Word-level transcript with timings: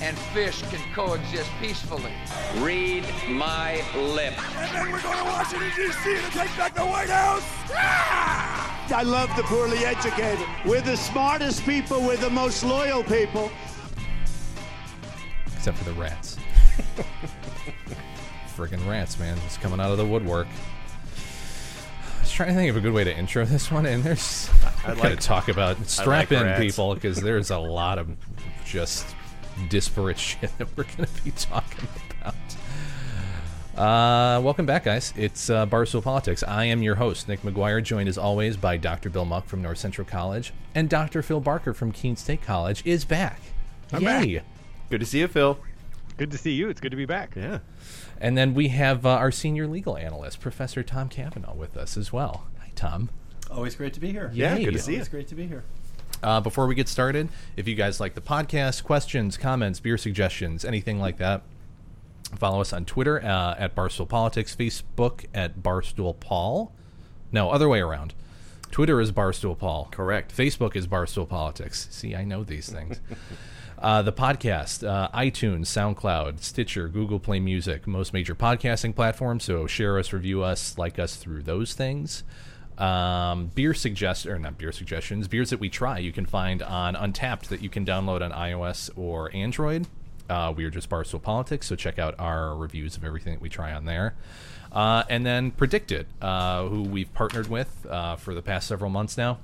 and 0.00 0.18
fish 0.18 0.62
can 0.62 0.80
coexist 0.94 1.50
peacefully. 1.60 2.12
Read 2.58 3.04
my 3.28 3.82
lips. 3.96 4.42
And 4.56 4.74
then 4.74 4.92
we're 4.92 5.02
going 5.02 5.18
to 5.18 5.24
Washington, 5.24 5.70
D.C. 5.76 6.14
to 6.14 6.30
take 6.30 6.56
back 6.56 6.74
the 6.74 6.84
White 6.84 7.10
House. 7.10 7.44
Ah! 7.74 8.88
I 8.92 9.02
love 9.02 9.30
the 9.36 9.42
poorly 9.44 9.84
educated. 9.84 10.46
We're 10.64 10.80
the 10.80 10.96
smartest 10.96 11.64
people, 11.64 12.00
we're 12.00 12.16
the 12.16 12.30
most 12.30 12.64
loyal 12.64 13.04
people. 13.04 13.50
Except 15.54 15.76
for 15.76 15.84
the 15.84 15.92
rats. 15.92 16.38
Friggin' 18.56 18.86
rats, 18.88 19.18
man, 19.18 19.38
just 19.42 19.60
coming 19.60 19.80
out 19.80 19.92
of 19.92 19.98
the 19.98 20.06
woodwork. 20.06 20.48
I 22.16 22.20
was 22.20 22.32
trying 22.32 22.48
to 22.48 22.54
think 22.54 22.70
of 22.70 22.76
a 22.76 22.80
good 22.80 22.92
way 22.92 23.04
to 23.04 23.16
intro 23.16 23.44
this 23.44 23.70
one, 23.70 23.86
and 23.86 24.02
there's. 24.02 24.50
I'm 24.84 24.96
going 24.96 25.16
to 25.16 25.22
talk 25.22 25.48
about 25.48 25.86
strap 25.86 26.30
like 26.30 26.32
in, 26.32 26.46
rats. 26.46 26.60
people, 26.60 26.94
because 26.94 27.20
there's 27.20 27.50
a 27.50 27.58
lot 27.58 27.98
of 27.98 28.08
just 28.64 29.06
disparate 29.68 30.18
shit 30.20 30.56
that 30.58 30.68
we're 30.76 30.84
going 30.84 31.06
to 31.06 31.22
be 31.24 31.30
talking 31.32 31.88
about. 32.20 32.34
Uh, 33.76 34.40
welcome 34.42 34.66
back, 34.66 34.84
guys. 34.84 35.14
It's 35.16 35.48
uh, 35.48 35.64
Barstool 35.66 36.02
Politics. 36.02 36.42
I 36.42 36.64
am 36.64 36.82
your 36.82 36.96
host, 36.96 37.28
Nick 37.28 37.40
McGuire, 37.42 37.82
joined 37.82 38.08
as 38.08 38.18
always 38.18 38.56
by 38.56 38.76
Dr. 38.76 39.08
Bill 39.08 39.24
Muck 39.24 39.46
from 39.46 39.62
North 39.62 39.78
Central 39.78 40.06
College, 40.06 40.52
and 40.74 40.90
Dr. 40.90 41.22
Phil 41.22 41.40
Barker 41.40 41.72
from 41.72 41.90
Keene 41.92 42.16
State 42.16 42.42
College 42.42 42.82
is 42.84 43.04
back. 43.04 43.40
I'm 43.92 44.02
Yay! 44.02 44.36
back. 44.36 44.44
Good 44.90 45.00
to 45.00 45.06
see 45.06 45.20
you, 45.20 45.28
Phil. 45.28 45.58
Good 46.18 46.30
to 46.32 46.36
see 46.36 46.52
you. 46.52 46.68
It's 46.68 46.80
good 46.80 46.90
to 46.90 46.96
be 46.96 47.06
back. 47.06 47.34
Yeah. 47.34 47.60
And 48.20 48.36
then 48.36 48.52
we 48.52 48.68
have 48.68 49.06
uh, 49.06 49.10
our 49.10 49.30
senior 49.30 49.66
legal 49.66 49.96
analyst, 49.96 50.40
Professor 50.40 50.82
Tom 50.82 51.08
Cavanaugh, 51.08 51.54
with 51.54 51.76
us 51.78 51.96
as 51.96 52.12
well. 52.12 52.48
Hi, 52.58 52.70
Tom. 52.74 53.08
Always 53.50 53.74
great 53.76 53.94
to 53.94 54.00
be 54.00 54.12
here. 54.12 54.30
Yeah, 54.34 54.56
Yay. 54.56 54.64
good 54.64 54.74
to 54.74 54.78
see 54.78 54.92
you. 54.94 55.00
It's 55.00 55.08
great 55.08 55.28
to 55.28 55.34
be 55.34 55.46
here. 55.46 55.64
Uh, 56.22 56.40
before 56.40 56.66
we 56.66 56.74
get 56.74 56.88
started, 56.88 57.28
if 57.56 57.66
you 57.66 57.74
guys 57.74 58.00
like 58.00 58.14
the 58.14 58.20
podcast, 58.20 58.84
questions, 58.84 59.36
comments, 59.36 59.80
beer 59.80 59.96
suggestions, 59.96 60.64
anything 60.64 61.00
like 61.00 61.16
that, 61.16 61.42
follow 62.36 62.60
us 62.60 62.72
on 62.72 62.84
Twitter 62.84 63.22
uh, 63.24 63.54
at 63.58 63.74
Barstool 63.74 64.08
Politics, 64.08 64.54
Facebook 64.54 65.24
at 65.34 65.62
Barstool 65.62 66.18
Paul. 66.18 66.72
No, 67.32 67.50
other 67.50 67.68
way 67.68 67.80
around. 67.80 68.14
Twitter 68.70 69.00
is 69.00 69.12
Barstool 69.12 69.58
Paul. 69.58 69.88
Correct. 69.90 70.34
Facebook 70.36 70.76
is 70.76 70.86
Barstool 70.86 71.28
Politics. 71.28 71.88
See, 71.90 72.14
I 72.14 72.24
know 72.24 72.44
these 72.44 72.70
things. 72.70 73.00
uh, 73.78 74.02
the 74.02 74.12
podcast, 74.12 74.86
uh, 74.86 75.08
iTunes, 75.10 75.66
SoundCloud, 75.66 76.40
Stitcher, 76.40 76.88
Google 76.88 77.18
Play 77.18 77.40
Music, 77.40 77.86
most 77.86 78.12
major 78.12 78.34
podcasting 78.34 78.94
platforms. 78.94 79.44
So 79.44 79.66
share 79.66 79.98
us, 79.98 80.12
review 80.12 80.42
us, 80.42 80.78
like 80.78 80.98
us 80.98 81.16
through 81.16 81.42
those 81.42 81.74
things. 81.74 82.22
Um, 82.80 83.50
beer 83.54 83.74
suggest 83.74 84.24
or 84.24 84.38
not 84.38 84.56
beer 84.56 84.72
suggestions, 84.72 85.28
beers 85.28 85.50
that 85.50 85.60
we 85.60 85.68
try 85.68 85.98
you 85.98 86.12
can 86.12 86.24
find 86.24 86.62
on 86.62 86.94
Untappd 86.94 87.48
that 87.48 87.60
you 87.60 87.68
can 87.68 87.84
download 87.84 88.22
on 88.22 88.32
iOS 88.32 88.90
or 88.96 89.30
Android. 89.34 89.86
Uh, 90.30 90.54
we 90.56 90.64
are 90.64 90.70
just 90.70 90.88
Barstool 90.88 91.20
Politics, 91.20 91.66
so 91.66 91.76
check 91.76 91.98
out 91.98 92.14
our 92.18 92.56
reviews 92.56 92.96
of 92.96 93.04
everything 93.04 93.34
that 93.34 93.42
we 93.42 93.50
try 93.50 93.72
on 93.72 93.84
there. 93.84 94.14
Uh, 94.72 95.02
and 95.10 95.26
then 95.26 95.50
PredictIt, 95.50 96.06
uh, 96.22 96.66
who 96.68 96.82
we've 96.82 97.12
partnered 97.12 97.48
with 97.48 97.84
uh, 97.90 98.16
for 98.16 98.32
the 98.32 98.40
past 98.40 98.68
several 98.68 98.90
months 98.90 99.18
now. 99.18 99.40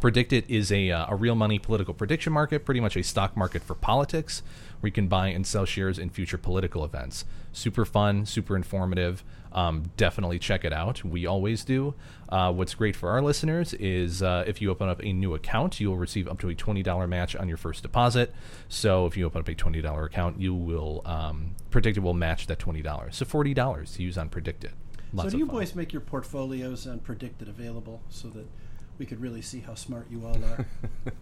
PredictIt 0.00 0.44
is 0.48 0.70
a, 0.70 0.90
uh, 0.90 1.06
a 1.08 1.16
real 1.16 1.34
money 1.34 1.58
political 1.58 1.94
prediction 1.94 2.32
market, 2.32 2.64
pretty 2.64 2.80
much 2.80 2.96
a 2.96 3.02
stock 3.02 3.36
market 3.36 3.62
for 3.62 3.74
politics, 3.74 4.42
where 4.80 4.88
you 4.88 4.92
can 4.92 5.08
buy 5.08 5.28
and 5.28 5.46
sell 5.46 5.64
shares 5.64 5.98
in 5.98 6.10
future 6.10 6.38
political 6.38 6.84
events. 6.84 7.24
Super 7.52 7.84
fun, 7.84 8.24
super 8.24 8.54
informative. 8.54 9.24
Um, 9.52 9.90
definitely 9.96 10.38
check 10.38 10.64
it 10.64 10.72
out. 10.72 11.04
We 11.04 11.26
always 11.26 11.64
do. 11.64 11.94
Uh, 12.28 12.52
what's 12.52 12.74
great 12.74 12.96
for 12.96 13.10
our 13.10 13.20
listeners 13.20 13.74
is 13.74 14.22
uh, 14.22 14.44
if 14.46 14.62
you 14.62 14.70
open 14.70 14.88
up 14.88 15.02
a 15.02 15.12
new 15.12 15.34
account, 15.34 15.80
you 15.80 15.90
will 15.90 15.98
receive 15.98 16.26
up 16.26 16.40
to 16.40 16.48
a 16.48 16.54
$20 16.54 17.08
match 17.08 17.36
on 17.36 17.48
your 17.48 17.58
first 17.58 17.82
deposit. 17.82 18.34
So 18.68 19.06
if 19.06 19.16
you 19.16 19.26
open 19.26 19.40
up 19.40 19.48
a 19.48 19.54
$20 19.54 20.06
account, 20.06 20.40
you 20.40 20.54
will, 20.54 21.02
um, 21.04 21.54
PredictIt 21.70 21.98
will 21.98 22.14
match 22.14 22.46
that 22.46 22.58
$20. 22.58 23.14
So 23.14 23.24
$40 23.24 23.96
to 23.96 24.02
use 24.02 24.16
on 24.16 24.30
PredictIt. 24.30 24.72
Lots 25.12 25.26
so 25.26 25.30
do 25.32 25.38
you 25.38 25.46
fun. 25.46 25.56
boys 25.56 25.74
make 25.74 25.92
your 25.92 26.00
portfolios 26.00 26.86
and 26.86 27.02
predict 27.02 27.42
it 27.42 27.48
available 27.48 28.02
so 28.08 28.28
that 28.28 28.46
we 28.98 29.04
could 29.04 29.20
really 29.20 29.42
see 29.42 29.60
how 29.60 29.74
smart 29.74 30.06
you 30.10 30.24
all 30.24 30.42
are? 30.44 30.66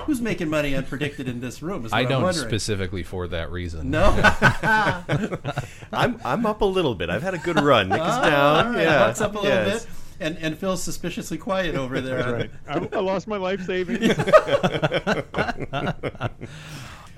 Who's 0.00 0.20
making 0.20 0.48
money 0.50 0.74
on 0.76 0.82
PredictIt 0.84 1.26
in 1.26 1.40
this 1.40 1.62
room? 1.62 1.86
Is 1.86 1.92
what 1.92 1.98
I 2.00 2.04
don't 2.04 2.22
wondering. 2.24 2.48
specifically 2.48 3.02
for 3.04 3.28
that 3.28 3.50
reason. 3.50 3.90
No. 3.90 4.10
I'm 5.92 6.20
I'm 6.24 6.46
up 6.46 6.60
a 6.62 6.64
little 6.66 6.94
bit. 6.94 7.10
I've 7.10 7.22
had 7.22 7.34
a 7.34 7.38
good 7.38 7.60
run. 7.62 7.88
Nick 7.88 8.00
is 8.00 8.06
Ah, 8.06 8.28
down. 8.30 8.66
all 8.66 8.72
right, 8.72 8.82
yeah. 8.82 8.98
Muck's 9.06 9.20
up 9.20 9.34
a 9.34 9.38
little 9.38 9.50
Yes. 9.50 9.84
bit. 9.84 9.92
And, 10.20 10.38
and 10.38 10.56
Phil's 10.58 10.82
suspiciously 10.82 11.38
quiet 11.38 11.74
over 11.74 12.00
there. 12.00 12.32
Right. 12.32 12.50
I, 12.68 12.88
I 12.96 13.00
lost 13.00 13.26
my 13.26 13.36
life 13.36 13.64
savings. 13.64 14.14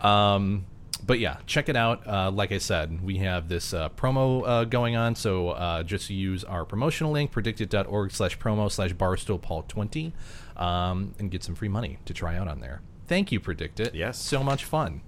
Um, 0.00 0.66
but 1.04 1.18
yeah, 1.20 1.38
check 1.46 1.68
it 1.68 1.76
out. 1.76 2.06
Uh, 2.06 2.30
like 2.30 2.52
I 2.52 2.58
said, 2.58 3.02
we 3.02 3.18
have 3.18 3.48
this 3.48 3.72
uh, 3.72 3.88
promo 3.90 4.42
uh, 4.46 4.64
going 4.64 4.96
on, 4.96 5.14
so 5.14 5.50
uh, 5.50 5.82
just 5.82 6.10
use 6.10 6.44
our 6.44 6.64
promotional 6.64 7.12
link, 7.12 7.32
predictit.org 7.32 8.10
slash 8.10 8.38
promo 8.38 8.70
slash 8.70 8.92
barstoolpaul20, 8.92 10.12
um, 10.56 11.14
and 11.18 11.30
get 11.30 11.42
some 11.42 11.54
free 11.54 11.68
money 11.68 11.98
to 12.04 12.14
try 12.14 12.36
out 12.36 12.48
on 12.48 12.60
there. 12.60 12.80
Thank 13.06 13.30
you, 13.30 13.40
PredictIt. 13.40 13.94
Yes. 13.94 14.18
So 14.18 14.42
much 14.42 14.64
fun. 14.64 15.02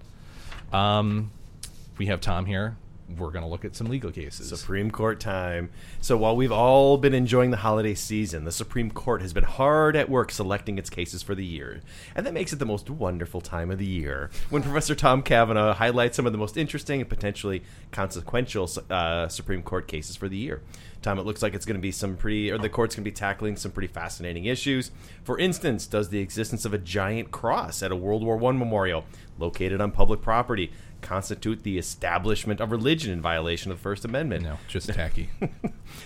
Um, 0.73 1.33
we 1.97 2.07
have 2.07 2.21
Tom 2.21 2.47
here. 2.47 2.77
We're 3.17 3.31
going 3.31 3.43
to 3.43 3.49
look 3.49 3.65
at 3.65 3.75
some 3.75 3.87
legal 3.87 4.13
cases. 4.13 4.51
Supreme 4.51 4.91
Court 4.91 5.19
time. 5.19 5.71
So 6.03 6.19
while 6.19 6.37
we've 6.37 6.53
all 6.53 6.99
been 6.99 7.15
enjoying 7.15 7.51
the 7.51 7.57
holiday 7.57 7.95
season, 7.95 8.45
the 8.45 8.53
Supreme 8.53 8.91
Court 8.91 9.23
has 9.23 9.33
been 9.33 9.45
hard 9.45 9.97
at 9.97 10.11
work 10.11 10.31
selecting 10.31 10.77
its 10.77 10.91
cases 10.91 11.23
for 11.23 11.35
the 11.35 11.45
year. 11.45 11.81
And 12.15 12.27
that 12.27 12.35
makes 12.35 12.53
it 12.53 12.59
the 12.59 12.67
most 12.67 12.91
wonderful 12.91 13.41
time 13.41 13.71
of 13.71 13.79
the 13.79 13.87
year 13.87 14.29
when 14.51 14.63
Professor 14.63 14.95
Tom 14.95 15.23
Cavanaugh 15.23 15.73
highlights 15.73 16.17
some 16.17 16.27
of 16.27 16.33
the 16.33 16.39
most 16.39 16.59
interesting 16.59 17.01
and 17.01 17.09
potentially 17.09 17.63
consequential 17.93 18.71
uh, 18.91 19.29
Supreme 19.29 19.63
Court 19.63 19.89
cases 19.89 20.15
for 20.15 20.29
the 20.29 20.37
year. 20.37 20.61
Tom, 21.01 21.19
it 21.19 21.27
looks 21.27 21.43
like 21.43 21.55
it's 21.55 21.65
going 21.65 21.77
to 21.77 21.81
be 21.83 21.93
some 21.93 22.17
pretty, 22.17 22.51
or 22.51 22.59
the 22.59 22.69
court's 22.69 22.97
going 22.97 23.05
to 23.05 23.11
be 23.11 23.15
tackling 23.15 23.57
some 23.57 23.71
pretty 23.71 23.87
fascinating 23.87 24.47
issues. 24.47 24.91
For 25.23 25.39
instance, 25.39 25.87
does 25.87 26.09
the 26.09 26.19
existence 26.19 26.65
of 26.65 26.75
a 26.75 26.79
giant 26.79 27.31
cross 27.31 27.83
at 27.83 27.93
a 27.93 27.97
World 27.97 28.25
War 28.25 28.43
I 28.45 28.53
memorial 28.53 29.05
located 29.39 29.81
on 29.81 29.93
public 29.93 30.21
property 30.21 30.73
constitute 31.01 31.63
the 31.63 31.79
establishment 31.79 32.61
of 32.61 32.73
religion 32.73 33.13
in 33.13 33.21
violation 33.21 33.71
of 33.71 33.79
the 33.79 33.83
First 33.83 34.05
Amendment? 34.05 34.43
no, 34.43 34.59
just 34.67 34.89
tacky. 34.93 35.31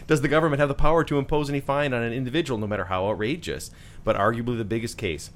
Does 0.07 0.21
the 0.21 0.29
government 0.29 0.61
have 0.61 0.69
the 0.69 0.75
power 0.75 1.05
to 1.05 1.19
impose 1.19 1.49
any 1.49 1.61
fine 1.61 1.95
on 1.95 2.03
an 2.03 2.13
individual, 2.13 2.59
no 2.59 2.67
matter 2.67 2.85
how 2.85 3.09
outrageous? 3.09 3.71
But 4.05 4.17
arguably 4.17 4.59
the 4.59 4.65
biggest 4.65 4.99
case 4.99 5.31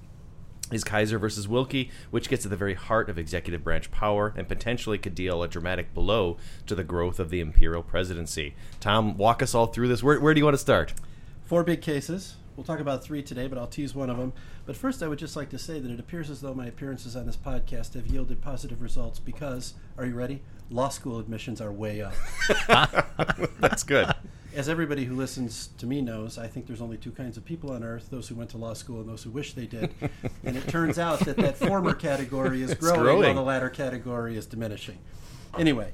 is 0.72 0.84
Kisor 0.84 1.21
versus 1.21 1.47
Wilkie, 1.47 1.91
which 2.10 2.28
gets 2.28 2.44
at 2.44 2.50
the 2.50 2.56
very 2.56 2.75
heart 2.75 3.09
of 3.09 3.19
executive 3.19 3.62
branch 3.62 3.91
power 3.91 4.34
and 4.37 4.49
potentially 4.49 4.99
could 4.99 5.15
deal 5.15 5.43
a 5.43 5.49
dramatic 5.49 5.94
blow 5.94 6.37
to 6.66 6.75
the 6.75 6.84
growth 6.84 7.21
of 7.21 7.31
the 7.31 7.41
imperial 7.41 7.82
presidency. 7.82 8.54
Tom, 8.81 9.16
walk 9.16 9.43
us 9.43 9.54
all 9.54 9.66
through 9.66 9.88
this. 9.88 10.03
Where, 10.03 10.21
where 10.21 10.34
do 10.34 10.41
you 10.41 10.44
want 10.44 10.54
to 10.54 10.59
start? 10.59 10.94
Four 11.44 11.62
big 11.62 11.82
cases. 11.82 12.37
We'll 12.56 12.65
talk 12.65 12.81
about 12.81 13.04
three 13.04 13.22
today, 13.22 13.47
but 13.49 13.59
I'll 13.59 13.66
tease 13.66 13.94
one 13.94 14.09
of 14.09 14.16
them. 14.16 14.32
But 14.65 14.77
first, 14.77 15.03
I 15.03 15.09
would 15.09 15.19
just 15.19 15.37
like 15.37 15.50
to 15.50 15.59
say 15.59 15.78
that 15.78 15.91
it 15.91 16.00
appears 16.00 16.31
as 16.31 16.41
though 16.41 16.54
my 16.54 16.66
appearances 16.66 17.15
on 17.15 17.27
this 17.27 17.37
podcast 17.37 17.94
have 17.94 18.06
yielded 18.06 18.41
positive 18.41 18.81
results 18.81 19.19
because, 19.19 19.75
are 19.98 20.06
you 20.06 20.15
ready? 20.15 20.42
Law 20.71 20.89
school 20.89 21.19
admissions 21.19 21.60
are 21.60 21.71
way 21.71 22.01
up. 22.01 22.15
That's 23.60 23.83
good. 23.83 24.12
As 24.56 24.70
everybody 24.70 25.04
who 25.04 25.14
listens 25.14 25.68
to 25.76 25.86
me 25.86 26.00
knows, 26.00 26.38
I 26.38 26.47
think 26.47 26.66
there's 26.66 26.80
only 26.80 26.97
two 26.97 27.10
kinds 27.10 27.36
of 27.36 27.44
people 27.44 27.72
on 27.72 27.84
earth 27.84 28.08
those 28.10 28.26
who 28.26 28.34
went 28.34 28.48
to 28.50 28.56
law 28.56 28.72
school 28.72 29.00
and 29.00 29.08
those 29.08 29.22
who 29.22 29.28
wish 29.28 29.53
they 29.53 29.66
did. 29.66 29.92
and 30.44 30.56
it 30.56 30.66
turns 30.66 30.98
out 30.98 31.20
that 31.20 31.36
that 31.36 31.58
former 31.58 31.92
category 31.92 32.62
is 32.62 32.72
growing, 32.72 33.00
growing. 33.00 33.22
while 33.22 33.34
the 33.34 33.42
latter 33.42 33.68
category 33.68 34.34
is 34.34 34.47
diminishing. 34.47 34.97
Anyway, 35.58 35.92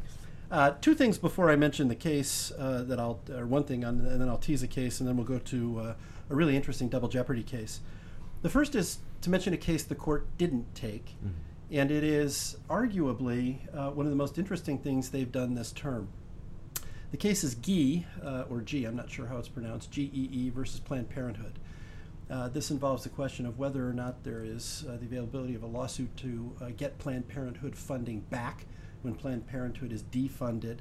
uh, 0.53 0.75
two 0.81 0.95
things 0.95 1.19
before 1.19 1.51
I 1.51 1.57
mention 1.57 1.89
the 1.89 1.97
case 1.97 2.53
uh, 2.57 2.85
that 2.85 3.01
I'll, 3.01 3.19
or 3.35 3.47
one 3.47 3.65
thing, 3.65 3.85
on, 3.85 3.99
and 3.99 4.21
then 4.21 4.29
I'll 4.29 4.39
tease 4.39 4.63
a 4.63 4.69
case, 4.69 5.01
and 5.01 5.09
then 5.09 5.17
we'll 5.17 5.27
go 5.27 5.41
to 5.41 5.81
uh, 5.81 5.95
a 6.31 6.35
really 6.35 6.55
interesting 6.55 6.89
double 6.89 7.09
jeopardy 7.09 7.43
case. 7.43 7.81
The 8.43 8.49
first 8.49 8.77
is 8.77 8.99
to 9.23 9.31
mention 9.31 9.53
a 9.53 9.57
case 9.57 9.83
the 9.83 9.97
court 9.97 10.27
didn't 10.39 10.73
take, 10.77 11.17
and 11.73 11.91
it 11.91 12.05
is 12.05 12.59
arguably 12.71 13.57
uh, 13.77 13.91
one 13.91 14.07
of 14.07 14.11
the 14.11 14.17
most 14.17 14.39
interesting 14.39 14.79
things 14.79 15.11
they've 15.11 15.33
done 15.33 15.57
this 15.57 15.73
term. 15.73 16.11
The 17.13 17.19
case 17.19 17.45
is 17.45 17.55
Gee, 17.57 18.07
uh, 18.25 18.45
or 18.49 18.63
G, 18.63 18.87
I'm 18.87 18.97
not 18.97 19.11
sure 19.11 19.27
how 19.27 19.37
it's 19.37 19.47
pronounced, 19.47 19.91
G 19.91 20.11
E 20.15 20.29
E 20.33 20.49
versus 20.49 20.81
Planned 20.81 21.11
Parenthood. 21.11 21.59
Uh, 22.31 22.49
this 22.49 22.71
involves 22.71 23.05
the 23.05 23.11
question 23.11 23.45
of 23.45 23.59
whether 23.59 23.87
or 23.87 23.93
not 23.93 24.25
there 24.25 24.43
is 24.43 24.87
uh, 24.89 24.97
the 24.97 25.05
availability 25.05 25.55
of 25.55 25.63
a 25.63 25.67
lawsuit 25.67 26.17
to 26.17 26.57
uh, 26.63 26.71
get 26.75 26.99
Planned 26.99 27.29
Parenthood 27.29 27.77
funding 27.77 28.21
back 28.31 28.65
when 29.03 29.15
Planned 29.15 29.47
Parenthood 29.47 29.93
is 29.93 30.03
defunded. 30.03 30.79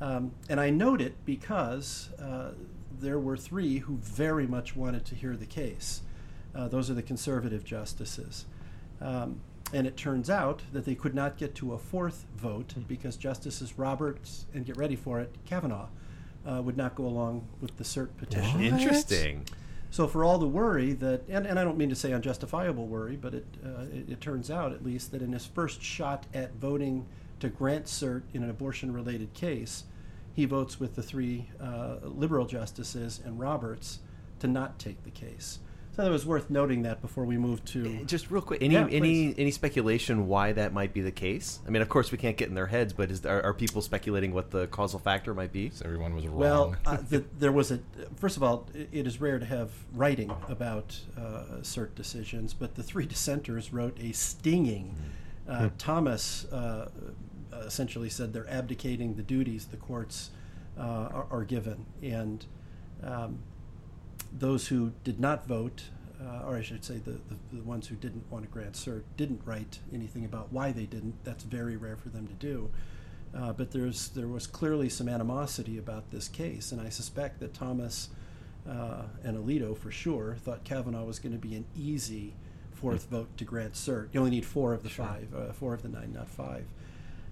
Um, 0.00 0.32
and 0.48 0.58
I 0.58 0.70
note 0.70 1.00
it 1.00 1.14
because 1.24 2.08
uh, 2.18 2.50
there 2.98 3.20
were 3.20 3.36
three 3.36 3.78
who 3.78 3.98
very 3.98 4.48
much 4.48 4.74
wanted 4.74 5.04
to 5.06 5.14
hear 5.14 5.36
the 5.36 5.46
case. 5.46 6.02
Uh, 6.56 6.66
those 6.66 6.90
are 6.90 6.94
the 6.94 7.02
conservative 7.02 7.62
justices. 7.62 8.46
Um, 9.00 9.40
and 9.72 9.86
it 9.86 9.96
turns 9.96 10.28
out 10.28 10.62
that 10.72 10.84
they 10.84 10.94
could 10.94 11.14
not 11.14 11.36
get 11.36 11.54
to 11.56 11.72
a 11.72 11.78
fourth 11.78 12.26
vote 12.36 12.74
because 12.86 13.16
Justices 13.16 13.78
Roberts 13.78 14.46
and 14.54 14.66
get 14.66 14.76
ready 14.76 14.96
for 14.96 15.20
it, 15.20 15.34
Kavanaugh, 15.46 15.88
uh, 16.46 16.60
would 16.62 16.76
not 16.76 16.94
go 16.94 17.04
along 17.06 17.46
with 17.60 17.76
the 17.76 17.84
cert 17.84 18.08
petition. 18.18 18.60
Interesting. 18.60 19.46
So 19.90 20.06
for 20.08 20.24
all 20.24 20.38
the 20.38 20.48
worry 20.48 20.94
that, 20.94 21.28
and, 21.28 21.46
and 21.46 21.58
I 21.58 21.64
don't 21.64 21.76
mean 21.76 21.90
to 21.90 21.94
say 21.94 22.12
unjustifiable 22.12 22.86
worry, 22.86 23.16
but 23.16 23.34
it, 23.34 23.46
uh, 23.64 23.82
it, 23.92 24.12
it 24.12 24.20
turns 24.20 24.50
out 24.50 24.72
at 24.72 24.84
least 24.84 25.12
that 25.12 25.20
in 25.20 25.32
his 25.32 25.46
first 25.46 25.82
shot 25.82 26.26
at 26.32 26.54
voting 26.54 27.06
to 27.40 27.48
grant 27.48 27.84
cert 27.84 28.22
in 28.32 28.42
an 28.42 28.50
abortion-related 28.50 29.34
case, 29.34 29.84
he 30.34 30.46
votes 30.46 30.80
with 30.80 30.94
the 30.94 31.02
three 31.02 31.50
uh, 31.60 31.96
liberal 32.04 32.46
justices 32.46 33.20
and 33.24 33.38
Roberts 33.38 33.98
to 34.38 34.48
not 34.48 34.78
take 34.78 35.02
the 35.04 35.10
case. 35.10 35.58
So 35.94 36.06
it 36.06 36.10
was 36.10 36.24
worth 36.24 36.48
noting 36.48 36.82
that 36.82 37.02
before 37.02 37.26
we 37.26 37.36
move 37.36 37.62
to 37.66 38.02
Just 38.06 38.30
real 38.30 38.40
quick, 38.40 38.62
any 38.62 38.74
Yeah, 38.74 38.88
any 38.90 39.34
any 39.36 39.50
speculation 39.50 40.26
why 40.26 40.52
that 40.52 40.72
might 40.72 40.94
be 40.94 41.02
the 41.02 41.12
case? 41.12 41.60
I 41.66 41.70
mean, 41.70 41.82
of 41.82 41.90
course, 41.90 42.10
we 42.10 42.16
can't 42.16 42.36
get 42.36 42.48
in 42.48 42.54
their 42.54 42.66
heads, 42.66 42.94
but 42.94 43.10
is 43.10 43.26
are, 43.26 43.42
are 43.42 43.52
people 43.52 43.82
speculating 43.82 44.32
what 44.32 44.50
the 44.50 44.68
causal 44.68 44.98
factor 44.98 45.34
might 45.34 45.52
be? 45.52 45.68
So 45.68 45.84
everyone 45.84 46.14
was 46.14 46.26
wrong. 46.26 46.38
Well, 46.38 46.76
uh, 46.86 46.96
the, 47.08 47.24
there 47.38 47.52
was 47.52 47.70
a. 47.70 47.80
First 48.16 48.38
of 48.38 48.42
all, 48.42 48.68
it 48.74 49.06
is 49.06 49.20
rare 49.20 49.38
to 49.38 49.44
have 49.44 49.70
writing 49.92 50.34
about 50.48 50.98
uh, 51.16 51.60
cert 51.60 51.94
decisions, 51.94 52.54
but 52.54 52.74
the 52.74 52.82
three 52.82 53.04
dissenters 53.04 53.72
wrote 53.72 53.98
a 54.00 54.12
stinging. 54.12 54.96
Uh, 55.46 55.68
Thomas 55.76 56.46
uh, 56.46 56.88
essentially 57.52 58.08
said 58.08 58.32
they're 58.32 58.48
abdicating 58.48 59.14
the 59.14 59.22
duties 59.22 59.66
the 59.66 59.76
courts 59.76 60.30
uh, 60.78 60.80
are, 60.80 61.26
are 61.30 61.44
given, 61.44 61.84
and 62.02 62.46
um, 63.02 63.40
those 64.32 64.68
who 64.68 64.92
did 65.04 65.20
not 65.20 65.46
vote, 65.46 65.84
uh, 66.20 66.46
or 66.46 66.56
I 66.56 66.62
should 66.62 66.84
say, 66.84 66.98
the, 66.98 67.12
the, 67.12 67.36
the 67.52 67.62
ones 67.62 67.88
who 67.88 67.96
didn't 67.96 68.30
want 68.30 68.44
to 68.44 68.50
grant 68.50 68.74
cert, 68.74 69.02
didn't 69.16 69.42
write 69.44 69.80
anything 69.92 70.24
about 70.24 70.52
why 70.52 70.72
they 70.72 70.86
didn't. 70.86 71.22
That's 71.24 71.44
very 71.44 71.76
rare 71.76 71.96
for 71.96 72.08
them 72.08 72.26
to 72.26 72.34
do. 72.34 72.70
Uh, 73.34 73.52
but 73.52 73.70
there's 73.70 74.08
there 74.10 74.28
was 74.28 74.46
clearly 74.46 74.88
some 74.90 75.08
animosity 75.08 75.78
about 75.78 76.10
this 76.10 76.28
case, 76.28 76.70
and 76.70 76.80
I 76.80 76.90
suspect 76.90 77.40
that 77.40 77.54
Thomas 77.54 78.10
uh, 78.68 79.04
and 79.24 79.36
Alito, 79.36 79.76
for 79.76 79.90
sure, 79.90 80.36
thought 80.38 80.64
Kavanaugh 80.64 81.04
was 81.04 81.18
going 81.18 81.32
to 81.32 81.38
be 81.38 81.54
an 81.54 81.64
easy 81.76 82.34
fourth 82.72 83.08
vote 83.08 83.34
to 83.38 83.44
grant 83.44 83.72
cert. 83.72 84.08
You 84.12 84.20
only 84.20 84.32
need 84.32 84.44
four 84.44 84.74
of 84.74 84.82
the 84.82 84.90
five, 84.90 85.34
uh, 85.34 85.52
four 85.52 85.72
of 85.72 85.82
the 85.82 85.88
nine, 85.88 86.12
not 86.12 86.28
five. 86.28 86.64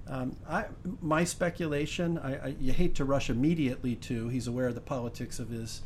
Um, 0.09 0.37
I, 0.49 0.65
my 1.01 1.25
speculation, 1.25 2.19
I, 2.19 2.47
I, 2.47 2.55
you 2.59 2.73
hate 2.73 2.95
to 2.97 3.05
rush 3.05 3.31
immediately 3.31 3.95
to, 3.97 4.29
he's 4.29 4.47
aware 4.47 4.69
of 4.69 4.75
the 4.75 4.81
politics 4.81 5.39
of 5.39 5.51
his 5.51 5.83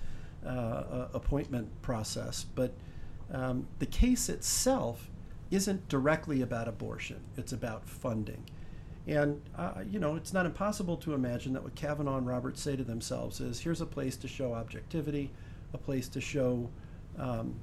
uh, 0.46 1.08
appointment 1.14 1.68
process, 1.82 2.46
but 2.54 2.72
um, 3.32 3.66
the 3.78 3.86
case 3.86 4.28
itself 4.28 5.10
isn't 5.50 5.88
directly 5.88 6.42
about 6.42 6.68
abortion, 6.68 7.20
it's 7.36 7.52
about 7.52 7.88
funding. 7.88 8.44
And, 9.06 9.42
uh, 9.56 9.82
you 9.88 9.98
know, 9.98 10.16
it's 10.16 10.32
not 10.32 10.46
impossible 10.46 10.96
to 10.98 11.12
imagine 11.12 11.52
that 11.52 11.62
what 11.62 11.74
Kavanaugh 11.74 12.16
and 12.16 12.26
Roberts 12.26 12.62
say 12.62 12.74
to 12.74 12.84
themselves 12.84 13.40
is 13.40 13.60
here's 13.60 13.82
a 13.82 13.86
place 13.86 14.16
to 14.16 14.28
show 14.28 14.54
objectivity, 14.54 15.30
a 15.74 15.78
place 15.78 16.08
to 16.08 16.20
show 16.20 16.70
um, 17.18 17.54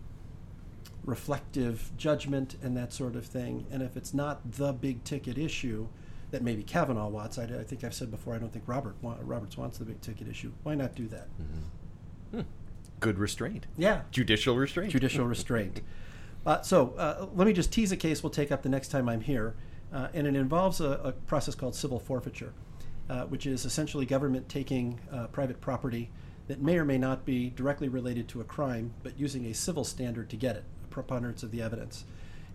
reflective 1.03 1.91
judgment 1.97 2.57
and 2.61 2.77
that 2.77 2.93
sort 2.93 3.15
of 3.15 3.25
thing. 3.25 3.65
And 3.71 3.81
if 3.81 3.97
it's 3.97 4.13
not 4.13 4.51
the 4.51 4.71
big 4.71 5.03
ticket 5.03 5.37
issue 5.37 5.87
that 6.29 6.43
maybe 6.43 6.63
Kavanaugh 6.63 7.07
wants, 7.09 7.39
I, 7.39 7.43
I 7.43 7.63
think 7.63 7.83
I've 7.83 7.93
said 7.93 8.11
before, 8.11 8.35
I 8.35 8.37
don't 8.37 8.53
think 8.53 8.67
Robert 8.67 8.95
wa- 9.01 9.17
Roberts 9.21 9.57
wants 9.57 9.79
the 9.79 9.85
big 9.85 9.99
ticket 10.01 10.27
issue. 10.27 10.51
Why 10.61 10.75
not 10.75 10.95
do 10.95 11.07
that? 11.07 11.27
Good 13.01 13.17
restraint. 13.17 13.65
Yeah. 13.77 14.01
Judicial 14.11 14.55
restraint. 14.55 14.91
Judicial 14.91 15.25
restraint. 15.25 15.81
Uh, 16.43 16.59
so 16.63 16.95
uh, 16.97 17.27
let 17.35 17.45
me 17.45 17.53
just 17.53 17.71
tease 17.71 17.91
a 17.91 17.95
case 17.95 18.23
we'll 18.23 18.31
take 18.31 18.51
up 18.51 18.63
the 18.63 18.69
next 18.69 18.87
time 18.87 19.07
I'm 19.07 19.21
here, 19.21 19.53
uh, 19.93 20.07
and 20.11 20.25
it 20.25 20.35
involves 20.35 20.81
a, 20.81 20.99
a 21.03 21.11
process 21.11 21.53
called 21.53 21.75
civil 21.75 21.99
forfeiture, 21.99 22.51
uh, 23.11 23.25
which 23.25 23.45
is 23.45 23.63
essentially 23.63 24.07
government 24.07 24.49
taking 24.49 24.99
uh, 25.11 25.27
private 25.27 25.61
property 25.61 26.09
that 26.47 26.59
may 26.59 26.79
or 26.79 26.83
may 26.83 26.97
not 26.97 27.25
be 27.25 27.51
directly 27.51 27.89
related 27.89 28.27
to 28.29 28.41
a 28.41 28.43
crime, 28.43 28.91
but 29.03 29.19
using 29.19 29.45
a 29.45 29.53
civil 29.53 29.83
standard 29.83 30.31
to 30.31 30.35
get 30.35 30.55
it, 30.55 30.63
a 30.83 30.87
preponderance 30.87 31.43
of 31.43 31.51
the 31.51 31.61
evidence. 31.61 32.05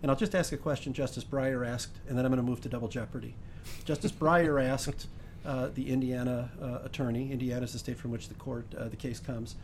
And 0.01 0.11
I'll 0.11 0.17
just 0.17 0.35
ask 0.35 0.51
a 0.51 0.57
question 0.57 0.91
Justice 0.91 1.23
Breyer 1.23 1.65
asked, 1.65 1.97
and 2.09 2.17
then 2.17 2.25
I'm 2.25 2.31
going 2.31 2.43
to 2.43 2.49
move 2.49 2.59
to 2.61 2.69
double 2.69 2.89
jeopardy. 2.89 3.35
Justice 3.85 4.11
Breyer 4.11 4.61
asked 4.61 5.07
uh, 5.45 5.69
the 5.73 5.89
Indiana 5.89 6.51
uh, 6.61 6.79
attorney, 6.83 7.31
Indiana 7.31 7.63
is 7.63 7.71
the 7.71 7.79
state 7.79 7.97
from 7.97 8.11
which 8.11 8.27
the 8.27 8.35
court 8.35 8.65
uh, 8.77 8.89
the 8.89 8.97
case 8.97 9.21
comes, 9.21 9.55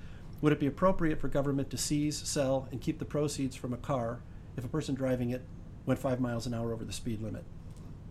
would 0.42 0.52
it 0.54 0.60
be 0.60 0.68
appropriate 0.68 1.20
for 1.20 1.28
government 1.28 1.70
to 1.72 1.78
seize, 1.78 2.18
sell, 2.18 2.68
and 2.72 2.82
keep 2.82 3.00
the 3.00 3.06
proceeds 3.06 3.56
from 3.56 3.74
a 3.74 3.78
car 3.78 4.22
if 4.58 4.64
a 4.66 4.68
person 4.68 4.96
driving 4.96 5.30
it 5.30 5.42
went 5.86 6.00
five 6.00 6.20
miles 6.20 6.46
an 6.46 6.54
hour 6.54 6.74
over 6.74 6.84
the 6.84 6.94
speed 6.94 7.22
limit? 7.22 7.44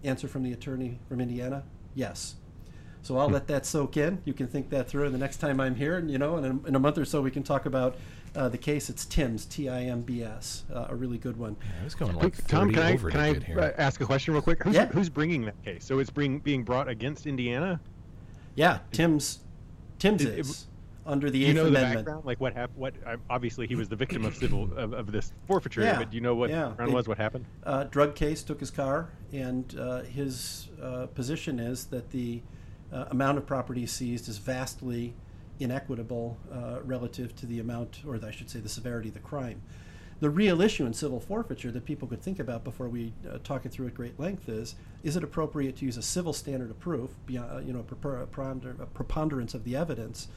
Answer 0.04 0.28
from 0.28 0.42
the 0.42 0.52
attorney 0.52 0.98
from 1.08 1.20
Indiana: 1.20 1.64
Yes. 1.94 2.36
So 3.02 3.18
I'll 3.18 3.28
let 3.28 3.48
that 3.48 3.66
soak 3.66 3.96
in. 3.96 4.22
You 4.24 4.32
can 4.32 4.46
think 4.46 4.70
that 4.70 4.88
through. 4.88 5.06
And 5.06 5.14
the 5.14 5.18
next 5.18 5.38
time 5.38 5.58
I'm 5.60 5.74
here, 5.74 5.98
and 5.98 6.08
you 6.10 6.18
know, 6.18 6.36
in 6.36 6.44
a, 6.44 6.68
in 6.68 6.76
a 6.76 6.78
month 6.78 6.98
or 6.98 7.04
so, 7.04 7.20
we 7.20 7.32
can 7.32 7.42
talk 7.42 7.66
about 7.66 7.96
uh, 8.36 8.48
the 8.48 8.58
case. 8.58 8.88
It's 8.88 9.04
Timbs, 9.04 9.44
T-I-M-B-S, 9.46 10.64
uh, 10.72 10.86
a 10.88 10.94
really 10.94 11.18
good 11.18 11.36
one. 11.36 11.56
I 11.80 11.84
was 11.84 11.96
going 11.96 12.14
Wait, 12.14 12.24
like 12.24 12.34
30 12.36 12.48
Tom, 12.48 12.72
can 12.72 12.82
I 12.82 12.96
can 12.96 13.58
I 13.58 13.62
uh, 13.62 13.72
ask 13.76 14.00
a 14.00 14.06
question 14.06 14.34
real 14.34 14.42
quick? 14.42 14.62
Who's, 14.62 14.74
Yeah. 14.74 14.86
who's 14.86 15.08
bringing 15.08 15.44
that 15.46 15.60
case? 15.64 15.84
So 15.84 15.98
it's 15.98 16.10
being 16.10 16.38
being 16.38 16.62
brought 16.62 16.88
against 16.88 17.26
Indiana. 17.26 17.80
Yeah, 18.54 18.78
Timbs, 18.92 19.40
Timbs 19.98 20.22
It- 20.22 20.34
it- 20.34 20.38
is 20.40 20.66
under 21.04 21.30
the 21.30 21.44
Eighth 21.44 21.48
you 21.48 21.54
know 21.54 21.64
the 21.64 21.68
Amendment. 21.70 22.06
background? 22.06 22.24
Like 22.24 22.40
what 22.40 22.52
happened? 22.52 22.78
What 22.78 22.94
obviously 23.28 23.66
he 23.66 23.74
was 23.74 23.88
the 23.88 23.96
victim 23.96 24.24
of 24.24 24.36
civil 24.36 24.70
of, 24.76 24.92
of 24.92 25.10
this 25.12 25.32
forfeiture. 25.46 25.82
Yeah, 25.82 25.98
But 25.98 26.10
do 26.10 26.16
you 26.16 26.20
know 26.20 26.34
what 26.34 26.50
yeah. 26.50 26.62
the 26.62 26.68
background 26.68 26.92
was? 26.94 27.08
What 27.08 27.18
happened? 27.18 27.44
uh, 27.64 27.84
drug 27.84 28.14
case 28.14 28.42
took 28.42 28.60
his 28.60 28.70
car, 28.70 29.10
and 29.32 29.74
uh, 29.78 30.02
his 30.02 30.68
uh, 30.80 31.06
position 31.06 31.58
is 31.58 31.86
that 31.86 32.10
the 32.10 32.42
uh, 32.92 33.06
amount 33.10 33.38
of 33.38 33.46
property 33.46 33.86
seized 33.86 34.28
is 34.28 34.38
vastly 34.38 35.14
inequitable 35.58 36.36
uh, 36.52 36.78
relative 36.84 37.34
to 37.36 37.46
the 37.46 37.60
amount, 37.60 38.00
or 38.06 38.18
I 38.24 38.30
should 38.30 38.50
say, 38.50 38.58
the 38.60 38.68
severity 38.68 39.08
of 39.08 39.14
the 39.14 39.20
crime. 39.20 39.62
The 40.20 40.30
real 40.30 40.62
issue 40.62 40.86
in 40.86 40.92
civil 40.92 41.18
forfeiture 41.18 41.72
that 41.72 41.84
people 41.84 42.06
could 42.06 42.22
think 42.22 42.38
about 42.38 42.62
before 42.62 42.88
we 42.88 43.12
uh, 43.28 43.38
talk 43.42 43.66
it 43.66 43.72
through 43.72 43.88
at 43.88 43.94
great 43.94 44.20
length 44.20 44.48
is: 44.48 44.76
is 45.02 45.16
it 45.16 45.24
appropriate 45.24 45.76
to 45.78 45.84
use 45.84 45.96
a 45.96 46.02
civil 46.02 46.32
standard 46.32 46.70
of 46.70 46.78
proof, 46.78 47.10
beyond, 47.26 47.66
you 47.66 47.72
know, 47.72 47.80
a 47.80 48.86
preponderance 48.86 49.54
of 49.54 49.64
the 49.64 49.74
evidence, 49.74 50.28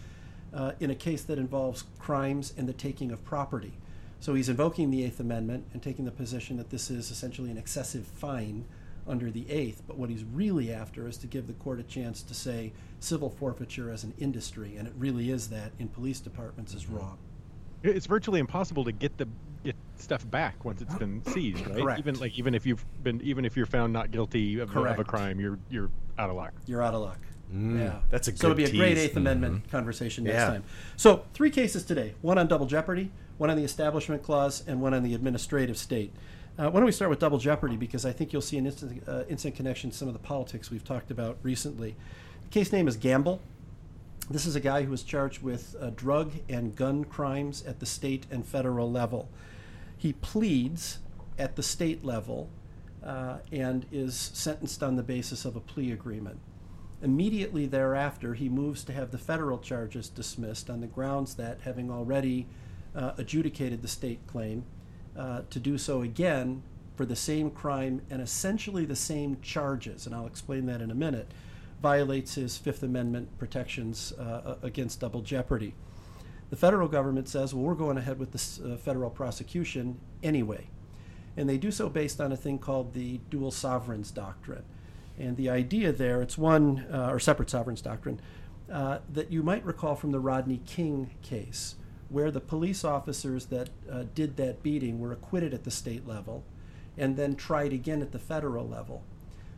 uh, 0.55 0.71
in 0.79 0.89
a 0.89 0.95
case 0.95 1.23
that 1.23 1.37
involves 1.37 1.83
crimes 1.99 2.53
and 2.57 2.67
the 2.67 2.73
taking 2.73 3.11
of 3.11 3.23
property? 3.23 3.73
So 4.19 4.33
he's 4.33 4.49
invoking 4.49 4.89
the 4.89 5.03
Eighth 5.03 5.19
Amendment 5.19 5.65
and 5.73 5.83
taking 5.83 6.05
the 6.05 6.11
position 6.11 6.57
that 6.57 6.71
this 6.71 6.89
is 6.89 7.11
essentially 7.11 7.51
an 7.51 7.57
excessive 7.57 8.07
fine 8.07 8.65
under 9.07 9.29
the 9.29 9.49
Eighth. 9.51 9.83
But 9.85 9.97
what 9.97 10.09
he's 10.09 10.23
really 10.23 10.73
after 10.73 11.07
is 11.07 11.17
to 11.17 11.27
give 11.27 11.45
the 11.45 11.53
court 11.53 11.79
a 11.79 11.83
chance 11.83 12.23
to 12.23 12.33
say 12.33 12.73
civil 12.99 13.29
forfeiture 13.29 13.91
as 13.91 14.03
an 14.03 14.13
industry, 14.17 14.77
and 14.77 14.87
it 14.87 14.93
really 14.97 15.29
is 15.29 15.49
that 15.49 15.73
in 15.77 15.89
police 15.89 16.19
departments 16.19 16.73
is 16.73 16.87
wrong. 16.87 17.17
It's 17.83 18.07
virtually 18.07 18.39
impossible 18.39 18.83
to 18.85 18.91
get 18.91 19.15
the 19.17 19.27
get 19.63 19.75
stuff 19.97 20.29
back 20.29 20.63
once 20.63 20.81
it's 20.81 20.95
been 20.95 21.23
seized, 21.25 21.65
right? 21.67 21.77
Correct. 21.77 21.99
Even 21.99 22.19
like 22.19 22.37
even 22.37 22.55
if 22.55 22.65
you've 22.65 22.83
been 23.03 23.21
even 23.21 23.45
if 23.45 23.55
you're 23.55 23.65
found 23.65 23.93
not 23.93 24.11
guilty 24.11 24.59
of, 24.59 24.75
of 24.75 24.99
a 24.99 25.03
crime, 25.03 25.39
you're 25.39 25.59
you're 25.69 25.91
out 26.17 26.29
of 26.29 26.35
luck. 26.35 26.53
You're 26.65 26.81
out 26.81 26.93
of 26.93 27.01
luck. 27.01 27.19
Mm, 27.53 27.79
yeah, 27.79 27.99
that's 28.09 28.27
a 28.27 28.35
so 28.35 28.47
it'll 28.47 28.57
be 28.57 28.63
a 28.65 28.71
great 28.71 28.95
tease. 28.95 29.05
Eighth 29.05 29.17
Amendment 29.17 29.69
conversation 29.69 30.23
next 30.23 30.35
Yeah. 30.35 30.47
time. 30.47 30.63
So 30.97 31.25
three 31.33 31.51
cases 31.51 31.83
today: 31.83 32.15
one 32.21 32.37
on 32.37 32.47
double 32.47 32.65
jeopardy, 32.65 33.11
one 33.37 33.49
on 33.49 33.57
the 33.57 33.63
Establishment 33.63 34.23
Clause, 34.23 34.63
and 34.67 34.81
one 34.81 34.93
on 34.93 35.03
the 35.03 35.13
administrative 35.13 35.77
state. 35.77 36.11
Uh, 36.57 36.69
why 36.69 36.79
don't 36.79 36.85
we 36.85 36.91
start 36.91 37.09
with 37.09 37.19
double 37.19 37.37
jeopardy? 37.37 37.75
Because 37.75 38.05
I 38.05 38.13
think 38.13 38.31
you'll 38.31 38.41
see 38.41 38.57
an 38.57 38.65
instant, 38.65 39.03
uh, 39.07 39.23
instant 39.27 39.55
connection 39.55 39.91
to 39.91 39.95
some 39.95 40.07
of 40.07 40.13
the 40.13 40.19
politics 40.19 40.71
we've 40.71 40.85
talked 40.85 41.11
about 41.11 41.37
recently. 41.43 41.95
The 42.43 42.49
case 42.49 42.71
name 42.71 42.87
is 42.87 42.95
Gamble. 42.95 43.41
This 44.29 44.45
is 44.45 44.55
a 44.55 44.59
guy 44.59 44.83
who 44.83 44.89
was 44.91 45.03
charged 45.03 45.43
with 45.43 45.75
uh, 45.79 45.91
drug 45.95 46.31
and 46.49 46.75
gun 46.75 47.03
crimes 47.03 47.63
at 47.67 47.79
the 47.79 47.85
state 47.85 48.25
and 48.31 48.45
federal 48.45 48.89
level. 48.89 49.29
He 49.97 50.13
pleads 50.13 50.99
at 51.37 51.57
the 51.57 51.63
state 51.63 52.03
level 52.03 52.49
uh, 53.03 53.37
and 53.51 53.85
is 53.91 54.15
sentenced 54.33 54.81
on 54.81 54.95
the 54.95 55.03
basis 55.03 55.45
of 55.45 55.55
a 55.55 55.59
plea 55.59 55.91
agreement. 55.91 56.39
Immediately 57.05 57.67
thereafter, 57.67 58.33
he 58.33 58.49
moves 58.49 58.83
to 58.85 58.91
have 58.91 59.11
the 59.11 59.19
federal 59.19 59.59
charges 59.59 60.09
dismissed 60.09 60.71
on 60.71 60.81
the 60.81 60.87
grounds 60.87 61.35
that, 61.35 61.59
having 61.61 61.91
already 61.91 62.47
uh, 62.95 63.11
adjudicated 63.19 63.83
the 63.83 63.87
state 63.87 64.25
claim, 64.25 64.65
uh, 65.15 65.43
to 65.51 65.59
do 65.59 65.77
so 65.77 66.01
again 66.01 66.63
for 66.95 67.05
the 67.05 67.15
same 67.15 67.51
crime 67.51 68.01
and 68.09 68.23
essentially 68.23 68.85
the 68.85 68.95
same 68.95 69.37
charges, 69.43 70.07
and 70.07 70.15
I'll 70.15 70.25
explain 70.25 70.65
that 70.65 70.81
in 70.81 70.89
a 70.89 70.95
minute, 70.95 71.29
violates 71.79 72.33
his 72.33 72.57
Fifth 72.57 72.81
Amendment 72.81 73.37
protections 73.37 74.11
uh, 74.13 74.55
against 74.63 74.99
double 74.99 75.21
jeopardy. 75.21 75.75
The 76.49 76.55
federal 76.55 76.87
government 76.87 77.29
says, 77.29 77.53
well, 77.53 77.65
we're 77.65 77.75
going 77.75 77.99
ahead 77.99 78.17
with 78.17 78.31
this 78.31 78.59
uh, 78.59 78.77
federal 78.77 79.11
prosecution 79.11 79.99
anyway. 80.23 80.69
And 81.37 81.47
they 81.47 81.59
do 81.59 81.69
so 81.69 81.87
based 81.87 82.19
on 82.19 82.31
a 82.31 82.37
thing 82.37 82.57
called 82.57 82.95
the 82.95 83.19
dual 83.29 83.51
sovereigns 83.51 84.09
doctrine. 84.09 84.63
And 85.17 85.37
the 85.37 85.49
idea 85.49 85.91
there, 85.91 86.21
it's 86.21 86.37
one, 86.37 86.85
uh, 86.91 87.09
or 87.11 87.19
separate 87.19 87.49
sovereigns 87.49 87.81
doctrine, 87.81 88.19
uh, 88.71 88.99
that 89.13 89.31
you 89.31 89.43
might 89.43 89.63
recall 89.63 89.95
from 89.95 90.11
the 90.11 90.19
Rodney 90.19 90.61
King 90.65 91.11
case, 91.21 91.75
where 92.09 92.31
the 92.31 92.41
police 92.41 92.83
officers 92.83 93.47
that 93.47 93.69
uh, 93.91 94.03
did 94.13 94.37
that 94.37 94.61
beating 94.63 94.99
were 94.99 95.11
acquitted 95.11 95.53
at 95.53 95.63
the 95.63 95.71
state 95.71 96.07
level 96.07 96.43
and 96.97 97.17
then 97.17 97.35
tried 97.35 97.73
again 97.73 98.01
at 98.01 98.11
the 98.11 98.19
federal 98.19 98.67
level. 98.67 99.03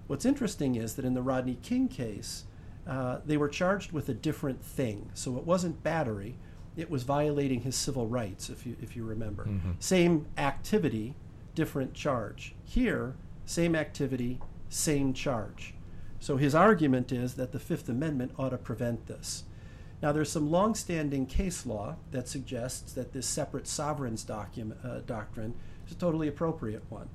What's 0.08 0.26
interesting 0.26 0.76
is 0.76 0.96
that 0.96 1.06
in 1.06 1.14
the 1.14 1.22
Rodney 1.22 1.58
King 1.62 1.88
case, 1.88 2.46
uh, 2.88 3.20
they 3.26 3.38
were 3.38 3.50
charged 3.50 3.92
with 3.92 4.10
a 4.10 4.14
different 4.14 4.64
thing. 4.64 5.12
So 5.14 5.38
it 5.38 5.46
wasn't 5.46 5.84
battery, 5.84 6.38
it 6.76 6.90
was 6.90 7.04
violating 7.04 7.62
his 7.62 7.76
civil 7.76 8.08
rights, 8.08 8.50
if 8.50 8.66
you, 8.66 8.78
if 8.82 8.96
you 8.96 9.04
remember. 9.04 9.46
Mm-hmm. 9.46 9.72
Same 9.80 10.28
activity, 10.38 11.16
different 11.54 11.94
charge. 11.94 12.56
Here, 12.64 13.16
same 13.46 13.76
activity, 13.76 14.40
same 14.70 15.14
charge. 15.14 15.74
So 16.20 16.38
his 16.38 16.56
argument 16.56 17.12
is 17.12 17.36
that 17.36 17.52
the 17.52 17.60
Fifth 17.60 17.90
Amendment 17.90 18.32
ought 18.38 18.50
to 18.50 18.58
prevent 18.58 19.08
this. 19.08 19.44
Now, 20.02 20.12
there's 20.12 20.32
some 20.32 20.52
long-standing 20.52 21.26
case 21.26 21.66
law 21.66 21.96
that 22.12 22.28
suggests 22.28 22.94
that 22.94 23.14
this 23.14 23.26
separate 23.26 23.68
sovereigns 23.68 24.24
document, 24.24 24.80
uh, 24.84 25.00
doctrine 25.00 25.56
is 25.88 25.94
a 25.94 25.96
totally 25.96 26.28
appropriate 26.28 26.84
one. 26.90 27.10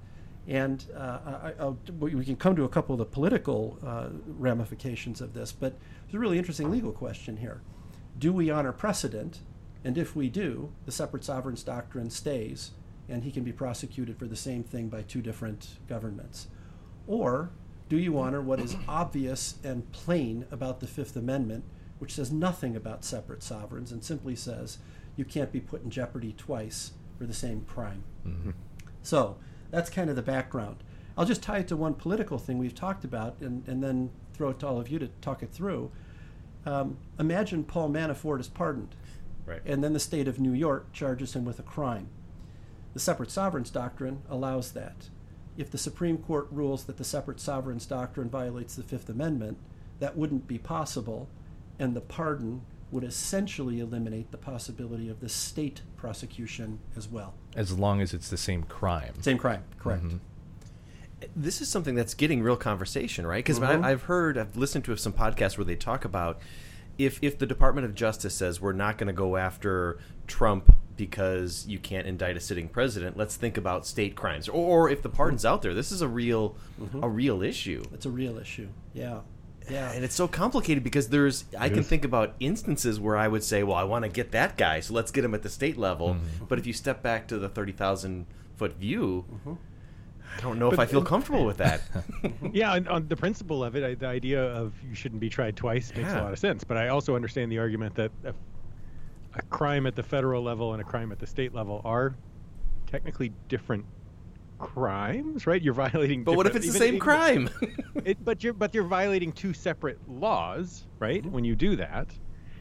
And 0.48 0.84
uh, 0.96 1.52
I, 1.60 1.66
we 2.00 2.24
can 2.24 2.34
come 2.34 2.56
to 2.56 2.64
a 2.64 2.68
couple 2.68 2.94
of 2.94 2.98
the 2.98 3.04
political 3.04 3.78
uh, 3.86 4.08
ramifications 4.26 5.20
of 5.20 5.34
this, 5.34 5.52
but 5.52 5.78
there's 6.04 6.14
a 6.14 6.18
really 6.18 6.38
interesting 6.38 6.70
legal 6.70 6.90
question 6.90 7.36
here. 7.36 7.62
Do 8.18 8.32
we 8.32 8.50
honor 8.50 8.72
precedent? 8.72 9.40
And 9.84 9.96
if 9.96 10.16
we 10.16 10.28
do, 10.28 10.72
the 10.84 10.92
separate 10.92 11.24
sovereigns 11.24 11.62
doctrine 11.62 12.10
stays, 12.10 12.72
and 13.08 13.22
he 13.22 13.30
can 13.30 13.44
be 13.44 13.52
prosecuted 13.52 14.18
for 14.18 14.26
the 14.26 14.36
same 14.36 14.64
thing 14.64 14.88
by 14.88 15.02
two 15.02 15.22
different 15.22 15.78
governments. 15.88 16.48
Or 17.06 17.50
do 17.88 17.96
you 17.98 18.18
honor 18.18 18.40
what 18.40 18.60
is 18.60 18.76
obvious 18.88 19.56
and 19.64 19.90
plain 19.92 20.46
about 20.50 20.80
the 20.80 20.86
Fifth 20.86 21.16
Amendment, 21.16 21.64
which 21.98 22.14
says 22.14 22.32
nothing 22.32 22.74
about 22.76 23.04
separate 23.04 23.42
sovereigns 23.42 23.92
and 23.92 24.02
simply 24.02 24.34
says 24.36 24.78
you 25.16 25.24
can't 25.24 25.52
be 25.52 25.60
put 25.60 25.82
in 25.84 25.90
jeopardy 25.90 26.32
twice 26.36 26.92
for 27.18 27.26
the 27.26 27.34
same 27.34 27.62
crime? 27.62 28.04
Mm-hmm. 28.26 28.50
So 29.02 29.36
that's 29.70 29.90
kind 29.90 30.08
of 30.10 30.16
the 30.16 30.22
background. 30.22 30.76
I'll 31.18 31.26
just 31.26 31.42
tie 31.42 31.58
it 31.58 31.68
to 31.68 31.76
one 31.76 31.94
political 31.94 32.38
thing 32.38 32.58
we've 32.58 32.74
talked 32.74 33.04
about 33.04 33.36
and, 33.40 33.66
and 33.68 33.82
then 33.82 34.10
throw 34.32 34.50
it 34.50 34.60
to 34.60 34.66
all 34.66 34.80
of 34.80 34.88
you 34.88 34.98
to 34.98 35.08
talk 35.20 35.42
it 35.42 35.50
through. 35.52 35.90
Um, 36.64 36.96
imagine 37.18 37.64
Paul 37.64 37.90
Manafort 37.90 38.40
is 38.40 38.48
pardoned, 38.48 38.94
Right. 39.44 39.60
and 39.66 39.82
then 39.82 39.92
the 39.92 39.98
state 40.00 40.28
of 40.28 40.38
New 40.38 40.52
York 40.52 40.92
charges 40.92 41.34
him 41.34 41.44
with 41.44 41.58
a 41.58 41.62
crime. 41.64 42.08
The 42.94 43.00
separate 43.00 43.30
sovereigns 43.30 43.68
doctrine 43.70 44.22
allows 44.30 44.72
that. 44.72 45.08
If 45.56 45.70
the 45.70 45.78
Supreme 45.78 46.18
Court 46.18 46.48
rules 46.50 46.84
that 46.84 46.96
the 46.96 47.04
separate 47.04 47.40
sovereigns 47.40 47.86
doctrine 47.86 48.28
violates 48.30 48.74
the 48.74 48.82
Fifth 48.82 49.08
Amendment, 49.08 49.58
that 50.00 50.16
wouldn't 50.16 50.46
be 50.48 50.58
possible, 50.58 51.28
and 51.78 51.94
the 51.94 52.00
pardon 52.00 52.62
would 52.90 53.04
essentially 53.04 53.80
eliminate 53.80 54.30
the 54.30 54.38
possibility 54.38 55.08
of 55.08 55.20
the 55.20 55.28
state 55.28 55.82
prosecution 55.96 56.78
as 56.96 57.08
well. 57.08 57.34
As 57.56 57.78
long 57.78 58.00
as 58.00 58.12
it's 58.12 58.28
the 58.28 58.36
same 58.36 58.62
crime. 58.64 59.14
Same 59.22 59.38
crime, 59.38 59.64
correct. 59.78 60.04
Mm-hmm. 60.04 60.16
this 61.36 61.60
is 61.60 61.68
something 61.68 61.94
that's 61.94 62.14
getting 62.14 62.42
real 62.42 62.56
conversation, 62.56 63.24
right? 63.24 63.44
Because 63.44 63.60
Mhm. 63.60 63.84
I've 63.84 64.02
heard, 64.02 64.36
I've 64.36 64.56
listened 64.56 64.84
to 64.86 64.96
some 64.96 65.12
podcasts 65.12 65.56
where 65.56 65.64
they 65.64 65.76
talk 65.76 66.04
about 66.04 66.40
if 66.98 67.20
if 67.22 67.38
the 67.38 67.46
Department 67.46 67.84
of 67.84 67.94
Justice 67.94 68.34
says 68.34 68.60
we're 68.60 68.72
not 68.72 68.98
going 68.98 69.06
to 69.06 69.12
go 69.12 69.36
after 69.36 69.98
Trump 70.26 70.74
because 71.02 71.66
you 71.66 71.80
can't 71.80 72.06
indict 72.06 72.36
a 72.36 72.40
sitting 72.40 72.68
president, 72.68 73.16
let's 73.16 73.34
think 73.34 73.56
about 73.56 73.84
state 73.84 74.14
crimes. 74.14 74.48
Or, 74.48 74.84
or 74.84 74.88
if 74.88 75.02
the 75.02 75.08
pardon's 75.08 75.44
out 75.44 75.60
there, 75.60 75.74
this 75.74 75.90
is 75.90 76.00
a 76.00 76.06
real 76.06 76.54
mm-hmm. 76.80 77.02
a 77.02 77.08
real 77.08 77.42
issue. 77.42 77.82
It's 77.92 78.06
a 78.06 78.10
real 78.10 78.38
issue. 78.38 78.68
Yeah. 78.94 79.22
Yeah. 79.68 79.90
And 79.90 80.04
it's 80.04 80.14
so 80.14 80.28
complicated 80.28 80.84
because 80.84 81.08
there's 81.08 81.44
I 81.58 81.70
can 81.70 81.82
think 81.82 82.04
about 82.04 82.36
instances 82.38 83.00
where 83.00 83.16
I 83.16 83.26
would 83.26 83.42
say, 83.42 83.64
well, 83.64 83.76
I 83.76 83.82
want 83.82 84.04
to 84.04 84.08
get 84.08 84.30
that 84.30 84.56
guy, 84.56 84.78
so 84.78 84.94
let's 84.94 85.10
get 85.10 85.24
him 85.24 85.34
at 85.34 85.42
the 85.42 85.48
state 85.48 85.76
level. 85.76 86.10
Mm-hmm. 86.10 86.44
But 86.44 86.60
if 86.60 86.68
you 86.68 86.72
step 86.72 87.02
back 87.02 87.26
to 87.28 87.38
the 87.40 87.48
thirty 87.48 87.72
thousand 87.72 88.26
foot 88.54 88.76
view, 88.76 89.24
mm-hmm. 89.28 89.54
I 90.38 90.40
don't 90.40 90.60
know 90.60 90.70
if 90.70 90.78
I 90.78 90.86
feel 90.86 91.02
comfortable 91.02 91.44
with 91.44 91.56
that. 91.56 91.80
yeah, 92.52 92.74
on, 92.74 92.86
on 92.86 93.08
the 93.08 93.16
principle 93.16 93.64
of 93.64 93.74
it, 93.74 93.82
I, 93.82 93.94
the 93.94 94.06
idea 94.06 94.40
of 94.40 94.72
you 94.88 94.94
shouldn't 94.94 95.20
be 95.20 95.28
tried 95.28 95.56
twice 95.56 95.92
makes 95.96 96.10
Yeah. 96.10 96.20
a 96.20 96.22
lot 96.22 96.32
of 96.32 96.38
sense. 96.38 96.62
But 96.62 96.76
I 96.76 96.88
also 96.88 97.16
understand 97.16 97.50
the 97.50 97.58
argument 97.58 97.96
that 97.96 98.12
a, 99.34 99.42
crime 99.42 99.86
at 99.86 99.96
the 99.96 100.02
federal 100.02 100.42
level 100.42 100.72
and 100.72 100.80
a 100.80 100.84
crime 100.84 101.12
at 101.12 101.18
the 101.18 101.26
state 101.26 101.54
level 101.54 101.80
are 101.84 102.14
technically 102.86 103.32
different 103.48 103.84
crimes, 104.58 105.46
right? 105.46 105.60
You're 105.60 105.74
violating. 105.74 106.24
But 106.24 106.36
what 106.36 106.46
if 106.46 106.56
it's 106.56 106.66
the 106.66 106.72
same 106.72 106.88
even- 106.94 107.00
crime? 107.00 107.50
it, 108.04 108.24
but 108.24 108.42
you're 108.44 108.52
but 108.52 108.74
you're 108.74 108.84
violating 108.84 109.32
two 109.32 109.52
separate 109.52 109.98
laws, 110.08 110.86
right? 110.98 111.22
Mm-hmm. 111.22 111.32
When 111.32 111.44
you 111.44 111.56
do 111.56 111.76
that. 111.76 112.08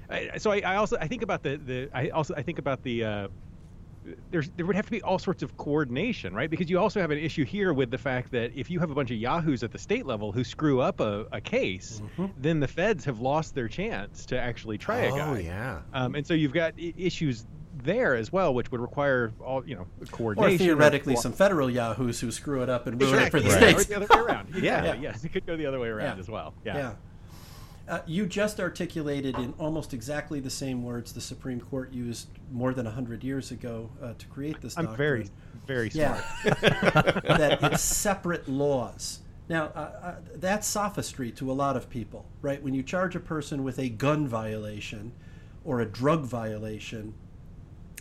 I, 0.09 0.37
so 0.37 0.51
I, 0.51 0.61
I 0.65 0.75
also 0.75 0.97
I 0.99 1.07
think 1.07 1.21
about 1.21 1.43
the 1.43 1.57
the 1.57 1.89
I 1.93 2.09
also 2.09 2.33
I 2.35 2.41
think 2.41 2.59
about 2.59 2.83
the. 2.83 3.03
Uh, 3.03 3.27
there's 4.31 4.49
there 4.57 4.65
would 4.65 4.75
have 4.75 4.85
to 4.85 4.91
be 4.91 5.01
all 5.03 5.19
sorts 5.19 5.43
of 5.43 5.55
coordination, 5.57 6.33
right? 6.33 6.49
Because 6.49 6.69
you 6.69 6.79
also 6.79 6.99
have 6.99 7.11
an 7.11 7.17
issue 7.19 7.45
here 7.45 7.71
with 7.73 7.91
the 7.91 7.97
fact 7.97 8.31
that 8.31 8.51
if 8.55 8.69
you 8.69 8.79
have 8.79 8.89
a 8.91 8.95
bunch 8.95 9.11
of 9.11 9.17
yahoos 9.17 9.61
at 9.63 9.71
the 9.71 9.77
state 9.77 10.05
level 10.05 10.31
who 10.31 10.43
screw 10.43 10.81
up 10.81 10.99
a, 10.99 11.25
a 11.31 11.39
case, 11.41 12.01
then 12.37 12.59
the 12.59 12.67
feds 12.67 13.05
have 13.05 13.19
lost 13.19 13.53
their 13.55 13.67
chance 13.67 14.25
to 14.27 14.39
actually 14.39 14.77
try 14.77 14.97
a 15.01 15.11
guy. 15.11 15.19
Oh, 15.29 15.35
yeah. 15.35 15.81
Um, 15.93 16.15
and 16.15 16.25
so 16.25 16.33
you've 16.33 16.53
got 16.53 16.73
I- 16.79 16.93
issues 16.97 17.45
there 17.83 18.15
as 18.15 18.31
well, 18.31 18.53
which 18.53 18.71
would 18.71 18.81
require 18.81 19.31
all 19.43 19.65
you 19.67 19.75
know 19.75 19.87
coordination. 20.11 20.55
Or 20.55 20.57
theoretically, 20.57 21.13
or- 21.13 21.17
some 21.21 21.33
federal 21.33 21.69
yahoos 21.69 22.19
who 22.19 22.31
screw 22.31 22.63
it 22.63 22.69
up 22.69 22.87
and 22.87 22.99
ruin 23.01 23.19
it 23.23 23.31
for 23.31 23.39
the 23.39 23.45
Exactly, 23.45 23.67
right. 23.67 23.79
states. 23.79 23.91
Or 23.91 23.99
the 23.99 24.05
other 24.13 24.23
way 24.25 24.33
around. 24.33 24.47
yeah. 24.55 24.79
Exactly, 24.79 25.03
Yes, 25.03 25.23
it 25.23 25.29
could 25.33 25.45
go 25.45 25.55
the 25.57 25.65
other 25.67 25.79
way 25.79 25.87
around 25.89 26.15
Yeah. 26.17 26.19
as 26.21 26.29
well. 26.29 26.53
Yeah. 26.65 26.77
Yeah. 26.77 26.93
Uh, 27.91 27.99
you 28.07 28.25
just 28.25 28.61
articulated 28.61 29.37
in 29.37 29.53
almost 29.59 29.93
exactly 29.93 30.39
the 30.39 30.49
same 30.49 30.81
words 30.81 31.11
the 31.11 31.19
Supreme 31.19 31.59
Court 31.59 31.91
used 31.91 32.29
more 32.49 32.73
than 32.73 32.85
100 32.85 33.21
years 33.21 33.51
ago 33.51 33.89
uh, 34.01 34.13
to 34.17 34.25
create 34.27 34.61
this 34.61 34.77
I'm 34.77 34.85
doctrine. 34.85 34.97
very, 34.97 35.29
very 35.67 35.89
Yeah. 35.93 36.23
smart. 36.41 36.61
that 37.25 37.59
it's 37.63 37.81
separate 37.81 38.47
laws. 38.47 39.19
Now, 39.49 39.65
uh, 39.75 39.79
uh, 40.01 40.15
that's 40.35 40.67
sophistry 40.67 41.33
to 41.33 41.51
a 41.51 41.53
lot 41.53 41.75
of 41.75 41.89
people, 41.89 42.25
right? 42.41 42.63
When 42.63 42.73
you 42.73 42.81
charge 42.81 43.17
a 43.17 43.19
person 43.19 43.61
with 43.61 43.77
a 43.77 43.89
gun 43.89 44.25
violation 44.25 45.11
or 45.65 45.81
a 45.81 45.85
drug 45.85 46.23
violation, 46.23 47.13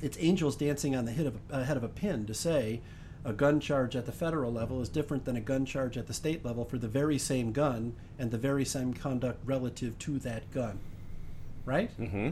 it's 0.02 0.16
angels 0.20 0.54
dancing 0.54 0.94
on 0.94 1.04
the 1.04 1.10
head 1.10 1.26
of 1.26 1.40
a, 1.50 1.64
head 1.64 1.76
of 1.76 1.82
a 1.82 1.88
pin 1.88 2.26
to 2.26 2.34
say 2.34 2.80
a 3.24 3.32
gun 3.32 3.60
charge 3.60 3.94
at 3.96 4.06
the 4.06 4.12
federal 4.12 4.52
level 4.52 4.80
is 4.80 4.88
different 4.88 5.24
than 5.24 5.36
a 5.36 5.40
gun 5.40 5.66
charge 5.66 5.96
at 5.98 6.06
the 6.06 6.14
state 6.14 6.44
level 6.44 6.64
for 6.64 6.78
the 6.78 6.88
very 6.88 7.18
same 7.18 7.52
gun 7.52 7.94
and 8.18 8.30
the 8.30 8.38
very 8.38 8.64
same 8.64 8.94
conduct 8.94 9.40
relative 9.44 9.98
to 9.98 10.18
that 10.20 10.50
gun. 10.50 10.78
Right? 11.64 11.90
Mm-hmm. 12.00 12.30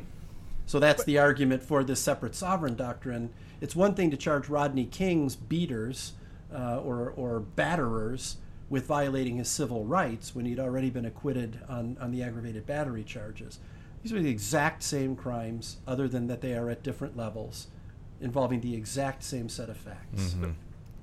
So 0.66 0.78
that's 0.78 1.04
the 1.04 1.18
argument 1.18 1.62
for 1.62 1.82
this 1.84 2.00
separate 2.00 2.34
sovereign 2.34 2.74
doctrine. 2.74 3.30
It's 3.60 3.74
one 3.74 3.94
thing 3.94 4.10
to 4.10 4.16
charge 4.16 4.48
Rodney 4.48 4.84
King's 4.84 5.36
beaters 5.36 6.12
uh, 6.54 6.78
or, 6.78 7.10
or 7.10 7.42
batterers 7.56 8.36
with 8.70 8.86
violating 8.86 9.36
his 9.36 9.48
civil 9.48 9.84
rights 9.84 10.34
when 10.34 10.44
he'd 10.44 10.60
already 10.60 10.90
been 10.90 11.06
acquitted 11.06 11.60
on, 11.68 11.96
on 12.00 12.10
the 12.10 12.22
aggravated 12.22 12.66
battery 12.66 13.02
charges. 13.02 13.58
These 14.02 14.12
are 14.12 14.20
the 14.20 14.30
exact 14.30 14.82
same 14.82 15.16
crimes, 15.16 15.78
other 15.86 16.06
than 16.06 16.26
that 16.28 16.40
they 16.40 16.54
are 16.54 16.70
at 16.70 16.82
different 16.82 17.16
levels, 17.16 17.68
involving 18.20 18.60
the 18.60 18.74
exact 18.74 19.22
same 19.22 19.48
set 19.48 19.68
of 19.70 19.76
facts. 19.76 20.34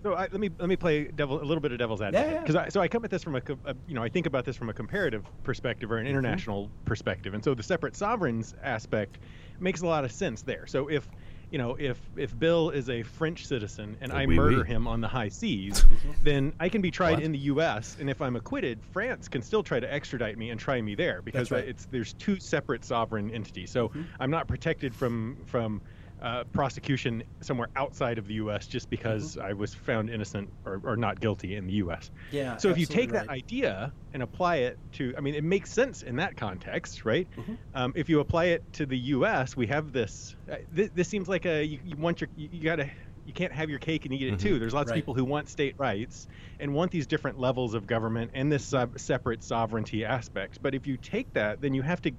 So 0.05 0.13
I, 0.13 0.27
let 0.31 0.39
me 0.39 0.51
let 0.59 0.69
me 0.69 0.75
play 0.75 1.05
devil 1.05 1.41
a 1.41 1.43
little 1.43 1.61
bit 1.61 1.71
of 1.71 1.79
devil's 1.79 1.99
advocate 1.99 2.31
yeah. 2.31 2.39
because 2.39 2.55
I, 2.55 2.69
so 2.69 2.79
I 2.79 2.87
come 2.87 3.03
at 3.05 3.09
this 3.09 3.23
from 3.23 3.37
a, 3.37 3.41
a 3.65 3.75
you 3.87 3.95
know 3.95 4.03
I 4.03 4.09
think 4.09 4.27
about 4.27 4.45
this 4.45 4.55
from 4.55 4.69
a 4.69 4.73
comparative 4.73 5.25
perspective 5.43 5.91
or 5.91 5.97
an 5.97 6.05
mm-hmm. 6.05 6.11
international 6.11 6.69
perspective, 6.85 7.33
and 7.33 7.43
so 7.43 7.55
the 7.55 7.63
separate 7.63 7.95
sovereigns 7.95 8.53
aspect 8.61 9.17
makes 9.59 9.81
a 9.81 9.87
lot 9.87 10.05
of 10.05 10.11
sense 10.11 10.43
there. 10.43 10.67
So 10.67 10.89
if 10.89 11.07
you 11.49 11.57
know 11.57 11.75
if 11.79 11.99
if 12.15 12.37
Bill 12.37 12.69
is 12.69 12.87
a 12.87 13.01
French 13.01 13.47
citizen 13.47 13.97
and 13.99 14.11
Oh, 14.11 14.15
I 14.15 14.27
oui, 14.27 14.35
murder 14.35 14.61
oui. 14.61 14.67
him 14.67 14.87
on 14.87 15.01
the 15.01 15.07
high 15.07 15.29
seas, 15.29 15.83
then 16.23 16.53
I 16.59 16.69
can 16.69 16.81
be 16.81 16.91
tried 16.91 17.13
What? 17.13 17.23
in 17.23 17.31
the 17.31 17.39
U.S. 17.39 17.97
and 17.99 18.07
if 18.07 18.21
I'm 18.21 18.35
acquitted, 18.35 18.77
France 18.91 19.27
can 19.27 19.41
still 19.41 19.63
try 19.63 19.79
to 19.79 19.91
extradite 19.91 20.37
me 20.37 20.51
and 20.51 20.59
try 20.59 20.79
me 20.83 20.93
there 20.93 21.23
because 21.23 21.49
right. 21.49 21.67
it's 21.67 21.85
there's 21.85 22.13
two 22.13 22.39
separate 22.39 22.85
sovereign 22.85 23.31
entities. 23.31 23.71
So 23.71 23.91
I'm 24.19 24.29
not 24.29 24.47
protected 24.47 24.93
from 24.93 25.37
from 25.47 25.81
uh, 26.21 26.43
prosecution 26.45 27.23
somewhere 27.41 27.67
outside 27.75 28.17
of 28.17 28.27
the 28.27 28.35
U.S. 28.35 28.67
just 28.67 28.89
because 28.89 29.37
I 29.37 29.53
was 29.53 29.73
found 29.73 30.09
innocent 30.09 30.49
or, 30.65 30.81
or 30.83 30.95
not 30.95 31.19
guilty 31.19 31.55
in 31.55 31.67
the 31.67 31.73
U.S. 31.73 32.09
Yeah, 32.31 32.57
So 32.57 32.69
if 32.69 32.77
you 32.77 32.85
take 32.85 33.11
that 33.11 33.29
idea 33.29 33.91
and 34.13 34.23
apply 34.23 34.57
it 34.57 34.77
to, 34.93 35.13
I 35.17 35.21
mean, 35.21 35.35
it 35.35 35.43
makes 35.43 35.71
sense 35.71 36.01
in 36.03 36.15
that 36.17 36.37
context, 36.37 37.05
right? 37.05 37.27
Mm-hmm. 37.37 37.53
Um, 37.73 37.93
if 37.95 38.09
you 38.09 38.21
apply 38.21 38.45
it 38.45 38.63
to 38.73 38.85
the 38.85 38.97
U.S., 38.97 39.55
we 39.57 39.67
have 39.67 39.91
this. 39.91 40.35
Uh, 40.51 40.55
this, 40.71 40.89
this 40.95 41.07
seems 41.09 41.27
like 41.27 41.45
a 41.45 41.63
you, 41.63 41.79
you 41.85 41.95
want 41.97 42.21
your 42.21 42.29
you, 42.35 42.49
you 42.51 42.63
gotta. 42.63 42.89
You 43.27 43.33
can't 43.33 43.51
have 43.53 43.71
your 43.71 43.79
cake 43.79 44.05
and 44.05 44.13
eat 44.13 44.21
it 44.31 44.39
too. 44.39 44.59
There's 44.59 44.71
lots 44.71 44.85
Mm-hmm. 44.85 44.91
Right. 44.91 44.97
of 44.99 45.03
people 45.03 45.13
who 45.15 45.25
want 45.25 45.49
state 45.49 45.73
rights 45.79 46.27
and 46.59 46.75
want 46.75 46.91
these 46.91 47.07
different 47.07 47.39
levels 47.39 47.73
of 47.73 47.87
government 47.87 48.29
and 48.35 48.51
this 48.51 48.63
sub- 48.63 48.99
separate 48.99 49.43
sovereignty 49.43 50.05
aspect. 50.05 50.59
But 50.61 50.75
if 50.75 50.85
you 50.85 50.95
take 50.97 51.33
that, 51.33 51.59
then 51.59 51.73
you 51.73 51.81
have 51.81 52.03
to 52.03 52.11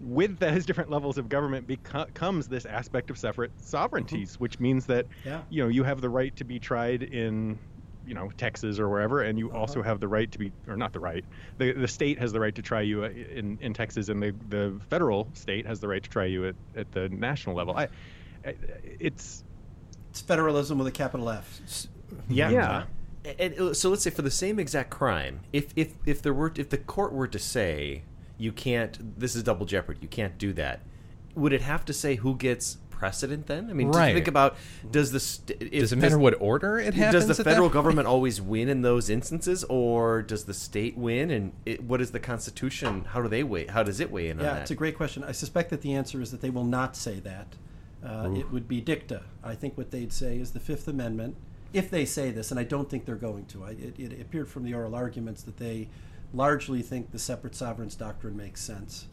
with 0.00 0.38
those 0.38 0.64
different 0.66 0.90
levels 0.90 1.18
of 1.18 1.28
government 1.28 1.66
beco- 1.68 2.12
comes 2.14 2.48
this 2.48 2.64
aspect 2.66 3.10
of 3.10 3.18
separate 3.18 3.52
sovereignties, 3.60 4.38
which 4.40 4.58
means 4.60 4.86
that 4.86 5.06
Yeah. 5.24 5.42
you 5.50 5.62
know 5.62 5.68
you 5.68 5.84
have 5.84 6.00
the 6.00 6.08
right 6.10 6.34
to 6.36 6.44
be 6.44 6.58
tried 6.58 7.02
in 7.02 7.58
you 8.06 8.14
know 8.14 8.30
Texas 8.38 8.78
or 8.78 8.88
wherever, 8.88 9.20
and 9.22 9.38
you 9.38 9.52
also 9.52 9.82
have 9.82 10.00
the 10.00 10.08
right 10.08 10.30
to 10.32 10.38
be, 10.38 10.50
or 10.66 10.76
not 10.76 10.92
the 10.92 11.00
right, 11.00 11.24
the 11.58 11.72
the 11.72 11.86
state 11.88 12.18
has 12.18 12.32
the 12.32 12.40
right 12.40 12.54
to 12.54 12.62
try 12.62 12.80
you 12.80 13.04
uh, 13.04 13.08
in 13.08 13.58
in 13.60 13.74
Texas, 13.74 14.08
and 14.08 14.22
the 14.22 14.34
the 14.48 14.80
federal 14.88 15.28
state 15.34 15.66
has 15.66 15.80
the 15.80 15.88
right 15.88 16.02
to 16.02 16.08
try 16.10 16.24
you 16.24 16.46
at, 16.48 16.54
at 16.74 16.90
the 16.92 17.08
national 17.10 17.54
level. 17.56 17.76
I, 17.76 17.88
I 18.44 18.54
it's 18.98 19.44
It's 20.10 20.20
federalism 20.22 20.78
with 20.78 20.86
a 20.86 20.92
capital 20.92 21.28
F. 21.28 21.60
Yeah. 22.28 22.50
Yeah. 22.50 22.84
And, 23.38 23.76
so 23.76 23.90
let's 23.90 24.02
say 24.02 24.08
for 24.10 24.22
the 24.22 24.30
same 24.30 24.58
exact 24.58 24.88
crime, 24.88 25.40
if 25.52 25.72
if 25.76 25.92
if 26.06 26.22
there 26.22 26.32
were 26.32 26.52
if 26.56 26.70
the 26.70 26.78
court 26.78 27.12
were 27.12 27.28
to 27.28 27.38
say 27.38 28.02
you 28.40 28.52
can't, 28.52 29.18
this 29.20 29.36
is 29.36 29.42
double 29.42 29.66
jeopardy, 29.66 29.98
you 30.02 30.08
can't 30.08 30.38
do 30.38 30.52
that, 30.54 30.80
would 31.34 31.52
it 31.52 31.60
have 31.62 31.84
to 31.84 31.92
say 31.92 32.16
who 32.16 32.34
gets 32.34 32.78
precedent 32.88 33.46
then? 33.46 33.70
I 33.70 33.72
mean, 33.72 33.88
Right. 33.88 34.14
think 34.14 34.28
about 34.28 34.56
does 34.90 35.12
the 35.12 35.20
st- 35.20 35.62
if- 35.62 35.80
Does 35.80 35.92
it 35.92 35.96
matter 35.96 36.18
what 36.18 36.34
order 36.40 36.78
it 36.78 36.94
happens 36.94 37.26
Does 37.26 37.36
the 37.38 37.44
federal 37.44 37.68
government 37.68 38.06
always 38.08 38.40
win 38.40 38.68
in 38.68 38.82
those 38.82 39.08
instances, 39.08 39.64
or 39.68 40.22
does 40.22 40.44
the 40.44 40.54
state 40.54 40.96
win? 40.98 41.30
And 41.30 41.52
it, 41.64 41.82
what 41.84 42.00
is 42.00 42.10
the 42.10 42.20
Constitution? 42.20 43.04
How 43.06 43.22
do 43.22 43.28
they 43.28 43.42
weigh? 43.42 43.66
How 43.66 43.82
does 43.82 44.00
it 44.00 44.10
weigh 44.10 44.28
in 44.28 44.38
on 44.38 44.44
Yeah, 44.44 44.54
that? 44.54 44.62
it's 44.62 44.70
a 44.70 44.74
great 44.74 44.96
question. 44.96 45.22
I 45.24 45.32
suspect 45.32 45.70
that 45.70 45.82
the 45.82 45.94
answer 45.94 46.20
is 46.20 46.30
that 46.30 46.40
they 46.40 46.50
will 46.50 46.64
not 46.64 46.96
say 46.96 47.20
that. 47.20 47.54
Uh, 48.04 48.30
it 48.34 48.50
would 48.50 48.66
be 48.66 48.80
dicta. 48.80 49.22
I 49.44 49.54
think 49.54 49.76
what 49.78 49.90
they'd 49.90 50.12
say 50.12 50.38
is 50.38 50.50
the 50.52 50.60
Fifth 50.60 50.88
Amendment, 50.88 51.36
if 51.72 51.90
they 51.90 52.04
say 52.06 52.30
this, 52.30 52.50
and 52.50 52.58
I 52.58 52.64
don't 52.64 52.88
think 52.90 53.04
they're 53.04 53.14
going 53.14 53.44
to. 53.46 53.64
I, 53.64 53.70
it, 53.70 53.98
it 53.98 54.20
appeared 54.20 54.48
from 54.48 54.64
the 54.64 54.72
oral 54.74 54.94
arguments 54.94 55.42
that 55.44 55.56
they 55.58 55.88
largely 56.32 56.82
think 56.82 57.10
the 57.10 57.18
separate 57.18 57.54
sovereigns 57.54 57.94
doctrine 57.94 58.36
makes 58.36 58.60
sense. 58.60 59.06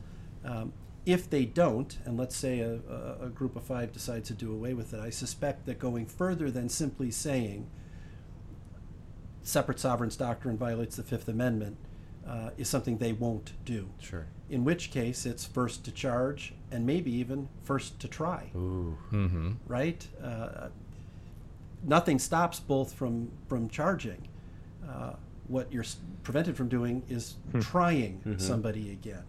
Um, 0.45 0.73
if 1.05 1.29
they 1.29 1.45
don't, 1.45 1.97
and 2.05 2.17
let's 2.17 2.35
say 2.35 2.59
a, 2.59 2.79
a, 2.89 3.25
a 3.27 3.29
group 3.29 3.55
of 3.55 3.63
five 3.63 3.93
decides 3.93 4.27
to 4.27 4.33
do 4.33 4.51
away 4.51 4.73
with 4.73 4.93
it, 4.93 4.99
I 4.99 5.09
suspect 5.09 5.65
that 5.65 5.79
going 5.79 6.05
further 6.05 6.51
than 6.51 6.67
simply 6.69 7.11
saying 7.11 7.69
separate 9.41 9.79
sovereigns 9.79 10.17
doctrine 10.17 10.57
violates 10.57 10.97
the 10.97 11.03
Fifth 11.03 11.29
Amendment 11.29 11.77
uh, 12.27 12.49
is 12.57 12.67
something 12.67 12.97
they 12.97 13.13
won't 13.13 13.53
do. 13.63 13.89
Sure. 13.99 14.27
In 14.49 14.65
which 14.65 14.91
case, 14.91 15.25
it's 15.25 15.45
first 15.45 15.85
to 15.85 15.91
charge 15.91 16.53
and 16.71 16.85
maybe 16.85 17.11
even 17.11 17.47
first 17.63 17.99
to 18.01 18.07
try. 18.09 18.51
Ooh. 18.55 18.97
Mm-hmm. 19.11 19.51
Right? 19.65 20.05
Uh, 20.21 20.67
nothing 21.83 22.19
stops 22.19 22.59
both 22.59 22.93
from 22.93 23.31
from 23.47 23.69
charging. 23.69 24.27
Uh, 24.87 25.13
what 25.47 25.71
you're 25.71 25.85
prevented 26.23 26.57
from 26.57 26.67
doing 26.67 27.03
is 27.09 27.35
trying 27.61 28.21
Mhm. 28.25 28.41
somebody 28.41 28.91
again. 28.91 29.23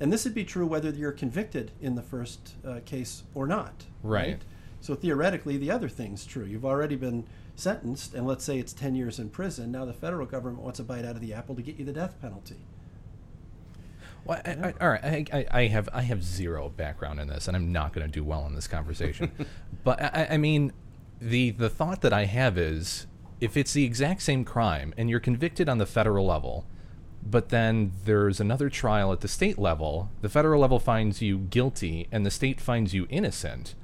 And 0.00 0.12
this 0.12 0.24
would 0.24 0.34
be 0.34 0.44
true 0.44 0.66
whether 0.66 0.90
you're 0.90 1.12
convicted 1.12 1.70
in 1.80 1.94
the 1.94 2.02
first 2.02 2.54
uh, 2.66 2.80
case 2.84 3.22
or 3.34 3.46
not. 3.46 3.86
Right. 4.02 4.42
So 4.80 4.94
theoretically, 4.94 5.56
the 5.56 5.70
other 5.70 5.88
thing's 5.88 6.26
true. 6.26 6.44
You've 6.44 6.64
already 6.66 6.96
been 6.96 7.24
sentenced, 7.54 8.12
and 8.14 8.26
let's 8.26 8.44
say 8.44 8.58
it's 8.58 8.72
10 8.74 8.94
years 8.94 9.18
in 9.18 9.30
prison. 9.30 9.72
Now 9.72 9.84
the 9.86 9.94
federal 9.94 10.26
government 10.26 10.62
wants 10.62 10.78
a 10.80 10.84
bite 10.84 11.04
out 11.04 11.14
of 11.14 11.20
the 11.22 11.32
apple 11.32 11.54
to 11.56 11.62
get 11.62 11.76
you 11.76 11.84
the 11.84 11.92
death 11.94 12.20
penalty. 12.20 12.58
Well, 14.24 14.40
I, 14.44 14.50
I, 14.50 14.74
all 14.80 14.88
right, 14.90 15.04
I, 15.04 15.24
I, 15.32 15.46
I 15.62 15.66
have 15.68 15.88
I 15.92 16.02
have 16.02 16.22
zero 16.24 16.68
background 16.68 17.20
in 17.20 17.28
this, 17.28 17.46
and 17.46 17.56
I'm 17.56 17.70
not 17.72 17.92
going 17.92 18.04
to 18.06 18.12
do 18.12 18.24
well 18.24 18.44
in 18.46 18.54
this 18.54 18.66
conversation. 18.66 19.30
but 19.84 20.02
I, 20.02 20.28
I 20.32 20.36
mean, 20.36 20.72
the 21.20 21.52
the 21.52 21.70
thought 21.70 22.00
that 22.02 22.12
I 22.12 22.24
have 22.24 22.58
is, 22.58 23.06
if 23.40 23.56
it's 23.56 23.72
the 23.72 23.84
exact 23.84 24.22
same 24.22 24.44
crime 24.44 24.94
and 24.96 25.10
you're 25.10 25.20
convicted 25.20 25.68
on 25.68 25.78
the 25.78 25.86
federal 25.86 26.26
level, 26.26 26.66
but 27.22 27.48
then 27.48 27.92
there's 28.04 28.40
another 28.40 28.70
trial 28.70 29.12
at 29.12 29.20
the 29.20 29.28
state 29.28 29.58
level, 29.58 30.10
the 30.22 30.28
federal 30.28 30.60
level 30.60 30.78
finds 30.78 31.20
you 31.20 31.38
guilty 31.38 32.06
and 32.12 32.24
the 32.24 32.30
state 32.30 32.60
finds 32.60 32.94
you 32.94 33.06
innocent. 33.10 33.74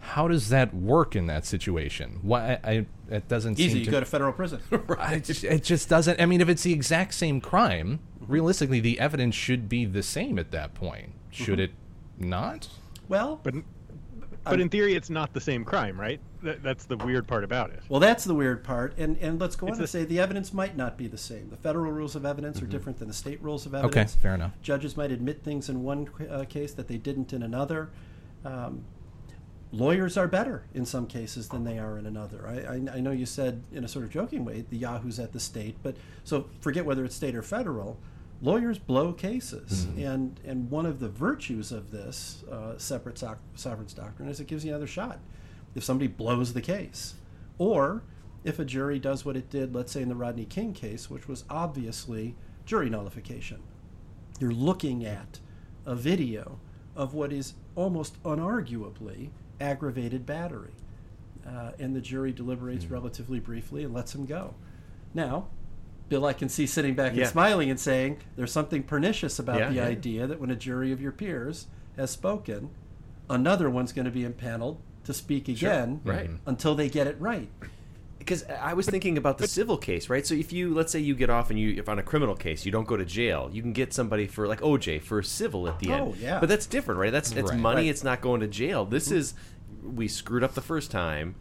How 0.00 0.28
does 0.28 0.48
that 0.48 0.74
work 0.74 1.14
in 1.14 1.26
that 1.26 1.44
situation? 1.44 2.18
Why 2.22 2.58
I, 2.64 2.70
I 2.70 2.86
it 3.10 3.28
doesn't 3.28 3.56
seem 3.56 3.66
Easy, 3.66 3.72
seem 3.74 3.78
you 3.80 3.84
to, 3.86 3.90
go 3.90 4.00
to 4.00 4.06
federal 4.06 4.32
prison. 4.32 4.60
I 4.98 5.18
just, 5.18 5.44
it 5.44 5.62
just 5.62 5.88
doesn't. 5.88 6.20
I 6.20 6.26
mean, 6.26 6.40
if 6.40 6.48
it's 6.48 6.62
the 6.62 6.72
exact 6.72 7.12
same 7.14 7.40
crime, 7.40 8.00
realistically, 8.20 8.80
the 8.80 8.98
evidence 8.98 9.34
should 9.34 9.68
be 9.68 9.84
the 9.84 10.02
same 10.02 10.38
at 10.38 10.52
that 10.52 10.74
point. 10.74 11.12
Should 11.30 11.58
Mhm. 11.58 11.64
it 11.64 11.70
not? 12.18 12.68
Well, 13.08 13.40
but 13.42 13.54
but 14.44 14.60
in 14.60 14.68
theory, 14.70 14.94
it's 14.94 15.10
not 15.10 15.34
the 15.34 15.40
same 15.40 15.64
crime, 15.64 16.00
right? 16.00 16.20
That, 16.42 16.62
that's 16.62 16.84
the 16.86 16.96
weird 16.96 17.26
part 17.28 17.44
about 17.44 17.70
it. 17.70 17.80
Well, 17.88 18.00
that's 18.00 18.24
the 18.24 18.34
weird 18.34 18.64
part, 18.64 18.96
and 18.98 19.16
and 19.18 19.40
let's 19.40 19.56
go 19.56 19.66
It's 19.66 19.72
on 19.74 19.78
the- 19.78 19.82
and 19.84 19.88
say 19.90 20.04
the 20.04 20.20
evidence 20.20 20.52
might 20.54 20.76
not 20.76 20.96
be 20.96 21.06
the 21.06 21.18
same. 21.18 21.50
The 21.50 21.56
federal 21.56 21.92
rules 21.92 22.16
of 22.16 22.24
evidence 22.24 22.62
are 22.62 22.66
different 22.66 22.98
than 22.98 23.08
the 23.08 23.14
state 23.14 23.42
rules 23.42 23.66
of 23.66 23.74
evidence. 23.74 24.14
Okay, 24.14 24.22
fair 24.22 24.34
enough. 24.34 24.52
Judges 24.62 24.96
might 24.96 25.12
admit 25.12 25.42
things 25.42 25.68
in 25.68 25.82
one 25.82 26.08
uh, 26.30 26.44
case 26.48 26.72
that 26.74 26.88
they 26.88 26.96
didn't 26.96 27.32
in 27.32 27.42
another. 27.42 27.90
Um, 28.44 28.84
lawyers 29.72 30.16
are 30.16 30.26
better 30.28 30.64
in 30.74 30.84
some 30.84 31.06
cases 31.06 31.48
than 31.48 31.64
they 31.64 31.78
are 31.78 31.98
in 31.98 32.06
another. 32.06 32.46
I, 32.46 32.74
I, 32.74 32.96
I 32.96 33.00
know 33.00 33.12
you 33.12 33.26
said 33.26 33.62
in 33.72 33.84
a 33.84 33.88
sort 33.88 34.04
of 34.04 34.10
joking 34.10 34.44
way 34.44 34.64
the 34.68 34.78
Yahoo's 34.78 35.18
at 35.18 35.32
the 35.32 35.40
state, 35.40 35.76
but 35.82 35.96
so 36.24 36.46
forget 36.60 36.84
whether 36.84 37.04
it's 37.04 37.14
state 37.14 37.34
or 37.34 37.42
federal. 37.42 37.98
Lawyers 38.42 38.78
blow 38.78 39.12
cases, 39.12 39.86
and 39.98 40.40
and 40.46 40.70
one 40.70 40.86
of 40.86 40.98
the 40.98 41.10
virtues 41.10 41.72
of 41.72 41.90
this 41.90 42.42
uh, 42.50 42.78
separate 42.78 43.18
soc- 43.18 43.38
sovereigns 43.54 43.92
doctrine 43.92 44.30
is 44.30 44.40
it 44.40 44.46
gives 44.46 44.64
you 44.64 44.70
another 44.70 44.86
shot 44.86 45.18
if 45.74 45.84
somebody 45.84 46.08
blows 46.08 46.52
the 46.52 46.60
case, 46.60 47.14
or 47.58 48.02
if 48.44 48.58
a 48.58 48.64
jury 48.64 48.98
does 48.98 49.24
what 49.24 49.36
it 49.36 49.50
did, 49.50 49.74
let's 49.74 49.92
say 49.92 50.02
in 50.02 50.08
the 50.08 50.14
Rodney 50.14 50.44
King 50.46 50.72
case, 50.72 51.10
which 51.10 51.28
was 51.28 51.44
obviously 51.50 52.34
jury 52.64 52.88
nullification. 52.90 53.62
You're 54.38 54.52
looking 54.52 55.04
at 55.04 55.40
a 55.84 55.94
video 55.94 56.58
of 56.96 57.14
what 57.14 57.32
is 57.32 57.54
almost 57.76 58.22
unarguably 58.22 59.30
aggravated 59.60 60.24
battery. 60.26 60.72
Uh, 61.46 61.72
and 61.78 61.94
the 61.96 62.00
jury 62.00 62.32
deliberates 62.32 62.86
relatively 62.86 63.40
briefly 63.40 63.82
and 63.84 63.94
lets 63.94 64.14
him 64.14 64.26
go. 64.26 64.54
Now, 65.14 65.48
Bill, 66.08 66.26
I 66.26 66.32
can 66.32 66.48
see 66.48 66.66
sitting 66.66 66.94
back 66.94 67.14
Yeah. 67.14 67.22
and 67.22 67.30
smiling 67.30 67.70
and 67.70 67.78
saying 67.80 68.18
there's 68.36 68.52
something 68.52 68.82
pernicious 68.82 69.38
about 69.38 69.58
Yeah, 69.58 69.68
the 69.68 69.74
yeah. 69.76 69.84
idea 69.84 70.26
that 70.26 70.40
when 70.40 70.50
a 70.50 70.56
jury 70.56 70.92
of 70.92 71.00
your 71.00 71.12
peers 71.12 71.66
has 71.96 72.10
spoken, 72.10 72.70
another 73.28 73.70
one's 73.70 73.92
going 73.92 74.04
to 74.06 74.10
be 74.10 74.24
impaneled 74.24 74.80
to 75.04 75.14
speak 75.14 75.46
Sure. 75.46 75.52
again 75.70 76.00
Right. 76.04 76.30
until 76.46 76.74
they 76.74 76.88
get 76.88 77.06
it 77.06 77.16
right. 77.20 77.48
because 78.18 78.44
I 78.44 78.74
was 78.74 78.86
thinking 78.86 79.16
about 79.18 79.38
the 79.38 79.48
civil 79.48 79.76
case, 79.78 80.08
right? 80.10 80.26
So 80.26 80.34
if 80.34 80.52
you 80.52 80.72
let's 80.74 80.92
say 80.92 81.00
you 81.00 81.14
get 81.14 81.30
off 81.30 81.50
and 81.50 81.58
you 81.58 81.74
if 81.78 81.88
on 81.88 81.98
a 81.98 82.02
criminal 82.02 82.34
case 82.36 82.64
you 82.66 82.70
don't 82.70 82.86
go 82.86 82.96
to 82.96 83.04
jail, 83.04 83.48
you 83.52 83.62
can 83.62 83.72
get 83.72 83.92
somebody 83.94 84.26
for 84.26 84.46
like 84.46 84.60
OJ 84.60 85.00
for 85.02 85.22
civil 85.22 85.66
at 85.68 85.78
the 85.80 85.90
end. 85.90 86.02
Oh, 86.02 86.14
yeah. 86.20 86.38
But 86.38 86.48
that's 86.48 86.66
different, 86.66 87.00
right? 87.00 87.10
That's 87.10 87.32
it's 87.32 87.50
Right. 87.50 87.58
money. 87.58 87.82
Right. 87.82 87.90
It's 87.90 88.04
not 88.04 88.20
going 88.20 88.40
to 88.42 88.46
jail. 88.46 88.84
This 88.84 89.08
Mhm. 89.08 89.12
is 89.16 89.34
we 89.82 90.06
screwed 90.06 90.44
up 90.44 90.54
the 90.54 90.60
first 90.60 90.90
time. 90.90 91.34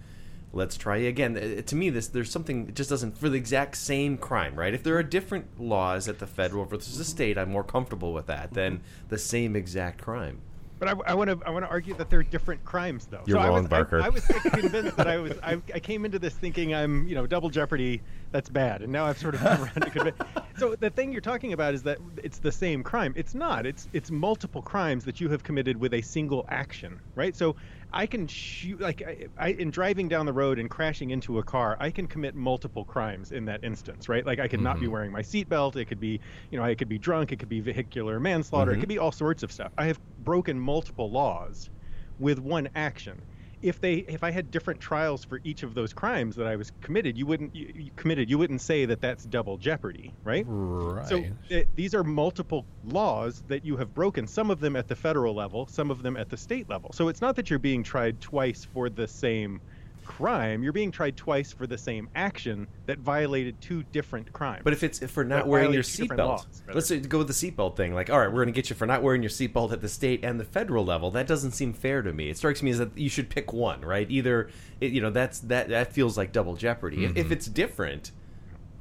Let's 0.52 0.78
try 0.78 0.98
again. 0.98 1.38
Uh, 1.38 1.62
To 1.62 1.76
me, 1.76 1.90
this 1.92 2.08
there's 2.08 2.32
something 2.32 2.70
it 2.70 2.76
just 2.76 2.90
doesn't 2.90 3.18
for 3.18 3.30
the 3.30 3.38
exact 3.38 3.76
same 3.76 4.18
crime, 4.18 4.56
right? 4.56 4.74
If 4.74 4.82
there 4.82 4.98
are 4.98 5.04
different 5.04 5.60
laws 5.62 6.08
at 6.08 6.18
the 6.20 6.26
federal 6.28 6.64
versus 6.66 6.98
the 6.98 7.04
state, 7.04 7.38
I'm 7.38 7.52
more 7.52 7.64
comfortable 7.64 8.14
with 8.14 8.26
that 8.28 8.54
than 8.54 8.80
the 9.10 9.18
same 9.20 9.56
exact 9.56 10.02
crime. 10.02 10.40
But 10.80 10.88
I, 10.88 10.94
I 11.08 11.14
want 11.14 11.30
to 11.30 11.40
I 11.46 11.50
want 11.50 11.66
to 11.66 11.70
argue 11.70 11.94
that 11.96 12.10
they're 12.10 12.24
different 12.24 12.64
crimes, 12.64 13.08
though. 13.08 13.24
You're 13.26 13.38
so 13.38 13.42
I 13.42 13.48
wrong, 13.48 13.64
was, 13.64 13.68
Barker. 13.68 14.02
I, 14.02 14.06
I 14.06 14.10
was 14.10 14.26
convinced 14.54 14.96
that 14.96 15.08
I 15.08 15.18
was 15.18 15.34
I, 15.44 15.62
I 15.74 15.80
came 15.80 16.06
into 16.06 16.20
this 16.20 16.34
thinking 16.34 16.74
I'm 16.74 17.08
you 17.08 17.16
know 17.16 17.28
double 17.28 17.50
jeopardy. 17.50 18.02
That's 18.32 18.50
bad, 18.50 18.82
and 18.82 18.92
now 18.92 19.06
I've 19.06 19.18
sort 19.18 19.36
of 19.36 19.42
come 19.42 19.64
around 19.64 19.82
to 19.82 19.90
convince. 19.90 20.18
So 20.58 20.76
the 20.76 20.90
thing 20.90 21.12
you're 21.12 21.22
talking 21.22 21.54
about 21.54 21.74
is 21.74 21.84
that 21.84 21.98
it's 22.24 22.40
the 22.40 22.52
same 22.52 22.84
crime. 22.84 23.14
It's 23.16 23.36
not. 23.36 23.66
It's 23.66 23.90
it's 23.92 24.10
multiple 24.10 24.62
crimes 24.62 25.04
that 25.06 25.20
you 25.20 25.30
have 25.30 25.44
committed 25.44 25.78
with 25.78 25.94
a 25.94 26.02
single 26.02 26.46
action, 26.50 27.00
right? 27.16 27.36
So 27.36 27.56
I 27.92 28.06
can 28.06 28.28
shoot 28.28 28.80
like 28.80 29.02
I, 29.02 29.28
I 29.38 29.50
in 29.50 29.72
driving 29.72 30.08
down 30.10 30.26
the 30.28 30.34
road 30.34 30.60
and 30.60 30.70
crashing 30.70 31.10
into 31.10 31.40
a 31.40 31.44
car. 31.44 31.76
I 31.80 31.92
can 31.92 32.08
commit 32.08 32.36
multiple 32.36 32.86
crimes 32.86 33.32
in 33.32 33.46
that 33.46 33.64
instance, 33.64 34.08
right? 34.08 34.26
Like 34.26 34.40
I 34.40 34.48
could 34.48 34.62
not 34.62 34.80
be 34.80 34.88
Mhm. 34.88 34.92
wearing 34.92 35.12
my 35.12 35.22
seatbelt. 35.22 35.76
It 35.76 35.86
could 35.86 36.00
be 36.00 36.22
you 36.52 36.58
know 36.60 36.64
I 36.64 36.76
could 36.76 36.90
be 36.90 37.00
drunk. 37.00 37.32
It 37.32 37.40
could 37.40 37.50
be 37.50 37.62
vehicular 37.62 38.20
manslaughter. 38.20 38.72
Mhm. 38.72 38.76
It 38.76 38.80
could 38.80 38.90
be 38.90 39.00
all 39.00 39.12
sorts 39.12 39.44
of 39.44 39.52
stuff. 39.52 39.74
I 39.78 39.86
have 39.86 40.00
broken 40.18 40.60
multiple 40.60 41.12
laws 41.12 41.70
with 42.18 42.40
one 42.40 42.70
action. 42.76 43.26
If 43.62 43.80
they 43.80 43.96
if 43.96 44.24
I 44.24 44.32
had 44.32 44.52
different 44.52 44.80
trials 44.80 45.24
for 45.26 45.40
each 45.44 45.64
of 45.64 45.74
those 45.74 45.94
crimes 45.94 46.36
that 46.36 46.48
I 46.48 46.56
was 46.56 46.72
committed, 46.82 47.18
you 47.18 47.26
wouldn't 47.26 47.56
you, 47.56 47.72
you 47.76 47.92
committed. 47.98 48.30
You 48.30 48.38
wouldn't 48.38 48.62
say 48.62 48.86
that 48.86 49.02
that's 49.02 49.24
double 49.24 49.58
jeopardy, 49.58 50.16
right? 50.24 50.46
Right. 50.48 51.08
So 51.08 51.26
it, 51.50 51.68
these 51.76 51.94
are 51.94 52.04
multiple 52.04 52.68
laws 52.84 53.42
that 53.48 53.66
you 53.66 53.78
have 53.78 53.94
broken. 53.94 54.28
Some 54.28 54.50
of 54.50 54.60
them 54.60 54.76
at 54.76 54.88
the 54.88 54.96
federal 54.96 55.36
level, 55.36 55.68
some 55.68 55.92
of 55.92 56.04
them 56.04 56.16
at 56.18 56.30
the 56.30 56.38
state 56.38 56.70
level. 56.70 56.92
So 56.94 57.08
it's 57.08 57.22
not 57.22 57.36
that 57.36 57.50
you're 57.50 57.60
being 57.60 57.84
tried 57.84 58.22
twice 58.22 58.64
for 58.64 58.90
the 58.90 59.08
same 59.08 59.62
crime. 60.10 60.64
You're 60.64 60.74
being 60.74 60.90
tried 60.92 61.16
twice 61.16 61.54
for 61.54 61.68
the 61.68 61.78
same 61.78 62.10
action 62.16 62.68
that 62.88 62.98
violated 62.98 63.62
two 63.62 63.84
different 63.92 64.34
crimes. 64.34 64.62
But 64.64 64.74
if 64.74 64.82
it's 64.84 65.04
if 65.04 65.12
for 65.12 65.24
not 65.24 65.36
That 65.44 65.48
wearing 65.48 65.72
your 65.72 65.84
violate 65.84 65.86
two 65.96 66.08
different 66.08 66.22
seatbelt, 66.42 66.74
let's 66.74 66.88
say 66.88 67.00
go 67.00 67.20
with 67.20 67.28
the 67.28 67.34
seatbelt 67.34 67.76
thing. 67.78 67.94
Like, 67.94 68.10
all 68.10 68.18
right, 68.20 68.28
we're 68.28 68.44
going 68.44 68.48
to 68.48 68.52
get 68.52 68.72
you 68.72 68.76
for 68.76 68.88
not 68.88 69.04
wearing 69.04 69.22
your 69.22 69.30
seatbelt 69.30 69.72
at 69.72 69.82
the 69.82 69.88
state 69.88 70.26
and 70.26 70.40
the 70.40 70.44
federal 70.44 70.84
level. 70.84 71.12
That 71.12 71.28
doesn't 71.28 71.52
seem 71.52 71.74
fair 71.74 72.02
to 72.02 72.12
me. 72.12 72.30
It 72.30 72.38
strikes 72.38 72.64
me 72.64 72.72
as 72.72 72.80
that 72.80 72.98
you 72.98 73.08
should 73.08 73.30
pick 73.30 73.54
one, 73.54 73.82
right? 73.82 74.10
Either, 74.10 74.50
it, 74.82 74.92
you 74.92 75.00
know, 75.00 75.12
that's 75.12 75.42
that 75.42 75.70
that 75.70 75.94
feels 75.94 76.18
like 76.18 76.32
double 76.32 76.56
jeopardy. 76.56 77.06
If, 77.06 77.16
if 77.16 77.28
Mhm. 77.28 77.32
it's 77.32 77.46
different, 77.46 78.12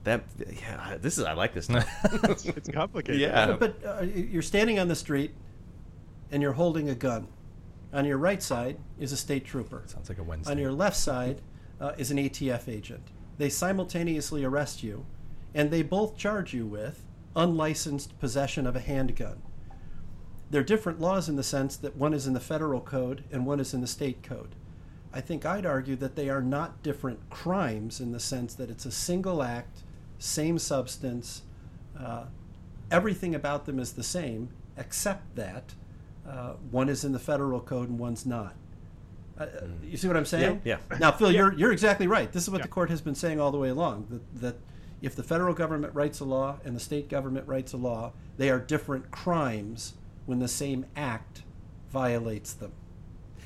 that 0.04 0.24
yeah, 0.60 0.96
this 0.98 1.18
is 1.18 1.24
I 1.24 1.34
like 1.34 1.52
this. 1.52 1.68
It's, 2.24 2.46
it's 2.46 2.70
complicated. 2.70 3.20
Yeah. 3.20 3.54
But 3.58 3.84
uh, 3.84 4.00
you're 4.02 4.40
standing 4.42 4.78
on 4.78 4.88
the 4.88 4.96
street 4.96 5.34
and 6.30 6.42
you're 6.42 6.52
holding 6.54 6.88
a 6.88 6.94
gun. 6.94 7.28
On 7.92 8.04
your 8.04 8.18
right 8.18 8.42
side 8.42 8.78
is 8.98 9.12
a 9.12 9.16
state 9.16 9.44
trooper. 9.44 9.82
Sounds 9.86 10.08
like 10.08 10.18
a 10.18 10.22
Wednesday. 10.22 10.52
On 10.52 10.58
your 10.58 10.72
left 10.72 10.96
side 10.96 11.40
uh, 11.80 11.92
is 11.96 12.10
an 12.10 12.18
ATF 12.18 12.68
agent. 12.68 13.08
they 13.38 13.48
simultaneously 13.48 14.44
arrest 14.44 14.82
you, 14.82 15.06
and 15.54 15.70
they 15.70 15.82
both 15.82 16.16
charge 16.16 16.52
you 16.52 16.66
with 16.66 17.06
unlicensed 17.36 18.18
possession 18.18 18.66
of 18.66 18.74
a 18.74 18.80
handgun. 18.80 19.40
They're 20.50 20.64
different 20.64 21.00
laws 21.00 21.28
in 21.28 21.36
the 21.36 21.42
sense 21.42 21.76
that 21.76 21.96
one 21.96 22.14
is 22.14 22.26
in 22.26 22.32
the 22.32 22.40
federal 22.40 22.80
code 22.80 23.24
and 23.30 23.46
one 23.46 23.60
is 23.60 23.74
in 23.74 23.80
the 23.80 23.86
state 23.86 24.22
code. 24.22 24.54
I 25.12 25.20
think 25.20 25.46
I'd 25.46 25.66
argue 25.66 25.96
that 25.96 26.16
they 26.16 26.28
are 26.28 26.42
not 26.42 26.82
different 26.82 27.30
crimes 27.30 28.00
in 28.00 28.12
the 28.12 28.20
sense 28.20 28.54
that 28.54 28.70
it's 28.70 28.86
a 28.86 28.90
single 28.90 29.42
act, 29.42 29.82
same 30.18 30.58
substance, 30.58 31.42
uh, 31.98 32.24
everything 32.90 33.34
about 33.34 33.66
them 33.66 33.78
is 33.78 33.92
the 33.92 34.02
same, 34.02 34.50
except 34.76 35.36
that 35.36 35.74
uh, 36.28 36.52
one 36.70 36.88
is 36.88 37.04
in 37.04 37.12
the 37.12 37.18
federal 37.18 37.60
code 37.60 37.88
and 37.88 37.98
one's 37.98 38.26
not. 38.26 38.54
Uh, 39.38 39.46
you 39.82 39.96
see 39.96 40.08
what 40.08 40.16
I'm 40.16 40.24
saying? 40.24 40.62
Yeah. 40.64 40.78
Now, 40.98 41.12
Phil, 41.12 41.32
you're 41.32 41.54
you're 41.54 41.72
exactly 41.72 42.06
right. 42.06 42.30
This 42.32 42.42
is 42.42 42.50
what 42.50 42.62
the 42.62 42.68
court 42.68 42.90
has 42.90 43.00
been 43.00 43.14
saying 43.14 43.40
all 43.40 43.52
the 43.52 43.58
way 43.58 43.68
along. 43.68 44.06
That, 44.10 44.40
that 44.40 44.56
if 45.00 45.14
the 45.14 45.22
federal 45.22 45.54
government 45.54 45.94
writes 45.94 46.20
a 46.20 46.24
law 46.24 46.58
and 46.64 46.74
the 46.74 46.80
state 46.80 47.08
government 47.08 47.46
writes 47.46 47.72
a 47.72 47.76
law, 47.76 48.12
they 48.36 48.50
are 48.50 48.58
different 48.58 49.10
crimes 49.10 49.94
when 50.26 50.40
the 50.40 50.48
same 50.48 50.86
act 50.96 51.42
violates 51.90 52.52
them. 52.52 52.72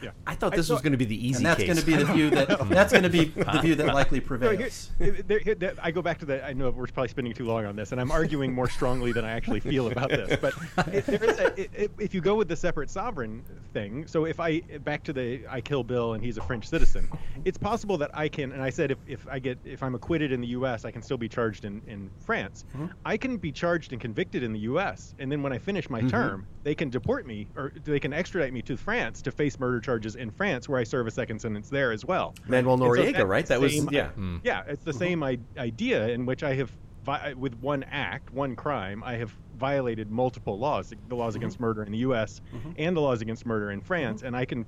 Yeah. 0.02 0.10
I 0.26 0.34
thought 0.34 0.54
this 0.54 0.68
was 0.68 0.80
going 0.80 0.92
to 0.92 0.98
be 0.98 1.04
the 1.04 1.28
easy 1.28 1.36
and 1.36 1.46
that's 1.46 1.62
going 1.62 1.76
to 1.76 1.84
be 1.86 1.94
the 1.94 2.04
view 2.06 2.30
that 2.30 2.68
that's 2.68 2.92
going 2.92 3.04
to 3.04 3.10
be 3.10 3.24
the 3.26 3.60
view 3.60 3.74
that 3.76 3.94
likely 3.94 4.20
No, 4.20 4.26
prevails. 4.26 4.90
here- 4.98 5.12
there- 5.26 5.38
here- 5.38 5.54
there- 5.54 5.74
I 5.82 5.90
go 5.90 6.02
back 6.02 6.18
to 6.18 6.26
the. 6.26 6.44
I 6.44 6.52
know 6.52 6.70
we're 6.70 6.86
probably 6.86 7.08
spending 7.08 7.32
too 7.34 7.44
long 7.44 7.64
on 7.66 7.76
this, 7.76 7.92
and 7.92 8.00
I'm 8.00 8.10
arguing 8.10 8.52
more 8.52 8.68
strongly 8.68 9.12
than 9.12 9.24
I 9.24 9.30
actually 9.30 9.60
feel 9.60 9.86
about 9.90 10.10
this. 10.10 10.36
But 10.40 10.54
if, 10.92 11.06
there 11.06 11.22
is 11.24 11.38
a, 11.38 11.46
i- 11.60 11.68
i- 11.84 11.88
if 11.98 12.14
you 12.14 12.20
go 12.20 12.34
with 12.34 12.48
the 12.48 12.56
separate 12.56 12.90
sovereign 12.90 13.44
thing, 13.72 14.06
so 14.06 14.24
if 14.24 14.40
I 14.40 14.60
back 14.84 15.02
to 15.04 15.12
the 15.12 15.42
I 15.48 15.60
kill 15.60 15.84
Bill 15.84 16.14
and 16.14 16.24
he's 16.24 16.38
a 16.38 16.42
French 16.42 16.66
citizen, 16.68 17.08
it's 17.44 17.58
possible 17.58 17.96
that 17.98 18.10
I 18.14 18.28
can. 18.28 18.52
And 18.52 18.62
I 18.62 18.70
said 18.70 18.90
if, 18.90 18.98
if 19.06 19.26
I 19.30 19.38
get 19.38 19.58
if 19.64 19.82
I'm 19.82 19.94
acquitted 19.94 20.32
in 20.32 20.40
the 20.40 20.48
U.S., 20.48 20.84
I 20.84 20.90
can 20.90 21.02
still 21.02 21.16
be 21.18 21.28
charged 21.28 21.64
in 21.64 21.80
in 21.86 22.10
France. 22.20 22.64
I 23.04 23.16
can 23.16 23.36
be 23.36 23.52
charged 23.52 23.92
and 23.92 24.00
convicted 24.00 24.42
in 24.42 24.52
the 24.52 24.60
U.S. 24.60 25.14
and 25.18 25.30
then 25.30 25.42
when 25.42 25.52
I 25.52 25.58
finish 25.58 25.88
my 25.90 26.00
Mhm. 26.02 26.10
term, 26.10 26.46
they 26.64 26.74
can 26.74 26.90
deport 26.90 27.26
me 27.26 27.46
or 27.56 27.72
they 27.84 28.00
can 28.00 28.12
extradite 28.12 28.52
me 28.52 28.62
to 28.62 28.76
France 28.76 29.22
to 29.22 29.30
face 29.30 29.58
murder 29.60 29.80
charges 29.80 29.91
in 29.96 30.30
France, 30.30 30.68
where 30.68 30.78
I 30.78 30.84
serve 30.84 31.06
a 31.06 31.10
second 31.10 31.38
sentence 31.40 31.68
there 31.68 31.92
as 31.92 32.04
well. 32.04 32.34
Manuel 32.48 32.74
And 32.74 32.82
so 32.82 32.88
Noriega, 32.88 33.26
right? 33.26 33.44
the 33.44 33.54
That 33.54 33.60
was- 33.60 33.92
yeah. 33.92 34.08
Hmm. 34.10 34.38
yeah, 34.42 34.62
it's 34.66 34.84
the 34.84 34.90
mm-hmm. 34.90 34.98
same 34.98 35.22
I- 35.22 35.38
idea 35.58 36.08
in 36.08 36.24
which 36.26 36.42
I 36.42 36.54
have, 36.54 36.70
vi- 37.04 37.34
with 37.34 37.54
one 37.60 37.82
act, 37.84 38.32
one 38.32 38.56
crime, 38.56 39.02
I 39.04 39.14
have 39.16 39.36
violated 39.58 40.10
multiple 40.10 40.58
laws, 40.58 40.92
the 41.08 41.14
laws 41.14 41.34
mm-hmm. 41.34 41.42
against 41.42 41.60
murder 41.60 41.82
in 41.82 41.92
the 41.92 41.98
U.S. 41.98 42.40
Mm-hmm. 42.54 42.70
and 42.78 42.96
the 42.96 43.00
laws 43.00 43.20
against 43.20 43.44
murder 43.46 43.70
in 43.70 43.80
France, 43.80 44.22
and 44.22 44.36
I 44.36 44.44
can 44.44 44.64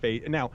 face 0.00 0.22
now. 0.28 0.50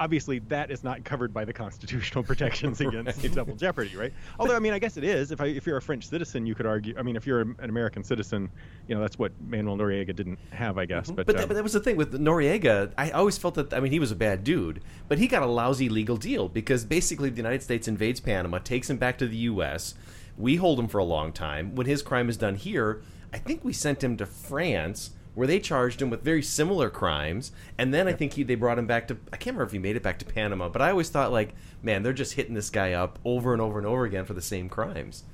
Obviously, 0.00 0.38
that 0.48 0.70
is 0.70 0.82
not 0.82 1.04
covered 1.04 1.32
by 1.32 1.44
the 1.44 1.52
constitutional 1.52 2.24
protections 2.30 2.80
against 2.80 3.22
Right. 3.22 3.34
double 3.34 3.54
jeopardy, 3.54 3.94
right? 3.96 4.12
Although, 4.40 4.56
I 4.56 4.58
mean, 4.58 4.72
I 4.72 4.78
guess 4.78 4.96
it 4.96 5.04
is. 5.04 5.30
If 5.30 5.40
I, 5.42 5.46
if 5.46 5.66
you're 5.66 5.76
a 5.76 5.82
French 5.82 6.08
citizen, 6.08 6.46
you 6.46 6.54
could 6.54 6.64
argue. 6.66 6.94
I 6.98 7.02
mean, 7.02 7.16
if 7.16 7.26
you're 7.26 7.42
an 7.42 7.56
American 7.60 8.02
citizen, 8.02 8.50
you 8.88 8.94
know, 8.94 9.00
that's 9.02 9.18
what 9.18 9.32
Manuel 9.46 9.76
Noriega 9.76 10.16
didn't 10.16 10.38
have, 10.52 10.78
I 10.78 10.86
guess. 10.86 11.10
But, 11.10 11.26
But, 11.26 11.34
um, 11.36 11.40
that, 11.42 11.48
but 11.48 11.54
that 11.54 11.62
was 11.62 11.74
the 11.74 11.80
thing 11.80 11.96
with 11.96 12.18
Noriega. 12.18 12.92
I 12.96 13.10
always 13.10 13.36
felt 13.36 13.54
that 13.56 13.74
I 13.74 13.80
mean 13.80 13.92
he 13.92 14.00
was 14.00 14.10
a 14.10 14.16
bad 14.16 14.42
dude, 14.42 14.82
but 15.08 15.18
he 15.18 15.28
got 15.28 15.42
a 15.42 15.46
lousy 15.46 15.88
legal 15.90 16.16
deal 16.16 16.48
because 16.48 16.84
basically 16.86 17.28
the 17.28 17.36
United 17.36 17.62
States 17.62 17.86
invades 17.86 18.20
Panama, 18.20 18.58
takes 18.58 18.88
him 18.88 18.96
back 18.96 19.18
to 19.18 19.28
the 19.28 19.36
U.S. 19.36 19.94
We 20.38 20.56
hold 20.56 20.80
him 20.80 20.88
for 20.88 20.96
a 20.98 21.04
long 21.04 21.32
time. 21.32 21.74
When 21.74 21.86
his 21.86 22.00
crime 22.00 22.30
is 22.30 22.38
done 22.38 22.54
here, 22.54 23.02
I 23.34 23.38
think 23.38 23.64
we 23.64 23.74
sent 23.74 24.02
him 24.02 24.16
to 24.16 24.24
France 24.24 25.10
where 25.34 25.46
they 25.46 25.60
charged 25.60 26.02
him 26.02 26.10
with 26.10 26.22
very 26.22 26.42
similar 26.42 26.90
crimes, 26.90 27.52
and 27.78 27.94
then 27.94 28.08
I 28.08 28.12
think 28.12 28.32
he, 28.34 28.42
they 28.42 28.54
brought 28.56 28.78
him 28.78 28.86
back 28.86 29.06
to 29.08 29.16
I 29.32 29.36
can't 29.36 29.54
remember 29.54 29.64
if 29.64 29.72
he 29.72 29.78
made 29.78 29.96
it 29.96 30.02
back 30.02 30.18
to 30.18 30.24
Panama, 30.24 30.68
but 30.68 30.82
I 30.82 30.90
always 30.90 31.08
thought 31.08 31.32
like, 31.32 31.54
man, 31.82 32.02
they're 32.02 32.12
just 32.12 32.34
hitting 32.34 32.54
this 32.54 32.70
guy 32.70 32.92
up 32.92 33.18
over 33.24 33.52
and 33.52 33.62
over 33.62 33.78
and 33.78 33.86
over 33.86 34.04
again 34.04 34.24
for 34.24 34.34
the 34.34 34.42
same 34.42 34.68
crimes. 34.68 35.24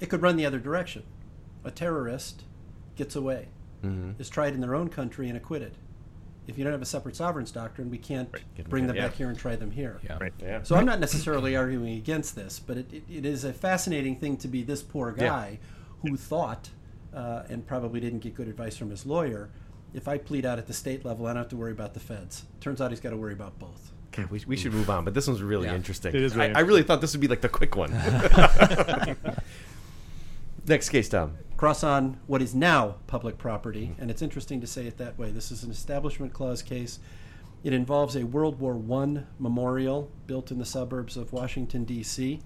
It 0.00 0.06
could 0.10 0.22
run 0.22 0.36
the 0.36 0.44
other 0.46 0.58
direction. 0.58 1.04
A 1.64 1.70
terrorist 1.70 2.42
gets 2.96 3.14
away, 3.16 3.48
Mhm. 3.84 4.18
is 4.20 4.28
tried 4.28 4.54
in 4.54 4.60
their 4.60 4.74
own 4.74 4.88
country 4.88 5.28
and 5.28 5.36
acquitted. 5.36 5.78
If 6.46 6.58
you 6.58 6.64
don't 6.64 6.72
have 6.74 6.82
a 6.82 6.86
separate 6.86 7.16
sovereigns 7.16 7.50
doctrine, 7.50 7.90
we 7.90 7.96
can't 7.96 8.30
Get 8.30 8.42
'em 8.58 8.64
bring 8.68 8.86
them 8.86 8.96
back, 8.96 9.10
back 9.12 9.16
here 9.16 9.30
and 9.30 9.38
try 9.38 9.56
them 9.56 9.70
here. 9.70 9.98
Yeah. 10.02 10.18
Right. 10.20 10.32
Yeah. 10.38 10.62
So 10.62 10.76
I'm 10.76 10.84
not 10.84 11.00
necessarily 11.00 11.56
arguing 11.56 11.96
against 11.96 12.36
this, 12.36 12.58
but 12.58 12.76
it, 12.76 12.92
it, 12.92 13.02
it 13.10 13.24
is 13.24 13.44
a 13.44 13.52
fascinating 13.54 14.16
thing 14.16 14.36
to 14.38 14.48
be 14.48 14.62
this 14.62 14.82
poor 14.82 15.14
Yeah. 15.16 15.26
guy 15.26 15.58
who 16.02 16.18
thought, 16.18 16.68
uh, 17.14 17.44
and 17.48 17.66
probably 17.66 18.00
didn't 18.00 18.20
get 18.20 18.34
good 18.34 18.48
advice 18.48 18.76
from 18.76 18.90
his 18.90 19.06
lawyer, 19.06 19.50
if 19.92 20.08
I 20.08 20.18
plead 20.18 20.44
out 20.44 20.58
at 20.58 20.66
the 20.66 20.72
state 20.72 21.04
level, 21.04 21.26
I 21.26 21.30
don't 21.30 21.36
have 21.42 21.48
to 21.50 21.56
worry 21.56 21.72
about 21.72 21.94
the 21.94 22.00
feds. 22.00 22.44
Turns 22.60 22.80
out 22.80 22.90
he's 22.90 23.00
got 23.00 23.10
to 23.10 23.16
worry 23.16 23.32
about 23.32 23.58
both. 23.58 23.92
Okay, 24.12 24.24
we, 24.30 24.42
we 24.46 24.56
should 24.56 24.72
move 24.72 24.90
on, 24.90 25.04
but 25.04 25.12
this 25.14 25.26
one's 25.26 25.42
really 25.42 25.66
Yeah. 25.66 25.74
interesting. 25.74 26.14
It 26.14 26.20
is 26.22 26.36
really 26.36 26.54
I, 26.54 26.58
I 26.58 26.62
really 26.62 26.82
thought 26.84 27.00
this 27.00 27.12
would 27.14 27.20
be 27.20 27.28
like 27.28 27.40
the 27.40 27.48
quick 27.48 27.74
one. 27.76 27.92
Next 30.66 30.88
case, 30.88 31.08
Tom. 31.08 31.36
cross 31.56 31.84
on 31.84 32.18
what 32.26 32.40
is 32.40 32.54
now 32.54 32.96
public 33.06 33.36
property, 33.38 33.94
and 33.98 34.10
it's 34.10 34.22
interesting 34.22 34.60
to 34.62 34.66
say 34.66 34.86
it 34.86 34.96
that 34.98 35.18
way. 35.18 35.30
This 35.30 35.50
is 35.50 35.62
an 35.62 35.70
Establishment 35.70 36.32
Clause 36.32 36.62
case. 36.62 36.98
It 37.62 37.72
involves 37.72 38.16
a 38.16 38.24
World 38.24 38.60
War 38.60 38.74
I 38.76 39.24
memorial 39.38 40.10
built 40.26 40.50
in 40.50 40.58
the 40.58 40.64
suburbs 40.64 41.16
of 41.16 41.32
Washington, 41.32 41.84
D.C. 41.84 42.40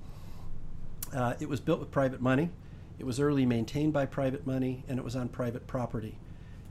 Uh, 1.14 1.34
it 1.38 1.48
was 1.48 1.60
built 1.60 1.78
with 1.80 1.90
private 1.90 2.20
money. 2.20 2.50
It 2.98 3.06
was 3.06 3.20
early 3.20 3.46
maintained 3.46 3.92
by 3.92 4.06
private 4.06 4.46
money, 4.46 4.84
and 4.88 4.98
it 4.98 5.04
was 5.04 5.14
on 5.14 5.28
private 5.28 5.66
property. 5.66 6.18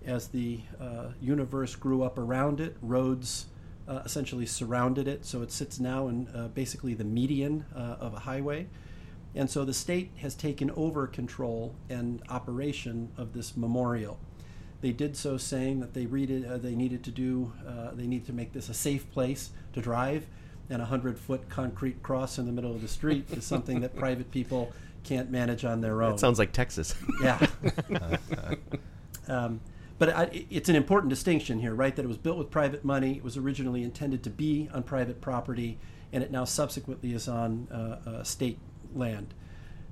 As 0.06 0.28
the 0.28 0.62
uh, 0.80 1.10
universe 1.22 1.76
grew 1.76 2.04
up 2.04 2.18
around 2.18 2.60
it, 2.60 2.76
roads 2.82 3.46
uh, 3.88 4.02
essentially 4.04 4.46
surrounded 4.46 5.08
it, 5.08 5.26
so 5.26 5.42
it 5.42 5.52
sits 5.52 5.80
now 5.80 6.10
in 6.10 6.28
uh, 6.30 6.50
basically 6.50 6.94
the 6.94 7.06
median 7.06 7.66
uh, 7.74 7.96
of 8.00 8.14
a 8.14 8.20
highway. 8.20 8.68
And 9.36 9.50
so 9.50 9.64
the 9.64 9.74
state 9.74 10.12
has 10.18 10.36
taken 10.36 10.72
over 10.72 11.08
control 11.08 11.76
and 11.90 12.22
operation 12.30 13.12
of 13.18 13.34
this 13.34 13.56
memorial. 13.56 14.20
They 14.82 14.92
did 14.92 15.16
so 15.16 15.38
saying 15.38 15.80
that 15.80 15.94
they 15.94 16.06
read 16.06 16.30
it, 16.30 16.46
uh, 16.46 16.58
they 16.58 16.76
needed 16.76 17.04
to 17.06 17.12
do 17.12 17.54
uh, 17.68 17.92
they 17.94 18.06
needed 18.06 18.28
to 18.28 18.34
make 18.34 18.54
this 18.54 18.70
a 18.70 18.74
safe 18.74 19.10
place 19.12 19.52
to 19.74 19.82
drive, 19.82 20.28
and 20.70 20.82
a 20.82 20.86
hundred 20.86 21.18
foot 21.18 21.50
concrete 21.50 22.04
cross 22.04 22.38
in 22.38 22.46
the 22.46 22.52
middle 22.52 22.72
of 22.72 22.82
the 22.82 22.88
street 22.88 23.26
is 23.32 23.46
something 23.46 23.80
that 23.82 23.96
private 24.04 24.30
people 24.32 24.72
can't 25.08 25.32
manage 25.32 25.66
on 25.66 25.82
their 25.82 26.04
own. 26.04 26.12
That 26.12 26.20
sounds 26.20 26.40
like 26.40 26.52
Texas. 26.52 26.96
Yeah. 27.22 27.48
um, 29.28 29.60
but 29.98 30.10
I, 30.10 30.46
it's 30.52 30.70
an 30.70 30.76
important 30.76 31.10
distinction 31.10 31.60
here, 31.60 31.74
right? 31.74 31.96
That 31.96 32.06
it 32.06 32.08
was 32.08 32.18
built 32.18 32.38
with 32.38 32.52
private 32.52 32.86
money. 32.86 33.18
It 33.18 33.24
was 33.24 33.38
originally 33.38 33.84
intended 33.84 34.24
to 34.24 34.30
be 34.30 34.70
on 34.72 34.84
private 34.84 35.22
property, 35.22 35.80
and 36.14 36.24
it 36.24 36.32
now 36.32 36.46
subsequently 36.46 37.14
is 37.14 37.28
on 37.28 37.68
uh, 37.72 38.10
uh, 38.10 38.24
state 38.24 38.60
land. 38.94 39.34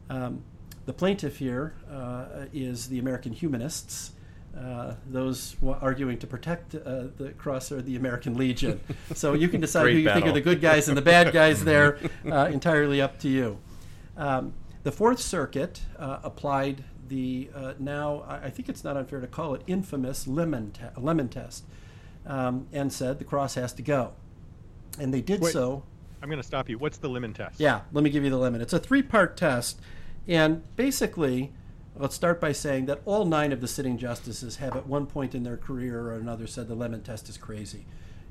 Um, 0.09 0.43
the 0.85 0.93
plaintiff 0.93 1.37
here 1.37 1.73
uh, 1.91 2.45
is 2.53 2.87
the 2.89 2.99
American 2.99 3.33
Humanists. 3.33 4.11
Uh, 4.57 4.93
those 5.07 5.57
arguing 5.81 6.17
to 6.17 6.27
protect 6.27 6.75
uh, 6.75 7.07
the 7.17 7.33
cross 7.37 7.71
are 7.71 7.81
the 7.81 7.95
American 7.97 8.35
Legion. 8.37 8.79
So 9.13 9.33
you 9.33 9.49
can 9.49 9.61
decide 9.61 9.91
who 9.91 9.97
you 9.97 10.11
think 10.11 10.25
are 10.25 10.31
the 10.31 10.41
good 10.41 10.61
guys 10.61 10.87
and 10.87 10.97
the 10.97 11.01
bad 11.01 11.33
guys 11.33 11.63
there, 11.63 11.99
uh, 12.29 12.49
entirely 12.51 13.01
up 13.01 13.19
to 13.19 13.29
you. 13.29 13.57
Um, 14.17 14.53
the 14.85 14.91
Fourth 14.91 15.19
Circuit 15.19 15.81
uh, 15.97 16.19
applied 16.23 16.83
the 17.07 17.49
uh, 17.55 17.73
now, 17.79 18.23
I 18.27 18.51
think 18.51 18.69
it's 18.69 18.83
not 18.83 18.95
unfair 18.95 19.19
to 19.19 19.25
call 19.25 19.55
it 19.55 19.63
infamous 19.65 20.27
lemon, 20.27 20.73
te- 20.73 21.01
lemon 21.01 21.27
test, 21.27 21.65
um, 22.27 22.67
and 22.71 22.93
said 22.93 23.17
the 23.17 23.25
cross 23.25 23.55
has 23.55 23.73
to 23.73 23.81
go. 23.81 24.13
And 24.99 25.11
they 25.11 25.21
did 25.21 25.41
Wait. 25.41 25.53
so. 25.53 25.81
I'm 26.21 26.29
going 26.29 26.41
to 26.41 26.47
stop 26.47 26.69
you. 26.69 26.77
What's 26.77 26.97
the 26.97 27.09
lemon 27.09 27.33
test? 27.33 27.59
Yeah, 27.59 27.81
let 27.93 28.03
me 28.03 28.11
give 28.11 28.23
you 28.23 28.29
the 28.29 28.37
lemon. 28.37 28.61
It's 28.61 28.73
a 28.73 28.79
three 28.79 29.01
part 29.01 29.35
test. 29.37 29.81
And 30.27 30.61
basically, 30.75 31.51
let's 31.95 32.13
start 32.13 32.39
by 32.39 32.51
saying 32.51 32.85
that 32.85 33.01
all 33.05 33.25
nine 33.25 33.51
of 33.51 33.61
the 33.61 33.67
sitting 33.67 33.97
justices 33.97 34.57
have 34.57 34.75
at 34.75 34.85
one 34.85 35.07
point 35.07 35.33
in 35.33 35.41
their 35.41 35.57
career 35.57 35.99
or 35.99 36.13
another 36.13 36.45
said 36.45 36.67
the 36.67 36.75
lemon 36.75 37.01
test 37.01 37.27
is 37.27 37.37
crazy. 37.37 37.87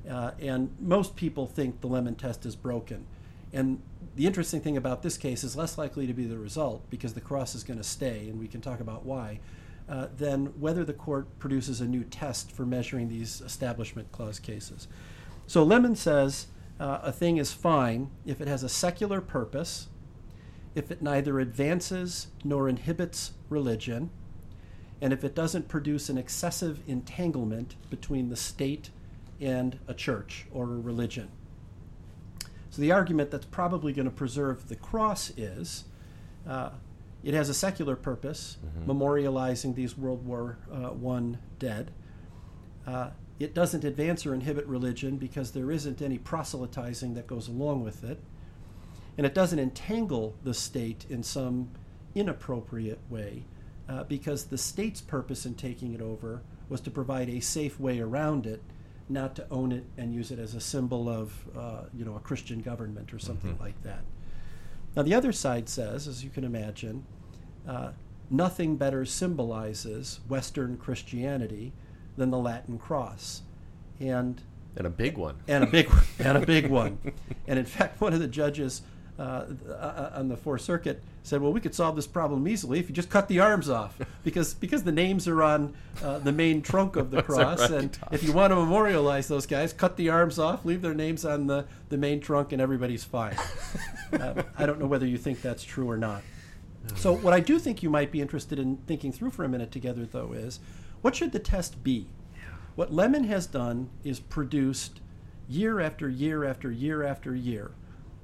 Uh, 0.09 0.31
and 0.39 0.73
most 0.79 1.17
people 1.17 1.47
think 1.47 1.81
the 1.81 1.87
lemon 1.87 2.15
test 2.15 2.45
is 2.45 2.55
broken. 2.55 3.05
And 3.51 3.81
the 4.15 4.25
interesting 4.25 4.61
thing 4.61 4.77
about 4.77 5.01
this 5.01 5.17
case 5.17 5.43
is 5.43 5.55
less 5.55 5.77
likely 5.77 6.07
to 6.07 6.13
be 6.13 6.25
the 6.25 6.37
result 6.37 6.89
because 6.89 7.13
the 7.13 7.21
cross 7.21 7.53
is 7.53 7.63
going 7.63 7.77
to 7.77 7.83
stay, 7.83 8.29
and 8.29 8.39
we 8.39 8.47
can 8.47 8.61
talk 8.61 8.79
about 8.79 9.05
why, 9.05 9.39
uh, 9.89 10.07
than 10.17 10.47
whether 10.59 10.83
the 10.83 10.93
court 10.93 11.37
produces 11.37 11.81
a 11.81 11.85
new 11.85 12.03
test 12.03 12.51
for 12.51 12.65
measuring 12.65 13.09
these 13.09 13.41
establishment 13.41 14.11
clause 14.11 14.39
cases. 14.39 14.87
So 15.47 15.63
Lemon 15.63 15.95
says 15.95 16.47
uh, 16.79 16.99
a 17.03 17.11
thing 17.11 17.37
is 17.37 17.53
fine 17.53 18.09
if 18.25 18.41
it 18.41 18.47
has 18.47 18.63
a 18.63 18.69
secular 18.69 19.21
purpose, 19.21 19.87
if 20.73 20.91
it 20.91 21.01
neither 21.01 21.39
advances 21.39 22.27
nor 22.43 22.67
inhibits 22.67 23.33
religion, 23.49 24.09
and 25.01 25.11
if 25.11 25.23
it 25.23 25.35
doesn't 25.35 25.67
produce 25.67 26.09
an 26.09 26.17
excessive 26.17 26.79
entanglement 26.87 27.75
between 27.89 28.29
the 28.29 28.35
state 28.35 28.89
and 29.41 29.77
a 29.87 29.93
church 29.93 30.47
or 30.51 30.63
a 30.63 30.79
religion. 30.79 31.29
So 32.75 32.81
the 32.81 32.91
argument 32.91 33.31
that's 33.31 33.45
probably 33.45 33.93
going 33.93 34.05
to 34.05 34.11
preserve 34.11 34.67
the 34.67 34.75
cross 34.75 35.29
is 35.37 35.85
uh, 36.45 36.71
it 37.23 37.33
has 37.33 37.47
a 37.47 37.53
secular 37.53 37.95
purpose, 37.95 38.57
memorializing 38.85 39.75
these 39.75 39.97
World 39.97 40.25
War 40.25 40.57
uh, 40.69 40.89
I 40.89 41.37
dead. 41.57 41.91
Uh, 42.85 43.11
it 43.39 43.53
doesn't 43.53 43.85
advance 43.85 44.25
or 44.25 44.33
inhibit 44.33 44.65
religion 44.65 45.15
because 45.15 45.51
there 45.51 45.71
isn't 45.71 46.01
any 46.01 46.17
proselytizing 46.17 47.13
that 47.13 47.27
goes 47.27 47.47
along 47.47 47.85
with 47.85 48.03
it. 48.03 48.19
and 49.17 49.25
it 49.25 49.33
doesn't 49.33 49.59
entangle 49.59 50.35
the 50.43 50.53
state 50.53 51.05
in 51.09 51.23
some 51.23 51.69
inappropriate 52.13 52.99
way 53.09 53.45
uh, 53.87 54.03
because 54.03 54.47
the 54.47 54.57
state's 54.57 54.99
purpose 54.99 55.45
in 55.45 55.55
taking 55.55 55.93
it 55.93 56.01
over 56.01 56.41
was 56.67 56.81
to 56.81 56.91
provide 56.91 57.29
a 57.29 57.39
safe 57.39 57.79
way 57.79 58.01
around 58.01 58.45
it, 58.45 58.61
not 59.07 59.35
to 59.35 59.45
own 59.51 59.71
it 59.71 59.83
and 59.97 60.13
use 60.13 60.31
it 60.31 60.39
as 60.39 60.55
a 60.55 60.59
symbol 60.59 61.07
of, 61.09 61.47
uh, 61.55 61.83
you 61.93 62.03
know, 62.03 62.15
a 62.15 62.19
Christian 62.19 62.61
government 62.61 63.13
or 63.13 63.19
something 63.19 63.55
Mhm. 63.55 63.59
like 63.59 63.81
that. 63.83 64.01
Now, 64.95 65.03
the 65.03 65.13
other 65.13 65.31
side 65.31 65.69
says, 65.69 66.07
as 66.07 66.23
you 66.23 66.29
can 66.29 66.43
imagine, 66.43 67.03
uh, 67.67 67.91
nothing 68.29 68.77
better 68.77 69.05
symbolizes 69.05 70.21
Western 70.27 70.77
Christianity 70.77 71.73
than 72.17 72.31
the 72.31 72.39
Latin 72.39 72.77
cross. 72.79 73.43
And 73.99 74.41
And 74.75 74.87
a 74.87 74.89
big 74.89 75.17
one. 75.17 75.35
and 75.47 75.63
a 75.63 75.67
big 75.67 75.87
one, 75.89 76.03
and 76.19 76.37
a 76.37 76.45
big 76.45 76.67
one. 76.69 76.97
And 77.47 77.59
in 77.59 77.65
fact, 77.65 78.01
one 78.01 78.11
of 78.13 78.19
the 78.19 78.27
judges 78.27 78.81
uh, 79.19 79.45
uh, 79.69 80.11
on 80.15 80.27
the 80.29 80.35
Fourth 80.35 80.61
Circuit 80.61 81.01
said, 81.25 81.41
"Well, 81.41 81.51
we 81.51 81.59
could 81.59 81.73
solve 81.73 81.95
this 81.95 82.07
problem 82.07 82.47
easily 82.47 82.79
if 82.79 82.87
you 82.87 82.95
just 82.95 83.09
cut 83.09 83.27
the 83.27 83.39
arms 83.39 83.69
off, 83.69 83.99
because 84.23 84.53
because 84.53 84.83
the 84.83 84.91
names 84.91 85.27
are 85.27 85.41
on 85.41 85.73
uh, 86.03 86.19
the 86.19 86.31
main 86.31 86.61
trunk 86.61 86.95
of 86.95 87.11
the 87.11 87.23
cross, 87.23 87.59
right. 87.59 87.71
and 87.71 87.97
if 88.11 88.23
you 88.23 88.31
want 88.31 88.51
to 88.51 88.55
memorialize 88.55 89.27
those 89.27 89.45
guys, 89.45 89.73
cut 89.73 89.97
the 89.97 90.09
arms 90.09 90.37
off, 90.37 90.65
leave 90.65 90.81
their 90.81 90.93
names 90.93 91.25
on 91.25 91.47
the 91.47 91.65
the 91.89 91.97
main 91.97 92.19
trunk, 92.19 92.51
and 92.51 92.61
everybody's 92.61 93.03
fine." 93.03 93.35
uh, 94.13 94.43
I 94.57 94.65
don't 94.65 94.79
know 94.79 94.87
whether 94.87 95.07
you 95.07 95.17
think 95.17 95.41
that's 95.41 95.63
true 95.63 95.89
or 95.89 95.97
not. 95.97 96.21
So, 96.95 97.11
what 97.11 97.33
I 97.33 97.39
do 97.39 97.57
think 97.57 97.81
you 97.81 97.89
might 97.89 98.11
be 98.11 98.21
interested 98.21 98.59
in 98.59 98.77
thinking 98.85 99.11
through 99.11 99.31
for 99.31 99.43
a 99.43 99.49
minute 99.49 99.71
together, 99.71 100.05
though, 100.05 100.33
is 100.33 100.59
what 101.01 101.15
should 101.15 101.31
the 101.31 101.39
test 101.39 101.83
be? 101.83 102.07
What 102.75 102.93
Lemon 102.93 103.23
has 103.23 103.47
done 103.47 103.89
is 104.03 104.19
produced 104.19 105.01
year 105.47 105.79
after 105.79 106.09
year 106.09 106.43
after 106.43 106.71
year 106.71 107.03
after 107.03 107.35
year 107.35 107.71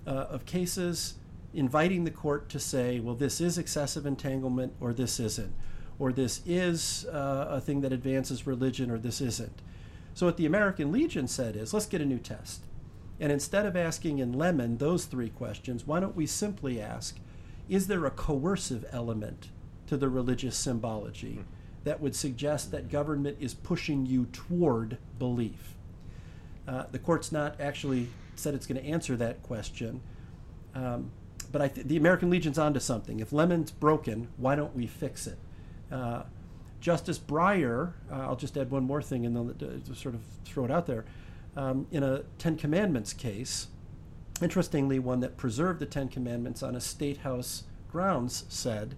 uh, 0.05 0.09
of 0.09 0.45
cases 0.45 1.15
inviting 1.53 2.03
the 2.03 2.11
court 2.11 2.49
to 2.49 2.59
say, 2.59 2.99
well, 2.99 3.15
this 3.15 3.41
is 3.41 3.57
excessive 3.57 4.05
entanglement 4.05 4.73
or 4.79 4.93
this 4.93 5.19
isn't, 5.19 5.53
or 5.99 6.11
this 6.11 6.41
is 6.45 7.05
uh, 7.11 7.47
a 7.49 7.61
thing 7.61 7.81
that 7.81 7.93
advances 7.93 8.47
religion 8.47 8.89
or 8.89 8.97
this 8.97 9.21
isn't. 9.21 9.61
So, 10.13 10.25
what 10.25 10.37
the 10.37 10.45
American 10.45 10.91
Legion 10.91 11.27
said 11.27 11.55
is, 11.55 11.73
let's 11.73 11.85
get 11.85 12.01
a 12.01 12.05
new 12.05 12.19
test. 12.19 12.61
And 13.19 13.31
instead 13.31 13.65
of 13.65 13.77
asking 13.77 14.19
in 14.19 14.33
Lemon 14.33 14.77
those 14.77 15.05
three 15.05 15.29
questions, 15.29 15.85
why 15.85 15.99
don't 15.99 16.15
we 16.15 16.25
simply 16.25 16.81
ask, 16.81 17.17
is 17.69 17.87
there 17.87 18.05
a 18.05 18.11
coercive 18.11 18.85
element 18.91 19.49
to 19.87 19.95
the 19.95 20.09
religious 20.09 20.57
symbology 20.57 21.45
that 21.83 22.01
would 22.01 22.15
suggest 22.15 22.71
that 22.71 22.89
government 22.89 23.37
is 23.39 23.53
pushing 23.53 24.05
you 24.05 24.25
toward 24.33 24.97
belief? 25.19 25.75
Uh, 26.67 26.85
the 26.91 26.99
court's 26.99 27.31
not 27.31 27.59
actually 27.61 28.07
said 28.35 28.53
it's 28.53 28.65
going 28.65 28.81
to 28.81 28.87
answer 28.87 29.15
that 29.15 29.43
question, 29.43 30.01
um, 30.73 31.11
but 31.51 31.61
I 31.61 31.67
th- 31.67 31.87
the 31.87 31.97
American 31.97 32.29
Legion's 32.29 32.57
onto 32.57 32.79
something. 32.79 33.19
If 33.19 33.33
Lemon's 33.33 33.71
broken, 33.71 34.29
why 34.37 34.55
don't 34.55 34.75
we 34.75 34.87
fix 34.87 35.27
it? 35.27 35.37
Uh, 35.91 36.23
Justice 36.79 37.19
Breyer, 37.19 37.93
uh, 38.11 38.15
I'll 38.15 38.35
just 38.35 38.57
add 38.57 38.71
one 38.71 38.83
more 38.83 39.01
thing 39.01 39.25
and 39.25 39.35
then 39.35 39.83
uh, 39.89 39.93
sort 39.93 40.15
of 40.15 40.21
throw 40.45 40.65
it 40.65 40.71
out 40.71 40.87
there. 40.87 41.05
Um, 41.55 41.87
in 41.91 42.03
a 42.03 42.23
Ten 42.37 42.57
Commandments 42.57 43.13
case, 43.13 43.67
interestingly, 44.41 44.97
one 44.97 45.19
that 45.19 45.37
preserved 45.37 45.79
the 45.79 45.85
Ten 45.85 46.07
Commandments 46.07 46.63
on 46.63 46.75
a 46.75 46.81
state 46.81 47.17
house 47.17 47.63
grounds 47.91 48.45
said, 48.47 48.95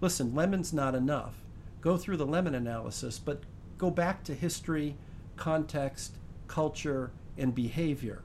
listen, 0.00 0.34
lemon's 0.34 0.72
not 0.72 0.94
enough. 0.94 1.34
Go 1.80 1.96
through 1.96 2.16
the 2.16 2.26
lemon 2.26 2.54
analysis, 2.54 3.18
but 3.18 3.42
go 3.78 3.90
back 3.90 4.24
to 4.24 4.34
history, 4.34 4.96
context, 5.36 6.16
culture, 6.48 7.12
and 7.36 7.54
behavior 7.54 8.22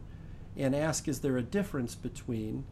and 0.57 0.75
ask 0.75 1.07
is 1.07 1.19
there 1.19 1.37
a 1.37 1.43
difference 1.43 1.95
between 1.95 2.65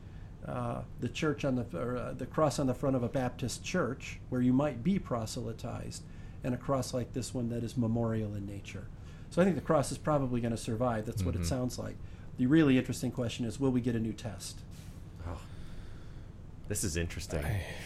uh, 0.47 0.81
the 0.99 1.09
church 1.09 1.45
on 1.45 1.55
the 1.55 1.65
or, 1.77 1.97
uh, 1.97 2.13
the 2.13 2.25
cross 2.25 2.59
on 2.59 2.67
the 2.67 2.73
front 2.73 2.95
of 2.95 3.03
a 3.03 3.09
Baptist 3.09 3.63
church 3.63 4.19
where 4.29 4.41
you 4.41 4.51
might 4.53 4.83
be 4.83 4.99
proselytized 4.99 6.03
and 6.43 6.53
a 6.53 6.57
cross 6.57 6.93
like 6.93 7.13
this 7.13 7.33
one 7.33 7.49
that 7.49 7.63
is 7.63 7.77
memorial 7.77 8.35
in 8.35 8.45
nature. 8.45 8.85
So 9.29 9.41
I 9.41 9.45
think 9.45 9.55
the 9.55 9.61
cross 9.61 9.91
is 9.91 9.97
probably 9.97 10.41
going 10.41 10.51
to 10.51 10.57
survive. 10.57 11.05
That's 11.05 11.23
what 11.23 11.35
it 11.35 11.41
Mhm. 11.41 11.45
sounds 11.45 11.79
like. 11.79 11.95
The 12.37 12.45
really 12.47 12.77
interesting 12.77 13.11
question 13.11 13.45
is 13.45 13.59
will 13.59 13.71
we 13.71 13.79
get 13.81 13.95
a 13.95 13.99
new 13.99 14.11
test? 14.13 14.59
Oh, 15.27 15.39
this 16.67 16.83
is 16.83 16.97
interesting 16.97 17.43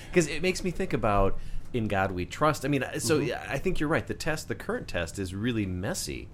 because 0.10 0.28
it 0.28 0.42
makes 0.42 0.64
me 0.64 0.72
think 0.72 0.94
about 0.94 1.38
in 1.74 1.88
God 1.88 2.12
we 2.12 2.26
trust. 2.26 2.66
I 2.66 2.70
mean, 2.70 2.84
so 3.00 3.20
Mhm. 3.20 3.50
I 3.50 3.58
think 3.60 3.80
you're 3.80 3.90
right. 3.90 4.08
The 4.08 4.14
test, 4.14 4.48
the 4.48 4.56
current 4.56 4.88
test, 4.88 5.20
is 5.20 5.36
really 5.36 5.66
messy. 5.66 6.28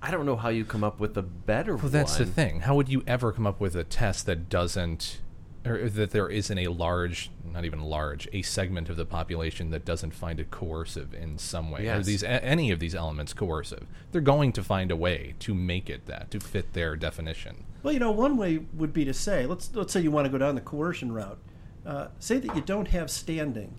I 0.00 0.10
don't 0.12 0.24
know 0.24 0.36
how 0.36 0.48
you 0.50 0.64
come 0.64 0.84
up 0.84 1.00
with 1.00 1.16
a 1.16 1.22
better 1.22 1.76
Well, 1.76 1.88
that's 1.88 2.18
one. 2.18 2.28
the 2.28 2.32
thing. 2.32 2.60
How 2.60 2.76
would 2.76 2.88
you 2.88 3.02
ever 3.06 3.32
come 3.32 3.46
up 3.46 3.60
with 3.60 3.74
a 3.74 3.82
test 3.82 4.26
that 4.26 4.48
doesn't, 4.48 5.18
or 5.66 5.88
that 5.88 6.10
there 6.12 6.28
isn't 6.28 6.56
a 6.58 6.68
large, 6.68 7.30
not 7.44 7.64
even 7.64 7.80
large, 7.80 8.28
a 8.32 8.42
segment 8.42 8.88
of 8.88 8.96
the 8.96 9.04
population 9.04 9.70
that 9.70 9.84
doesn't 9.84 10.12
find 10.14 10.40
it 10.40 10.50
coercive 10.50 11.12
in 11.14 11.36
some 11.38 11.70
way? 11.70 11.80
Are 11.80 11.96
Yes. 11.96 12.06
these 12.06 12.22
a- 12.22 12.44
any 12.44 12.70
of 12.70 12.78
these 12.80 12.94
elements 12.94 13.32
coercive? 13.32 13.86
They're 14.12 14.20
going 14.20 14.52
to 14.52 14.62
find 14.62 14.90
a 14.90 14.96
way 14.96 15.34
to 15.40 15.54
make 15.54 15.90
it 15.90 16.06
that 16.06 16.30
to 16.30 16.40
fit 16.40 16.72
their 16.72 16.96
definition. 16.96 17.64
Well, 17.82 17.92
you 17.92 18.00
know, 18.00 18.10
one 18.10 18.36
way 18.36 18.58
would 18.74 18.92
be 18.92 19.04
to 19.04 19.14
say, 19.14 19.46
let's 19.46 19.74
let's 19.74 19.92
say 19.92 20.00
you 20.00 20.10
want 20.10 20.26
to 20.26 20.30
go 20.30 20.38
down 20.38 20.54
the 20.54 20.60
coercion 20.60 21.12
route. 21.12 21.38
Uh, 21.86 22.08
say 22.18 22.38
that 22.38 22.54
you 22.54 22.60
don't 22.62 22.88
have 22.88 23.10
standing 23.10 23.74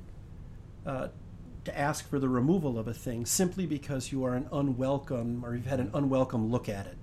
uh, 0.85 1.09
to 1.65 1.77
ask 1.77 2.09
for 2.09 2.17
the 2.19 2.29
removal 2.29 2.79
of 2.79 2.87
a 2.87 2.93
thing 2.93 3.25
simply 3.25 3.65
because 3.65 4.11
you 4.11 4.23
are 4.23 4.33
an 4.35 4.47
unwelcome 4.51 5.43
or 5.45 5.53
you've 5.55 5.65
had 5.67 5.79
an 5.79 5.91
unwelcome 5.93 6.49
look 6.49 6.67
at 6.69 6.87
it. 6.87 6.97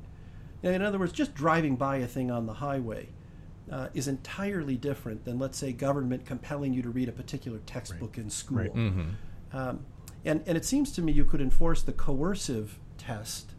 Now, 0.63 0.71
in 0.71 0.83
other 0.83 0.99
words, 0.99 1.13
just 1.13 1.35
driving 1.35 1.77
by 1.77 1.97
a 1.99 2.07
thing 2.07 2.31
on 2.31 2.47
the 2.47 2.55
highway 2.55 3.09
uh, 3.71 3.89
is 3.95 4.09
entirely 4.09 4.77
different 4.77 5.25
than, 5.25 5.39
let's 5.39 5.59
say, 5.59 5.73
government 5.73 6.25
compelling 6.25 6.73
you 6.73 6.83
to 6.83 6.91
read 6.91 7.09
a 7.09 7.13
particular 7.13 7.59
textbook 7.67 8.17
in 8.19 8.31
school. 8.31 8.59
Right. 8.59 8.75
Mhm. 8.75 9.15
Um, 9.53 9.87
and, 10.25 10.43
and 10.47 10.57
it 10.57 10.65
seems 10.65 10.93
to 10.93 11.03
me 11.03 11.13
you 11.13 11.25
could 11.25 11.41
enforce 11.41 11.83
the 11.83 11.93
coercive 11.93 12.79
test 12.99 13.53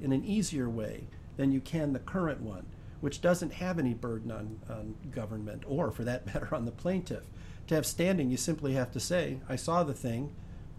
in 0.00 0.12
an 0.12 0.24
easier 0.24 0.68
way 0.68 1.08
than 1.36 1.52
you 1.52 1.60
can 1.60 1.92
the 1.92 1.98
current 1.98 2.40
one, 2.40 2.66
which 3.00 3.20
doesn't 3.20 3.54
have 3.54 3.78
any 3.78 3.94
burden 3.94 4.30
on, 4.30 4.60
on 4.68 4.94
government 5.10 5.62
or, 5.66 5.90
for 5.90 6.04
that 6.04 6.26
matter, 6.34 6.54
on 6.54 6.64
the 6.64 6.72
plaintiff. 6.72 7.24
To 7.68 7.74
have 7.74 7.86
standing, 7.86 8.30
you 8.30 8.36
simply 8.36 8.74
have 8.74 8.92
to 8.92 9.00
say, 9.00 9.40
I 9.48 9.56
saw 9.56 9.82
the 9.82 9.94
thing, 9.94 10.34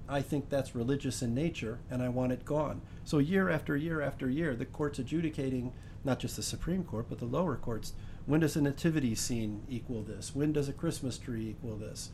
I 0.09 0.21
think 0.21 0.49
that's 0.49 0.73
religious 0.73 1.21
in 1.21 1.33
nature, 1.33 1.79
and 1.89 2.01
I 2.01 2.09
want 2.09 2.31
it 2.31 2.45
gone. 2.45 2.81
So, 3.03 3.17
year 3.17 3.49
after 3.49 3.75
year 3.75 4.01
after 4.01 4.29
year, 4.29 4.55
the 4.55 4.65
court's 4.65 4.99
adjudicating, 4.99 5.73
not 6.05 6.19
just 6.19 6.37
the 6.37 6.43
Supreme 6.43 6.83
Court, 6.83 7.07
but 7.09 7.19
the 7.19 7.25
lower 7.25 7.57
courts. 7.57 7.93
When 8.27 8.41
does 8.41 8.55
a 8.57 8.61
nativity 8.61 9.15
scene 9.15 9.61
equal 9.69 10.03
this? 10.03 10.35
When 10.35 10.51
does 10.51 10.67
a 10.69 10.73
Christmas 10.73 11.17
tree 11.17 11.47
equal 11.49 11.77
this? 11.77 12.11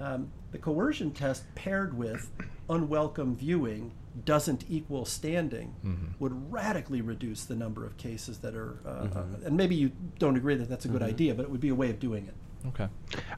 Um, 0.00 0.30
the 0.52 0.58
coercion 0.58 1.10
test 1.10 1.44
paired 1.54 1.96
with 1.96 2.30
unwelcome 2.70 3.36
viewing 3.36 3.92
doesn't 4.24 4.64
equal 4.70 5.04
standing 5.04 5.74
Mhm. 5.84 6.18
would 6.18 6.50
radically 6.52 7.02
reduce 7.02 7.44
the 7.44 7.54
number 7.54 7.84
of 7.84 7.96
cases 7.98 8.38
that 8.38 8.54
are. 8.54 8.78
Uh, 8.86 9.02
Mhm. 9.06 9.16
uh, 9.16 9.46
and 9.46 9.56
maybe 9.56 9.74
you 9.74 9.92
don't 10.18 10.36
agree 10.36 10.54
that 10.54 10.68
that's 10.70 10.86
a 10.86 10.88
good 10.88 11.02
Mhm. 11.02 11.06
idea, 11.08 11.34
but 11.34 11.42
it 11.42 11.50
would 11.50 11.60
be 11.60 11.68
a 11.68 11.74
way 11.74 11.90
of 11.90 12.00
doing 12.00 12.26
it. 12.26 12.34
Okay. 12.68 12.88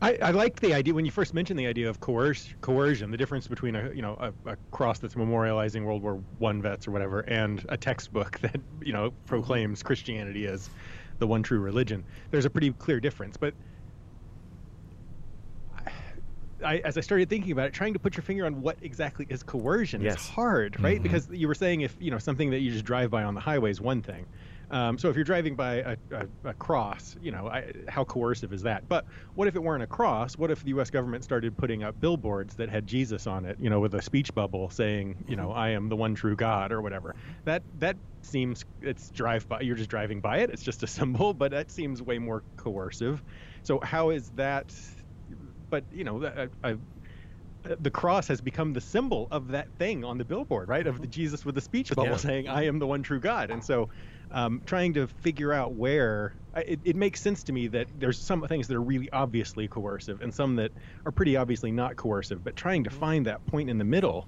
I, 0.00 0.16
I 0.16 0.30
liked 0.30 0.60
the 0.60 0.74
idea 0.74 0.94
when 0.94 1.04
you 1.04 1.10
first 1.12 1.32
mentioned 1.34 1.58
the 1.58 1.66
idea 1.66 1.88
of 1.88 2.00
coerc- 2.00 2.54
coercion, 2.60 3.10
the 3.10 3.16
difference 3.16 3.46
between 3.48 3.74
a 3.76 3.90
you 3.92 4.02
know 4.02 4.14
a, 4.20 4.32
a 4.50 4.56
cross 4.70 4.98
that's 5.00 5.14
memorializing 5.14 5.84
World 5.84 6.02
War 6.02 6.20
One 6.38 6.62
vets 6.62 6.86
or 6.88 6.92
whatever, 6.92 7.20
and 7.20 7.64
a 7.68 7.76
textbook 7.76 8.38
that 8.42 8.60
you 8.80 8.92
know 8.92 9.12
proclaims 9.26 9.82
Christianity 9.82 10.46
as 10.46 10.70
the 11.18 11.26
one 11.26 11.42
true 11.42 11.60
religion. 11.60 12.04
There's 12.30 12.44
a 12.44 12.50
pretty 12.50 12.72
clear 12.72 13.00
difference, 13.00 13.36
but 13.36 13.54
I, 16.64 16.78
as 16.78 16.96
I 16.96 17.00
started 17.00 17.28
thinking 17.28 17.50
about 17.52 17.66
it, 17.66 17.72
trying 17.72 17.92
to 17.92 17.98
put 17.98 18.16
your 18.16 18.22
finger 18.22 18.46
on 18.46 18.62
what 18.62 18.76
exactly 18.82 19.26
is 19.28 19.42
coercion 19.42 20.00
Yes. 20.00 20.20
is 20.22 20.28
hard, 20.28 20.78
right? 20.80 21.00
Mhm. 21.00 21.02
Because 21.02 21.28
you 21.30 21.48
were 21.48 21.54
saying 21.56 21.80
if 21.80 21.96
you 21.98 22.10
know 22.12 22.18
something 22.18 22.50
that 22.50 22.60
you 22.60 22.70
just 22.70 22.84
drive 22.84 23.10
by 23.10 23.24
on 23.24 23.34
the 23.34 23.40
highway 23.40 23.70
is 23.70 23.80
one 23.80 24.00
thing. 24.00 24.26
Um, 24.72 24.98
so 24.98 25.08
if 25.10 25.16
you're 25.16 25.24
driving 25.24 25.54
by 25.54 25.76
a, 25.76 25.96
a, 26.10 26.28
a 26.44 26.54
cross, 26.54 27.16
you 27.20 27.30
know, 27.30 27.48
I, 27.48 27.72
how 27.88 28.04
coercive 28.04 28.52
is 28.52 28.62
that? 28.62 28.88
But 28.88 29.06
what 29.34 29.46
if 29.48 29.54
it 29.54 29.62
weren't 29.62 29.82
a 29.82 29.86
cross? 29.86 30.38
What 30.38 30.50
if 30.50 30.62
the 30.62 30.70
U.S. 30.70 30.90
government 30.90 31.24
started 31.24 31.56
putting 31.56 31.82
up 31.84 32.00
billboards 32.00 32.56
that 32.56 32.70
had 32.70 32.86
Jesus 32.86 33.26
on 33.26 33.44
it, 33.44 33.60
you 33.60 33.70
know, 33.70 33.80
with 33.80 33.94
a 33.94 34.02
speech 34.02 34.34
bubble 34.34 34.70
saying, 34.70 35.24
you 35.28 35.36
know, 35.36 35.52
I 35.52 35.70
am 35.70 35.88
the 35.90 35.96
one 35.96 36.14
true 36.14 36.36
God 36.36 36.72
or 36.72 36.82
whatever? 36.82 37.14
That 37.44 37.64
that 37.74 37.98
seems 38.22 38.64
it's 38.80 39.10
drive 39.10 39.46
by. 39.48 39.60
You're 39.60 39.76
just 39.76 39.90
driving 39.90 40.20
by 40.20 40.38
it. 40.38 40.50
It's 40.50 40.62
just 40.62 40.82
a 40.82 40.86
symbol, 40.86 41.34
but 41.34 41.50
that 41.52 41.70
seems 41.70 42.02
way 42.02 42.18
more 42.18 42.44
coercive. 42.56 43.22
So 43.64 43.78
how 43.82 44.10
is 44.10 44.30
that? 44.32 44.74
But 45.70 45.86
you 45.90 46.04
know, 46.04 46.24
I, 46.26 46.48
I, 46.64 46.76
the 47.78 47.90
cross 47.90 48.26
has 48.28 48.40
become 48.40 48.72
the 48.72 48.80
symbol 48.80 49.28
of 49.30 49.48
that 49.48 49.72
thing 49.74 50.04
on 50.04 50.18
the 50.18 50.24
billboard, 50.24 50.68
right? 50.68 50.86
Of 50.86 51.00
the 51.00 51.06
Jesus 51.06 51.44
with 51.44 51.54
the 51.54 51.60
speech 51.60 51.90
bubble 51.90 52.12
Yeah. 52.12 52.16
saying, 52.16 52.48
"I 52.48 52.64
am 52.64 52.78
the 52.80 52.86
one 52.86 53.02
true 53.02 53.20
God." 53.20 53.50
And 53.50 53.62
so, 53.64 53.88
um, 54.32 54.60
trying 54.66 54.94
to 54.94 55.06
figure 55.06 55.52
out 55.52 55.74
where 55.74 56.34
it, 56.56 56.80
it 56.84 56.96
makes 56.96 57.20
sense 57.20 57.42
to 57.44 57.52
me 57.52 57.66
that 57.68 57.86
there's 57.98 58.18
some 58.18 58.46
things 58.48 58.66
that 58.68 58.76
are 58.76 58.82
really 58.82 59.10
obviously 59.10 59.68
coercive 59.68 60.20
and 60.22 60.32
some 60.34 60.56
that 60.56 60.72
are 61.06 61.12
pretty 61.12 61.36
obviously 61.36 61.70
not 61.70 61.96
coercive. 61.96 62.42
But 62.44 62.56
trying 62.56 62.84
to 62.84 62.90
find 62.90 63.26
that 63.26 63.44
point 63.46 63.70
in 63.70 63.78
the 63.78 63.84
middle, 63.84 64.26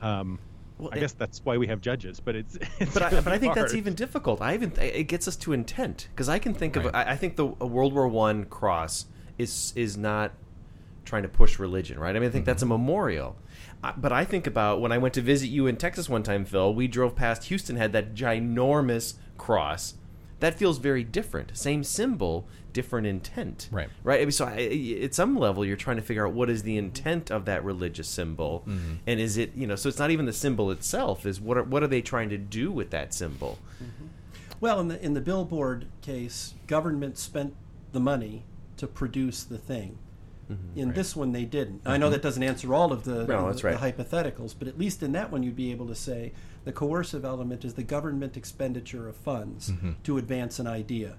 um, 0.00 0.38
Well, 0.78 0.90
I 0.92 0.96
it- 0.96 1.00
guess 1.00 1.12
that's 1.12 1.40
why 1.44 1.56
we 1.56 1.66
have 1.68 1.80
judges, 1.80 2.20
but 2.20 2.34
it's, 2.36 2.56
it's 2.80 2.92
but 2.94 3.02
I, 3.02 3.10
really 3.10 3.22
but 3.22 3.32
I 3.32 3.38
think 3.38 3.54
that's 3.54 3.74
even 3.74 3.94
difficult. 3.94 4.40
I 4.42 4.54
even 4.54 4.72
it 4.80 5.04
gets 5.04 5.28
us 5.28 5.36
to 5.36 5.52
intent 5.52 6.08
because 6.10 6.28
I 6.28 6.38
can 6.38 6.52
think 6.54 6.76
of 6.76 6.86
I, 6.94 7.12
I 7.12 7.16
think 7.16 7.36
the 7.36 7.46
a 7.60 7.66
World 7.66 7.92
War 7.94 8.08
One 8.08 8.44
cross 8.44 9.06
is 9.38 9.72
is 9.76 9.96
not 9.96 10.32
trying 11.04 11.22
to 11.22 11.28
push 11.28 11.58
religion, 11.58 11.98
right? 11.98 12.16
I 12.16 12.18
mean, 12.18 12.28
I 12.28 12.32
think 12.32 12.46
that's 12.46 12.62
a 12.62 12.66
memorial. 12.66 13.36
I, 13.82 13.92
but 13.96 14.10
I 14.10 14.24
think 14.24 14.46
about 14.46 14.80
when 14.80 14.90
I 14.90 14.96
went 14.98 15.12
to 15.14 15.20
visit 15.20 15.48
you 15.48 15.66
in 15.66 15.76
Texas 15.76 16.08
one 16.08 16.22
time, 16.22 16.44
Phil. 16.46 16.74
We 16.74 16.88
drove 16.88 17.14
past 17.14 17.44
Houston, 17.44 17.76
had 17.76 17.92
that 17.92 18.14
ginormous 18.14 19.14
cross. 19.38 19.94
That 20.40 20.58
feels 20.58 20.78
very 20.78 21.04
different. 21.04 21.56
Same 21.56 21.84
symbol, 21.84 22.46
different 22.72 23.06
intent. 23.06 23.68
Right. 23.70 23.88
Right. 24.02 24.20
I 24.20 24.24
mean, 24.24 24.32
so 24.32 24.44
I, 24.44 25.00
at 25.02 25.14
some 25.14 25.38
level, 25.38 25.64
you're 25.64 25.76
trying 25.76 25.96
to 25.96 26.02
figure 26.02 26.26
out 26.26 26.34
what 26.34 26.50
is 26.50 26.64
the 26.64 26.76
intent 26.76 27.30
of 27.30 27.46
that 27.46 27.64
religious 27.64 28.08
symbol, 28.08 28.64
mm-hmm. 28.66 28.96
and 29.06 29.20
is 29.20 29.38
it 29.38 29.54
you 29.54 29.66
know? 29.66 29.76
So 29.76 29.88
it's 29.88 29.98
not 29.98 30.10
even 30.10 30.26
the 30.26 30.32
symbol 30.32 30.70
itself. 30.70 31.24
Is 31.24 31.40
what 31.40 31.56
are, 31.56 31.62
what 31.62 31.82
are 31.82 31.86
they 31.86 32.02
trying 32.02 32.28
to 32.30 32.38
do 32.38 32.70
with 32.70 32.90
that 32.90 33.14
symbol? 33.14 33.58
Mm-hmm. 33.82 34.06
Well, 34.60 34.80
in 34.80 34.88
the 34.88 35.02
in 35.02 35.14
the 35.14 35.20
billboard 35.20 35.86
case, 36.02 36.54
government 36.66 37.16
spent 37.16 37.54
the 37.92 38.00
money 38.00 38.44
to 38.76 38.86
produce 38.86 39.44
the 39.44 39.58
thing. 39.58 39.98
Mm-hmm. 40.50 40.78
In 40.78 40.92
this 40.92 41.16
one, 41.16 41.32
they 41.32 41.44
didn't. 41.44 41.82
I 41.86 41.96
know 41.96 42.10
that 42.10 42.20
doesn't 42.20 42.42
answer 42.42 42.74
all 42.74 42.92
of 42.92 43.04
the, 43.04 43.26
No, 43.26 43.46
that's 43.46 43.62
the 43.62 43.68
right. 43.68 43.96
hypotheticals, 43.96 44.54
but 44.58 44.68
at 44.68 44.78
least 44.78 45.02
in 45.02 45.12
that 45.12 45.32
one, 45.32 45.42
you'd 45.42 45.56
be 45.56 45.70
able 45.70 45.86
to 45.86 45.94
say 45.94 46.32
the 46.64 46.72
coercive 46.72 47.24
element 47.24 47.64
is 47.64 47.74
the 47.74 47.82
government 47.82 48.36
expenditure 48.36 49.08
of 49.08 49.16
funds 49.16 49.70
to 50.04 50.18
advance 50.18 50.58
an 50.58 50.66
idea. 50.66 51.16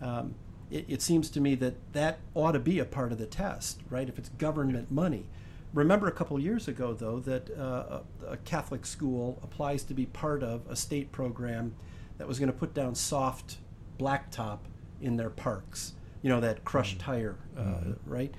Um, 0.00 0.34
it, 0.70 0.86
it 0.88 1.02
seems 1.02 1.30
to 1.30 1.40
me 1.40 1.54
that 1.56 1.74
that 1.92 2.18
ought 2.34 2.52
to 2.52 2.58
be 2.58 2.78
a 2.78 2.84
part 2.84 3.12
of 3.12 3.18
the 3.18 3.26
test, 3.26 3.80
right? 3.90 4.08
If 4.08 4.18
it's 4.18 4.28
government 4.30 4.90
money. 4.90 5.26
Remember 5.72 6.06
a 6.06 6.12
couple 6.12 6.38
years 6.38 6.68
ago, 6.68 6.92
though, 6.92 7.20
that 7.20 7.50
uh, 7.58 8.00
a, 8.28 8.32
a 8.32 8.36
Catholic 8.38 8.84
school 8.84 9.40
applies 9.42 9.82
to 9.84 9.94
be 9.94 10.04
part 10.04 10.42
of 10.42 10.66
a 10.68 10.76
state 10.76 11.12
program 11.12 11.74
that 12.18 12.28
was 12.28 12.38
going 12.38 12.52
to 12.52 12.56
put 12.56 12.74
down 12.74 12.94
soft 12.94 13.56
blacktop 13.98 14.58
in 15.00 15.16
their 15.16 15.30
parks. 15.30 15.94
You 16.20 16.28
know, 16.28 16.40
that 16.40 16.64
crushed 16.64 16.98
tire, 16.98 17.36
uh, 17.56 17.94
right? 18.06 18.34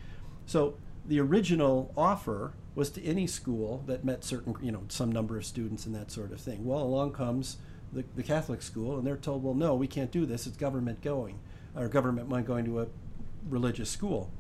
So 0.45 0.75
the 1.05 1.19
original 1.19 1.91
offer 1.97 2.53
was 2.75 2.89
to 2.91 3.03
any 3.03 3.27
school 3.27 3.83
that 3.85 4.03
met 4.03 4.23
certain, 4.23 4.55
you 4.61 4.71
know, 4.71 4.83
some 4.87 5.11
number 5.11 5.37
of 5.37 5.45
students 5.45 5.85
and 5.85 5.93
that 5.95 6.11
sort 6.11 6.31
of 6.31 6.41
thing. 6.41 6.65
Well, 6.65 6.81
along 6.81 7.13
comes 7.13 7.57
the, 7.91 8.03
the 8.15 8.23
Catholic 8.23 8.61
school, 8.61 8.97
and 8.97 9.05
they're 9.05 9.17
told, 9.17 9.43
well, 9.43 9.53
no, 9.53 9.75
we 9.75 9.87
can't 9.87 10.11
do 10.11 10.25
this. 10.25 10.47
It's 10.47 10.57
government 10.57 11.01
going, 11.01 11.39
or 11.75 11.87
government 11.87 12.29
money 12.29 12.43
going 12.43 12.65
to 12.65 12.81
a 12.81 12.87
religious 13.47 13.89
school. 13.89 14.31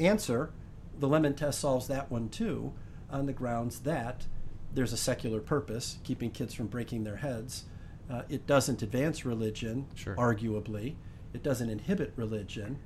Answer 0.00 0.50
the 0.98 1.08
Lemon 1.08 1.34
test 1.34 1.60
solves 1.60 1.88
that 1.88 2.10
one 2.10 2.28
too, 2.28 2.72
on 3.10 3.26
the 3.26 3.32
grounds 3.32 3.80
that 3.80 4.26
there's 4.74 4.92
a 4.92 4.96
secular 4.96 5.40
purpose, 5.40 5.98
keeping 6.04 6.30
kids 6.30 6.54
from 6.54 6.66
breaking 6.66 7.04
their 7.04 7.16
heads. 7.16 7.64
Uh, 8.10 8.22
it 8.28 8.46
doesn't 8.46 8.82
advance 8.82 9.24
religion, 9.24 9.86
Sure. 9.94 10.16
arguably. 10.16 10.94
It 11.32 11.42
doesn't 11.42 11.68
inhibit 11.68 12.12
religion. 12.16 12.78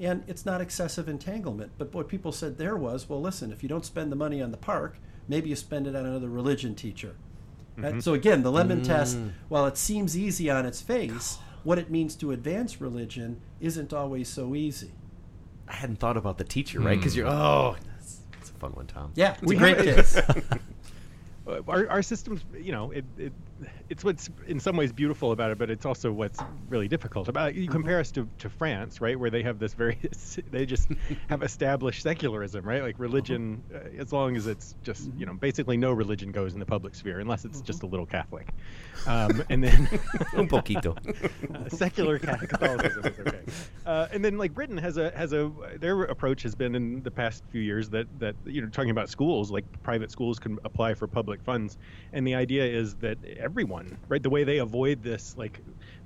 And 0.00 0.22
it's 0.26 0.46
not 0.46 0.60
excessive 0.60 1.08
entanglement. 1.08 1.72
But 1.78 1.92
what 1.92 2.08
people 2.08 2.32
said 2.32 2.58
there 2.58 2.76
was 2.76 3.08
well, 3.08 3.20
listen, 3.20 3.52
if 3.52 3.62
you 3.62 3.68
don't 3.68 3.84
spend 3.84 4.12
the 4.12 4.16
money 4.16 4.40
on 4.40 4.50
the 4.50 4.56
park, 4.56 4.98
maybe 5.26 5.48
you 5.48 5.56
spend 5.56 5.86
it 5.86 5.96
on 5.96 6.06
another 6.06 6.28
religion 6.28 6.74
teacher. 6.74 7.16
Right? 7.76 7.92
Mm-hmm. 7.92 8.00
So 8.00 8.14
again, 8.14 8.42
the 8.42 8.50
lemon 8.50 8.80
mm. 8.80 8.86
test, 8.86 9.18
while 9.48 9.66
it 9.66 9.76
seems 9.76 10.16
easy 10.16 10.50
on 10.50 10.66
its 10.66 10.80
face, 10.80 11.38
what 11.62 11.78
it 11.78 11.90
means 11.90 12.16
to 12.16 12.32
advance 12.32 12.80
religion 12.80 13.40
isn't 13.60 13.92
always 13.92 14.28
so 14.28 14.54
easy. 14.54 14.90
I 15.68 15.74
hadn't 15.74 15.96
thought 15.96 16.16
about 16.16 16.38
the 16.38 16.44
teacher, 16.44 16.80
right? 16.80 16.98
Because 16.98 17.12
mm. 17.12 17.18
you're 17.18 17.28
oh, 17.28 17.76
that's, 17.94 18.20
that's 18.32 18.50
a 18.50 18.54
fun 18.54 18.72
one, 18.72 18.86
Tom. 18.86 19.12
Yeah, 19.14 19.34
it's 19.34 19.42
We 19.42 19.56
a 19.56 19.58
great 19.58 19.76
have- 19.76 19.96
case. 19.96 20.20
Our, 21.66 21.88
our 21.88 22.02
systems, 22.02 22.42
you 22.54 22.72
know, 22.72 22.90
it, 22.90 23.06
it, 23.16 23.32
it's 23.88 24.04
what's 24.04 24.28
in 24.46 24.60
some 24.60 24.76
ways 24.76 24.92
beautiful 24.92 25.32
about 25.32 25.50
it, 25.50 25.58
but 25.58 25.70
it's 25.70 25.86
also 25.86 26.12
what's 26.12 26.38
really 26.68 26.88
difficult 26.88 27.28
about 27.28 27.50
it. 27.50 27.56
You 27.56 27.68
compare 27.68 27.98
us 27.98 28.10
to, 28.12 28.28
to 28.38 28.48
France, 28.48 29.00
right, 29.00 29.18
where 29.18 29.30
they 29.30 29.42
have 29.42 29.58
this 29.58 29.74
very, 29.74 29.98
they 30.50 30.66
just 30.66 30.88
have 31.28 31.42
established 31.42 32.02
secularism, 32.02 32.64
right? 32.64 32.82
Like 32.82 32.98
religion, 32.98 33.62
uh, 33.74 34.00
as 34.00 34.12
long 34.12 34.36
as 34.36 34.46
it's 34.46 34.74
just, 34.82 35.10
you 35.16 35.26
know, 35.26 35.34
basically 35.34 35.76
no 35.76 35.92
religion 35.92 36.32
goes 36.32 36.54
in 36.54 36.60
the 36.60 36.66
public 36.66 36.94
sphere 36.94 37.20
unless 37.20 37.44
it's 37.44 37.60
just 37.60 37.82
a 37.82 37.86
little 37.86 38.06
Catholic. 38.06 38.48
Um, 39.06 39.42
and 39.48 39.62
then 39.62 39.88
Un 40.36 40.48
poquito. 40.48 40.96
uh, 41.54 41.68
secular 41.68 42.18
Catholicism 42.18 43.04
is 43.06 43.18
okay. 43.20 43.40
Uh, 43.86 44.08
and 44.12 44.24
then 44.24 44.36
like 44.38 44.52
Britain 44.52 44.76
has 44.76 44.96
a 44.96 45.10
has 45.16 45.32
a 45.32 45.50
their 45.76 46.02
approach 46.02 46.42
has 46.42 46.54
been 46.54 46.74
in 46.74 47.02
the 47.02 47.10
past 47.10 47.42
few 47.50 47.60
years 47.60 47.88
that 47.90 48.06
that 48.18 48.34
you 48.44 48.60
know 48.60 48.68
talking 48.68 48.90
about 48.90 49.08
schools 49.08 49.50
like 49.50 49.64
private 49.82 50.10
schools 50.10 50.38
can 50.38 50.58
apply 50.64 50.94
for 50.94 51.06
public 51.06 51.42
funds, 51.42 51.78
and 52.12 52.26
the 52.26 52.34
idea 52.34 52.64
is 52.64 52.96
that 52.96 53.18
everyone 53.48 53.96
right 54.08 54.22
the 54.22 54.28
way 54.30 54.44
they 54.44 54.58
avoid 54.58 55.02
this 55.02 55.34
like 55.38 55.60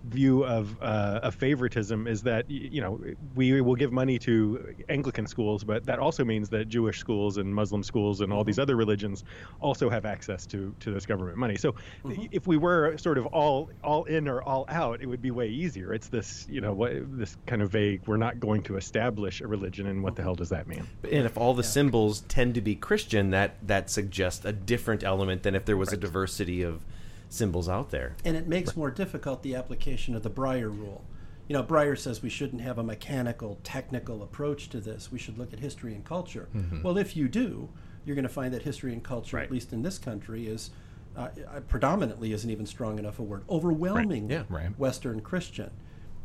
view 0.05 0.45
of 0.45 0.77
uh, 0.83 1.21
of 1.23 1.35
favoritism 1.35 2.07
is 2.07 2.23
that 2.23 2.51
you 2.51 2.81
know 2.81 3.01
we 3.35 3.61
will 3.61 3.75
give 3.75 3.93
money 3.93 4.19
to 4.19 4.75
Anglican 4.89 5.27
schools, 5.27 5.63
but 5.65 5.85
that 5.87 5.99
also 5.99 6.25
means 6.25 6.49
that 6.51 6.69
Jewish 6.69 6.99
schools 6.99 7.37
and 7.37 7.55
Muslim 7.55 7.83
schools 7.83 8.21
and 8.21 8.33
all 8.33 8.45
these 8.45 8.59
other 8.59 8.77
religions 8.77 9.25
also 9.61 9.89
have 9.89 10.05
access 10.05 10.47
to 10.47 10.75
to 10.81 10.91
this 10.91 11.07
government 11.07 11.39
money. 11.39 11.57
So 11.57 11.75
if 12.05 12.47
we 12.47 12.57
were 12.57 12.97
sort 12.99 13.19
of 13.19 13.27
all 13.27 13.71
all 13.85 14.05
in 14.05 14.29
or 14.29 14.43
all 14.43 14.65
out, 14.69 15.01
it 15.03 15.07
would 15.07 15.23
be 15.23 15.31
way 15.31 15.49
easier. 15.49 15.93
It's 15.95 16.09
this 16.09 16.47
you 16.51 16.61
know 16.61 16.73
what 16.73 16.93
this 17.19 17.37
kind 17.47 17.63
of 17.63 17.71
vague. 17.71 18.03
We're 18.07 18.17
not 18.17 18.41
going 18.41 18.63
to 18.65 18.77
establish 18.77 19.41
a 19.41 19.47
religion, 19.47 19.87
and 19.87 20.03
what 20.03 20.17
the 20.17 20.23
hell 20.23 20.35
does 20.35 20.49
that 20.51 20.67
mean? 20.67 20.87
And 21.05 21.27
if 21.27 21.37
all 21.37 21.55
the 21.55 21.63
symbols 21.63 22.21
tend 22.23 22.55
to 22.57 22.61
be 22.61 22.75
Christian, 22.75 23.31
that 23.31 23.57
that 23.67 23.91
suggests 23.91 24.45
a 24.45 24.53
different 24.53 25.05
element 25.05 25.45
than 25.45 25.55
if 25.55 25.65
there 25.65 25.77
was 25.77 25.93
a 25.93 25.97
diversity 25.97 26.63
of 26.63 26.85
symbols 27.33 27.69
out 27.69 27.91
there. 27.91 28.15
and 28.25 28.37
it 28.37 28.47
makes 28.47 28.77
more 28.77 28.91
difficult 28.91 29.43
the 29.43 29.55
application 29.55 30.15
of 30.15 30.23
the 30.23 30.31
Breyer 30.31 30.71
rule. 30.71 31.03
You 31.49 31.55
know, 31.55 31.63
Breyer 31.63 31.99
says 31.99 32.23
we 32.23 32.29
shouldn't 32.29 32.63
have 32.63 32.79
a 32.79 32.83
mechanical, 32.83 33.59
technical 33.65 34.23
approach 34.23 34.69
to 34.71 34.81
this. 34.81 35.11
We 35.11 35.19
should 35.19 35.39
look 35.39 35.53
at 35.53 35.59
history 35.59 35.95
and 35.95 36.05
culture. 36.05 36.49
Well, 36.83 36.97
if 36.99 37.17
you 37.17 37.29
do, 37.29 37.69
you're 38.05 38.15
going 38.15 38.23
to 38.23 38.29
find 38.29 38.53
that 38.55 38.63
history 38.63 38.93
and 38.93 39.03
culture, 39.03 39.37
Right. 39.39 39.45
at 39.47 39.51
least 39.51 39.73
in 39.73 39.83
this 39.83 39.99
country, 39.99 40.47
is 40.47 40.71
uh, 41.17 41.29
uh, 41.55 41.61
predominantly 41.69 42.33
isn't 42.33 42.49
even 42.51 42.65
strong 42.65 42.99
enough 42.99 43.19
a 43.19 43.23
word. 43.23 43.45
Overwhelmingly 43.51 44.35
Yeah. 44.35 44.45
Right. 44.49 44.79
Western 44.79 45.21
Christian. 45.21 45.71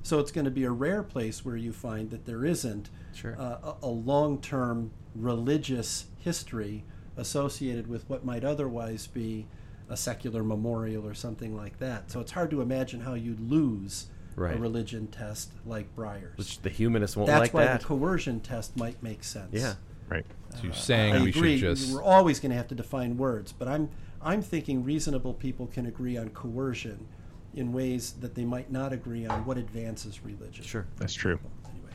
So 0.03 0.19
it's 0.19 0.31
going 0.31 0.45
to 0.45 0.51
be 0.51 0.63
a 0.63 0.71
rare 0.71 1.03
place 1.03 1.43
where 1.43 1.57
you 1.57 1.73
find 1.73 2.09
that 2.11 2.25
there 2.25 2.45
isn't 2.45 2.89
Sure. 3.13 3.35
uh, 3.39 3.73
a, 3.81 3.85
a 3.85 3.87
long-term 3.87 4.91
religious 5.15 6.05
history 6.19 6.83
associated 7.17 7.87
with 7.87 8.07
what 8.09 8.23
might 8.23 8.43
otherwise 8.43 9.07
be 9.07 9.47
a 9.89 9.97
secular 9.97 10.43
memorial 10.43 11.05
or 11.07 11.13
something 11.13 11.55
like 11.55 11.79
that. 11.79 12.11
So 12.11 12.19
it's 12.19 12.31
hard 12.31 12.49
to 12.51 12.61
imagine 12.61 13.01
how 13.01 13.13
you'd 13.13 13.39
lose 13.39 14.07
Right. 14.35 14.55
a 14.55 14.59
religion 14.59 15.07
test 15.07 15.51
like 15.65 15.95
Breyer's. 15.95 16.37
Which 16.37 16.61
the 16.61 16.69
humanists 16.69 17.17
won't 17.17 17.25
That's 17.27 17.39
like 17.41 17.53
why 17.55 17.63
that. 17.65 17.79
the 17.81 17.85
coercion 17.87 18.39
test 18.39 18.77
might 18.77 19.01
make 19.01 19.23
sense. 19.23 19.49
yeah. 19.51 19.73
Right. 20.09 20.25
So 20.55 20.63
you're 20.63 20.71
uh, 20.73 20.75
saying 20.75 21.13
I 21.15 21.21
we 21.23 21.29
agree. 21.29 21.57
should 21.57 21.75
just 21.75 21.91
We're 21.93 22.03
always 22.03 22.39
going 22.39 22.51
to 22.51 22.55
have 22.57 22.67
to 22.67 22.75
define 22.75 23.17
words, 23.17 23.51
but 23.51 23.67
I'm 23.67 23.89
I'm 24.21 24.41
thinking 24.43 24.83
reasonable 24.83 25.33
people 25.33 25.65
can 25.67 25.85
agree 25.87 26.17
on 26.17 26.29
coercion 26.29 27.07
in 27.55 27.73
ways 27.73 28.13
that 28.19 28.35
they 28.35 28.45
might 28.45 28.71
not 28.71 28.93
agree 28.93 29.25
on 29.25 29.43
what 29.45 29.57
advances 29.57 30.23
religion. 30.23 30.63
Sure. 30.63 30.85
That's 30.97 31.13
true. 31.15 31.39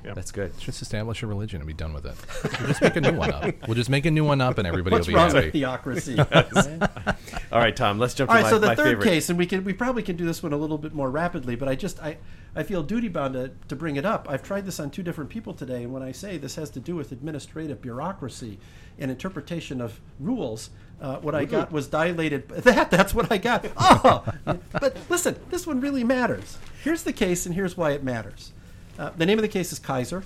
Yeah. 0.04 0.14
That's 0.14 0.32
good. 0.32 0.52
just 0.58 0.82
establish 0.82 1.22
a 1.22 1.28
religion 1.28 1.60
and 1.60 1.66
be 1.68 1.74
done 1.74 1.92
with 1.92 2.06
it. 2.06 2.16
We'll 2.58 2.68
just 2.68 2.82
make 2.82 2.96
a 2.96 3.00
new 3.00 3.12
one 3.16 3.32
up. 3.32 3.54
We'll 3.68 3.76
just 3.76 3.88
make 3.88 4.04
a 4.04 4.10
new 4.10 4.24
one 4.24 4.40
up, 4.40 4.58
and 4.58 4.66
everybody 4.66 4.94
What's 4.94 5.06
will 5.06 5.12
be 5.12 5.16
wrong 5.16 5.30
happy. 5.30 5.46
with 5.46 5.52
theocracy? 5.52 6.16
Right? 6.32 7.16
All 7.52 7.58
right, 7.58 7.76
Tom. 7.76 7.98
Let's 7.98 8.14
jump 8.14 8.30
All 8.30 8.36
to 8.36 8.42
right, 8.42 8.46
my, 8.46 8.50
so 8.50 8.58
the 8.58 8.74
third 8.74 8.78
favorite. 8.78 9.04
case, 9.04 9.28
and 9.28 9.38
we 9.38 9.44
can 9.44 9.62
we 9.62 9.74
probably 9.74 10.02
can 10.02 10.16
do 10.16 10.24
this 10.24 10.42
one 10.42 10.54
a 10.54 10.56
little 10.56 10.78
bit 10.78 10.94
more 10.94 11.10
rapidly, 11.10 11.54
but 11.54 11.68
I 11.68 11.74
just 11.74 12.02
I, 12.02 12.16
I 12.56 12.62
feel 12.62 12.82
duty 12.82 13.08
bound 13.08 13.34
to, 13.34 13.50
to 13.68 13.76
bring 13.76 13.96
it 13.96 14.06
up. 14.06 14.26
I've 14.30 14.42
tried 14.42 14.64
this 14.64 14.80
on 14.80 14.90
two 14.90 15.02
different 15.02 15.28
people 15.28 15.52
today, 15.52 15.82
and 15.82 15.92
when 15.92 16.02
I 16.02 16.12
say 16.12 16.38
this 16.38 16.54
has 16.54 16.70
to 16.70 16.80
do 16.80 16.96
with 16.96 17.12
administrative 17.12 17.82
bureaucracy 17.82 18.58
and 18.98 19.10
interpretation 19.10 19.82
of 19.82 20.00
rules, 20.18 20.70
uh, 21.02 21.16
what 21.16 21.34
I 21.34 21.44
got 21.44 21.70
was 21.70 21.88
dilated. 21.88 22.50
That 22.62 22.90
that's 22.90 23.12
what 23.12 23.30
I 23.30 23.36
got. 23.36 23.66
Oh, 23.76 24.24
but 24.46 24.96
listen, 25.10 25.36
this 25.50 25.66
one 25.66 25.80
really 25.80 26.04
matters. 26.04 26.56
Here's 26.82 27.02
the 27.02 27.12
case, 27.12 27.44
and 27.44 27.54
here's 27.54 27.76
why 27.76 27.90
it 27.90 28.02
matters. 28.02 28.52
Uh, 28.98 29.10
the 29.16 29.26
name 29.26 29.36
of 29.36 29.42
the 29.42 29.48
case 29.48 29.72
is 29.72 29.78
Kisor. 29.80 30.24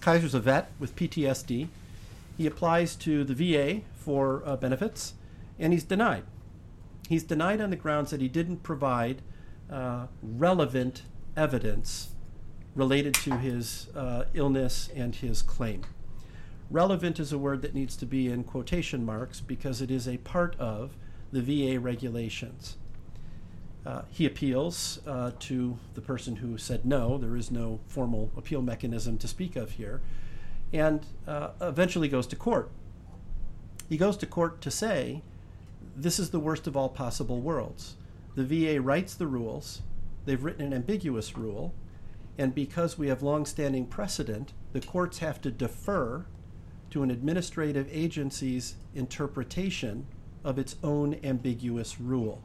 Kisor's 0.00 0.34
a 0.34 0.40
vet 0.40 0.72
with 0.80 0.96
PTSD. 0.96 1.68
He 2.36 2.46
applies 2.46 2.96
to 2.96 3.22
the 3.22 3.34
VA 3.34 3.82
for 3.94 4.42
uh, 4.44 4.56
benefits, 4.56 5.14
and 5.58 5.72
he's 5.72 5.84
denied. 5.84 6.24
He's 7.08 7.22
denied 7.22 7.60
on 7.60 7.70
the 7.70 7.76
grounds 7.76 8.10
that 8.10 8.20
he 8.20 8.28
didn't 8.28 8.62
provide 8.62 9.22
uh, 9.70 10.06
relevant 10.22 11.02
evidence 11.36 12.10
related 12.74 13.14
to 13.14 13.36
his 13.36 13.88
uh, 13.94 14.24
illness 14.34 14.88
and 14.94 15.14
his 15.14 15.42
claim. 15.42 15.82
Relevant 16.70 17.20
is 17.20 17.32
a 17.32 17.38
word 17.38 17.62
that 17.62 17.74
needs 17.74 17.96
to 17.96 18.06
be 18.06 18.28
in 18.28 18.42
quotation 18.42 19.04
marks 19.04 19.40
because 19.40 19.80
it 19.80 19.90
is 19.90 20.08
a 20.08 20.16
part 20.18 20.56
of 20.58 20.96
the 21.30 21.40
VA 21.40 21.78
regulations. 21.78 22.76
Uh, 23.84 24.02
he 24.10 24.24
appeals 24.24 24.98
uh, 25.06 25.32
to 25.38 25.78
the 25.94 26.00
person 26.00 26.36
who 26.36 26.56
said 26.56 26.86
no. 26.86 27.18
There 27.18 27.36
is 27.36 27.50
no 27.50 27.80
formal 27.86 28.30
appeal 28.36 28.62
mechanism 28.62 29.18
to 29.18 29.28
speak 29.28 29.56
of 29.56 29.72
here, 29.72 30.00
and 30.72 31.04
uh, 31.28 31.50
eventually 31.60 32.08
goes 32.08 32.26
to 32.28 32.36
court. 32.36 32.70
He 33.88 33.98
goes 33.98 34.16
to 34.16 34.26
court 34.26 34.62
to 34.62 34.70
say 34.70 35.22
this 35.96 36.18
is 36.18 36.30
the 36.30 36.40
worst 36.40 36.66
of 36.66 36.76
all 36.76 36.88
possible 36.88 37.40
worlds. 37.40 37.96
The 38.34 38.44
VA 38.44 38.80
writes 38.80 39.14
the 39.14 39.26
rules, 39.26 39.82
they've 40.24 40.42
written 40.42 40.66
an 40.66 40.72
ambiguous 40.72 41.36
rule, 41.36 41.74
and 42.36 42.54
because 42.54 42.98
we 42.98 43.08
have 43.08 43.22
long-standing 43.22 43.86
precedent, 43.86 44.52
the 44.72 44.80
courts 44.80 45.18
have 45.18 45.40
to 45.42 45.50
defer 45.50 46.26
to 46.90 47.02
an 47.02 47.10
administrative 47.10 47.88
agency's 47.90 48.74
interpretation 48.94 50.06
of 50.42 50.58
its 50.58 50.76
own 50.82 51.18
ambiguous 51.22 52.00
rule. 52.00 52.42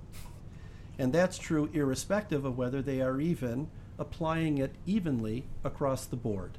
And 0.97 1.13
that's 1.13 1.37
true 1.37 1.69
irrespective 1.73 2.45
of 2.45 2.57
whether 2.57 2.81
they 2.81 3.01
are 3.01 3.19
even 3.19 3.69
applying 3.97 4.57
it 4.57 4.75
evenly 4.85 5.45
across 5.63 6.05
the 6.05 6.15
board. 6.15 6.57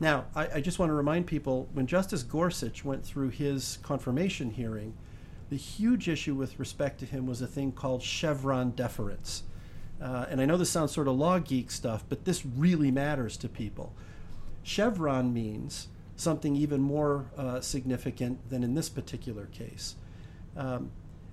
Now, 0.00 0.26
I, 0.34 0.48
I, 0.54 0.60
just 0.60 0.78
want 0.78 0.90
to 0.90 0.94
remind 0.94 1.26
people 1.26 1.68
when 1.72 1.86
Justice 1.86 2.22
Gorsuch 2.22 2.84
went 2.84 3.04
through 3.04 3.30
his 3.30 3.78
confirmation 3.82 4.50
hearing, 4.50 4.94
the 5.50 5.56
huge 5.56 6.08
issue 6.08 6.34
with 6.34 6.58
respect 6.58 7.00
to 7.00 7.06
him 7.06 7.26
was 7.26 7.40
a 7.40 7.46
thing 7.46 7.72
called 7.72 8.02
Chevron 8.02 8.70
deference. 8.72 9.44
Uh, 10.00 10.26
and 10.28 10.40
I 10.40 10.44
know 10.44 10.56
this 10.56 10.70
sounds 10.70 10.92
sort 10.92 11.08
of 11.08 11.16
law 11.16 11.38
geek 11.38 11.70
stuff, 11.70 12.04
but 12.08 12.24
this 12.24 12.44
really 12.44 12.90
matters 12.90 13.36
to 13.38 13.48
people. 13.48 13.92
Chevron 14.62 15.32
means 15.32 15.88
something 16.16 16.54
even 16.54 16.80
more 16.80 17.30
uh, 17.36 17.60
significant 17.60 18.48
than 18.50 18.62
in 18.62 18.74
this 18.74 18.88
particular 18.88 19.46
case. 19.46 19.96
Um, 20.56 20.90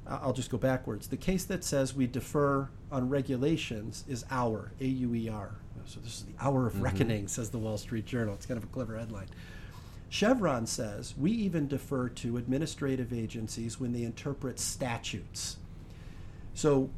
I'll 0.08 0.34
just 0.34 0.52
go 0.52 0.58
backwards. 0.58 1.08
The 1.08 1.18
case 1.18 1.46
that 1.46 1.64
says 1.64 1.96
we 1.96 2.06
defer 2.08 2.70
on 2.92 3.10
regulations 3.10 4.04
is 4.08 4.24
Auer, 4.32 4.72
A 4.80 4.86
U 4.86 5.16
E 5.16 5.30
R. 5.30 5.56
So 5.86 6.00
this 6.00 6.14
is 6.14 6.24
the 6.24 6.34
hour 6.44 6.68
of 6.68 6.74
mm-hmm. 6.74 6.84
reckoning, 6.84 7.28
says 7.28 7.50
the 7.50 7.58
Wall 7.58 7.78
Street 7.78 8.06
Journal. 8.06 8.34
It's 8.34 8.46
kind 8.46 8.58
of 8.58 8.64
a 8.64 8.68
clever 8.68 8.98
headline. 8.98 9.28
Chevron 10.16 10.66
says 10.66 11.14
we 11.18 11.30
even 11.30 11.68
defer 11.68 12.08
to 12.08 12.38
administrative 12.38 13.12
agencies 13.12 13.82
when 13.82 13.92
they 13.92 14.04
interpret 14.04 14.62
statutes. 14.62 15.58
So 16.54 16.90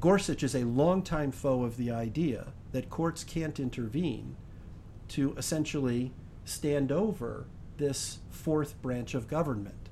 Gorsuch 0.00 0.42
is 0.42 0.56
a 0.56 0.64
longtime 0.64 1.30
foe 1.30 1.62
of 1.62 1.76
the 1.76 1.92
idea 1.92 2.48
that 2.72 2.90
courts 2.90 3.22
can't 3.22 3.60
intervene 3.60 4.34
to 5.10 5.36
essentially 5.36 6.10
stand 6.44 6.90
over 6.90 7.46
this 7.76 8.18
fourth 8.28 8.82
branch 8.82 9.14
of 9.14 9.28
government. 9.28 9.88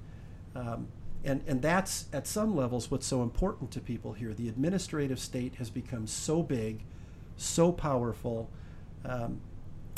Um, 0.56 0.88
and, 1.22 1.44
and 1.46 1.62
that's, 1.62 2.06
at 2.12 2.26
some 2.26 2.56
levels, 2.56 2.90
what's 2.90 3.06
so 3.06 3.22
important 3.22 3.70
to 3.70 3.80
people 3.80 4.14
here. 4.14 4.34
The 4.34 4.48
administrative 4.48 5.20
state 5.20 5.54
has 5.54 5.70
become 5.70 6.08
so 6.08 6.42
big, 6.42 6.82
so 7.36 7.70
powerful. 7.70 8.50
Um, 9.04 9.40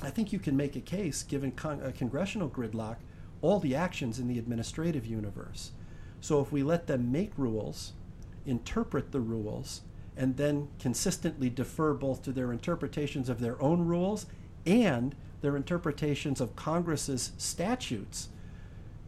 I 0.03 0.11
think 0.11 0.33
you 0.33 0.39
can 0.39 0.57
make 0.57 0.77
a 0.77 0.81
case, 0.81 1.23
given 1.23 1.53
con- 1.53 1.83
a 1.83 1.93
congressional 1.93 2.49
gridlock, 2.49 2.97
all 3.41 3.61
the 3.61 3.75
actions 3.75 4.19
in 4.19 4.29
the 4.29 4.39
administrative 4.39 5.07
universe. 5.07 5.73
So 6.21 6.41
if 6.41 6.53
we 6.53 6.63
let 6.63 6.87
them 6.87 7.13
make 7.13 7.33
rules, 7.37 7.93
interpret 8.47 9.13
the 9.13 9.21
rules, 9.21 9.83
and 10.17 10.37
then 10.37 10.69
consistently 10.81 11.49
defer 11.49 11.95
both 11.95 12.23
to 12.23 12.33
their 12.33 12.53
interpretations 12.53 13.29
of 13.29 13.41
their 13.41 13.61
own 13.63 13.87
rules 13.87 14.27
and 14.67 15.15
their 15.41 15.57
interpretations 15.57 16.41
of 16.41 16.57
Congress's 16.57 17.33
statutes, 17.39 18.29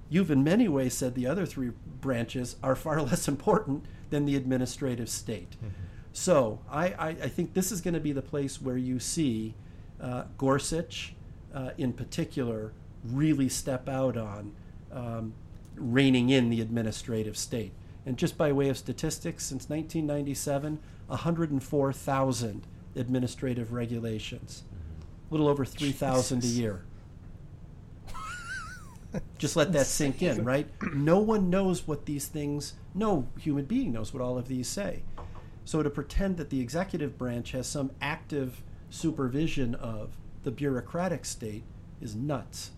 you've 0.08 0.30
in 0.30 0.44
many 0.44 0.68
ways 0.68 0.94
said 0.94 1.14
the 1.14 1.26
other 1.26 1.46
three 1.46 1.72
branches 2.00 2.56
are 2.62 2.76
far 2.76 3.02
less 3.02 3.26
important 3.26 3.84
than 4.10 4.24
the 4.24 4.36
administrative 4.36 5.08
state. 5.08 5.50
Mm-hmm. 5.56 5.68
So 6.12 6.60
I, 6.70 6.86
I, 6.88 7.08
I, 7.08 7.28
think 7.28 7.54
this 7.54 7.70
is 7.70 7.80
going 7.80 7.94
to 7.94 8.00
be 8.00 8.10
the 8.10 8.22
place 8.22 8.60
where 8.60 8.76
you 8.76 8.98
see 8.98 9.54
uh, 10.00 10.24
Gorsuch, 10.38 11.14
uh, 11.54 11.70
in 11.78 11.92
particular, 11.92 12.72
really 13.04 13.48
step 13.48 13.88
out 13.88 14.16
on 14.16 14.52
um, 14.92 15.34
reining 15.74 16.30
in 16.30 16.50
the 16.50 16.60
administrative 16.60 17.36
state. 17.36 17.72
And 18.06 18.16
just 18.16 18.38
by 18.38 18.52
way 18.52 18.68
of 18.68 18.78
statistics, 18.78 19.44
since 19.44 19.68
1997, 19.68 20.78
104,000 21.06 22.66
administrative 22.96 23.72
regulations, 23.72 24.64
a 25.30 25.34
little 25.34 25.48
over 25.48 25.64
3,000 25.64 26.42
a 26.42 26.46
year. 26.46 26.84
Just 29.38 29.56
let 29.56 29.72
that 29.72 29.86
sink 29.86 30.22
in, 30.22 30.44
right? 30.44 30.68
No 30.94 31.18
one 31.18 31.50
knows 31.50 31.86
what 31.86 32.06
these 32.06 32.26
things, 32.26 32.74
no 32.94 33.28
human 33.38 33.64
being 33.64 33.92
knows 33.92 34.14
what 34.14 34.22
all 34.22 34.38
of 34.38 34.48
these 34.48 34.68
say. 34.68 35.02
So 35.64 35.82
to 35.82 35.90
pretend 35.90 36.36
that 36.38 36.50
the 36.50 36.60
executive 36.60 37.18
branch 37.18 37.52
has 37.52 37.66
some 37.66 37.90
active 38.00 38.62
supervision 38.90 39.74
of 39.74 40.16
the 40.42 40.50
bureaucratic 40.50 41.24
state 41.24 41.64
is 42.00 42.14
nuts. 42.14 42.70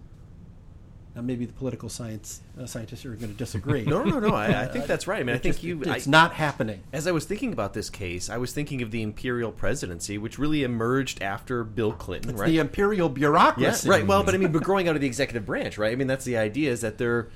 Now, 1.14 1.20
maybe 1.20 1.44
the 1.44 1.52
political 1.52 1.90
science 1.90 2.40
uh, 2.58 2.64
scientists 2.64 3.04
are 3.04 3.10
going 3.10 3.32
to 3.32 3.36
disagree. 3.36 3.84
no, 3.86 4.02
no, 4.02 4.18
no. 4.18 4.34
I, 4.34 4.62
I 4.62 4.66
think 4.66 4.86
that's 4.86 5.06
right. 5.06 5.20
I 5.20 5.22
mean, 5.24 5.36
I 5.36 5.38
think 5.38 5.56
just, 5.56 5.64
you. 5.64 5.82
It's 5.82 6.08
I, 6.08 6.10
not 6.10 6.32
happening. 6.32 6.82
As 6.90 7.06
I 7.06 7.12
was 7.12 7.26
thinking 7.26 7.52
about 7.52 7.74
this 7.74 7.90
case, 7.90 8.30
I 8.30 8.38
was 8.38 8.52
thinking 8.54 8.80
of 8.80 8.90
the 8.90 9.02
imperial 9.02 9.52
presidency, 9.52 10.16
which 10.16 10.38
really 10.38 10.62
emerged 10.62 11.22
after 11.22 11.64
Bill 11.64 11.92
Clinton. 11.92 12.30
It's 12.30 12.40
right? 12.40 12.46
the 12.46 12.58
imperial 12.58 13.10
bureaucracy. 13.10 13.88
Yeah, 13.88 13.94
right. 13.94 14.06
Well, 14.06 14.24
but 14.24 14.34
I 14.34 14.38
mean, 14.38 14.52
but 14.52 14.62
growing 14.62 14.88
out 14.88 14.94
of 14.94 15.02
the 15.02 15.06
executive 15.06 15.44
branch, 15.44 15.76
right? 15.76 15.92
I 15.92 15.96
mean, 15.96 16.06
that's 16.06 16.24
the 16.24 16.38
idea 16.38 16.70
is 16.70 16.80
that 16.80 16.96
they're 16.96 17.28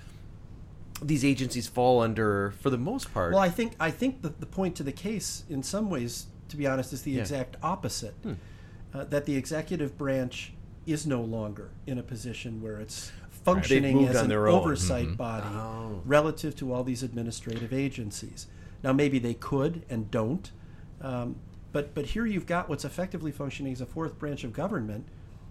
these 1.02 1.24
agencies 1.24 1.68
fall 1.68 2.00
under, 2.00 2.52
for 2.60 2.70
the 2.70 2.78
most 2.78 3.12
part. 3.12 3.32
Well, 3.32 3.42
I 3.42 3.50
think 3.50 3.74
I 3.78 3.90
think 3.90 4.22
the, 4.22 4.30
the 4.30 4.46
point 4.46 4.76
to 4.76 4.82
the 4.82 4.92
case, 4.92 5.44
in 5.50 5.62
some 5.62 5.90
ways, 5.90 6.26
to 6.48 6.56
be 6.56 6.66
honest, 6.66 6.92
is 6.92 7.02
the 7.02 7.12
Yeah. 7.12 7.20
exact 7.20 7.56
opposite. 7.62 8.14
Hmm. 8.22 8.34
Uh, 8.96 9.04
that 9.04 9.26
the 9.26 9.36
executive 9.36 9.98
branch 9.98 10.52
is 10.86 11.06
no 11.06 11.20
longer 11.20 11.68
in 11.86 11.98
a 11.98 12.02
position 12.02 12.62
where 12.62 12.78
it's 12.80 13.12
functioning 13.44 13.96
moved 13.96 14.10
as 14.14 14.22
an 14.22 14.28
their 14.30 14.48
own. 14.48 14.58
oversight 14.60 15.08
Mhm. 15.08 15.16
body 15.18 15.46
Oh. 15.54 16.00
relative 16.06 16.56
to 16.56 16.72
all 16.72 16.82
these 16.82 17.02
administrative 17.02 17.72
agencies. 17.74 18.46
Now, 18.82 18.92
maybe 18.94 19.18
they 19.18 19.34
could 19.34 19.82
and 19.90 20.10
don't, 20.10 20.50
um, 21.02 21.36
but 21.72 21.94
but 21.94 22.06
here 22.06 22.24
you've 22.24 22.46
got 22.46 22.68
what's 22.70 22.84
effectively 22.86 23.32
functioning 23.32 23.72
as 23.72 23.80
a 23.82 23.86
fourth 23.86 24.18
branch 24.18 24.44
of 24.44 24.52
government 24.54 25.06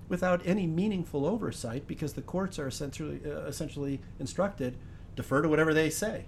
without 0.10 0.42
any 0.46 0.66
meaningful 0.66 1.26
oversight 1.26 1.86
because 1.86 2.14
the 2.14 2.22
courts 2.24 2.58
are 2.58 2.68
essentially 2.68 3.20
uh, 3.26 3.42
essentially 3.46 4.00
instructed 4.20 4.76
defer 5.16 5.42
to 5.44 5.50
whatever 5.50 5.74
they 5.74 5.90
say. 5.92 6.26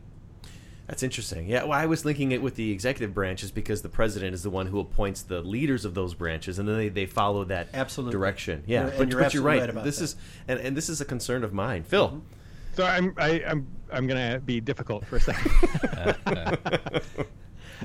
That's 0.88 1.04
interesting. 1.04 1.48
Yeah, 1.48 1.64
well, 1.64 1.74
I 1.74 1.86
was 1.86 2.06
linking 2.06 2.32
it 2.32 2.42
with 2.42 2.56
the 2.56 2.72
executive 2.72 3.14
branches 3.14 3.52
because 3.52 3.82
the 3.82 3.90
president 3.90 4.34
is 4.34 4.42
the 4.44 4.50
one 4.50 4.68
who 4.68 4.80
appoints 4.80 5.22
the 5.22 5.42
leaders 5.42 5.84
of 5.84 5.94
those 5.96 6.14
branches, 6.14 6.60
and 6.60 6.68
then 6.68 6.78
they, 6.78 6.88
they 6.90 7.06
follow 7.06 7.44
that 7.46 7.68
Absolutely. 7.74 8.14
direction. 8.14 8.64
Yeah, 8.66 8.84
You're- 8.86 8.90
and 8.92 8.98
but, 8.98 8.98
you're 8.98 9.06
but 9.08 9.12
you're 9.12 9.26
absolutely 9.26 9.50
right. 9.52 9.60
right 9.62 9.70
about 9.70 9.84
this 9.84 9.98
that. 9.98 10.04
is 10.06 10.16
and, 10.48 10.60
and 10.62 10.78
this 10.78 10.88
is 10.88 11.02
a 11.02 11.06
concern 11.06 11.44
of 11.44 11.52
mine, 11.54 11.84
Phil. 11.84 12.08
Mm-hmm. 12.10 12.20
So 12.76 12.86
I'm 12.86 13.14
I, 13.18 13.44
I'm 13.46 13.68
I'm 13.92 14.08
gonna 14.08 14.40
be 14.40 14.62
difficult 14.62 15.06
for 15.06 15.18
a 15.18 15.20
second. 15.20 15.52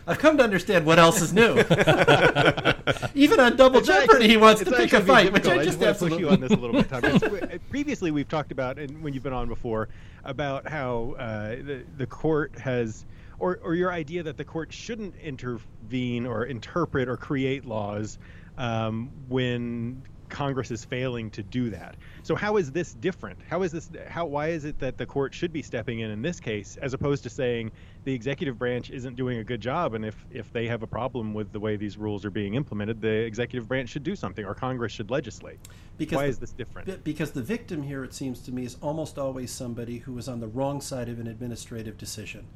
I've 0.06 0.18
come 0.18 0.36
to 0.38 0.44
understand 0.44 0.86
what 0.86 0.98
else 0.98 1.20
is 1.20 1.32
new. 1.32 1.58
Even 3.14 3.40
on 3.40 3.56
Double 3.56 3.78
It's 3.78 3.86
Jeopardy, 3.88 4.02
actually- 4.12 4.28
he 4.28 4.36
wants 4.36 4.62
to 4.62 4.70
pick 4.70 4.92
a 4.92 5.00
fight, 5.00 5.32
which 5.32 5.42
difficult. 5.44 5.58
I 5.58 5.60
I 5.60 5.64
just 5.64 5.78
just 5.80 6.00
want 6.02 6.10
to 6.12 6.16
push 6.16 6.20
you 6.20 6.28
absolutely 6.28 6.28
on 6.28 6.40
this 6.40 6.50
a 6.52 7.30
little 7.30 7.48
bit. 7.48 7.60
Previously, 7.70 8.10
we've 8.10 8.28
talked 8.28 8.52
about, 8.52 8.78
and 8.78 9.02
when 9.02 9.12
you've 9.12 9.22
been 9.22 9.32
on 9.32 9.48
before, 9.48 9.88
about 10.24 10.68
how 10.68 11.14
uh, 11.18 11.48
the 11.50 11.84
the 11.96 12.06
court 12.06 12.58
has, 12.58 13.04
or 13.38 13.58
or 13.62 13.74
your 13.74 13.92
idea 13.92 14.22
that 14.22 14.36
the 14.36 14.44
court 14.44 14.72
shouldn't 14.72 15.16
intervene 15.16 16.26
or 16.26 16.44
interpret 16.44 17.08
or 17.08 17.16
create 17.16 17.64
laws 17.64 18.18
um, 18.56 19.10
when 19.28 20.04
Congress 20.32 20.70
is 20.70 20.84
failing 20.84 21.30
to 21.30 21.42
do 21.42 21.68
that. 21.70 21.94
So 22.22 22.34
how 22.34 22.56
is 22.56 22.72
this 22.72 22.94
different? 22.94 23.38
How 23.48 23.62
is 23.62 23.70
this? 23.70 23.90
How 24.08 24.24
why 24.24 24.48
is 24.48 24.64
it 24.64 24.78
that 24.80 24.96
the 24.96 25.04
court 25.04 25.34
should 25.34 25.52
be 25.52 25.62
stepping 25.62 26.00
in 26.00 26.10
in 26.10 26.22
this 26.22 26.40
case, 26.40 26.78
as 26.80 26.94
opposed 26.94 27.22
to 27.24 27.30
saying 27.30 27.70
the 28.04 28.14
executive 28.14 28.58
branch 28.58 28.90
isn't 28.90 29.14
doing 29.14 29.38
a 29.38 29.44
good 29.44 29.60
job, 29.60 29.92
and 29.94 30.04
if 30.04 30.24
if 30.30 30.50
they 30.52 30.66
have 30.66 30.82
a 30.82 30.86
problem 30.86 31.34
with 31.34 31.52
the 31.52 31.60
way 31.60 31.76
these 31.76 31.98
rules 31.98 32.24
are 32.24 32.30
being 32.30 32.54
implemented, 32.54 33.00
the 33.00 33.08
executive 33.08 33.68
branch 33.68 33.90
should 33.90 34.02
do 34.02 34.16
something, 34.16 34.44
or 34.44 34.54
Congress 34.54 34.90
should 34.90 35.10
legislate. 35.10 35.58
Because 35.98 36.16
why 36.16 36.22
the- 36.24 36.30
is 36.30 36.38
this 36.38 36.52
different? 36.52 37.04
Because 37.04 37.32
the 37.32 37.42
victim 37.42 37.82
here, 37.82 38.02
it 38.02 38.14
seems 38.14 38.40
to 38.40 38.52
me, 38.52 38.64
is 38.64 38.78
almost 38.80 39.18
always 39.18 39.50
somebody 39.50 39.98
who 39.98 40.16
is 40.16 40.28
on 40.28 40.40
the 40.40 40.48
wrong 40.48 40.80
side 40.80 41.10
of 41.10 41.20
an 41.20 41.26
administrative 41.26 41.98
decision, 41.98 42.46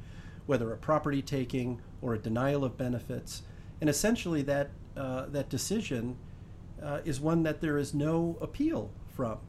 whether 0.47 0.73
a 0.73 0.77
property 0.77 1.21
taking 1.21 1.79
or 2.01 2.15
a 2.15 2.17
denial 2.17 2.65
of 2.65 2.75
benefits, 2.75 3.43
and 3.79 3.89
essentially 3.89 4.41
that 4.41 4.71
uh, 4.95 5.27
that 5.27 5.47
decision 5.47 6.17
uh, 6.81 6.99
is 7.05 7.19
one 7.19 7.43
that 7.43 7.61
there 7.61 7.77
is 7.77 7.93
no 7.93 8.37
appeal 8.41 8.91
from. 9.07 9.39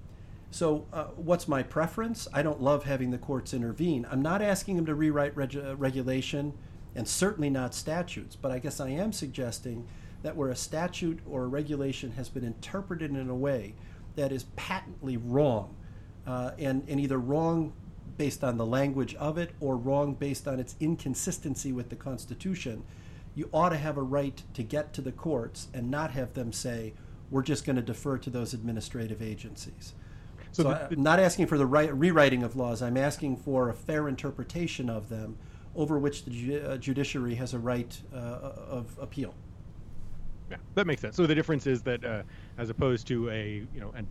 So, 0.51 0.87
uh, 0.93 1.05
what's 1.17 1.47
my 1.47 1.63
preference? 1.63 2.27
I 2.33 2.43
don't 2.43 2.63
love 2.63 2.85
having 2.85 3.11
the 3.11 3.19
courts 3.19 3.53
intervene. 3.53 4.07
I'm 4.11 4.23
not 4.23 4.41
asking 4.41 4.77
them 4.77 4.87
to 4.87 4.95
rewrite 4.95 5.37
reg- 5.37 5.57
uh, 5.57 5.77
regulation, 5.77 6.55
and 6.95 7.07
certainly 7.07 7.51
not 7.51 7.75
statutes. 7.75 8.35
But 8.35 8.51
I 8.51 8.59
guess 8.59 8.81
I 8.81 8.89
am 8.89 9.13
suggesting 9.13 9.87
that 10.23 10.37
where 10.37 10.49
a 10.49 10.57
statute 10.57 11.21
or 11.29 11.45
a 11.45 11.47
regulation 11.47 12.13
has 12.13 12.29
been 12.29 12.45
interpreted 12.45 13.11
in 13.11 13.29
a 13.29 13.35
way 13.35 13.75
that 14.17 14.33
is 14.33 14.45
patently 14.57 15.17
wrong, 15.17 15.77
uh, 16.27 16.53
and, 16.59 16.83
and 16.89 16.99
either 16.99 17.19
wrong 17.19 17.73
based 18.17 18.43
on 18.43 18.57
the 18.57 18.67
language 18.67 19.15
of 19.15 19.39
it 19.39 19.53
or 19.61 19.77
wrong 19.77 20.15
based 20.15 20.49
on 20.49 20.59
its 20.59 20.75
inconsistency 20.81 21.73
with 21.73 21.89
the 21.89 21.97
Constitution, 21.97 22.85
you 23.35 23.49
ought 23.53 23.69
to 23.69 23.77
have 23.77 23.97
a 23.97 24.03
right 24.03 24.43
to 24.55 24.63
get 24.63 24.93
to 24.95 25.01
the 25.01 25.13
courts 25.13 25.69
and 25.73 25.91
not 25.91 26.11
have 26.11 26.35
them 26.35 26.53
say, 26.53 26.95
we're 27.31 27.43
just 27.43 27.65
going 27.65 27.77
to 27.77 27.83
defer 27.83 28.19
to 28.19 28.31
those 28.31 28.55
administrative 28.55 29.21
agencies. 29.23 29.95
So, 30.53 30.63
So 30.65 30.71
I'm 30.91 31.03
not 31.03 31.21
asking 31.21 31.47
for 31.47 31.59
the 31.59 31.67
right, 31.67 31.93
rewriting 31.95 32.43
of 32.43 32.57
laws. 32.57 32.83
I'm 32.83 32.97
asking 32.97 33.37
for 33.39 33.69
a 33.69 33.75
fair 33.75 34.09
interpretation 34.09 34.89
of 34.89 35.09
them 35.09 35.37
over 35.77 35.99
which 35.99 36.25
the 36.25 36.31
ju- 36.31 36.63
uh, 36.67 36.77
judiciary 36.79 37.35
has 37.35 37.53
a 37.55 37.59
right 37.59 38.01
uh, 38.13 38.17
of 38.17 38.99
appeal. 39.01 39.35
Yeah, 40.51 40.57
that 40.75 40.87
makes 40.87 41.03
sense. 41.03 41.15
So 41.17 41.27
the 41.27 41.35
difference 41.35 41.67
is 41.67 41.83
that, 41.83 42.03
uh, 42.05 42.23
as 42.57 42.71
opposed 42.71 43.07
to 43.09 43.29
a 43.31 43.67
you 43.75 43.81
know 43.81 43.93
an, 43.95 44.07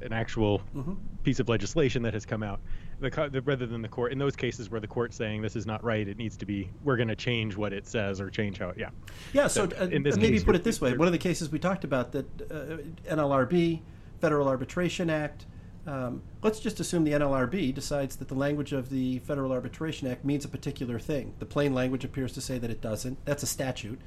an 0.00 0.12
actual 0.12 0.62
Mm-hmm. 0.76 0.92
piece 1.24 1.40
of 1.40 1.48
legislation 1.48 2.02
that 2.02 2.14
has 2.14 2.24
come 2.24 2.44
out, 2.44 2.60
the, 3.02 3.28
the 3.30 3.42
rather 3.42 3.66
than 3.66 3.82
the 3.82 3.88
court 3.88 4.12
in 4.12 4.18
those 4.18 4.36
cases 4.36 4.70
where 4.70 4.80
the 4.80 4.86
court's 4.86 5.16
saying 5.16 5.42
this 5.42 5.56
is 5.56 5.66
not 5.66 5.82
right, 5.84 6.06
it 6.08 6.16
needs 6.16 6.36
to 6.38 6.46
be 6.46 6.70
we're 6.84 6.96
going 6.96 7.08
to 7.08 7.16
change 7.16 7.56
what 7.56 7.72
it 7.72 7.86
says 7.86 8.20
or 8.20 8.30
change 8.30 8.58
how 8.58 8.70
it. 8.70 8.78
Yeah. 8.78 8.90
Yeah, 9.32 9.48
so 9.48 9.68
So 9.68 9.76
uh, 9.76 9.88
in 9.88 10.02
this 10.02 10.16
maybe 10.16 10.32
case, 10.36 10.44
put 10.44 10.56
it 10.56 10.64
this 10.64 10.80
way: 10.80 10.96
one 10.96 11.08
of 11.08 11.12
the 11.12 11.18
cases 11.18 11.50
we 11.50 11.58
talked 11.58 11.84
about 11.84 12.12
that 12.12 12.26
uh, 12.50 13.12
NLRB, 13.14 13.80
Federal 14.20 14.48
Arbitration 14.48 15.10
Act. 15.10 15.46
Um, 15.84 16.22
let's 16.42 16.60
just 16.60 16.78
assume 16.78 17.02
the 17.02 17.10
NLRB 17.10 17.74
decides 17.74 18.14
that 18.16 18.28
the 18.28 18.36
language 18.36 18.72
of 18.72 18.88
the 18.88 19.18
Federal 19.18 19.50
Arbitration 19.50 20.06
Act 20.06 20.24
means 20.24 20.44
a 20.44 20.48
particular 20.48 21.00
thing. 21.00 21.34
The 21.40 21.46
plain 21.46 21.74
language 21.74 22.04
appears 22.04 22.32
to 22.34 22.40
say 22.40 22.56
that 22.58 22.70
it 22.70 22.80
doesn't. 22.80 23.18
That's 23.24 23.42
a 23.42 23.48
statute. 23.48 24.00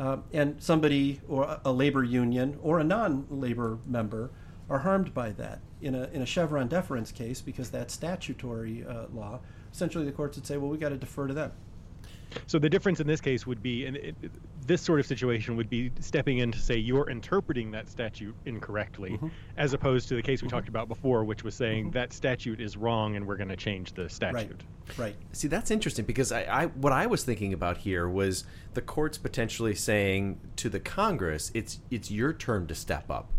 Um, 0.00 0.24
and 0.32 0.60
somebody 0.60 1.20
or 1.28 1.44
a- 1.44 1.60
a 1.66 1.72
labor 1.72 2.02
union 2.02 2.58
or 2.62 2.80
a 2.80 2.84
non-labor 2.84 3.78
member 3.86 4.30
are 4.68 4.80
harmed 4.80 5.14
by 5.14 5.30
that 5.32 5.60
in 5.84 5.94
a 5.94 6.04
in 6.12 6.22
a 6.22 6.26
Chevron 6.26 6.66
deference 6.66 7.12
case 7.12 7.40
because 7.40 7.70
that's 7.70 7.92
statutory 7.94 8.84
uh, 8.88 9.04
law. 9.12 9.40
Essentially, 9.72 10.04
the 10.04 10.12
courts 10.12 10.36
would 10.36 10.46
say, 10.46 10.56
"Well, 10.56 10.70
we 10.70 10.78
got 10.78 10.88
to 10.88 10.96
defer 10.96 11.26
to 11.26 11.34
them." 11.34 11.52
So 12.46 12.58
the 12.58 12.68
difference 12.68 12.98
in 12.98 13.06
this 13.06 13.20
case 13.20 13.46
would 13.46 13.62
be, 13.62 13.86
and 13.86 13.96
it, 13.96 14.16
it- 14.22 14.30
this 14.66 14.80
sort 14.80 14.98
of 14.98 15.04
situation 15.04 15.56
would 15.56 15.68
be 15.68 15.92
stepping 16.00 16.38
in 16.38 16.50
to 16.50 16.58
say 16.58 16.78
you're 16.78 17.10
interpreting 17.10 17.70
that 17.72 17.86
statute 17.86 18.34
incorrectly, 18.46 19.10
Mm-hmm. 19.10 19.28
as 19.58 19.74
opposed 19.74 20.08
to 20.08 20.14
the 20.16 20.22
case 20.22 20.42
we 20.42 20.48
talked 20.48 20.68
about 20.68 20.88
before, 20.88 21.22
which 21.22 21.44
was 21.44 21.54
saying 21.54 21.90
that 21.90 22.14
statute 22.14 22.62
is 22.62 22.74
wrong 22.74 23.14
and 23.14 23.26
we're 23.26 23.36
going 23.36 23.50
to 23.50 23.56
change 23.56 23.92
the 23.92 24.04
Right, 24.04 24.10
statute. 24.10 24.62
right. 24.96 25.14
See, 25.32 25.48
that's 25.48 25.70
interesting 25.70 26.06
because 26.06 26.32
I, 26.32 26.44
I 26.44 26.66
what 26.68 26.94
I 26.94 27.04
was 27.06 27.24
thinking 27.24 27.52
about 27.52 27.76
here 27.76 28.08
was 28.08 28.44
the 28.72 28.80
courts 28.80 29.18
potentially 29.18 29.74
saying 29.74 30.40
to 30.56 30.70
the 30.70 30.80
Congress, 30.80 31.50
"It's 31.54 31.80
it's 31.90 32.10
your 32.10 32.32
turn 32.32 32.66
to 32.68 32.74
step 32.74 33.10
up." 33.10 33.30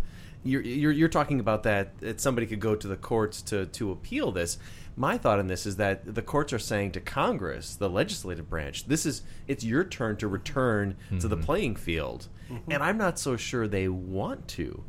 You're 0.45 0.61
you're, 0.61 0.91
you're 0.91 1.09
talking 1.09 1.39
about 1.39 1.63
that 1.63 1.97
that 1.99 2.21
somebody 2.21 2.45
could 2.47 2.59
go 2.59 2.75
to 2.75 2.87
the 2.87 2.95
courts 2.95 3.41
to 3.43 3.65
to 3.65 3.91
appeal 3.91 4.31
this. 4.31 4.57
My 4.95 5.17
thought 5.17 5.39
on 5.39 5.47
this 5.47 5.65
is 5.65 5.75
that 5.75 6.15
the 6.15 6.21
courts 6.21 6.53
are 6.53 6.59
saying 6.59 6.91
to 6.93 7.01
Congress, 7.01 7.75
the 7.75 7.89
legislative 7.89 8.49
branch, 8.49 8.85
this 8.87 9.05
is 9.05 9.23
it's 9.47 9.63
your 9.63 9.83
turn 9.83 10.15
to 10.17 10.27
return 10.27 10.95
to 11.19 11.27
the 11.27 11.35
playing 11.35 11.75
field, 11.75 12.27
and 12.69 12.81
I'm 12.81 12.97
not 12.97 13.19
so 13.19 13.35
sure 13.35 13.67
they 13.67 13.89
want 13.89 14.47
to. 14.49 14.83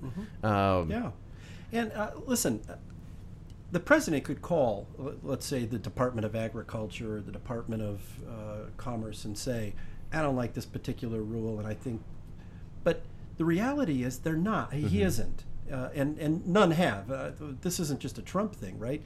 Um, 0.44 0.90
Yeah, 0.90 1.10
and 1.72 1.92
uh, 1.92 2.10
listen, 2.26 2.60
uh, 2.68 2.74
the 3.72 3.80
president 3.80 4.22
could 4.24 4.42
call, 4.42 4.86
let's 5.24 5.44
say, 5.44 5.64
the 5.64 5.78
Department 5.78 6.24
of 6.24 6.36
Agriculture 6.36 7.16
or 7.16 7.20
the 7.20 7.32
Department 7.32 7.82
of 7.82 8.00
uh, 8.28 8.70
Commerce 8.76 9.24
and 9.24 9.36
say, 9.36 9.74
"I 10.12 10.22
don't 10.22 10.36
like 10.36 10.52
this 10.52 10.66
particular 10.66 11.22
rule, 11.22 11.58
and 11.58 11.66
I 11.66 11.74
think," 11.74 12.00
but 12.84 13.00
the 13.38 13.44
reality 13.44 14.04
is 14.04 14.18
they're 14.20 14.36
not. 14.36 14.72
He 14.72 15.02
isn't, 15.02 15.44
uh, 15.72 15.90
and 15.94 16.18
and 16.18 16.46
none 16.46 16.70
have. 16.72 17.10
Uh, 17.10 17.30
this 17.62 17.80
isn't 17.80 18.00
just 18.00 18.18
a 18.18 18.22
Trump 18.22 18.54
thing, 18.54 18.78
right? 18.78 19.02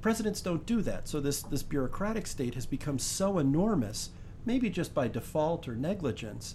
Presidents 0.00 0.40
don't 0.40 0.64
do 0.66 0.80
that. 0.82 1.08
So 1.08 1.20
this 1.20 1.42
this 1.42 1.62
bureaucratic 1.62 2.26
state 2.26 2.54
has 2.54 2.66
become 2.66 2.98
so 2.98 3.38
enormous, 3.38 4.10
maybe 4.46 4.70
just 4.70 4.94
by 4.94 5.08
default 5.08 5.68
or 5.68 5.74
negligence, 5.76 6.54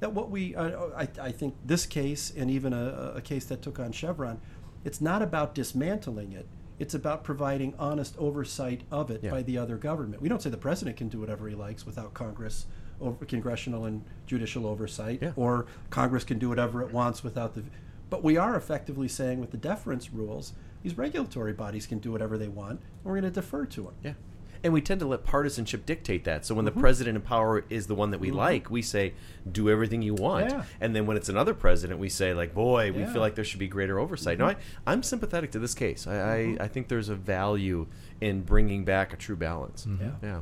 that 0.00 0.12
what 0.12 0.30
we 0.30 0.54
uh, 0.54 0.88
I, 0.96 1.08
I 1.20 1.32
think 1.32 1.54
this 1.64 1.86
case 1.86 2.32
and 2.36 2.50
even 2.50 2.72
a, 2.72 3.12
a 3.16 3.20
case 3.20 3.44
that 3.46 3.62
took 3.62 3.78
on 3.78 3.92
Chevron, 3.92 4.40
it's 4.84 5.00
not 5.00 5.20
about 5.22 5.54
dismantling 5.54 6.32
it. 6.32 6.46
It's 6.78 6.94
about 6.94 7.24
providing 7.24 7.72
honest 7.78 8.14
oversight 8.18 8.82
of 8.90 9.10
it 9.10 9.20
Yeah. 9.22 9.30
by 9.30 9.42
the 9.42 9.56
other 9.56 9.76
government. 9.78 10.20
We 10.20 10.28
don't 10.28 10.42
say 10.42 10.50
the 10.50 10.58
president 10.58 10.96
can 10.98 11.08
do 11.08 11.18
whatever 11.20 11.48
he 11.48 11.54
likes 11.54 11.86
without 11.86 12.12
Congress, 12.12 12.66
over, 13.00 13.24
congressional 13.24 13.86
and 13.86 14.04
judicial 14.26 14.66
oversight, 14.66 15.20
Yeah. 15.22 15.32
or 15.36 15.66
Congress 15.88 16.22
can 16.24 16.38
do 16.38 16.50
whatever 16.50 16.82
it 16.82 16.92
wants 16.92 17.24
without 17.24 17.54
the. 17.54 17.62
But 18.10 18.22
we 18.22 18.36
are 18.36 18.54
effectively 18.56 19.08
saying 19.08 19.40
with 19.40 19.50
the 19.50 19.56
deference 19.56 20.12
rules, 20.12 20.52
these 20.82 20.96
regulatory 20.96 21.52
bodies 21.52 21.86
can 21.86 21.98
do 21.98 22.12
whatever 22.12 22.38
they 22.38 22.48
want, 22.48 22.80
and 22.80 23.04
we're 23.04 23.12
going 23.20 23.24
to 23.24 23.30
defer 23.30 23.66
to 23.66 23.82
them. 23.82 23.94
Yeah. 24.04 24.12
And 24.64 24.72
we 24.72 24.80
tend 24.80 25.00
to 25.00 25.06
let 25.06 25.22
partisanship 25.24 25.84
dictate 25.86 26.24
that. 26.24 26.44
So 26.46 26.54
when 26.54 26.64
Mm-hmm. 26.64 26.74
the 26.76 26.80
president 26.80 27.16
in 27.16 27.22
power 27.22 27.64
is 27.68 27.86
the 27.88 27.94
one 27.94 28.10
that 28.12 28.18
we 28.20 28.30
like, 28.30 28.70
we 28.70 28.80
say, 28.82 29.12
do 29.50 29.68
everything 29.70 30.02
you 30.02 30.14
want. 30.14 30.50
Yeah. 30.50 30.62
And 30.80 30.94
then 30.96 31.06
when 31.06 31.16
it's 31.16 31.28
another 31.28 31.52
president, 31.54 32.00
we 32.00 32.08
say, 32.08 32.32
like, 32.32 32.54
boy, 32.54 32.90
we 32.90 32.98
Yeah. 32.98 33.04
Mm-hmm. 33.04 33.12
feel 33.12 33.22
like 33.22 33.34
there 33.34 33.44
should 33.44 33.60
be 33.60 33.68
greater 33.68 33.98
oversight. 33.98 34.38
No, 34.38 34.46
I, 34.46 34.56
I'm 34.86 35.02
sympathetic 35.02 35.50
to 35.52 35.58
this 35.58 35.74
case. 35.74 36.06
I, 36.06 36.14
I, 36.16 36.56
I 36.60 36.68
think 36.68 36.88
there's 36.88 37.08
a 37.10 37.14
value 37.14 37.86
in 38.20 38.42
bringing 38.42 38.84
back 38.84 39.12
a 39.12 39.16
true 39.16 39.36
balance. 39.36 39.86
Yeah. 40.00 40.10
Yeah. 40.22 40.40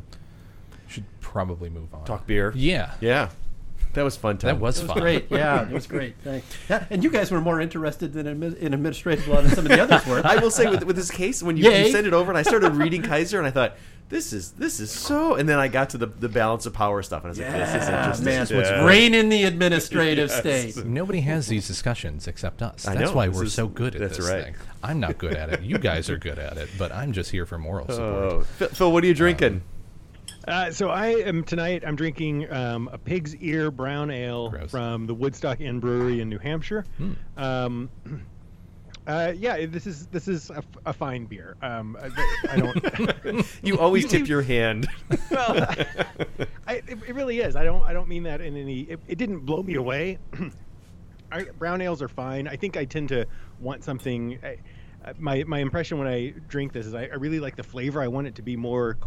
Should 0.87 1.05
probably 1.21 1.69
move 1.71 1.93
on. 1.95 2.05
Talk 2.05 2.27
beer. 2.27 2.53
Yeah. 2.55 2.93
Yeah. 3.01 3.31
That 3.95 4.05
was 4.05 4.17
fun. 4.17 4.39
Tom. 4.39 4.49
That 4.49 4.61
was 4.61 4.81
It 4.83 4.87
fun. 4.87 4.99
great. 4.99 5.27
Yeah, 5.31 5.63
it 5.63 5.71
was 5.73 5.87
great. 5.95 6.15
Thanks. 6.23 6.47
Yeah, 6.69 6.85
and 6.91 7.03
you 7.03 7.11
guys 7.11 7.31
were 7.31 7.41
more 7.41 7.61
interested 7.61 8.13
than 8.13 8.27
in 8.27 8.75
administrative 8.75 9.27
law 9.29 9.41
than 9.41 9.51
some 9.53 9.65
of 9.67 9.71
the 9.73 9.81
others 9.83 10.07
were. 10.07 10.21
I 10.25 10.37
will 10.37 10.51
say 10.51 10.67
with, 10.69 10.85
with 10.85 10.97
this 10.97 11.11
case, 11.11 11.43
when 11.43 11.57
you, 11.57 11.71
you 11.71 11.91
sent 11.91 12.07
it 12.07 12.13
over, 12.13 12.31
and 12.31 12.39
I 12.39 12.43
started 12.43 12.75
reading 12.75 13.03
Kisor, 13.03 13.39
and 13.39 13.47
I 13.47 13.51
thought, 13.51 13.77
this 14.11 14.35
is 14.35 14.53
this 14.53 14.81
is 14.81 14.91
so. 14.91 15.35
And 15.37 15.49
then 15.49 15.59
I 15.59 15.69
got 15.69 15.91
to 15.91 15.99
the, 15.99 16.07
the 16.07 16.29
balance 16.29 16.67
of 16.67 16.75
power 16.75 17.03
stuff, 17.03 17.23
and 17.25 17.29
I 17.29 17.31
was 17.31 17.39
like, 17.39 17.51
this 17.53 17.69
is 17.83 17.89
Yeah, 17.89 17.99
interesting. 18.01 18.25
man, 18.27 18.47
Yeah. 18.51 18.57
what's 18.83 18.87
reign 18.89 19.15
in 19.15 19.29
the 19.31 19.45
administrative 19.51 20.29
Yes. 20.29 20.41
state. 20.75 20.85
Nobody 20.85 21.21
has 21.23 21.47
these 21.49 21.67
discussions 21.67 22.29
except 22.29 22.61
us. 22.63 22.87
I 22.87 22.95
That's 22.95 23.11
know, 23.11 23.17
why 23.17 23.29
this 23.29 23.37
we're 23.37 23.45
is- 23.45 23.55
so 23.55 23.67
good 23.67 23.95
at 23.95 24.01
that's 24.03 24.19
this 24.19 24.29
right. 24.29 24.45
thing. 24.45 24.55
I'm 24.83 25.01
not 25.01 25.17
good 25.17 25.35
at 25.35 25.51
it. 25.51 25.63
You 25.63 25.79
guys 25.79 26.11
are 26.11 26.19
good 26.19 26.39
at 26.39 26.59
it, 26.59 26.69
but 26.79 26.93
I'm 26.93 27.13
just 27.13 27.31
here 27.31 27.47
for 27.47 27.57
moral 27.59 27.87
oh. 27.89 27.93
support. 27.95 28.15
Oh, 28.33 28.41
Phil, 28.59 28.69
Phil, 28.69 28.93
what 28.93 29.03
are 29.03 29.07
you 29.07 29.15
drinking? 29.15 29.63
Uh, 29.63 29.74
Uh, 30.47 30.71
so 30.71 30.91
I 30.91 31.07
am 31.09 31.43
tonight. 31.43 31.85
I'm 31.87 31.97
drinking 31.97 32.53
um, 32.53 32.89
a 32.93 32.99
pig's 32.99 33.35
ear 33.37 33.71
brown 33.71 34.11
ale 34.11 34.51
Gross. 34.51 34.71
from 34.71 35.07
the 35.07 35.15
Woodstock 35.15 35.61
Inn 35.61 35.81
Brewery 35.81 36.21
in 36.21 36.29
New 36.29 36.39
Hampshire. 36.39 36.85
Um, 37.37 37.89
uh, 39.07 39.33
yeah, 39.37 39.65
this 39.67 39.87
is 39.87 40.07
this 40.09 40.29
is 40.29 40.51
a, 40.51 40.63
a 40.85 40.93
fine 40.93 41.25
beer. 41.25 41.57
Um, 41.63 41.97
I, 42.01 42.51
I 42.51 42.57
don't. 43.25 43.47
You 43.63 43.79
always 43.79 44.07
tip 44.07 44.29
your 44.29 44.43
hand. 44.43 44.87
well, 45.31 45.67
I, 46.67 46.75
it, 46.75 46.99
it 47.09 47.15
really 47.15 47.41
is. 47.41 47.57
I 47.57 47.65
don't. 47.65 47.83
I 47.83 47.93
don't 47.93 48.09
mean 48.09 48.25
that 48.25 48.41
in 48.41 48.57
any. 48.57 48.83
It, 48.83 49.01
it 49.09 49.19
didn't 49.19 49.41
blow 49.41 49.63
me 49.63 49.75
away. 49.75 50.19
I, 51.33 51.45
brown 51.59 51.81
ales 51.81 52.03
are 52.03 52.09
fine. 52.09 52.47
I 52.47 52.57
think 52.57 52.77
I 52.77 52.85
tend 52.85 53.09
to 53.09 53.27
want 53.61 53.83
something. 53.83 54.39
I, 54.43 54.59
my 55.19 55.45
my 55.45 55.59
impression 55.59 55.99
when 55.99 56.09
I 56.09 56.35
drink 56.49 56.73
this 56.73 56.87
is 56.87 56.95
I, 56.95 57.03
I 57.03 57.15
really 57.17 57.41
like 57.41 57.57
the 57.57 57.63
flavor. 57.63 58.03
I 58.03 58.09
want 58.09 58.27
it 58.27 58.37
to 58.37 58.43
be 58.43 58.57
more 58.57 58.99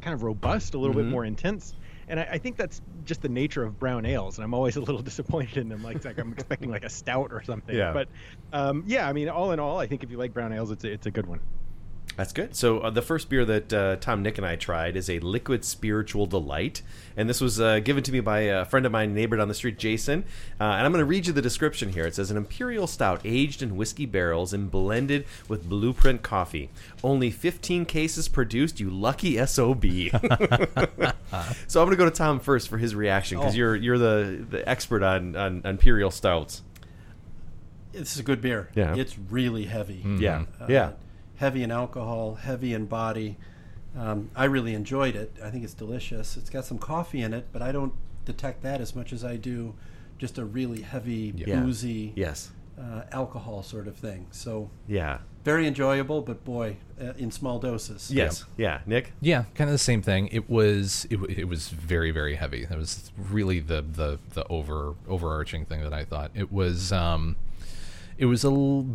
kind 0.00 0.14
of 0.14 0.22
robust, 0.22 0.74
a 0.74 0.78
little 0.78 0.94
bit 0.94 1.06
more 1.06 1.24
intense. 1.24 1.74
And 2.08 2.20
I, 2.20 2.28
I 2.32 2.38
think 2.38 2.56
that's 2.56 2.80
just 3.04 3.22
the 3.22 3.28
nature 3.28 3.62
of 3.62 3.78
brown 3.78 4.06
ales, 4.06 4.38
and 4.38 4.44
I'm 4.44 4.54
always 4.54 4.76
a 4.76 4.80
little 4.80 5.02
disappointed 5.02 5.58
in 5.58 5.68
them. 5.68 5.82
Like, 5.82 6.04
like 6.04 6.18
I'm 6.18 6.32
expecting 6.32 6.70
like 6.70 6.84
a 6.84 6.90
stout 6.90 7.28
or 7.32 7.42
something. 7.42 7.76
Yeah. 7.76 7.92
But 7.92 8.08
um, 8.52 8.84
yeah, 8.86 9.08
I 9.08 9.12
mean, 9.12 9.28
all 9.28 9.52
in 9.52 9.60
all, 9.60 9.78
I 9.78 9.86
think 9.86 10.02
if 10.02 10.10
you 10.10 10.18
like 10.18 10.32
brown 10.32 10.52
ales, 10.52 10.70
it's 10.70 10.84
a, 10.84 10.92
it's 10.92 11.06
a 11.06 11.10
good 11.10 11.26
one. 11.26 11.40
That's 12.16 12.32
good. 12.34 12.54
So 12.54 12.80
uh, 12.80 12.90
the 12.90 13.00
first 13.00 13.30
beer 13.30 13.44
that 13.46 13.72
uh, 13.72 13.96
Tom, 13.96 14.22
Nick, 14.22 14.36
and 14.36 14.46
I 14.46 14.56
tried 14.56 14.96
is 14.96 15.08
a 15.08 15.18
liquid 15.20 15.64
spiritual 15.64 16.26
delight, 16.26 16.82
and 17.16 17.28
this 17.28 17.40
was 17.40 17.58
uh, 17.58 17.78
given 17.80 18.02
to 18.04 18.12
me 18.12 18.20
by 18.20 18.40
a 18.40 18.64
friend 18.66 18.84
of 18.84 18.92
mine, 18.92 19.14
neighbor 19.14 19.36
down 19.38 19.48
the 19.48 19.54
street, 19.54 19.78
Jason. 19.78 20.24
Uh, 20.60 20.64
and 20.64 20.84
I'm 20.84 20.92
going 20.92 21.00
to 21.00 21.06
read 21.06 21.26
you 21.26 21.32
the 21.32 21.40
description 21.40 21.92
here. 21.92 22.04
It 22.06 22.14
says 22.14 22.30
an 22.30 22.36
imperial 22.36 22.86
stout 22.86 23.22
aged 23.24 23.62
in 23.62 23.76
whiskey 23.76 24.04
barrels 24.04 24.52
and 24.52 24.70
blended 24.70 25.24
with 25.48 25.68
blueprint 25.68 26.22
coffee. 26.22 26.68
Only 27.02 27.30
15 27.30 27.86
cases 27.86 28.28
produced. 28.28 28.78
You 28.78 28.90
lucky 28.90 29.36
sob. 29.46 29.82
so 29.82 31.80
I'm 31.80 31.86
going 31.86 31.90
to 31.90 31.96
go 31.96 32.04
to 32.04 32.10
Tom 32.10 32.40
first 32.40 32.68
for 32.68 32.78
his 32.78 32.94
reaction 32.94 33.38
because 33.38 33.54
Oh. 33.54 33.56
you're 33.56 33.76
you're 33.76 33.98
the 33.98 34.44
the 34.50 34.68
expert 34.68 35.02
on, 35.02 35.34
on 35.34 35.62
imperial 35.64 36.10
stouts. 36.10 36.62
This 37.92 38.12
is 38.14 38.18
a 38.20 38.22
good 38.22 38.40
beer. 38.40 38.70
Yeah. 38.74 38.94
It's 38.96 39.18
really 39.18 39.64
heavy. 39.64 40.02
Yeah, 40.18 40.44
Uh, 40.60 40.66
yeah. 40.68 40.92
Heavy 41.42 41.64
in 41.64 41.72
alcohol, 41.72 42.36
heavy 42.36 42.72
in 42.72 42.86
body. 42.86 43.36
Um, 43.98 44.30
I 44.36 44.44
really 44.44 44.74
enjoyed 44.74 45.16
it. 45.16 45.34
I 45.42 45.50
think 45.50 45.64
it's 45.64 45.74
delicious. 45.74 46.36
It's 46.36 46.48
got 46.48 46.64
some 46.64 46.78
coffee 46.78 47.20
in 47.20 47.34
it, 47.34 47.48
but 47.50 47.60
I 47.60 47.72
don't 47.72 47.92
detect 48.24 48.62
that 48.62 48.80
as 48.80 48.94
much 48.94 49.12
as 49.12 49.24
I 49.24 49.34
do 49.34 49.74
just 50.18 50.38
a 50.38 50.44
really 50.44 50.82
heavy, 50.82 51.34
Yeah. 51.36 51.58
boozy, 51.60 52.12
Yes. 52.14 52.52
uh, 52.80 53.02
alcohol 53.10 53.64
sort 53.64 53.88
of 53.88 53.96
thing. 53.96 54.28
So 54.30 54.70
Yeah. 54.86 55.18
very 55.42 55.66
enjoyable, 55.66 56.22
but 56.22 56.44
boy, 56.44 56.76
uh, 57.00 57.14
in 57.18 57.32
small 57.32 57.58
doses. 57.58 58.08
Yes. 58.12 58.44
Yeah. 58.56 58.82
Nick. 58.86 59.12
Yeah, 59.20 59.46
kind 59.56 59.68
of 59.68 59.74
the 59.74 59.78
same 59.78 60.00
thing. 60.00 60.28
It 60.28 60.48
was 60.48 61.08
it, 61.10 61.18
it 61.28 61.48
was 61.48 61.70
very 61.70 62.12
very 62.12 62.36
heavy. 62.36 62.66
That 62.66 62.78
was 62.78 63.10
really 63.18 63.58
the 63.58 63.82
the 63.82 64.20
the 64.34 64.46
over 64.46 64.94
overarching 65.08 65.64
thing 65.64 65.80
that 65.82 65.92
I 65.92 66.04
thought. 66.04 66.30
It 66.36 66.52
was 66.52 66.92
um 66.92 67.34
it 68.18 68.26
was 68.26 68.44
a 68.44 68.48
l- 68.48 68.86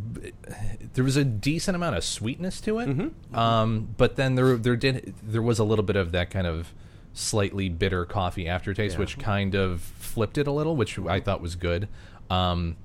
there 0.93 1.03
was 1.03 1.17
a 1.17 1.23
decent 1.25 1.75
amount 1.75 1.95
of 1.95 2.03
sweetness 2.03 2.61
to 2.61 2.79
it. 2.79 3.11
Um 3.35 3.89
but 3.97 4.15
then 4.15 4.35
there 4.35 4.57
there 4.57 4.75
did 4.75 5.13
there 5.23 5.41
was 5.41 5.59
a 5.59 5.63
little 5.63 5.83
bit 5.85 5.95
of 5.95 6.11
that 6.11 6.29
kind 6.29 6.47
of 6.47 6.73
slightly 7.13 7.67
bitter 7.69 8.05
coffee 8.05 8.47
aftertaste 8.47 8.95
Yeah. 8.95 8.99
which 8.99 9.17
kind 9.19 9.55
of 9.55 9.81
flipped 9.81 10.37
it 10.37 10.47
a 10.47 10.51
little, 10.51 10.75
which 10.75 10.97
I 10.99 11.19
thought 11.19 11.41
was 11.41 11.55
good. 11.55 11.87
Um 12.29 12.75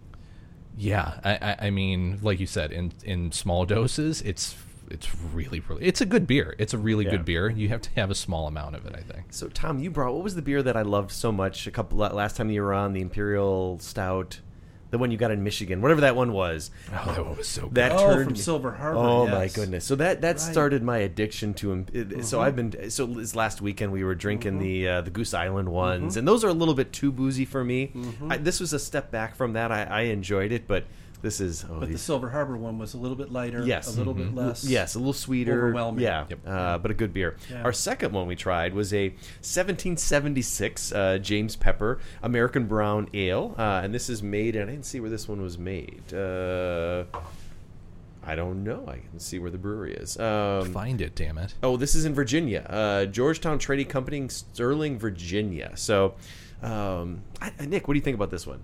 yeah, 0.76 1.20
I, 1.22 1.32
I, 1.34 1.56
I 1.66 1.70
mean, 1.70 2.18
like 2.22 2.40
you 2.40 2.46
said, 2.46 2.72
in 2.72 2.92
in 3.04 3.30
small 3.32 3.66
doses, 3.66 4.22
it's 4.22 4.54
it's 4.90 5.08
really 5.34 5.60
really 5.60 5.84
it's 5.84 6.00
a 6.00 6.06
good 6.06 6.26
beer. 6.26 6.54
It's 6.58 6.72
a 6.74 6.78
really 6.78 7.04
Yeah. 7.04 7.10
good 7.12 7.24
beer. 7.26 7.50
You 7.50 7.68
have 7.68 7.82
to 7.82 7.90
have 7.96 8.10
a 8.10 8.14
small 8.14 8.46
amount 8.46 8.76
of 8.76 8.86
it, 8.86 8.94
I 8.96 9.00
think. 9.02 9.26
So 9.34 9.48
Tom, 9.48 9.78
you 9.80 9.90
brought 9.90 10.14
what 10.14 10.22
was 10.24 10.34
the 10.34 10.42
beer 10.42 10.62
that 10.62 10.76
I 10.76 10.82
loved 10.82 11.10
so 11.10 11.30
much 11.30 11.66
a 11.66 11.70
couple 11.70 11.98
last 11.98 12.36
time 12.36 12.50
you 12.50 12.62
were 12.62 12.72
on 12.72 12.94
the 12.94 13.00
Imperial 13.02 13.78
Stout, 13.80 14.40
the 14.92 14.98
one 14.98 15.10
you 15.10 15.16
got 15.16 15.30
in 15.30 15.42
Michigan, 15.42 15.80
whatever 15.80 16.02
that 16.02 16.14
one 16.14 16.32
was. 16.32 16.70
Oh, 16.92 17.12
that 17.14 17.24
one 17.26 17.36
was 17.38 17.48
so 17.48 17.62
good. 17.62 17.74
That 17.74 17.92
Oh, 17.92 18.12
turned 18.14 18.24
from 18.26 18.36
Silver 18.36 18.72
Harbor, 18.72 18.98
Oh 19.00 19.26
my 19.26 19.48
goodness! 19.48 19.84
So 19.84 19.96
that 19.96 20.20
that 20.20 20.36
Right. 20.36 20.40
started 20.40 20.82
my 20.84 20.98
addiction 20.98 21.54
to 21.54 21.68
them. 21.84 22.22
So 22.22 22.38
Mhm. 22.38 22.42
I've 22.42 22.54
been 22.56 22.90
so 22.90 23.06
this 23.06 23.34
last 23.34 23.60
weekend 23.62 23.90
we 23.90 24.04
were 24.04 24.14
drinking 24.14 24.52
Mm-hmm. 24.60 24.62
the 24.62 24.88
uh, 24.88 25.00
the 25.00 25.10
Goose 25.10 25.32
Island 25.34 25.70
ones, 25.70 26.16
and 26.16 26.28
those 26.28 26.44
are 26.44 26.48
a 26.48 26.52
little 26.54 26.74
bit 26.74 26.92
too 26.92 27.10
boozy 27.10 27.44
for 27.46 27.64
me. 27.64 27.90
Mm-hmm. 27.96 28.32
I, 28.32 28.36
this 28.36 28.60
was 28.60 28.72
a 28.74 28.78
step 28.78 29.10
back 29.10 29.34
from 29.34 29.54
that. 29.54 29.72
I, 29.72 29.82
I 29.84 30.00
enjoyed 30.02 30.52
it, 30.52 30.68
but 30.68 30.84
this 31.22 31.40
is 31.40 31.64
oh, 31.70 31.80
But 31.80 31.90
the 31.90 31.98
Silver 31.98 32.28
Harbor 32.30 32.56
one 32.56 32.78
was 32.78 32.94
a 32.94 32.98
little 32.98 33.16
bit 33.16 33.30
lighter, 33.32 33.64
Yes. 33.64 33.94
a 33.94 33.96
little 33.98 34.14
Mhm. 34.14 34.18
bit 34.18 34.34
less. 34.34 34.64
Yes, 34.64 34.94
a 34.94 34.98
little 34.98 35.12
sweeter. 35.12 35.52
overwhelming. 35.66 36.02
Yeah, 36.04 36.26
uh, 36.46 36.78
but 36.78 36.90
a 36.90 36.94
good 36.94 37.14
beer. 37.14 37.36
Yeah. 37.50 37.62
Our 37.62 37.72
second 37.72 38.12
one 38.12 38.26
we 38.26 38.36
tried 38.36 38.74
was 38.74 38.92
a 38.92 39.14
1776 39.40 40.92
uh, 40.92 41.18
James 41.18 41.56
Pepper 41.56 41.98
American 42.22 42.66
Brown 42.66 43.08
Ale, 43.14 43.54
uh, 43.58 43.80
and 43.84 43.94
this 43.94 44.08
is 44.10 44.22
made. 44.22 44.56
And 44.56 44.68
I 44.68 44.72
didn't 44.74 44.86
see 44.86 45.00
where 45.00 45.10
this 45.10 45.28
one 45.28 45.40
was 45.42 45.58
made. 45.58 46.12
Uh, 46.12 47.04
I 48.24 48.34
don't 48.36 48.62
know. 48.62 48.84
I 48.86 48.98
can 49.10 49.18
see 49.18 49.38
where 49.40 49.50
the 49.50 49.58
brewery 49.58 49.94
is. 49.94 50.18
Um, 50.18 50.72
Find 50.72 51.00
it, 51.00 51.14
damn 51.16 51.38
it. 51.38 51.54
Oh, 51.62 51.76
this 51.76 51.94
is 51.96 52.04
in 52.04 52.14
Virginia, 52.14 52.60
uh, 52.70 53.06
Georgetown 53.06 53.58
Trading 53.58 53.86
Company, 53.86 54.18
in 54.18 54.28
Sterling, 54.28 54.96
Virginia. 54.98 55.72
So, 55.74 56.14
um, 56.62 57.22
I, 57.40 57.50
Nick, 57.66 57.88
what 57.88 57.94
do 57.94 57.98
you 57.98 58.04
think 58.04 58.14
about 58.14 58.30
this 58.30 58.46
one? 58.46 58.60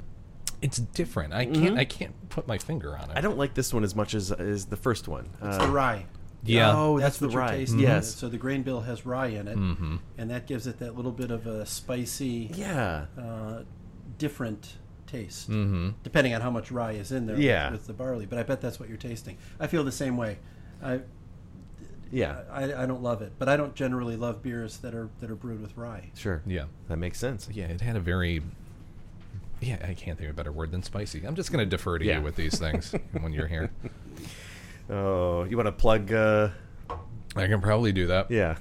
It's 0.61 0.79
different. 0.79 1.33
I 1.33 1.45
can't 1.45 1.77
Mhm. 1.77 1.79
I 1.79 1.85
can't 1.85 2.29
put 2.31 2.47
my 2.49 2.59
finger 2.59 2.97
on 2.97 3.11
it. 3.11 3.17
I 3.17 3.21
don't 3.21 3.39
like 3.39 3.55
this 3.55 3.73
one 3.73 3.85
as 3.85 3.95
much 3.95 4.15
as 4.15 4.33
as 4.33 4.67
the 4.67 4.77
first 4.77 5.07
one. 5.09 5.29
It's 5.43 5.57
Uh, 5.57 5.67
the 5.67 5.73
rye. 5.73 6.07
Yeah. 6.45 6.73
Oh, 6.75 6.99
that's, 6.99 7.19
that's, 7.19 7.19
the 7.19 7.27
what 7.27 7.33
you're 7.33 7.43
rye. 7.43 7.57
tasting. 7.59 7.81
Yes. 7.81 8.15
So 8.15 8.29
the 8.29 8.39
grain 8.39 8.63
bill 8.63 8.81
has 8.83 9.05
rye 9.05 9.27
in 9.27 9.49
it, 9.49 9.57
Mhm. 9.59 9.99
and 10.17 10.31
that 10.31 10.47
gives 10.47 10.67
it 10.67 10.79
that 10.79 10.95
little 10.97 11.11
bit 11.13 11.31
of 11.31 11.47
a 11.47 11.67
spicy, 11.67 12.51
Yeah. 12.55 13.07
uh, 13.21 13.63
different 14.19 14.77
taste, 15.07 15.51
Mhm. 15.51 15.95
depending 16.03 16.35
on 16.35 16.41
how 16.43 16.51
much 16.51 16.71
rye 16.71 16.93
is 16.93 17.11
in 17.13 17.27
there 17.27 17.37
with- 17.37 17.73
with, 17.73 17.87
the 17.87 17.93
barley. 17.93 18.25
But 18.27 18.39
I 18.39 18.43
bet 18.45 18.61
that's 18.61 18.79
what 18.79 18.89
you're 18.89 18.99
tasting. 18.99 19.37
I 19.59 19.67
feel 19.67 19.83
the 19.85 19.91
same 19.93 20.17
way. 20.17 20.39
I 20.83 21.01
Yeah. 22.11 22.43
I, 22.51 22.65
I 22.83 22.87
don't 22.87 23.03
love 23.03 23.21
it, 23.21 23.33
but 23.39 23.49
I 23.49 23.57
don't 23.57 23.75
generally 23.75 24.17
love 24.17 24.43
beers 24.43 24.79
that 24.79 24.95
are 24.95 25.11
that 25.21 25.31
are 25.31 25.35
brewed 25.37 25.61
with 25.61 25.77
rye. 25.77 26.11
Sure. 26.15 26.43
Yeah. 26.47 26.65
That 26.89 26.97
makes 26.99 27.19
sense. 27.19 27.49
Yeah, 27.53 27.67
it 27.67 27.81
had 27.81 27.97
a 27.97 28.01
very 28.01 28.43
yeah, 29.61 29.77
I 29.83 29.95
can't 29.95 30.17
think 30.19 30.31
of 30.31 30.31
a 30.31 30.37
better 30.37 30.53
word 30.53 30.71
than 30.71 30.83
spicy. 30.83 31.25
I'm 31.27 31.35
just 31.35 31.51
going 31.53 31.65
to 31.65 31.67
defer 31.69 31.99
to 31.99 32.05
Yeah. 32.05 32.19
you 32.19 32.23
with 32.25 32.37
these 32.37 32.59
things 32.59 32.93
when 33.21 33.33
you're 33.33 33.47
here. 33.49 33.71
Oh, 34.91 35.45
you 35.45 35.57
want 35.57 35.67
to 35.67 35.73
plug? 35.73 36.13
Uh, 36.13 36.49
I 37.37 37.47
can 37.47 37.61
probably 37.61 37.93
do 37.93 38.07
that. 38.09 38.31
Yeah. 38.31 38.57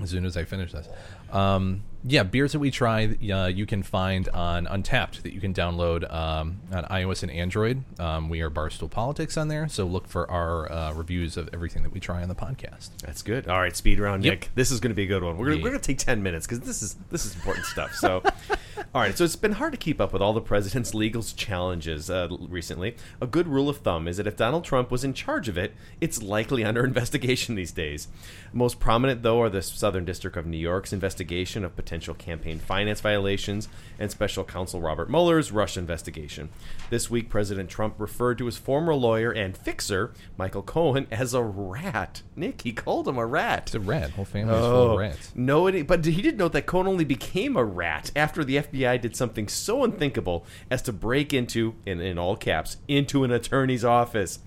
as 0.00 0.10
soon 0.10 0.24
as 0.24 0.36
I 0.36 0.44
finish 0.44 0.72
this. 0.72 0.88
Um, 1.30 1.82
yeah, 2.08 2.22
beers 2.22 2.52
that 2.52 2.60
we 2.60 2.70
try, 2.70 3.06
uh, 3.32 3.46
you 3.46 3.66
can 3.66 3.82
find 3.82 4.28
on 4.28 4.66
Untappd 4.66 5.22
that 5.22 5.32
you 5.32 5.40
can 5.40 5.52
download 5.52 6.08
um, 6.12 6.60
on 6.72 6.84
iOS 6.84 7.22
and 7.24 7.32
Android. 7.32 7.82
Um, 7.98 8.28
we 8.28 8.40
are 8.42 8.50
Barstool 8.50 8.88
Politics 8.90 9.36
on 9.36 9.48
there, 9.48 9.66
so 9.68 9.84
look 9.84 10.06
for 10.06 10.30
our 10.30 10.70
uh, 10.70 10.92
reviews 10.92 11.36
of 11.36 11.48
everything 11.52 11.82
that 11.82 11.92
we 11.92 11.98
try 11.98 12.22
on 12.22 12.28
the 12.28 12.34
podcast. 12.36 12.90
That's 13.02 13.22
good. 13.22 13.48
All 13.48 13.58
right, 13.58 13.74
speed 13.74 13.98
round, 13.98 14.24
Yep. 14.24 14.32
Nick. 14.32 14.50
This 14.54 14.70
is 14.70 14.78
going 14.78 14.90
to 14.90 14.94
be 14.94 15.02
a 15.02 15.06
good 15.06 15.24
one. 15.24 15.36
We're 15.36 15.46
gonna, 15.46 15.56
Yeah. 15.56 15.62
we're 15.64 15.70
going 15.70 15.80
to 15.80 15.86
take 15.86 15.98
ten 15.98 16.22
minutes 16.22 16.46
because 16.46 16.60
this 16.60 16.80
is 16.82 16.94
this 17.10 17.24
is 17.26 17.34
important 17.34 17.66
stuff. 17.66 17.92
So, 17.94 18.22
all 18.94 19.00
right. 19.00 19.16
So 19.18 19.24
it's 19.24 19.34
been 19.34 19.52
hard 19.52 19.72
to 19.72 19.78
keep 19.78 20.00
up 20.00 20.12
with 20.12 20.22
all 20.22 20.32
the 20.32 20.40
president's 20.40 20.94
legal 20.94 21.22
challenges 21.22 22.08
uh, 22.08 22.28
recently. 22.48 22.94
A 23.20 23.26
good 23.26 23.48
rule 23.48 23.68
of 23.68 23.78
thumb 23.78 24.06
is 24.06 24.16
that 24.18 24.28
if 24.28 24.36
Donald 24.36 24.64
Trump 24.64 24.92
was 24.92 25.02
in 25.02 25.12
charge 25.12 25.48
of 25.48 25.58
it, 25.58 25.74
it's 26.00 26.22
likely 26.22 26.62
under 26.64 26.84
investigation 26.86 27.56
these 27.56 27.72
days. 27.72 28.06
Most 28.52 28.78
prominent, 28.78 29.22
though, 29.22 29.40
are 29.42 29.50
the 29.50 29.60
Southern 29.60 30.04
District 30.04 30.36
of 30.36 30.46
New 30.46 30.56
York's 30.56 30.92
investigation 30.92 31.64
of 31.64 31.74
potential 31.74 31.95
campaign 32.14 32.58
finance 32.58 33.00
violations 33.00 33.68
and 33.98 34.10
Special 34.10 34.44
Counsel 34.44 34.80
Robert 34.80 35.08
Mueller's 35.10 35.50
Russia 35.52 35.80
investigation. 35.80 36.48
This 36.90 37.10
week, 37.10 37.28
President 37.28 37.68
Trump 37.70 37.94
referred 37.98 38.38
to 38.38 38.46
his 38.46 38.56
former 38.58 38.94
lawyer 38.94 39.30
and 39.32 39.56
fixer, 39.56 40.12
Michael 40.36 40.62
Cohen, 40.62 41.06
as 41.10 41.34
a 41.34 41.42
rat. 41.42 42.22
Nick, 42.36 42.62
he 42.62 42.72
called 42.72 43.08
him 43.08 43.16
a 43.18 43.26
rat. 43.26 43.64
It's 43.66 43.74
a 43.74 43.80
rat. 43.80 44.10
Whole 44.10 44.24
family's 44.24 44.58
full 44.60 44.66
Oh, 44.66 44.92
of 44.92 44.98
rats. 44.98 45.32
No, 45.34 45.66
it, 45.66 45.86
but 45.86 46.04
he 46.04 46.22
did 46.22 46.38
note 46.38 46.52
that 46.52 46.66
Cohen 46.66 46.86
only 46.86 47.04
became 47.04 47.56
a 47.56 47.64
rat 47.64 48.10
after 48.14 48.44
the 48.44 48.56
FBI 48.56 49.00
did 49.00 49.16
something 49.16 49.48
so 49.48 49.82
unthinkable 49.84 50.44
as 50.70 50.82
to 50.82 50.92
break 50.92 51.32
into, 51.32 51.74
in, 51.86 52.00
in 52.00 52.18
all 52.18 52.36
caps, 52.36 52.76
into 52.88 53.24
an 53.24 53.30
attorney's 53.32 53.84
office. 53.84 54.40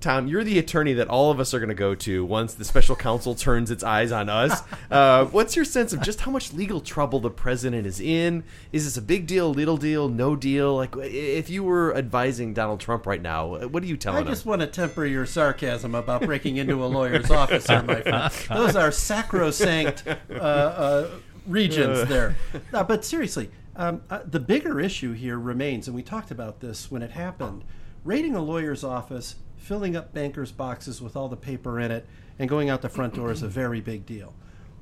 Tom, 0.00 0.26
you're 0.26 0.42
the 0.42 0.58
attorney 0.58 0.94
that 0.94 1.08
all 1.08 1.30
of 1.30 1.38
us 1.38 1.52
are 1.52 1.58
going 1.58 1.68
to 1.68 1.74
go 1.74 1.94
to 1.94 2.24
once 2.24 2.54
the 2.54 2.64
special 2.64 2.96
counsel 2.96 3.34
turns 3.34 3.70
its 3.70 3.84
eyes 3.84 4.12
on 4.12 4.28
us. 4.28 4.62
Uh, 4.90 5.24
what's 5.26 5.54
your 5.54 5.64
sense 5.64 5.92
of 5.92 6.00
just 6.00 6.22
how 6.22 6.32
much 6.32 6.52
legal 6.52 6.80
trouble 6.80 7.20
the 7.20 7.30
president 7.30 7.86
is 7.86 8.00
in? 8.00 8.42
Is 8.72 8.84
this 8.84 8.96
a 8.96 9.02
big 9.02 9.28
deal, 9.28 9.54
little 9.54 9.76
deal, 9.76 10.08
no 10.08 10.34
deal? 10.34 10.74
Like, 10.74 10.96
if 10.96 11.48
you 11.48 11.62
were 11.62 11.94
advising 11.96 12.54
Donald 12.54 12.80
Trump 12.80 13.06
right 13.06 13.22
now, 13.22 13.68
what 13.68 13.84
are 13.84 13.86
you 13.86 13.96
telling 13.96 14.22
him? 14.22 14.26
I 14.26 14.30
him? 14.30 14.34
just 14.34 14.46
want 14.46 14.62
to 14.62 14.66
temper 14.66 15.06
your 15.06 15.26
sarcasm 15.26 15.94
about 15.94 16.22
breaking 16.22 16.56
into 16.56 16.84
a 16.84 16.86
lawyer's 16.86 17.30
office, 17.30 17.68
here, 17.68 17.82
my 17.84 18.00
friend. 18.00 18.32
Those 18.48 18.74
are 18.74 18.90
sacrosanct 18.90 20.04
uh, 20.08 20.42
uh, 20.42 21.10
regions 21.46 22.08
there. 22.08 22.34
Uh, 22.72 22.82
but 22.82 23.04
seriously, 23.04 23.48
um, 23.76 24.02
uh, 24.10 24.20
the 24.24 24.40
bigger 24.40 24.80
issue 24.80 25.12
here 25.12 25.38
remains, 25.38 25.86
and 25.86 25.94
we 25.94 26.02
talked 26.02 26.32
about 26.32 26.58
this 26.58 26.90
when 26.90 27.02
it 27.02 27.12
happened. 27.12 27.62
Raiding 28.04 28.34
a 28.34 28.42
lawyer's 28.42 28.82
office, 28.82 29.36
filling 29.60 29.94
up 29.94 30.12
bankers' 30.12 30.50
boxes 30.52 31.00
with 31.00 31.14
all 31.16 31.28
the 31.28 31.36
paper 31.36 31.78
in 31.78 31.90
it, 31.90 32.06
and 32.38 32.48
going 32.48 32.68
out 32.68 32.82
the 32.82 32.88
front 32.88 33.14
door 33.14 33.30
is 33.30 33.42
a 33.42 33.48
very 33.48 33.80
big 33.80 34.06
deal. 34.06 34.32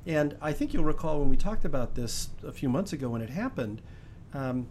And 0.05 0.35
I 0.41 0.53
think 0.53 0.73
you'll 0.73 0.83
recall 0.83 1.19
when 1.19 1.29
we 1.29 1.37
talked 1.37 1.65
about 1.65 1.95
this 1.95 2.29
a 2.43 2.51
few 2.51 2.69
months 2.69 2.93
ago 2.93 3.09
when 3.09 3.21
it 3.21 3.29
happened. 3.29 3.81
Um, 4.33 4.67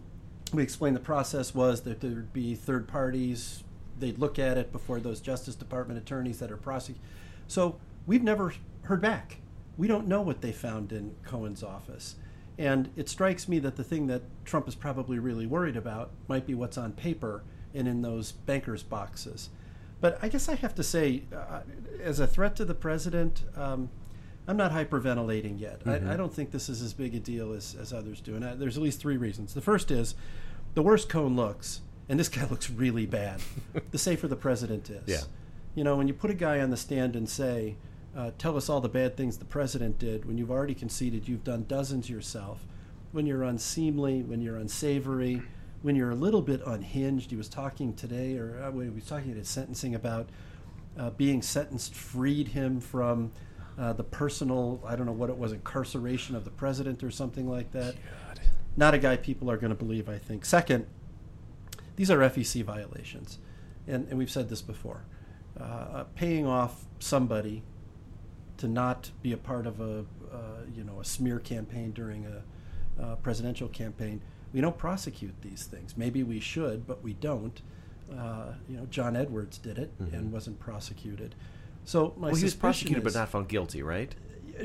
we 0.53 0.63
explained 0.63 0.95
the 0.95 1.01
process 1.01 1.53
was 1.53 1.81
that 1.81 2.01
there'd 2.01 2.33
be 2.33 2.55
third 2.55 2.87
parties 2.87 3.63
they'd 3.99 4.17
look 4.17 4.39
at 4.39 4.57
it 4.57 4.71
before 4.71 4.99
those 4.99 5.19
justice 5.19 5.55
department 5.55 5.99
attorneys 5.99 6.39
that 6.39 6.51
are 6.51 6.57
prosecuting 6.57 7.01
so 7.47 7.77
we've 8.05 8.23
never 8.23 8.53
heard 8.83 9.01
back 9.01 9.37
we 9.77 9.87
don't 9.87 10.07
know 10.07 10.21
what 10.21 10.41
they 10.41 10.51
found 10.51 10.91
in 10.91 11.15
cohen's 11.23 11.63
office 11.63 12.15
and 12.57 12.89
it 12.95 13.07
strikes 13.07 13.47
me 13.47 13.59
that 13.59 13.75
the 13.75 13.83
thing 13.83 14.07
that 14.07 14.21
trump 14.45 14.67
is 14.67 14.75
probably 14.75 15.19
really 15.19 15.45
worried 15.45 15.77
about 15.77 16.11
might 16.27 16.47
be 16.47 16.53
what's 16.53 16.77
on 16.77 16.91
paper 16.93 17.43
and 17.73 17.87
in 17.87 18.01
those 18.01 18.31
bankers 18.31 18.83
boxes 18.83 19.49
but 20.01 20.17
i 20.21 20.27
guess 20.27 20.49
i 20.49 20.55
have 20.55 20.73
to 20.75 20.83
say 20.83 21.23
uh, 21.35 21.61
as 22.01 22.19
a 22.19 22.27
threat 22.27 22.55
to 22.55 22.65
the 22.65 22.75
president 22.75 23.43
um, 23.55 23.89
I'm 24.47 24.57
not 24.57 24.71
hyperventilating 24.71 25.59
yet. 25.59 25.83
Mhm. 25.83 26.09
I, 26.09 26.13
I 26.15 26.17
don't 26.17 26.33
think 26.33 26.49
this 26.49 26.69
is 26.69 26.81
as 26.81 26.91
big 26.91 27.13
a 27.13 27.19
deal 27.19 27.53
as, 27.53 27.75
as 27.79 27.93
others 27.93 28.19
do. 28.19 28.35
And 28.35 28.43
I, 28.43 28.55
there's 28.55 28.77
at 28.77 28.81
least 28.81 28.99
three 28.99 29.15
reasons. 29.15 29.53
The 29.53 29.61
first 29.61 29.91
is 29.91 30.15
the 30.73 30.81
worse 30.81 31.05
Cohen 31.05 31.35
looks, 31.35 31.81
and 32.09 32.19
this 32.19 32.29
guy 32.35 32.47
looks 32.49 32.67
really 32.67 33.05
bad, 33.05 33.41
the 33.91 33.99
safer 33.99 34.27
the 34.27 34.35
president 34.35 34.89
is. 34.89 35.07
Yeah. 35.07 35.21
You 35.75 35.83
know, 35.83 35.95
when 35.97 36.07
you 36.07 36.15
put 36.15 36.31
a 36.31 36.33
guy 36.33 36.61
on 36.61 36.71
the 36.71 36.77
stand 36.77 37.15
and 37.15 37.29
say, 37.29 37.75
uh, 38.17 38.31
tell 38.39 38.57
us 38.57 38.69
all 38.69 38.81
the 38.81 38.89
bad 38.89 39.15
things 39.15 39.37
the 39.37 39.45
president 39.45 39.99
did, 39.99 40.25
when 40.25 40.39
you've 40.39 40.49
already 40.49 40.73
conceded 40.73 41.27
you've 41.27 41.43
done 41.43 41.65
dozens 41.67 42.09
yourself, 42.09 42.65
when 43.11 43.27
you're 43.27 43.43
unseemly, 43.43 44.23
when 44.23 44.41
you're 44.41 44.57
unsavory, 44.57 45.43
when 45.81 45.95
you're 45.95 46.11
a 46.11 46.15
little 46.15 46.41
bit 46.41 46.61
unhinged. 46.65 47.29
He 47.29 47.37
was 47.37 47.49
talking 47.49 47.93
today, 47.93 48.37
or 48.37 48.61
uh, 48.63 48.71
when 48.71 48.85
he 48.85 48.91
was 48.93 49.05
talking 49.05 49.31
at 49.31 49.37
his 49.37 49.49
sentencing 49.49 49.95
about 49.95 50.29
uh, 50.97 51.11
being 51.11 51.41
sentenced 51.41 51.93
freed 51.93 52.49
him 52.49 52.79
from 52.79 53.31
uh, 53.77 53.93
the 53.93 54.03
personal, 54.03 54.81
I 54.85 54.95
don't 54.95 55.05
know 55.05 55.13
what 55.13 55.29
it 55.29 55.37
was, 55.37 55.53
incarceration 55.53 56.35
of 56.35 56.43
the 56.43 56.49
president 56.51 57.03
or 57.03 57.11
something 57.11 57.49
like 57.49 57.71
that. 57.71 57.95
Not 58.75 58.93
a 58.93 58.97
guy 58.97 59.17
people 59.17 59.49
are 59.49 59.57
going 59.57 59.71
to 59.71 59.75
believe, 59.75 60.09
I 60.09 60.17
think. 60.17 60.45
Second, 60.45 60.85
these 61.95 62.11
are 62.11 62.17
FEC 62.19 62.63
violations. 62.63 63.39
And, 63.87 64.07
and 64.09 64.17
we've 64.17 64.29
said 64.29 64.49
this 64.49 64.61
before. 64.61 65.05
Uh, 65.59 65.63
uh, 65.63 66.03
paying 66.15 66.45
off 66.45 66.85
somebody 66.99 67.63
to 68.57 68.67
not 68.67 69.11
be 69.21 69.31
a 69.31 69.37
part 69.37 69.65
of 69.65 69.79
a, 69.79 70.05
uh, 70.31 70.61
you 70.73 70.83
know, 70.83 70.99
a 70.99 71.05
smear 71.05 71.39
campaign 71.39 71.91
during 71.91 72.25
a 72.25 73.01
uh, 73.01 73.15
presidential 73.15 73.69
campaign, 73.69 74.21
we 74.53 74.61
don't 74.61 74.77
prosecute 74.77 75.41
these 75.41 75.65
things. 75.65 75.95
Maybe 75.97 76.23
we 76.23 76.39
should, 76.39 76.87
but 76.87 77.03
we 77.03 77.13
don't. 77.13 77.61
Uh, 78.11 78.53
you 78.67 78.75
know, 78.77 78.87
John 78.87 79.15
Edwards 79.15 79.59
did 79.59 79.77
it 79.77 79.91
and 79.99 80.31
wasn't 80.31 80.59
prosecuted. 80.59 81.35
So 81.85 82.13
my 82.17 82.27
well, 82.27 82.35
he 82.35 82.43
was 82.43 82.55
prosecuted 82.55 83.05
is, 83.05 83.13
but 83.13 83.19
not 83.19 83.29
found 83.29 83.47
guilty, 83.47 83.83
right? 83.83 84.13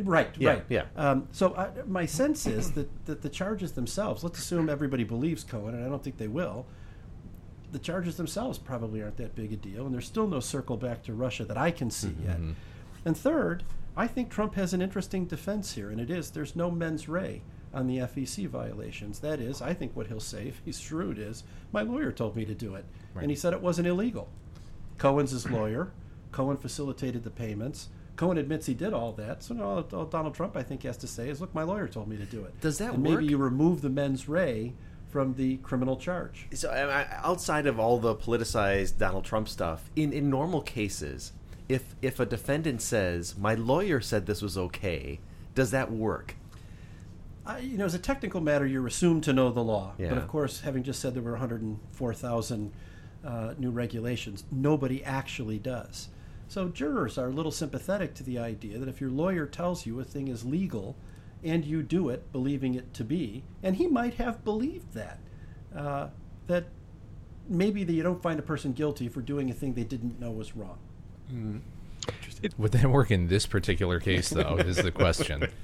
Right, 0.03 0.31
Yeah, 0.39 0.51
right. 0.51 0.65
yeah. 0.69 0.85
Um, 0.97 1.29
so 1.31 1.55
I, 1.55 1.71
my 1.87 2.07
sense 2.07 2.47
is 2.47 2.73
that, 2.73 3.07
that 3.07 3.23
the 3.23 3.29
charges 3.29 3.73
themselves, 3.73 4.25
let's 4.25 4.39
assume 4.39 4.69
everybody 4.69 5.05
believes 5.05 5.45
Cohen, 5.45 5.75
and 5.75 5.85
I 5.85 5.89
don't 5.89 6.03
think 6.03 6.17
they 6.17 6.27
will, 6.29 6.67
the 7.71 7.79
charges 7.79 8.17
themselves 8.17 8.59
probably 8.59 9.03
aren't 9.03 9.19
that 9.19 9.35
big 9.35 9.53
a 9.53 9.57
deal, 9.57 9.85
and 9.85 9.95
there's 9.95 10.07
still 10.07 10.27
no 10.27 10.41
circle 10.41 10.77
back 10.77 11.03
to 11.05 11.13
Russia 11.13 11.45
that 11.45 11.57
I 11.57 11.71
can 11.71 11.91
see 11.91 12.15
yet. 12.25 12.39
And 13.05 13.17
third, 13.17 13.63
I 13.97 14.07
think 14.07 14.31
Trump 14.31 14.55
has 14.55 14.73
an 14.75 14.83
interesting 14.83 15.27
defense 15.27 15.75
here, 15.75 15.91
and 15.91 16.01
it 16.01 16.11
is 16.11 16.31
there's 16.31 16.57
no 16.57 16.71
mens 16.71 17.09
rea 17.09 17.43
on 17.75 17.87
the 17.87 17.99
FEC 17.99 18.49
violations. 18.49 19.19
That 19.21 19.41
is, 19.41 19.61
I 19.63 19.75
think 19.75 19.95
what 19.95 20.07
he'll 20.07 20.21
say, 20.21 20.49
if 20.49 20.61
he's 20.65 20.81
shrewd, 20.81 21.19
is 21.19 21.45
my 21.73 21.83
lawyer 21.83 22.13
told 22.13 22.37
me 22.37 22.45
to 22.45 22.55
do 22.55 22.75
it. 22.75 22.85
Right. 23.15 23.23
And 23.23 23.31
he 23.31 23.37
said 23.37 23.53
it 23.53 23.61
wasn't 23.61 23.89
illegal. 23.89 24.29
Cohen's 24.99 25.31
his 25.33 25.49
lawyer. 25.51 25.93
Cohen 26.33 26.57
facilitated 26.57 27.25
the 27.25 27.31
payments. 27.31 27.89
Cohen 28.17 28.39
admits 28.39 28.67
he 28.67 28.75
did 28.75 28.93
all 28.93 29.13
that. 29.13 29.43
So 29.43 29.55
now 29.55 29.65
all, 29.65 29.89
all 29.93 30.05
Donald 30.05 30.35
Trump, 30.35 30.57
I 30.57 30.63
think, 30.63 30.83
has 30.85 30.97
to 30.99 31.07
say 31.09 31.29
is, 31.29 31.41
"Look, 31.41 31.55
my 31.55 31.63
lawyer 31.65 31.89
told 31.89 32.09
me 32.09 32.17
to 32.17 32.25
do 32.25 32.45
it." 32.45 32.61
Does 32.61 32.79
that 32.79 32.95
and 32.95 33.05
work? 33.05 33.21
Maybe 33.21 33.27
you 33.31 33.37
remove 33.37 33.83
the 33.83 33.89
mens 33.91 34.29
rea 34.29 34.73
from 35.09 35.35
the 35.35 35.57
criminal 35.59 35.97
charge. 35.97 36.47
So, 36.55 36.71
I- 36.71 37.03
I- 37.03 37.21
outside 37.25 37.67
of 37.67 37.79
all 37.81 37.99
the 37.99 38.15
politicized 38.15 38.99
Donald 38.99 39.25
Trump 39.25 39.49
stuff, 39.49 39.91
in, 39.97 40.13
in 40.13 40.31
normal 40.31 40.61
cases, 40.61 41.33
if 41.69 41.97
if 42.03 42.21
a 42.21 42.27
defendant 42.27 42.83
says 42.83 43.37
my 43.39 43.55
lawyer 43.55 44.01
said 44.01 44.27
this 44.27 44.43
was 44.43 44.57
okay, 44.59 45.19
does 45.55 45.71
that 45.73 45.91
work? 45.91 46.37
I, 47.47 47.59
you 47.59 47.77
know, 47.77 47.85
as 47.85 47.95
a 47.95 47.99
technical 47.99 48.41
matter, 48.41 48.67
you're 48.67 48.87
assumed 48.87 49.25
to 49.25 49.33
know 49.33 49.51
the 49.51 49.63
law. 49.63 49.95
Yeah. 49.99 50.11
But 50.11 50.19
of 50.19 50.29
course, 50.29 50.61
having 50.61 50.83
just 50.83 51.01
said 51.01 51.15
there 51.15 51.23
were 51.23 51.33
104,000 51.33 52.73
uh, 53.25 53.55
new 53.59 53.71
regulations, 53.71 54.45
nobody 54.51 55.05
actually 55.05 55.59
does. 55.59 56.09
So 56.49 56.69
jurors 56.69 57.19
are 57.19 57.29
a 57.29 57.33
little 57.33 57.53
sympathetic 57.53 58.15
to 58.15 58.23
the 58.23 58.39
idea 58.39 58.79
that 58.79 58.89
if 58.89 59.01
your 59.01 59.11
lawyer 59.11 59.47
tells 59.47 59.87
you 59.87 59.99
a 60.01 60.05
thing 60.05 60.29
is 60.29 60.45
legal 60.45 60.97
and 61.43 61.65
you 61.65 61.83
do 61.83 62.09
it 62.09 62.31
believing 62.33 62.75
it 62.75 62.95
to 62.95 63.05
be, 63.05 63.45
and 63.63 63.77
he 63.77 63.87
might 63.87 64.15
have 64.15 64.45
believed 64.45 64.95
that, 64.95 65.19
uh, 65.77 66.09
that 66.47 66.65
maybe 67.49 67.85
that 67.85 67.93
you 67.93 68.03
don't 68.03 68.23
find 68.23 68.39
a 68.39 68.43
person 68.43 68.73
guilty 68.73 69.09
for 69.09 69.21
doing 69.21 69.51
a 69.51 69.55
thing 69.55 69.75
they 69.75 69.85
didn't 69.85 70.19
know 70.19 70.31
was 70.31 70.57
wrong. 70.57 70.79
Would 72.59 72.73
that 72.73 72.91
work 72.91 73.11
in 73.11 73.29
this 73.29 73.47
particular 73.47 74.01
case, 74.01 74.31
though? 74.31 74.57
is 74.57 74.77
the 74.77 74.93
question. 74.93 75.49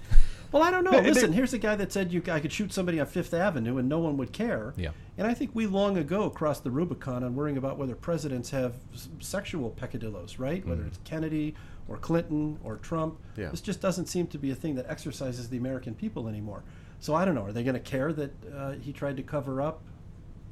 Well, 0.53 0.63
I 0.63 0.71
don't 0.71 0.85
know. 0.85 0.99
Listen, 0.99 1.33
here's 1.33 1.53
a 1.53 1.59
guy 1.59 1.77
that 1.77 1.93
said 1.93 2.13
you 2.13 2.23
I 2.31 2.41
could 2.41 2.53
shoot 2.53 2.73
somebody 2.73 2.99
on 2.99 3.07
Fifth 3.07 3.33
Avenue 3.33 3.79
and 3.79 3.89
no 3.89 3.99
one 3.99 4.17
would 4.17 4.33
care. 4.33 4.75
Yeah. 4.77 4.91
And 5.17 5.27
I 5.27 5.35
think 5.35 5.51
we 5.55 5.67
long 5.67 5.97
ago 5.97 6.31
crossed 6.31 6.65
the 6.65 6.71
Rubicon 6.71 7.23
on 7.23 7.35
worrying 7.35 7.57
about 7.57 7.79
whether 7.79 7.95
presidents 7.95 8.51
have 8.51 8.75
sexual 9.21 9.71
peccadillos, 9.71 10.39
right? 10.39 10.67
Whether 10.67 10.83
mm. 10.83 10.89
it's 10.89 10.99
Kennedy 11.05 11.55
or 11.89 11.99
Clinton 11.99 12.59
or 12.65 12.77
Trump. 12.77 13.19
Yeah. 13.37 13.51
This 13.51 13.61
just 13.61 13.81
doesn't 13.81 14.07
seem 14.07 14.27
to 14.29 14.39
be 14.39 14.51
a 14.51 14.55
thing 14.55 14.75
that 14.77 14.87
exercises 14.89 15.49
the 15.49 15.57
American 15.57 15.95
people 15.95 16.29
anymore. 16.29 16.63
So 17.01 17.15
I 17.15 17.25
don't 17.25 17.35
know. 17.35 17.45
Are 17.45 17.53
they 17.53 17.63
going 17.63 17.75
to 17.75 17.81
care 17.81 18.13
that 18.13 18.33
uh, 18.55 18.73
he 18.73 18.93
tried 18.93 19.17
to 19.19 19.23
cover 19.23 19.61
up? 19.63 19.83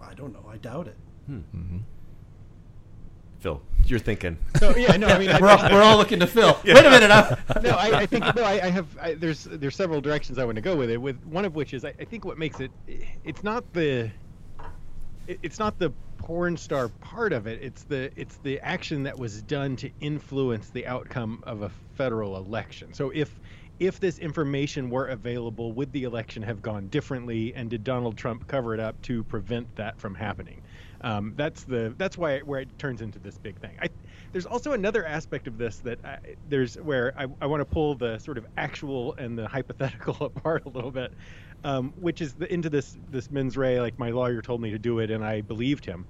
I 0.00 0.14
don't 0.14 0.32
know. 0.32 0.44
I 0.48 0.56
doubt 0.58 0.88
it. 0.88 0.96
Hmm. 1.26 1.38
Mm-hmm. 1.54 1.78
Phil, 3.40 3.62
you're 3.86 3.98
thinking. 3.98 4.36
So 4.58 4.76
yeah, 4.76 4.96
no, 4.96 5.06
I 5.06 5.18
mean, 5.18 5.30
I- 5.30 5.40
we're, 5.40 5.48
all, 5.48 5.70
we're 5.70 5.82
all 5.82 5.96
looking 5.96 6.20
to 6.20 6.26
Phil. 6.26 6.58
Wait 6.64 6.76
a 6.84 6.90
minute. 6.90 7.10
I'm, 7.10 7.36
no, 7.62 7.70
I, 7.70 8.00
I 8.00 8.06
think 8.06 8.24
no, 8.34 8.42
I, 8.42 8.64
I 8.64 8.70
have. 8.70 8.86
I, 9.00 9.14
there's 9.14 9.44
there's 9.44 9.76
several 9.76 10.00
directions 10.00 10.38
I 10.38 10.44
want 10.44 10.56
to 10.56 10.62
go 10.62 10.76
with 10.76 10.90
it. 10.90 11.00
With 11.00 11.22
one 11.24 11.44
of 11.44 11.54
which 11.54 11.72
is 11.74 11.84
I, 11.84 11.94
I 12.00 12.04
think 12.04 12.24
what 12.24 12.38
makes 12.38 12.60
it, 12.60 12.70
it's 13.24 13.44
not 13.44 13.72
the, 13.72 14.10
it, 15.26 15.38
it's 15.42 15.58
not 15.58 15.78
the 15.78 15.92
porn 16.18 16.56
star 16.56 16.88
part 16.88 17.32
of 17.32 17.46
it. 17.46 17.60
It's 17.62 17.84
the 17.84 18.10
it's 18.16 18.36
the 18.38 18.58
action 18.60 19.04
that 19.04 19.16
was 19.18 19.42
done 19.42 19.76
to 19.76 19.90
influence 20.00 20.70
the 20.70 20.86
outcome 20.86 21.42
of 21.46 21.62
a 21.62 21.70
federal 21.94 22.36
election. 22.36 22.92
So 22.92 23.10
if 23.14 23.38
if 23.78 24.00
this 24.00 24.18
information 24.18 24.90
were 24.90 25.06
available, 25.06 25.72
would 25.72 25.92
the 25.92 26.02
election 26.02 26.42
have 26.42 26.60
gone 26.60 26.88
differently? 26.88 27.54
And 27.54 27.70
did 27.70 27.84
Donald 27.84 28.16
Trump 28.16 28.48
cover 28.48 28.74
it 28.74 28.80
up 28.80 29.00
to 29.02 29.22
prevent 29.24 29.76
that 29.76 30.00
from 30.00 30.16
happening? 30.16 30.62
Um, 31.00 31.34
that's 31.36 31.64
the 31.64 31.94
that's 31.96 32.18
why 32.18 32.40
where 32.40 32.60
it 32.60 32.76
turns 32.78 33.00
into 33.00 33.18
this 33.18 33.38
big 33.38 33.60
thing. 33.60 33.76
I, 33.80 33.88
there's 34.32 34.46
also 34.46 34.72
another 34.72 35.04
aspect 35.06 35.46
of 35.46 35.56
this 35.56 35.78
that 35.80 36.00
I, 36.04 36.18
there's 36.44 36.74
where 36.74 37.12
I, 37.18 37.26
I 37.40 37.46
want 37.46 37.60
to 37.60 37.64
pull 37.66 37.94
the 37.94 38.18
sort 38.18 38.36
of 38.38 38.46
actual 38.56 39.14
and 39.16 39.38
the 39.38 39.46
hypothetical 39.46 40.16
apart 40.26 40.62
a 40.66 40.70
little 40.70 40.90
bit, 40.90 41.14
um, 41.64 41.92
which 41.96 42.20
is 42.20 42.34
the, 42.34 42.52
into 42.52 42.68
this 42.68 42.96
this 43.08 43.30
mens 43.30 43.56
rea. 43.56 43.80
Like 43.80 43.98
my 43.98 44.10
lawyer 44.10 44.42
told 44.42 44.60
me 44.60 44.70
to 44.70 44.78
do 44.78 44.98
it, 44.98 45.10
and 45.10 45.24
I 45.24 45.40
believed 45.42 45.84
him. 45.84 46.06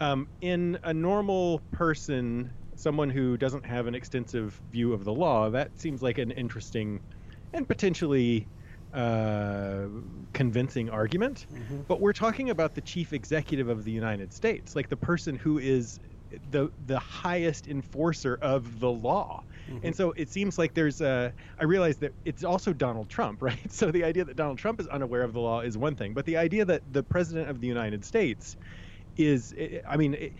Um, 0.00 0.28
in 0.40 0.78
a 0.82 0.92
normal 0.94 1.62
person, 1.70 2.54
someone 2.74 3.10
who 3.10 3.36
doesn't 3.36 3.66
have 3.66 3.86
an 3.86 3.94
extensive 3.94 4.60
view 4.70 4.92
of 4.92 5.04
the 5.04 5.12
law, 5.12 5.50
that 5.50 5.78
seems 5.78 6.02
like 6.02 6.18
an 6.18 6.30
interesting 6.30 7.00
and 7.52 7.68
potentially 7.68 8.48
uh, 8.92 9.86
convincing 10.34 10.90
argument. 10.90 11.46
But 11.88 12.00
we're 12.00 12.12
talking 12.12 12.50
about 12.50 12.74
the 12.74 12.80
chief 12.82 13.12
executive 13.12 13.68
of 13.68 13.84
the 13.84 13.92
United 13.92 14.32
States, 14.32 14.74
like 14.76 14.88
the 14.88 14.96
person 14.96 15.36
who 15.36 15.58
is 15.58 15.98
the 16.48 16.68
the 16.86 16.98
highest 16.98 17.66
enforcer 17.66 18.38
of 18.40 18.78
the 18.80 18.90
law. 18.90 19.42
And 19.84 19.94
so 19.96 20.12
it 20.16 20.30
seems 20.30 20.58
like 20.58 20.74
there's 20.74 21.00
a. 21.00 21.34
I 21.58 21.64
realize 21.64 21.98
that 21.98 22.12
it's 22.24 22.44
also 22.44 22.72
Donald 22.72 23.08
Trump, 23.08 23.42
right? 23.48 23.70
So 23.72 23.90
the 23.90 24.04
idea 24.04 24.24
that 24.24 24.36
Donald 24.36 24.58
Trump 24.58 24.80
is 24.80 24.86
unaware 24.88 25.22
of 25.22 25.32
the 25.32 25.40
law 25.40 25.60
is 25.60 25.76
one 25.76 25.96
thing, 25.96 26.14
but 26.14 26.24
the 26.26 26.36
idea 26.36 26.64
that 26.64 26.82
the 26.90 27.02
president 27.02 27.48
of 27.50 27.60
the 27.60 27.66
United 27.66 28.04
States 28.04 28.56
is, 29.16 29.54
I 29.88 29.96
mean, 29.96 30.14
it- 30.14 30.34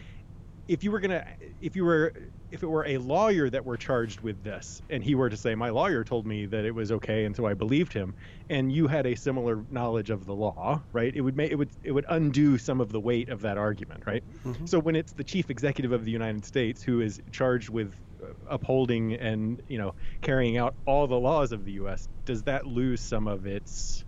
if 0.69 0.85
you 0.85 0.93
were 0.93 1.01
gonna, 1.01 1.25
if 1.61 1.75
you 1.75 1.85
were, 1.85 2.13
if 2.51 2.63
it 2.63 2.67
were 2.67 2.87
a 2.87 2.99
lawyer 2.99 3.49
that 3.49 3.65
were 3.65 3.77
charged 3.77 4.21
with 4.21 4.43
this, 4.43 4.83
and 4.91 5.05
he 5.05 5.15
were 5.15 5.31
to 5.31 5.37
say, 5.37 5.55
my 5.55 5.71
lawyer 5.71 6.03
told 6.05 6.27
me 6.27 6.47
that 6.47 6.65
it 6.65 6.75
was 6.75 6.91
okay, 6.93 7.25
and 7.25 7.35
so 7.37 7.47
I 7.47 7.55
believed 7.55 7.93
him, 7.93 8.15
and 8.49 8.73
you 8.73 8.87
had 8.89 9.07
a 9.07 9.15
similar 9.15 9.65
knowledge 9.71 10.11
of 10.11 10.27
the 10.27 10.35
law, 10.35 10.83
right? 10.93 11.15
It 11.15 11.21
would 11.21 11.37
make 11.37 11.53
it 11.53 11.57
would 11.57 11.71
it 11.85 11.93
would 11.93 12.07
undo 12.09 12.59
some 12.59 12.81
of 12.81 12.91
the 12.93 13.01
weight 13.01 13.29
of 13.29 13.43
that 13.43 13.57
argument, 13.59 14.03
right? 14.07 14.25
So 14.67 14.79
when 14.81 14.97
it's 14.97 15.13
the 15.13 15.25
chief 15.25 15.51
executive 15.51 15.93
of 15.93 16.05
the 16.05 16.11
United 16.11 16.45
States 16.45 16.83
who 16.83 17.01
is 17.01 17.21
charged 17.31 17.69
with 17.69 17.95
uh, 18.23 18.27
upholding 18.49 19.15
and 19.15 19.63
you 19.69 19.79
know 19.79 19.95
carrying 20.21 20.57
out 20.57 20.75
all 20.87 21.07
the 21.07 21.19
laws 21.19 21.53
of 21.53 21.65
the 21.65 21.73
U.S., 21.73 22.09
does 22.25 22.43
that 22.45 22.67
lose 22.67 23.01
some 23.01 23.27
of 23.29 23.47
its 23.47 24.05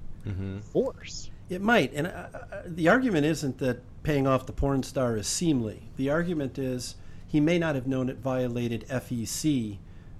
force? 0.72 1.30
It 1.48 1.60
might, 1.60 1.92
and 1.92 2.06
uh, 2.06 2.10
uh, 2.10 2.62
the 2.64 2.88
argument 2.88 3.26
isn't 3.26 3.58
that 3.58 3.82
paying 4.02 4.26
off 4.26 4.46
the 4.46 4.52
porn 4.52 4.82
star 4.82 5.16
is 5.16 5.26
seemly. 5.26 5.90
The 5.96 6.10
argument 6.10 6.58
is 6.58 6.96
he 7.32 7.40
may 7.40 7.58
not 7.58 7.74
have 7.74 7.86
known 7.86 8.10
it 8.10 8.18
violated 8.18 8.86
FEC 8.88 9.78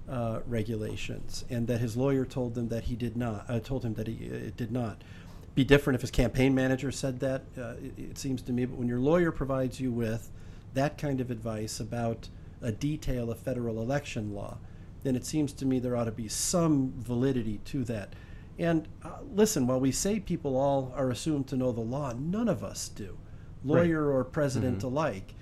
uh, 0.09 0.39
regulations, 0.47 1.45
and 1.47 1.67
that 1.67 1.79
his 1.79 1.95
lawyer 1.95 2.25
told 2.25 2.55
them 2.55 2.69
that 2.69 2.85
he 2.85 2.95
did 2.95 3.15
not. 3.15 3.45
Uh, 3.47 3.59
told 3.59 3.85
him 3.85 3.93
that 3.93 4.07
he 4.07 4.31
uh, 4.31 4.33
it 4.33 4.57
did 4.57 4.71
not. 4.71 5.03
Be 5.53 5.63
different 5.63 5.93
if 5.93 6.01
his 6.01 6.09
campaign 6.09 6.55
manager 6.55 6.91
said 6.91 7.19
that. 7.19 7.43
Uh, 7.55 7.75
it, 7.83 7.93
it 7.99 8.17
seems 8.17 8.41
to 8.41 8.51
me, 8.51 8.65
but 8.65 8.79
when 8.79 8.87
your 8.87 8.97
lawyer 8.97 9.31
provides 9.31 9.79
you 9.79 9.91
with 9.91 10.31
that 10.73 10.97
kind 10.97 11.21
of 11.21 11.29
advice 11.29 11.79
about 11.79 12.29
a 12.63 12.71
detail 12.71 13.29
of 13.29 13.37
federal 13.37 13.79
election 13.79 14.33
law, 14.33 14.57
then 15.03 15.15
it 15.15 15.23
seems 15.23 15.53
to 15.53 15.67
me 15.67 15.77
there 15.77 15.95
ought 15.95 16.05
to 16.05 16.11
be 16.11 16.27
some 16.27 16.93
validity 16.97 17.59
to 17.65 17.83
that. 17.83 18.13
And 18.57 18.87
uh, 19.03 19.09
listen, 19.31 19.67
while 19.67 19.79
we 19.79 19.91
say 19.91 20.19
people 20.19 20.57
all 20.57 20.91
are 20.95 21.11
assumed 21.11 21.45
to 21.49 21.57
know 21.57 21.71
the 21.71 21.81
law, 21.81 22.13
none 22.17 22.47
of 22.47 22.63
us 22.63 22.89
do, 22.89 23.19
lawyer 23.63 24.11
or 24.11 24.23
president 24.23 24.81
alike. 24.81 25.35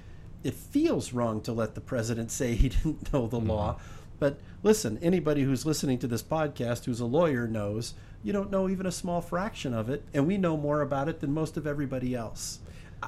It 0.44 0.54
feels 0.54 1.14
wrong 1.14 1.42
to 1.42 1.54
let 1.54 1.76
the 1.76 1.82
president 1.82 2.32
say 2.32 2.56
he 2.56 2.70
didn't 2.70 3.14
know 3.14 3.28
the 3.28 3.40
law. 3.40 3.80
But 4.20 4.40
listen, 4.64 5.00
anybody 5.02 5.44
who's 5.44 5.66
listening 5.66 5.98
to 6.00 6.08
this 6.08 6.24
podcast 6.24 6.86
who's 6.86 7.00
a 7.00 7.06
lawyer 7.06 7.48
knows 7.48 7.96
you 8.24 8.32
don't 8.32 8.52
know 8.52 8.70
even 8.70 8.86
a 8.86 8.92
small 8.92 9.20
fraction 9.20 9.74
of 9.74 9.90
it, 9.90 10.04
and 10.14 10.28
we 10.28 10.38
know 10.38 10.56
more 10.56 10.82
about 10.82 11.10
it 11.10 11.20
than 11.20 11.34
most 11.34 11.58
of 11.58 11.66
everybody 11.66 12.14
else. 12.14 12.60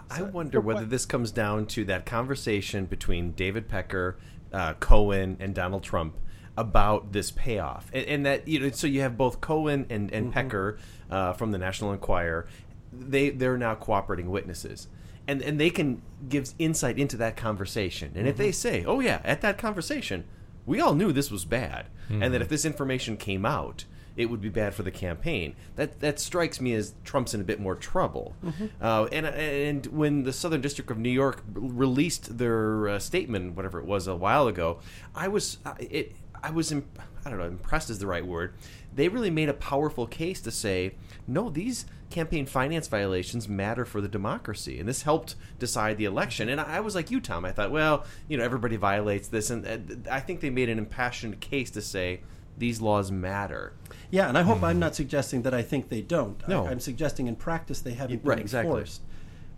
I 0.09 0.23
wonder 0.23 0.59
whether 0.59 0.86
this 0.86 1.05
comes 1.05 1.31
down 1.31 1.67
to 1.67 1.86
that 1.86 2.05
conversation 2.05 2.86
between 2.86 3.31
David 3.31 3.69
Pecker, 3.69 4.17
uh, 4.51 4.73
Cohen, 4.75 5.38
and 5.39 5.53
Donald 5.53 5.84
Trump 5.84 6.15
about 6.57 7.13
this 7.13 7.31
payoff, 7.31 7.89
and, 7.93 8.05
and 8.07 8.25
that 8.25 8.47
you 8.47 8.59
know, 8.59 8.71
so 8.71 8.88
you 8.88 9.01
have 9.01 9.17
both 9.17 9.39
Cohen 9.39 9.86
and, 9.89 10.11
and 10.11 10.34
Pecker 10.34 10.77
uh, 11.11 11.34
from 11.34 11.51
the 11.51 11.57
National 11.57 11.93
Enquirer. 11.93 12.47
They 12.91 13.29
they're 13.29 13.57
now 13.57 13.75
cooperating 13.75 14.29
witnesses, 14.29 14.88
and 15.28 15.41
and 15.41 15.59
they 15.59 15.69
can 15.69 16.01
give 16.30 16.53
insight 16.59 16.97
into 16.97 17.17
that 17.17 17.36
conversation. 17.38 18.11
And 18.15 18.28
if 18.28 18.38
they 18.38 18.51
say, 18.51 18.84
"Oh 18.86 18.99
yeah," 18.99 19.21
at 19.24 19.41
that 19.41 19.57
conversation, 19.57 20.26
we 20.65 20.80
all 20.80 20.95
knew 20.95 21.11
this 21.11 21.32
was 21.32 21.45
bad, 21.45 21.88
and 22.09 22.34
that 22.34 22.41
if 22.41 22.49
this 22.49 22.65
information 22.65 23.17
came 23.17 23.45
out, 23.45 23.86
it 24.15 24.28
would 24.28 24.41
be 24.41 24.49
bad 24.49 24.74
for 24.74 24.84
the 24.84 24.91
campaign. 24.91 25.55
That 25.76 25.99
that 26.01 26.19
strikes 26.19 26.61
me 26.61 26.74
as 26.74 26.93
Trump's 27.03 27.34
in 27.34 27.41
a 27.41 27.43
bit 27.43 27.59
more 27.59 27.76
trouble. 27.76 28.36
Uh, 28.82 29.07
and 29.11 29.26
and 29.26 29.86
when 29.88 30.24
the 30.24 30.34
Southern 30.34 30.61
District 30.61 30.91
of 30.91 30.97
New 30.97 31.09
York 31.09 31.43
released 31.53 32.38
their 32.38 32.89
uh, 32.89 32.99
statement, 32.99 33.55
whatever 33.55 33.80
it 33.80 33.86
was 33.86 34.07
a 34.07 34.15
while 34.15 34.47
ago, 34.47 34.80
I 35.15 35.28
was 35.30 35.57
uh, 35.65 35.74
it 35.80 36.15
I 36.43 36.51
was 36.51 36.71
imp- 36.71 36.99
I 37.26 37.30
don't 37.30 37.39
know 37.39 37.45
impressed 37.45 37.89
is 37.89 37.99
the 37.99 38.07
right 38.07 38.26
word. 38.26 38.53
They 38.96 39.10
really 39.10 39.30
made 39.30 39.50
a 39.50 39.54
powerful 39.54 40.08
case 40.08 40.41
to 40.41 40.52
say 40.52 40.96
no, 41.28 41.50
these 41.50 41.86
campaign 42.10 42.46
finance 42.46 42.88
violations 42.88 43.50
matter 43.50 43.86
for 43.86 44.00
the 44.00 44.08
democracy, 44.08 44.80
and 44.80 44.88
this 44.88 45.02
helped 45.02 45.36
decide 45.58 45.98
the 45.98 46.06
election. 46.06 46.48
And 46.48 46.62
I, 46.62 46.80
was 46.80 46.96
like 46.96 47.10
you, 47.10 47.20
Tom. 47.20 47.44
I 47.44 47.52
thought, 47.52 47.72
well, 47.72 48.06
you 48.28 48.38
know, 48.38 48.44
everybody 48.44 48.76
violates 48.76 49.28
this, 49.28 49.50
and 49.50 50.08
I 50.10 50.20
think 50.20 50.41
they 50.41 50.50
made 50.50 50.70
an 50.70 50.78
impassioned 50.78 51.39
case 51.39 51.72
to 51.72 51.82
say 51.82 52.22
these 52.58 52.82
laws 52.82 53.12
matter. 53.12 53.74
Yeah, 54.12 54.30
and 54.30 54.38
I 54.38 54.44
hope 54.44 54.62
I'm 54.62 54.80
not 54.80 54.96
suggesting 54.96 55.41
that 55.41 55.54
I 55.54 55.64
think 55.64 55.89
they 55.89 56.02
don't. 56.02 56.48
No. 56.48 56.66
I, 56.66 56.72
am 56.72 56.80
suggesting 56.80 57.28
in 57.28 57.36
practice 57.36 57.82
they 57.82 57.94
haven't 57.94 58.22
been 58.22 58.30
Right, 58.30 58.39
exactly. 58.39 58.72
enforced. 58.72 59.02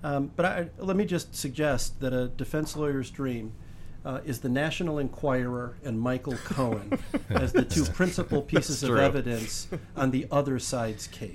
Um, 0.04 0.32
but 0.36 0.46
I, 0.46 0.70
let 0.78 0.96
me 0.96 1.06
just 1.06 1.36
suggest 1.36 2.00
that 2.00 2.14
a 2.14 2.28
defense 2.28 2.78
lawyer's 2.78 3.10
dream 3.10 3.54
uh, 4.06 4.20
is 4.26 4.40
the 4.40 4.50
National 4.50 5.00
Enquirer 5.00 5.76
and 5.84 6.00
Michael 6.00 6.38
Cohen 6.46 6.98
as 7.30 7.52
the 7.52 7.66
two 7.66 7.84
principal 7.86 8.42
pieces 8.42 8.84
of 8.84 8.98
evidence 8.98 9.68
on 9.96 10.12
the 10.12 10.28
other 10.32 10.60
side's 10.60 11.08
case. 11.08 11.34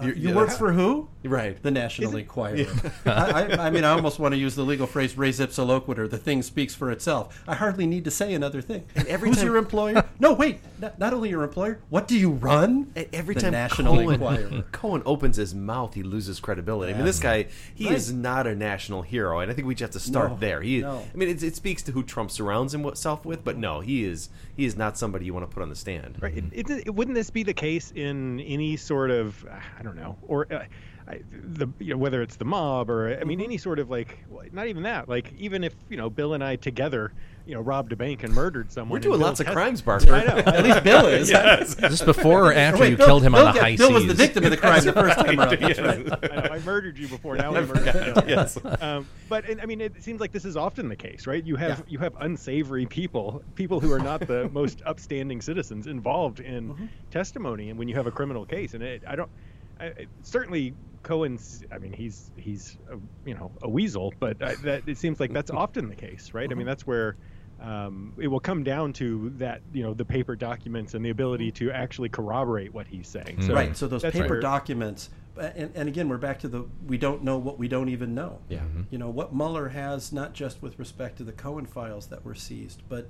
Uh, 0.00 0.06
You're- 0.06 0.20
yeah, 0.20 0.34
work 0.34 0.50
for 0.50 0.72
who? 0.72 1.08
Right. 1.24 1.60
The 1.62 1.70
National 1.70 2.14
Enquirer. 2.16 2.66
I, 3.06 3.10
I, 3.56 3.66
I 3.66 3.70
mean, 3.70 3.82
I 3.84 3.90
almost 3.90 4.18
want 4.18 4.32
to 4.34 4.38
use 4.38 4.54
the 4.54 4.62
legal 4.62 4.86
phrase 4.86 5.16
"res 5.16 5.40
ipsa 5.40 5.66
loquitur." 5.66 6.08
The 6.08 6.18
thing 6.18 6.42
speaks 6.42 6.74
for 6.74 6.90
itself. 6.90 7.42
I 7.48 7.54
hardly 7.54 7.86
need 7.86 8.04
to 8.04 8.10
say 8.10 8.34
another 8.34 8.60
thing. 8.60 8.84
every 9.08 9.28
Who's 9.30 9.38
time- 9.38 9.46
your 9.46 9.56
employer? 9.56 10.04
no, 10.20 10.34
wait. 10.34 10.60
Not, 10.78 10.98
not 10.98 11.12
only 11.14 11.30
your 11.30 11.42
employer. 11.42 11.80
What 11.88 12.06
do 12.06 12.16
you 12.18 12.30
run? 12.30 12.92
Every 13.12 13.34
the 13.34 13.40
time 13.40 13.52
National 13.52 13.94
Cohen, 13.96 14.14
Enquirer. 14.14 14.64
Cohen 14.72 15.02
opens 15.06 15.36
his 15.36 15.54
mouth, 15.54 15.94
he 15.94 16.02
loses 16.02 16.38
credibility. 16.40 16.92
I 16.92 16.96
mean, 16.96 17.06
this 17.06 17.18
guy, 17.18 17.46
he 17.74 17.88
is 17.88 18.12
not 18.12 18.46
a 18.46 18.54
national 18.54 19.02
hero, 19.02 19.40
and 19.40 19.50
I 19.50 19.54
think 19.54 19.66
we 19.66 19.74
just 19.74 19.94
have 19.94 20.02
to 20.02 20.06
start 20.08 20.30
No, 20.32 20.36
there. 20.36 20.60
He, 20.60 20.80
no. 20.82 20.98
I 21.12 21.16
mean, 21.16 21.28
it, 21.30 21.42
it 21.42 21.56
speaks 21.56 21.82
to 21.84 21.92
who 21.92 22.02
Trump 22.02 22.30
surrounds 22.30 22.72
himself 22.72 23.24
with, 23.24 23.42
but 23.42 23.56
no, 23.56 23.80
he 23.80 24.04
is 24.04 24.28
he 24.56 24.64
is 24.64 24.76
not 24.76 24.96
somebody 24.96 25.26
you 25.26 25.34
want 25.34 25.48
to 25.48 25.54
put 25.54 25.62
on 25.62 25.68
the 25.68 25.76
stand. 25.76 26.18
Right. 26.20 26.42
It, 26.52 26.70
it, 26.70 26.94
wouldn't 26.94 27.14
this 27.14 27.30
be 27.30 27.42
the 27.42 27.54
case 27.54 27.92
in 27.94 28.40
any 28.40 28.76
sort 28.76 29.10
of 29.10 29.46
I 29.78 29.82
don't 29.82 29.96
know, 29.96 30.16
or 30.22 30.52
uh, 30.52 30.64
I, 31.06 31.20
the 31.30 31.68
you 31.78 31.92
know, 31.92 31.98
whether 31.98 32.22
it's 32.22 32.36
the 32.36 32.44
mob 32.44 32.90
or 32.90 33.08
I 33.08 33.16
Mm-hmm. 33.16 33.28
mean 33.28 33.40
any 33.40 33.58
sort 33.58 33.78
of 33.78 33.90
like 33.90 34.24
not 34.52 34.66
even 34.66 34.82
that. 34.84 35.08
Like 35.08 35.32
even 35.38 35.62
if 35.62 35.74
you 35.88 35.96
know 35.96 36.10
Bill 36.10 36.34
and 36.34 36.42
I 36.42 36.56
together 36.56 37.12
you 37.46 37.54
know 37.54 37.60
robbed 37.60 37.92
a 37.92 37.96
bank 37.96 38.24
and 38.24 38.34
murdered 38.34 38.70
someone. 38.72 38.96
We're 38.96 39.00
doing 39.02 39.20
lots 39.20 39.40
of 39.40 39.46
crimes, 39.46 39.80
Barker. 39.88 40.12
I 40.12 40.24
know. 40.24 40.36
At 40.38 40.64
least 40.64 40.82
Bill 40.82 41.06
is. 41.06 41.30
Yes. 41.36 41.70
Is 41.70 41.76
this 41.76 42.02
before 42.02 42.46
or 42.48 42.52
after 42.52 42.80
Wait, 42.80 42.90
you 42.90 42.96
Bill- 42.96 43.06
killed 43.06 43.22
him 43.22 43.32
Bill 43.32 43.46
on 43.46 43.54
the 43.54 43.60
got- 43.60 43.62
high 43.64 43.76
Bill 43.76 43.88
seas? 43.88 43.94
was 43.94 44.06
the 44.06 44.14
victim 44.14 44.44
of 44.44 44.50
the 44.50 44.56
crime 44.56 44.84
the 44.84 44.92
first 45.04 45.16
time 45.18 45.38
around. 45.38 45.58
That's 45.60 45.78
right. 45.78 46.12
I, 46.32 46.36
know, 46.36 46.48
I 46.54 46.58
murdered 46.60 46.98
you 46.98 47.08
before. 47.08 47.36
Now 47.36 47.54
I 47.54 47.58
I 47.58 47.60
murdered 47.62 47.78
forgot. 47.92 48.26
Bill. 48.26 48.28
Yes. 48.28 48.58
Um, 48.80 49.06
but 49.28 49.48
and, 49.48 49.60
I 49.60 49.66
mean, 49.66 49.80
it 49.80 50.02
seems 50.02 50.20
like 50.20 50.32
this 50.32 50.44
is 50.44 50.56
often 50.56 50.88
the 50.88 50.96
case, 50.96 51.26
right? 51.26 51.44
You 51.44 51.56
have 51.56 51.78
Yeah. 51.80 51.84
you 51.88 51.98
have 52.00 52.14
unsavory 52.20 52.86
people, 52.86 53.42
people 53.54 53.80
who 53.80 53.92
are 53.92 53.98
not 54.00 54.20
the 54.26 54.48
most 54.52 54.82
upstanding 54.84 55.40
citizens 55.40 55.86
involved 55.86 56.40
in 56.40 56.70
Mm-hmm. 56.70 56.86
testimony, 57.10 57.70
and 57.70 57.78
when 57.78 57.86
you 57.88 57.94
have 57.94 58.06
a 58.06 58.10
criminal 58.10 58.44
case, 58.44 58.74
and 58.74 58.82
it, 58.82 59.02
I 59.06 59.14
don't, 59.14 59.30
I, 59.78 59.86
it- 59.86 60.08
certainly 60.22 60.74
Cohen's. 61.02 61.62
I 61.70 61.78
mean, 61.78 61.92
he's 61.92 62.30
he's 62.36 62.76
a, 62.90 62.96
you 63.28 63.34
know 63.34 63.52
a 63.62 63.68
weasel, 63.68 64.12
but 64.18 64.42
I, 64.42 64.54
that 64.56 64.82
it 64.88 64.98
seems 64.98 65.20
like 65.20 65.32
that's 65.32 65.50
often 65.50 65.88
the 65.88 65.94
case, 65.94 66.32
right? 66.34 66.42
I 66.42 66.46
Mm-hmm. 66.48 66.58
mean, 66.58 66.66
that's 66.66 66.86
where. 66.86 67.16
Um, 67.60 68.12
it 68.18 68.28
will 68.28 68.40
come 68.40 68.62
down 68.64 68.92
to 68.94 69.30
that, 69.38 69.62
you 69.72 69.82
know, 69.82 69.94
the 69.94 70.04
paper 70.04 70.36
documents 70.36 70.94
and 70.94 71.04
the 71.04 71.10
ability 71.10 71.50
to 71.52 71.70
actually 71.70 72.08
corroborate 72.10 72.72
what 72.74 72.86
he's 72.86 73.08
saying. 73.08 73.42
So 73.42 73.54
right. 73.54 73.76
So 73.76 73.88
those 73.88 74.02
paper 74.02 74.28
where- 74.28 74.40
documents, 74.40 75.08
and, 75.38 75.70
and 75.74 75.88
again, 75.88 76.08
we're 76.08 76.16
back 76.18 76.38
to 76.40 76.48
the 76.48 76.66
we 76.86 76.96
don't 76.98 77.22
know 77.24 77.38
what 77.38 77.58
we 77.58 77.68
don't 77.68 77.88
even 77.88 78.14
know. 78.14 78.38
Yeah. 78.48 78.60
You 78.90 78.98
know 78.98 79.08
what 79.10 79.34
Mueller 79.34 79.68
has, 79.68 80.12
not 80.12 80.32
just 80.34 80.60
with 80.62 80.78
respect 80.78 81.16
to 81.18 81.24
the 81.24 81.32
Cohen 81.32 81.66
files 81.66 82.06
that 82.08 82.24
were 82.24 82.34
seized, 82.34 82.82
but 82.88 83.08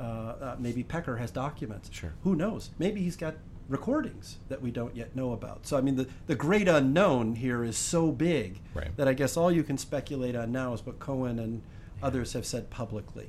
uh, 0.00 0.02
uh, 0.02 0.56
maybe 0.58 0.82
Pecker 0.82 1.16
has 1.18 1.30
documents. 1.30 1.90
Sure. 1.92 2.12
Who 2.24 2.34
knows? 2.34 2.70
Maybe 2.78 3.02
he's 3.02 3.16
got 3.16 3.34
recordings 3.68 4.38
that 4.48 4.60
we 4.60 4.70
don't 4.70 4.94
yet 4.96 5.14
know 5.16 5.32
about. 5.32 5.66
So 5.66 5.76
I 5.78 5.80
mean, 5.82 5.96
the 5.96 6.06
the 6.26 6.34
great 6.34 6.66
unknown 6.68 7.36
here 7.36 7.62
is 7.62 7.76
so 7.76 8.10
big 8.10 8.60
Right. 8.74 8.94
that 8.96 9.06
I 9.06 9.12
guess 9.14 9.36
all 9.36 9.52
you 9.52 9.62
can 9.62 9.78
speculate 9.78 10.34
on 10.34 10.50
now 10.52 10.72
is 10.72 10.84
what 10.84 10.98
Cohen 10.98 11.38
and 11.38 11.62
others 12.02 12.32
have 12.32 12.44
said 12.46 12.68
publicly. 12.70 13.28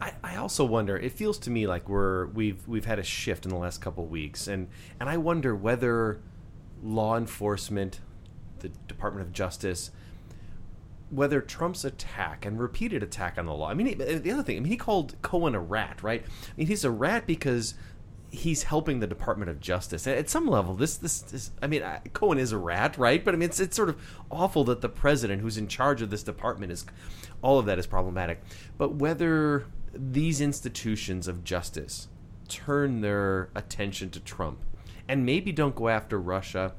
I, 0.00 0.12
I 0.22 0.36
also 0.36 0.64
wonder. 0.64 0.96
It 0.96 1.12
feels 1.12 1.38
to 1.40 1.50
me 1.50 1.66
like 1.66 1.88
we're 1.88 2.26
we've 2.26 2.66
we've 2.68 2.84
had 2.84 2.98
a 2.98 3.02
shift 3.02 3.44
in 3.44 3.50
the 3.50 3.58
last 3.58 3.80
couple 3.80 4.04
of 4.04 4.10
weeks, 4.10 4.46
and 4.46 4.68
and 5.00 5.08
I 5.08 5.16
wonder 5.16 5.54
whether 5.54 6.20
law 6.82 7.16
enforcement, 7.16 8.00
the 8.60 8.68
Department 8.88 9.26
of 9.26 9.32
Justice, 9.32 9.90
whether 11.10 11.40
Trump's 11.40 11.84
attack 11.84 12.44
and 12.44 12.58
repeated 12.60 13.02
attack 13.02 13.38
on 13.38 13.46
the 13.46 13.54
law. 13.54 13.70
I 13.70 13.74
mean, 13.74 13.96
the 13.98 14.30
other 14.30 14.42
thing. 14.42 14.56
I 14.56 14.60
mean, 14.60 14.70
he 14.70 14.76
called 14.76 15.14
Cohen 15.22 15.54
a 15.54 15.60
rat, 15.60 16.02
right? 16.02 16.22
I 16.22 16.52
mean, 16.56 16.66
he's 16.66 16.84
a 16.84 16.90
rat 16.90 17.26
because 17.26 17.74
he's 18.30 18.64
helping 18.64 19.00
the 19.00 19.06
Department 19.06 19.50
of 19.50 19.60
Justice. 19.60 20.06
At 20.06 20.28
some 20.28 20.46
level, 20.46 20.74
this 20.74 20.96
this, 20.96 21.20
this 21.22 21.50
I 21.62 21.66
mean, 21.66 21.82
Cohen 22.12 22.38
is 22.38 22.52
a 22.52 22.58
rat, 22.58 22.98
right? 22.98 23.24
But 23.24 23.34
I 23.34 23.38
mean, 23.38 23.48
it's 23.48 23.60
it's 23.60 23.76
sort 23.76 23.88
of 23.88 24.00
awful 24.30 24.64
that 24.64 24.80
the 24.80 24.88
president, 24.88 25.42
who's 25.42 25.56
in 25.56 25.68
charge 25.68 26.02
of 26.02 26.10
this 26.10 26.22
department, 26.22 26.72
is 26.72 26.84
all 27.40 27.58
of 27.58 27.66
that 27.66 27.78
is 27.78 27.86
problematic. 27.86 28.42
But 28.76 28.96
whether 28.96 29.66
these 29.98 30.40
institutions 30.40 31.28
of 31.28 31.44
justice 31.44 32.08
turn 32.48 33.00
their 33.00 33.50
attention 33.54 34.10
to 34.10 34.20
Trump 34.20 34.58
and 35.08 35.26
maybe 35.26 35.52
don't 35.52 35.74
go 35.74 35.88
after 35.88 36.18
Russia 36.18 36.72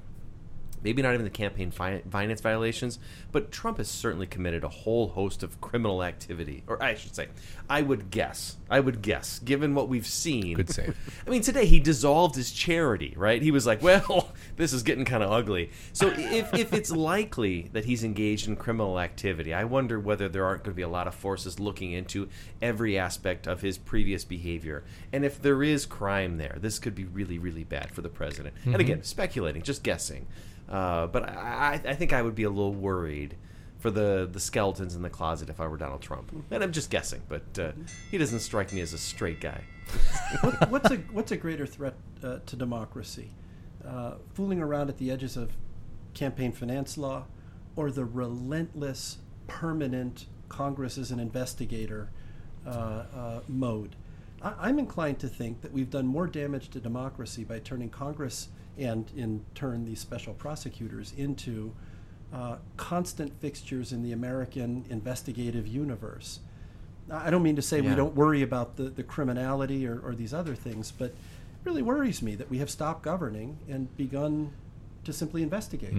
maybe 0.83 1.01
not 1.01 1.13
even 1.13 1.23
the 1.23 1.29
campaign 1.29 1.71
finance 1.71 2.41
violations, 2.41 2.99
but 3.31 3.51
Trump 3.51 3.77
has 3.77 3.87
certainly 3.87 4.27
committed 4.27 4.63
a 4.63 4.69
whole 4.69 5.09
host 5.09 5.43
of 5.43 5.59
criminal 5.61 6.03
activity. 6.03 6.63
Or 6.67 6.81
I 6.81 6.95
should 6.95 7.15
say, 7.15 7.27
I 7.69 7.81
would 7.81 8.11
guess, 8.11 8.57
I 8.69 8.79
would 8.79 9.01
guess, 9.01 9.39
given 9.39 9.75
what 9.75 9.89
we've 9.89 10.07
seen. 10.07 10.55
Good 10.55 10.69
save. 10.69 10.97
I 11.27 11.29
mean, 11.29 11.41
today 11.41 11.65
he 11.65 11.79
dissolved 11.79 12.35
his 12.35 12.51
charity, 12.51 13.13
right? 13.17 13.41
He 13.41 13.51
was 13.51 13.65
like, 13.65 13.81
well, 13.81 14.31
this 14.55 14.73
is 14.73 14.83
getting 14.83 15.05
kind 15.05 15.23
of 15.23 15.31
ugly. 15.31 15.71
So 15.93 16.13
if, 16.15 16.53
if 16.53 16.73
it's 16.73 16.91
likely 16.91 17.69
that 17.73 17.85
he's 17.85 18.03
engaged 18.03 18.47
in 18.47 18.55
criminal 18.55 18.99
activity, 18.99 19.53
I 19.53 19.63
wonder 19.63 19.99
whether 19.99 20.29
there 20.29 20.45
aren't 20.45 20.63
going 20.63 20.73
to 20.73 20.75
be 20.75 20.81
a 20.83 20.89
lot 20.89 21.07
of 21.07 21.15
forces 21.15 21.59
looking 21.59 21.91
into 21.91 22.29
every 22.61 22.97
aspect 22.97 23.47
of 23.47 23.61
his 23.61 23.77
previous 23.77 24.23
behavior. 24.23 24.83
And 25.11 25.25
if 25.25 25.41
there 25.41 25.63
is 25.63 25.85
crime 25.85 26.37
there, 26.37 26.57
this 26.61 26.79
could 26.79 26.95
be 26.95 27.05
really, 27.05 27.37
really 27.37 27.63
bad 27.63 27.91
for 27.91 28.01
the 28.01 28.09
president. 28.09 28.55
And 28.63 28.73
mm-hmm. 28.73 28.81
again, 28.81 29.03
speculating, 29.03 29.61
just 29.61 29.83
guessing. 29.83 30.27
Uh, 30.69 31.07
but 31.07 31.29
I, 31.29 31.81
I 31.85 31.93
think 31.93 32.13
I 32.13 32.21
would 32.21 32.35
be 32.35 32.43
a 32.43 32.49
little 32.49 32.73
worried 32.73 33.35
for 33.79 33.91
the, 33.91 34.27
the 34.31 34.39
skeletons 34.39 34.95
in 34.95 35.01
the 35.01 35.09
closet 35.09 35.49
if 35.49 35.59
I 35.59 35.67
were 35.67 35.77
Donald 35.77 36.01
Trump. 36.01 36.31
And 36.51 36.63
I'm 36.63 36.71
just 36.71 36.89
guessing, 36.89 37.21
but 37.27 37.59
uh, 37.59 37.71
he 38.11 38.17
doesn't 38.17 38.39
strike 38.39 38.73
me 38.73 38.81
as 38.81 38.93
a 38.93 38.97
straight 38.97 39.39
guy. 39.39 39.61
what, 40.41 40.69
what's 40.69 40.91
a 40.91 40.97
what's 41.11 41.31
a 41.31 41.37
greater 41.37 41.65
threat 41.65 41.93
uh, 42.23 42.39
to 42.45 42.55
democracy? 42.55 43.29
Uh, 43.87 44.15
fooling 44.33 44.59
around 44.59 44.89
at 44.89 44.97
the 44.97 45.09
edges 45.11 45.37
of 45.37 45.51
campaign 46.13 46.51
finance 46.51 46.97
law, 46.97 47.23
or 47.75 47.91
the 47.91 48.03
relentless, 48.03 49.19
permanent 49.47 50.25
Congress 50.49 50.97
as 50.97 51.11
an 51.11 51.19
investigator 51.19 52.09
uh, 52.65 52.69
uh, 52.69 53.39
mode? 53.47 53.95
I, 54.41 54.53
I'm 54.59 54.79
inclined 54.79 55.19
to 55.19 55.29
think 55.29 55.61
that 55.61 55.71
we've 55.71 55.89
done 55.89 56.07
more 56.07 56.27
damage 56.27 56.69
to 56.71 56.79
democracy 56.79 57.45
by 57.45 57.59
turning 57.59 57.89
Congress 57.89 58.49
and, 58.77 59.11
in 59.15 59.43
turn, 59.55 59.85
these 59.85 59.99
special 59.99 60.33
prosecutors 60.33 61.13
into 61.17 61.73
uh, 62.33 62.57
constant 62.75 63.39
fixtures 63.39 63.91
in 63.91 64.03
the 64.03 64.11
American 64.11 64.85
investigative 64.89 65.65
universe. 65.67 66.39
I 67.09 67.29
don't 67.29 67.43
mean 67.43 67.55
to 67.55 67.61
say 67.61 67.79
we 67.79 67.95
don't 67.95 68.15
worry 68.15 68.41
about 68.41 68.75
the, 68.75 68.83
the 68.83 69.03
criminality 69.03 69.87
or, 69.87 69.97
or 69.99 70.13
these 70.13 70.33
other 70.33 70.55
things, 70.55 70.91
but 70.91 71.11
it 71.11 71.15
really 71.63 71.81
worries 71.81 72.21
me 72.21 72.35
that 72.35 72.49
we 72.49 72.57
have 72.57 72.69
stopped 72.69 73.01
governing 73.01 73.57
and 73.69 73.95
begun 73.95 74.51
to 75.05 75.13
simply 75.13 75.41
investigate. 75.41 75.93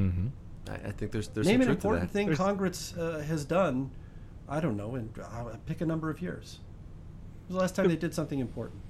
I, 0.69 0.75
I 0.75 0.93
think 0.93 1.13
there's 1.13 1.29
there's 1.29 1.47
Name 1.47 1.63
some 1.63 1.63
an 1.63 1.67
truth 1.69 1.81
to 1.83 1.89
important 1.89 2.09
that. 2.09 2.13
thing 2.13 2.27
There's- 2.27 2.39
Congress 2.39 2.95
uh, 2.99 3.25
has 3.27 3.47
done, 3.47 3.91
I 4.49 4.61
don't 4.61 4.77
know, 4.77 4.97
and 4.97 5.09
uh, 5.19 5.45
pick 5.65 5.81
a 5.81 5.87
number 5.87 6.11
of 6.11 6.21
years. 6.21 6.59
When 7.47 7.55
was 7.55 7.57
the 7.57 7.61
last 7.63 7.75
time 7.77 7.89
they 7.89 7.97
did 7.97 8.13
something 8.15 8.39
important? 8.39 8.83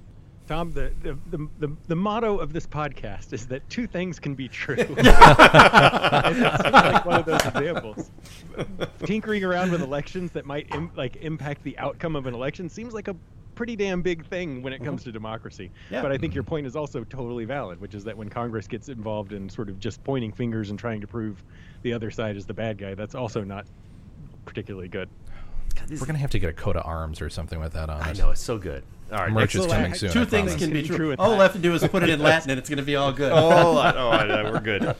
Tom, 0.49 0.71
the, 0.71 0.91
the, 1.03 1.15
the, 1.29 1.47
the, 1.59 1.75
the 1.89 1.95
motto 1.95 2.39
of 2.39 2.53
this 2.53 2.65
podcast 2.65 3.33
is 3.33 3.45
that 3.45 3.69
two 3.69 3.85
things 3.85 4.19
can 4.19 4.33
be 4.33 4.47
true. 4.47 4.75
it's 4.79 5.03
like 6.63 7.05
one 7.05 7.19
of 7.19 7.25
those 7.27 7.45
examples. 7.45 8.09
Tinkering 9.05 9.43
around 9.43 9.71
with 9.71 9.83
elections 9.83 10.31
that 10.31 10.47
might 10.47 10.65
Im- 10.73 10.89
like 10.95 11.17
impact 11.17 11.61
the 11.61 11.77
outcome 11.77 12.15
of 12.15 12.25
an 12.25 12.33
election 12.33 12.67
seems 12.67 12.95
like 12.95 13.07
a 13.09 13.15
pretty 13.53 13.75
damn 13.75 14.01
big 14.01 14.25
thing 14.25 14.63
when 14.63 14.73
it 14.73 14.83
comes 14.83 15.01
mm-hmm. 15.01 15.09
to 15.09 15.13
democracy. 15.13 15.69
Yeah. 15.91 16.01
But 16.01 16.11
I 16.11 16.17
think 16.17 16.31
mm-hmm. 16.31 16.37
your 16.37 16.43
point 16.45 16.65
is 16.65 16.75
also 16.75 17.03
totally 17.03 17.45
valid, 17.45 17.79
which 17.79 17.93
is 17.93 18.03
that 18.05 18.17
when 18.17 18.27
Congress 18.27 18.67
gets 18.67 18.89
involved 18.89 19.33
in 19.33 19.49
sort 19.49 19.69
of 19.69 19.79
just 19.79 20.03
pointing 20.03 20.31
fingers 20.31 20.71
and 20.71 20.79
trying 20.79 20.99
to 21.01 21.05
prove 21.05 21.43
the 21.83 21.93
other 21.93 22.09
side 22.09 22.35
is 22.35 22.47
the 22.47 22.55
bad 22.55 22.79
guy, 22.79 22.95
that's 22.95 23.13
also 23.13 23.43
not 23.43 23.67
particularly 24.45 24.87
good. 24.87 25.09
We're 25.91 26.07
gonna 26.07 26.17
have 26.17 26.31
to 26.31 26.39
get 26.39 26.49
a 26.49 26.53
coat 26.53 26.75
of 26.75 26.87
arms 26.87 27.21
or 27.21 27.29
something 27.29 27.59
with 27.59 27.73
that 27.73 27.91
on. 27.91 28.01
I 28.01 28.11
it. 28.11 28.17
know 28.17 28.31
it's 28.31 28.41
so 28.41 28.57
good. 28.57 28.83
All 29.11 29.17
right, 29.19 29.31
Merch 29.31 29.55
is 29.55 29.65
coming 29.65 29.93
soon. 29.93 30.11
Two 30.11 30.21
I 30.21 30.25
things 30.25 30.51
promise. 30.51 30.55
can 30.63 30.71
be 30.73 30.83
True 30.83 30.95
true. 30.95 31.15
All 31.17 31.29
that. 31.29 31.35
we'll 31.35 31.43
have 31.43 31.53
to 31.53 31.59
do 31.59 31.73
is 31.73 31.87
put 31.87 32.03
it 32.03 32.09
in 32.09 32.19
Latin, 32.23 32.51
and 32.51 32.59
it's 32.59 32.69
going 32.69 32.77
to 32.77 32.83
be 32.85 32.95
all 32.95 33.11
good. 33.11 33.31
oh, 33.31 33.77
I, 33.77 33.93
oh 33.95 34.09
I, 34.09 34.51
we're 34.51 34.59
good. 34.61 34.95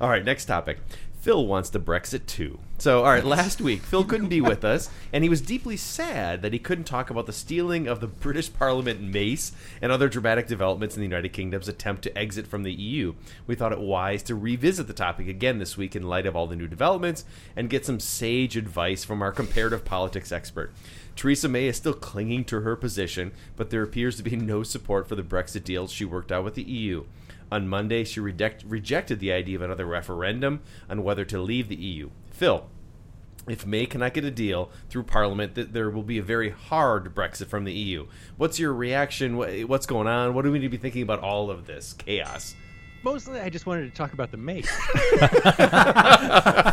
All 0.00 0.08
right, 0.08 0.24
next 0.24 0.46
topic. 0.46 0.78
Phil 1.20 1.46
wants 1.46 1.68
the 1.68 1.78
Brexit 1.78 2.24
too. 2.24 2.58
So, 2.78 3.00
all 3.04 3.10
right, 3.10 3.22
last 3.22 3.60
week 3.60 3.82
Phil 3.82 4.04
couldn't 4.04 4.28
be 4.30 4.40
with 4.40 4.64
us, 4.64 4.88
and 5.12 5.22
he 5.22 5.28
was 5.28 5.42
deeply 5.42 5.76
sad 5.76 6.40
that 6.40 6.54
he 6.54 6.58
couldn't 6.58 6.84
talk 6.84 7.10
about 7.10 7.26
the 7.26 7.32
stealing 7.34 7.86
of 7.86 8.00
the 8.00 8.06
British 8.06 8.50
Parliament 8.50 9.02
mace 9.02 9.52
and 9.82 9.92
other 9.92 10.08
dramatic 10.08 10.46
developments 10.46 10.96
in 10.96 11.02
the 11.02 11.06
United 11.06 11.34
Kingdom's 11.34 11.68
attempt 11.68 12.00
to 12.04 12.18
exit 12.18 12.46
from 12.46 12.62
the 12.62 12.72
EU. 12.72 13.12
We 13.46 13.54
thought 13.54 13.72
it 13.72 13.80
wise 13.80 14.22
to 14.24 14.34
revisit 14.34 14.86
the 14.86 14.94
topic 14.94 15.28
again 15.28 15.58
this 15.58 15.76
week 15.76 15.94
in 15.94 16.04
light 16.08 16.24
of 16.24 16.34
all 16.34 16.46
the 16.46 16.56
new 16.56 16.66
developments 16.66 17.26
and 17.54 17.68
get 17.68 17.84
some 17.84 18.00
sage 18.00 18.56
advice 18.56 19.04
from 19.04 19.20
our 19.20 19.30
comparative 19.32 19.84
politics 19.84 20.32
expert. 20.32 20.72
Theresa 21.20 21.50
May 21.50 21.66
is 21.66 21.76
still 21.76 21.92
clinging 21.92 22.46
to 22.46 22.62
her 22.62 22.74
position, 22.76 23.32
but 23.54 23.68
there 23.68 23.82
appears 23.82 24.16
to 24.16 24.22
be 24.22 24.36
no 24.36 24.62
support 24.62 25.06
for 25.06 25.16
the 25.16 25.22
Brexit 25.22 25.64
deal 25.64 25.86
she 25.86 26.06
worked 26.06 26.32
out 26.32 26.44
with 26.44 26.54
the 26.54 26.62
EU. 26.62 27.04
On 27.52 27.68
Monday, 27.68 28.04
she 28.04 28.20
reject, 28.20 28.64
rejected 28.66 29.20
the 29.20 29.30
idea 29.30 29.56
of 29.56 29.60
another 29.60 29.84
referendum 29.84 30.62
on 30.88 31.04
whether 31.04 31.26
to 31.26 31.38
leave 31.38 31.68
the 31.68 31.76
EU. 31.76 32.08
Phil, 32.30 32.66
if 33.46 33.66
May 33.66 33.84
cannot 33.84 34.14
get 34.14 34.24
a 34.24 34.30
deal 34.30 34.70
through 34.88 35.02
Parliament, 35.02 35.56
th- 35.56 35.68
there 35.72 35.90
will 35.90 36.02
be 36.04 36.16
a 36.16 36.22
very 36.22 36.48
hard 36.48 37.14
Brexit 37.14 37.48
from 37.48 37.64
the 37.64 37.72
EU. 37.74 38.06
What's 38.38 38.58
your 38.58 38.72
reaction? 38.72 39.36
Wha- 39.36 39.66
What's 39.66 39.84
going 39.84 40.06
on? 40.06 40.32
What 40.32 40.46
do 40.46 40.50
we 40.52 40.58
need 40.58 40.64
to 40.68 40.70
be 40.70 40.78
thinking 40.78 41.02
about 41.02 41.18
all 41.20 41.50
of 41.50 41.66
this 41.66 41.92
chaos? 41.92 42.54
Mostly, 43.02 43.40
I 43.40 43.48
just 43.50 43.64
wanted 43.66 43.90
to 43.90 43.96
talk 43.96 44.14
about 44.14 44.30
the 44.30 44.36
mace. 44.38 44.70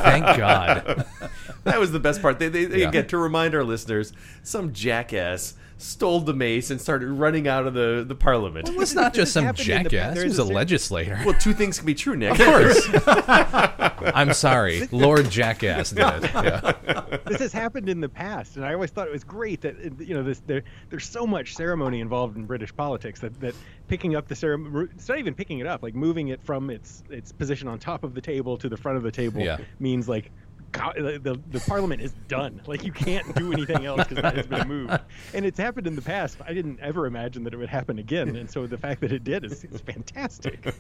Thank 0.08 0.26
God. 0.38 1.06
that 1.68 1.80
was 1.80 1.92
the 1.92 2.00
best 2.00 2.22
part. 2.22 2.40
They, 2.40 2.50
they, 2.50 2.66
they 2.66 2.82
Yeah. 2.82 2.92
get 2.92 3.10
to 3.10 3.18
remind 3.18 3.54
our 3.56 3.64
listeners 3.64 4.14
some 4.44 4.74
jackass 4.74 5.54
stole 5.80 6.20
the 6.22 6.34
mace 6.34 6.72
and 6.72 6.82
started 6.82 7.08
running 7.08 7.48
out 7.48 7.68
of 7.68 7.76
the, 7.76 8.04
the 8.08 8.16
parliament. 8.16 8.68
It 8.68 8.76
was 8.76 8.96
not 8.96 9.14
just 9.14 9.32
some 9.32 9.44
happened 9.46 9.70
in 9.70 9.84
the- 9.84 9.90
jackass. 9.90 10.14
He 10.16 10.20
there's 10.22 10.40
was 10.40 10.50
a 10.50 10.52
a 10.52 10.56
legislator. 10.56 11.20
Well, 11.24 11.36
two 11.40 11.54
things 11.54 11.78
can 11.78 11.86
be 11.86 11.94
true, 11.94 12.16
Nick. 12.18 12.32
Of 12.32 12.46
course. 12.46 12.90
I'm 14.16 14.34
sorry. 14.34 14.88
Lord 14.92 15.30
Jackass 15.30 15.92
did 15.92 16.00
it. 16.24 16.32
Yeah. 16.48 17.18
this 17.26 17.40
has 17.40 17.54
happened 17.54 17.90
in 17.90 18.00
the 18.00 18.10
past, 18.10 18.56
and 18.56 18.66
I 18.66 18.74
always 18.74 18.90
thought 18.92 19.08
it 19.08 19.14
was 19.14 19.24
great 19.24 19.62
that 19.62 19.76
uh, 19.76 19.90
you 20.04 20.14
know 20.14 20.24
this 20.24 20.42
there 20.48 20.64
there's 20.90 21.06
so 21.08 21.28
much 21.28 21.56
ceremony 21.56 22.00
involved 22.00 22.38
in 22.38 22.46
British 22.46 22.74
politics 22.76 23.20
that, 23.22 23.40
that 23.42 23.54
picking 23.88 24.16
up 24.16 24.28
the 24.28 24.36
ceremony, 24.36 24.88
it's 24.96 25.08
not 25.10 25.18
even 25.20 25.34
picking 25.34 25.60
it 25.60 25.68
up, 25.68 25.84
like 25.84 25.94
moving 25.96 26.30
it 26.30 26.42
from 26.42 26.70
its 26.70 27.04
its 27.10 27.32
position 27.32 27.68
on 27.68 27.80
top 27.80 28.04
of 28.04 28.14
the 28.14 28.22
table 28.22 28.58
to 28.58 28.70
the 28.70 28.78
front 28.78 28.98
of 28.98 29.04
the 29.04 29.12
table 29.12 29.42
Yeah. 29.42 29.58
means 29.80 30.08
like. 30.10 30.32
The, 30.74 31.40
the, 31.50 31.60
parliament 31.62 32.02
is 32.02 32.14
done. 32.28 32.62
Like 32.68 32.84
you 32.84 32.92
can't 32.92 33.34
do 33.36 33.52
anything 33.52 33.86
else 33.86 34.08
because 34.08 34.22
that 34.22 34.36
has 34.36 34.48
been 34.48 34.68
moved, 34.68 35.00
and 35.34 35.46
it's 35.46 35.58
happened 35.58 35.88
in 35.88 35.96
the 35.96 36.02
past. 36.02 36.38
I 36.46 36.54
didn't 36.54 36.80
ever 36.82 37.08
imagine 37.08 37.44
that 37.46 37.54
it 37.54 37.58
would 37.58 37.70
happen 37.70 37.98
again, 37.98 38.36
and 38.36 38.50
so 38.50 38.68
the 38.68 38.78
fact 38.78 39.02
that 39.02 39.12
it 39.12 39.24
did 39.24 39.44
is, 39.44 39.64
is 39.64 39.82
fantastic. 39.82 40.74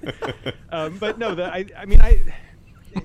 um, 0.71 0.97
but 0.99 1.17
no, 1.17 1.33
the, 1.33 1.45
I, 1.45 1.65
I 1.75 1.85
mean, 1.85 2.01
I 2.01 2.21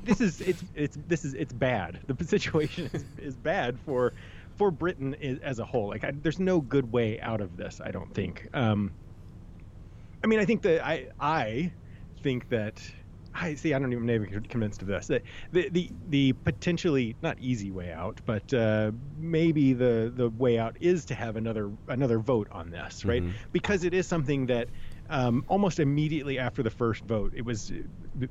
this 0.04 0.20
is 0.20 0.40
it's 0.40 0.62
it's 0.74 0.98
this 1.08 1.24
is 1.24 1.34
it's 1.34 1.52
bad. 1.52 2.00
The 2.06 2.24
situation 2.24 2.90
is, 2.92 3.04
is 3.18 3.36
bad 3.36 3.78
for 3.86 4.12
for 4.56 4.70
Britain 4.70 5.14
as 5.42 5.58
a 5.58 5.64
whole. 5.64 5.88
Like, 5.88 6.04
I, 6.04 6.12
there's 6.22 6.38
no 6.38 6.60
good 6.60 6.92
way 6.92 7.20
out 7.20 7.40
of 7.40 7.56
this. 7.56 7.80
I 7.82 7.90
don't 7.90 8.12
think. 8.14 8.48
Um, 8.52 8.92
I 10.22 10.26
mean, 10.26 10.40
I 10.40 10.44
think 10.44 10.62
that 10.62 10.84
I 10.84 11.08
I 11.20 11.72
think 12.22 12.48
that 12.50 12.82
I 13.34 13.54
see. 13.54 13.72
I 13.72 13.78
don't 13.78 13.92
even 13.92 14.04
maybe 14.04 14.26
convinced 14.48 14.82
of 14.82 14.88
this. 14.88 15.06
The 15.06 15.22
the 15.50 15.90
the 16.06 16.32
potentially 16.44 17.16
not 17.22 17.38
easy 17.40 17.70
way 17.70 17.90
out, 17.90 18.20
but 18.26 18.52
uh, 18.52 18.92
maybe 19.16 19.72
the 19.72 20.12
the 20.14 20.28
way 20.28 20.58
out 20.58 20.76
is 20.80 21.06
to 21.06 21.14
have 21.14 21.36
another 21.36 21.72
another 21.88 22.18
vote 22.18 22.48
on 22.50 22.70
this, 22.70 23.04
right? 23.06 23.22
Mhm. 23.22 23.32
Because 23.52 23.84
it 23.84 23.94
is 23.94 24.06
something 24.06 24.46
that 24.46 24.70
um, 25.08 25.44
almost 25.48 25.80
immediately 25.80 26.38
after 26.38 26.62
the 26.62 26.70
first 26.70 27.04
vote, 27.04 27.32
it 27.34 27.42
was 27.42 27.70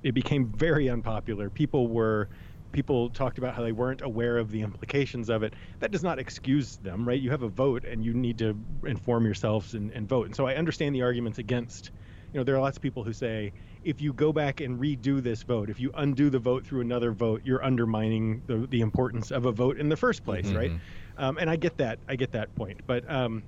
it 0.03 0.13
became 0.13 0.51
very 0.55 0.87
unpopular. 0.89 1.49
People 1.49 1.87
were 1.87 2.29
people 2.71 3.09
talked 3.09 3.37
about 3.37 3.53
how 3.53 3.61
they 3.63 3.73
weren't 3.73 4.01
aware 4.01 4.37
of 4.37 4.49
the 4.51 4.61
implications 4.61 5.29
of 5.29 5.43
it. 5.43 5.55
That 5.79 5.91
does 5.91 6.03
not 6.03 6.19
excuse 6.19 6.77
them, 6.77 7.05
right? 7.07 7.19
You 7.19 7.29
have 7.31 7.41
a 7.41 7.49
vote 7.49 7.83
and 7.83 8.03
you 8.05 8.13
need 8.13 8.37
to 8.37 8.55
inform 8.85 9.25
yourselves 9.25 9.73
and, 9.73 9.91
and 9.91 10.07
vote. 10.07 10.27
And 10.27 10.35
so 10.35 10.47
I 10.47 10.55
understand 10.55 10.95
the 10.95 11.01
arguments 11.01 11.37
against. 11.37 11.91
You 12.31 12.39
know, 12.39 12.43
there 12.45 12.55
are 12.55 12.61
lots 12.61 12.77
of 12.77 12.81
people 12.81 13.03
who 13.03 13.11
say 13.11 13.51
if 13.83 14.01
you 14.01 14.13
go 14.13 14.31
back 14.33 14.61
and 14.61 14.79
redo 14.79 15.21
this 15.21 15.43
vote, 15.43 15.69
if 15.69 15.79
you 15.79 15.91
undo 15.95 16.29
the 16.29 16.39
vote 16.39 16.65
through 16.65 16.81
another 16.81 17.11
vote, 17.11 17.41
you're 17.43 17.63
undermining 17.63 18.43
the, 18.45 18.67
the 18.69 18.81
importance 18.81 19.31
of 19.31 19.45
a 19.45 19.51
vote 19.51 19.77
in 19.77 19.89
the 19.89 19.97
first 19.97 20.23
place, 20.23 20.51
right? 20.51 20.71
Mhm. 20.71 20.79
Um, 21.17 21.37
and 21.39 21.49
I 21.49 21.55
get 21.55 21.77
that. 21.77 21.99
I 22.07 22.15
get 22.15 22.31
that 22.33 22.53
point. 22.55 22.81
But 22.87 23.09
um, 23.09 23.43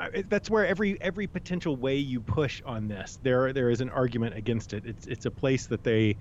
I- 0.00 0.22
that's 0.28 0.48
where 0.48 0.66
every 0.66 1.00
every 1.00 1.26
potential 1.26 1.76
way 1.76 1.96
you 1.96 2.20
push 2.20 2.60
on 2.64 2.88
this, 2.88 3.18
there 3.22 3.52
there 3.52 3.70
is 3.70 3.80
an 3.80 3.90
argument 3.90 4.36
against 4.36 4.72
it. 4.72 4.84
It's 4.86 5.06
it's 5.06 5.26
a 5.26 5.30
place 5.30 5.66
that 5.68 5.82
they. 5.84 6.18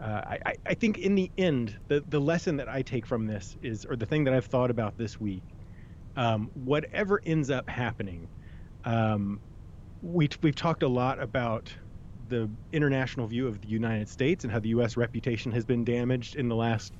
Uh, 0.00 0.22
I, 0.26 0.38
I- 0.46 0.54
I 0.66 0.74
think 0.74 0.96
in 0.98 1.14
the 1.14 1.30
end, 1.36 1.78
the, 1.88 2.02
the 2.06 2.20
lesson 2.20 2.56
that 2.56 2.68
I 2.70 2.80
take 2.82 3.06
from 3.06 3.26
this 3.26 3.54
is, 3.60 3.84
or 3.84 3.96
the 3.96 4.06
thing 4.06 4.24
that 4.24 4.32
I've 4.32 4.46
thought 4.46 4.70
about 4.70 4.96
this 4.96 5.20
week, 5.20 5.44
um, 6.16 6.48
whatever 6.54 7.20
ends 7.26 7.50
up 7.50 7.68
happening, 7.68 8.30
um, 8.84 9.40
we, 10.00 10.30
we've 10.42 10.54
talked 10.54 10.82
a 10.82 10.88
lot 10.88 11.20
about 11.22 11.76
the 12.30 12.48
international 12.72 13.26
view 13.26 13.46
of 13.46 13.60
the 13.60 13.68
United 13.68 14.08
States 14.08 14.44
and 14.44 14.52
how 14.52 14.60
the 14.60 14.70
U.S. 14.70 14.96
reputation 14.96 15.52
has 15.52 15.64
been 15.64 15.84
damaged 15.84 16.36
in 16.36 16.48
the 16.48 16.56
last 16.56 16.94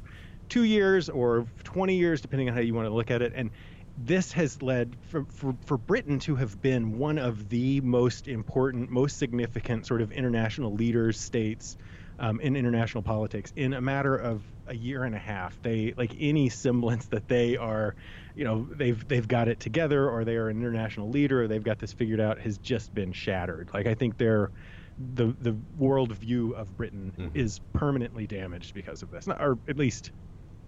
two 0.48 0.64
years 0.64 1.08
or 1.08 1.46
20 1.64 1.96
years, 1.96 2.20
depending 2.20 2.48
on 2.48 2.54
how 2.54 2.60
you 2.60 2.74
want 2.74 2.86
to 2.86 2.92
look 2.94 3.10
at 3.10 3.22
it. 3.22 3.32
And 3.34 3.50
this 3.96 4.32
has 4.32 4.60
led 4.62 4.96
for, 5.08 5.24
for, 5.32 5.56
for 5.66 5.78
Britain 5.78 6.18
to 6.20 6.34
have 6.36 6.60
been 6.60 6.98
one 6.98 7.18
of 7.18 7.48
the 7.48 7.80
most 7.80 8.28
important, 8.28 8.90
most 8.90 9.18
significant 9.18 9.86
sort 9.86 10.02
of 10.02 10.12
international 10.12 10.74
leaders, 10.74 11.18
states 11.18 11.76
um, 12.18 12.38
in 12.40 12.54
international 12.54 13.02
politics 13.02 13.52
in 13.56 13.72
a 13.72 13.80
matter 13.80 14.14
of 14.14 14.42
a 14.66 14.74
year 14.74 15.04
and 15.04 15.14
a 15.14 15.18
half. 15.18 15.60
They 15.62 15.94
like 15.96 16.14
any 16.18 16.48
semblance 16.50 17.06
that 17.06 17.28
they 17.28 17.56
are, 17.56 17.96
you 18.34 18.44
know, 18.44 18.68
they've 18.70 19.06
they've 19.08 19.26
got 19.26 19.48
it 19.48 19.58
together 19.58 20.08
or 20.08 20.24
they 20.24 20.36
are 20.36 20.48
an 20.48 20.58
international 20.58 21.10
leader 21.10 21.42
or 21.42 21.48
they've 21.48 21.64
got 21.64 21.78
this 21.78 21.92
figured 21.92 22.20
out 22.20 22.38
has 22.40 22.58
just 22.58 22.94
been 22.94 23.12
shattered. 23.12 23.70
Like 23.72 23.86
I 23.86 23.94
think 23.94 24.18
they're 24.18 24.50
the 25.14 25.34
the 25.40 25.56
world 25.78 26.12
view 26.12 26.54
of 26.54 26.76
Britain 26.76 27.12
Mhm. 27.18 27.30
is 27.34 27.60
permanently 27.72 28.26
damaged 28.26 28.74
because 28.74 29.02
of 29.02 29.10
this, 29.10 29.26
or 29.28 29.58
at 29.68 29.76
least 29.76 30.10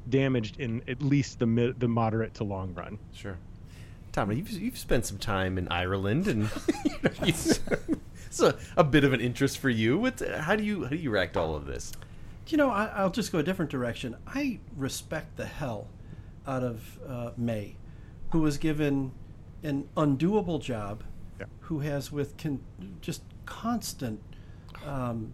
damaged 0.09 0.59
in 0.59 0.83
at 0.89 1.03
least 1.03 1.39
the 1.39 1.47
mid, 1.47 1.79
the 1.81 1.89
moderate 1.89 2.35
to 2.35 2.45
long 2.45 2.75
run. 2.75 2.99
Sure. 3.13 3.37
Tom, 4.13 4.31
you've, 4.33 4.51
you've 4.51 4.77
spent 4.79 5.07
some 5.07 5.17
time 5.19 5.57
in 5.57 5.69
Ireland, 5.69 6.29
and 6.29 6.43
you 6.85 6.91
know, 7.03 7.11
it's, 7.23 7.61
it's 8.27 8.41
a, 8.41 8.55
a 8.77 8.85
bit 8.85 9.05
of 9.05 9.13
an 9.15 9.21
interest 9.21 9.59
for 9.59 9.71
you. 9.71 9.99
What, 9.99 10.21
how 10.21 10.55
do 10.57 10.65
you 10.65 10.85
how 10.85 10.91
do 10.91 10.97
you 10.97 11.11
react 11.11 11.35
to 11.35 11.41
all 11.41 11.55
of 11.55 11.67
this? 11.67 11.93
You 12.49 12.59
know, 12.59 12.71
I, 12.71 12.87
I'll 12.87 13.11
just 13.11 13.33
go 13.33 13.39
a 13.39 13.43
different 13.43 13.71
direction. 13.71 14.17
I 14.27 14.59
respect 14.77 15.37
the 15.37 15.47
hell 15.47 15.87
out 16.47 16.63
of 16.63 16.99
uh, 17.09 17.31
May, 17.39 17.77
who 18.31 18.41
was 18.41 18.59
given 18.59 19.13
an 19.63 19.89
undoable 19.97 20.61
job, 20.61 21.05
who 21.61 21.79
has 21.81 22.11
with 22.13 22.37
con- 22.37 22.61
just 23.01 23.23
constant 23.47 24.21
um, 24.87 25.33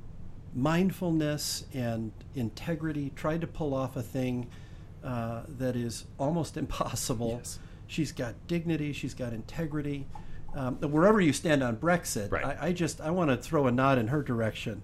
mindfulness 0.55 1.65
and 1.73 2.13
integrity 2.35 3.13
tried 3.15 3.41
to 3.41 3.47
pull 3.47 3.75
off 3.75 3.97
a 3.97 4.03
thing 4.03 4.49
uh, 5.05 5.43
that 5.49 5.77
is 5.77 6.05
almost 6.19 6.57
impossible. 6.65 7.43
She's 7.87 8.13
got 8.13 8.35
dignity. 8.47 8.93
She's 8.93 9.15
got 9.15 9.33
integrity. 9.33 10.07
Um, 10.55 10.77
wherever 10.77 11.21
you 11.21 11.33
stand 11.33 11.63
on 11.63 11.77
Brexit, 11.77 12.33
I, 12.33 12.69
I 12.69 12.73
just 12.73 13.01
I 13.01 13.11
want 13.11 13.31
to 13.31 13.37
throw 13.37 13.67
a 13.67 13.71
nod 13.71 13.99
in 13.99 14.09
her 14.09 14.23
direction. 14.23 14.83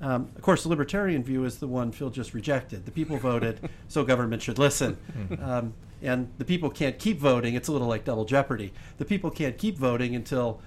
Um, 0.00 0.30
of 0.34 0.42
course, 0.42 0.64
the 0.64 0.68
libertarian 0.68 1.22
view 1.22 1.44
is 1.44 1.58
the 1.58 1.68
one 1.68 1.92
Phil 1.92 2.10
just 2.10 2.34
rejected. 2.34 2.86
The 2.86 2.90
people 2.90 3.18
voted, 3.18 3.70
so 3.88 4.04
government 4.04 4.42
should 4.42 4.58
listen. 4.58 4.96
Um, 5.40 5.74
and 6.02 6.28
the 6.38 6.44
people 6.44 6.68
can't 6.70 6.98
keep 6.98 7.18
voting. 7.18 7.54
It's 7.54 7.68
a 7.68 7.72
little 7.72 7.86
like 7.86 8.04
double 8.04 8.24
jeopardy. 8.24 8.72
The 8.98 9.04
people 9.04 9.30
can't 9.30 9.56
keep 9.56 9.78
voting 9.78 10.16
until 10.16 10.60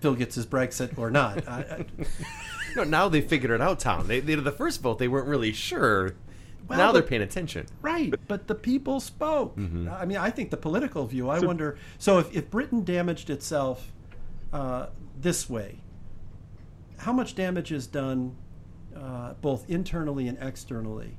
Phil 0.00 0.14
gets 0.14 0.34
his 0.36 0.46
Brexit 0.46 0.96
or 0.98 1.10
not. 1.10 1.46
I, 1.48 1.60
I, 1.60 1.86
No, 2.76 2.84
now 2.84 3.08
they 3.08 3.20
figured 3.22 3.50
it 3.50 3.60
out, 3.60 3.80
Tom. 3.80 4.06
They, 4.06 4.20
they 4.20 4.34
the 4.36 4.52
first 4.52 4.82
vote 4.82 4.98
they 4.98 5.08
weren't 5.08 5.26
really 5.26 5.52
sure. 5.52 6.14
Well, 6.68 6.78
now 6.78 6.92
they're 6.92 7.02
paying 7.02 7.22
attention. 7.22 7.66
Right, 7.80 8.12
but 8.28 8.46
the 8.46 8.54
people 8.54 9.00
spoke. 9.00 9.56
Mhm. 9.56 9.90
I 9.90 10.04
mean, 10.04 10.18
I 10.18 10.30
think 10.30 10.50
the 10.50 10.58
political 10.58 11.06
view. 11.06 11.30
I 11.30 11.40
So- 11.40 11.46
wonder. 11.46 11.78
So, 11.98 12.18
if, 12.18 12.34
if 12.36 12.50
Britain 12.50 12.84
damaged 12.84 13.30
itself 13.30 13.90
uh, 14.52 14.88
this 15.18 15.48
way, 15.48 15.78
how 16.98 17.12
much 17.12 17.34
damage 17.34 17.72
is 17.72 17.86
done, 17.86 18.36
uh, 18.94 19.32
both 19.40 19.68
internally 19.70 20.28
and 20.28 20.36
externally, 20.40 21.16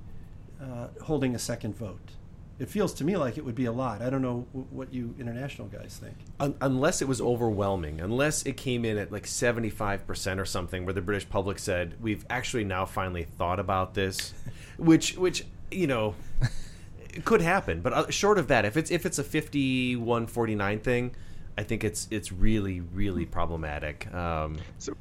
uh, 0.62 0.90
holding 1.04 1.34
a 1.34 1.40
second 1.40 1.76
vote? 1.76 2.12
It 2.60 2.70
feels 2.70 2.94
to 2.96 3.06
me 3.06 3.16
like 3.16 3.38
it 3.38 3.46
would 3.46 3.56
be 3.56 3.66
a 3.66 3.72
lot. 3.72 4.02
I 4.02 4.10
don't 4.10 4.22
know 4.22 4.46
w- 4.52 4.68
what 4.70 4.94
you 4.94 5.16
international 5.18 5.70
guys 5.70 5.98
think. 6.02 6.16
Un- 6.42 6.56
unless 6.60 7.02
it 7.02 7.08
was 7.08 7.22
overwhelming, 7.22 8.02
unless 8.02 8.44
it 8.44 8.58
came 8.58 8.84
in 8.84 8.98
at 8.98 9.12
like 9.12 9.26
75% 9.26 10.38
or 10.40 10.46
something 10.46 10.84
where 10.84 10.94
the 10.94 11.02
British 11.02 11.30
public 11.30 11.58
said, 11.58 11.96
"We've 12.02 12.26
actually 12.30 12.66
now 12.66 12.86
finally 12.86 13.24
thought 13.24 13.60
about 13.60 13.94
this," 13.94 14.34
which 14.78 15.16
which, 15.18 15.46
you 15.72 15.88
know, 15.88 16.16
could 17.24 17.42
happen, 17.42 17.82
but 17.82 17.94
uh, 17.94 18.10
short 18.10 18.38
of 18.38 18.48
that, 18.50 18.66
if 18.66 18.76
it's 18.78 18.92
if 18.92 19.06
it's 19.06 19.18
a 19.20 19.24
51-49 19.24 20.82
thing, 20.84 21.16
I 21.58 21.64
think 21.64 21.84
it's 21.84 22.08
it's 22.12 22.32
really 22.32 22.82
really 22.82 23.26
problematic. 23.26 24.14
Um, 24.14 24.58
so 24.78 24.94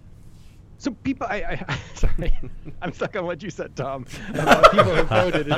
So 0.78 0.92
people, 0.92 1.26
I, 1.28 1.58
I 1.68 1.78
sorry, 1.94 2.32
I'm 2.82 2.92
stuck 2.92 3.16
on 3.16 3.26
what 3.26 3.42
you 3.42 3.50
said, 3.50 3.76
Tom. 3.76 4.06
About 4.30 4.70
people 4.70 4.94
who 4.94 5.02
voted. 5.02 5.52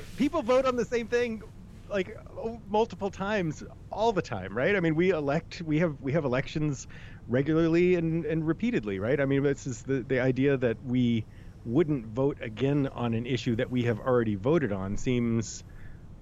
People 0.16 0.42
vote 0.42 0.64
on 0.64 0.76
the 0.76 0.84
same 0.84 1.08
thing, 1.08 1.42
like 1.90 2.16
oh, 2.38 2.60
multiple 2.68 3.10
times, 3.10 3.64
all 3.90 4.12
the 4.12 4.22
time, 4.22 4.56
right? 4.56 4.76
I 4.76 4.80
mean, 4.80 4.94
we 4.94 5.10
elect, 5.10 5.62
we 5.62 5.80
have 5.80 6.00
we 6.00 6.12
have 6.12 6.24
elections 6.24 6.86
regularly 7.28 7.96
and, 7.96 8.24
and 8.24 8.46
repeatedly, 8.46 9.00
right? 9.00 9.20
I 9.20 9.24
mean, 9.24 9.42
this 9.42 9.66
is 9.66 9.82
the 9.82 10.04
the 10.06 10.20
idea 10.20 10.56
that 10.56 10.76
we 10.84 11.24
wouldn't 11.64 12.06
vote 12.06 12.38
again 12.40 12.86
on 12.94 13.14
an 13.14 13.26
issue 13.26 13.56
that 13.56 13.68
we 13.68 13.82
have 13.82 13.98
already 13.98 14.36
voted 14.36 14.72
on 14.72 14.96
seems 14.96 15.64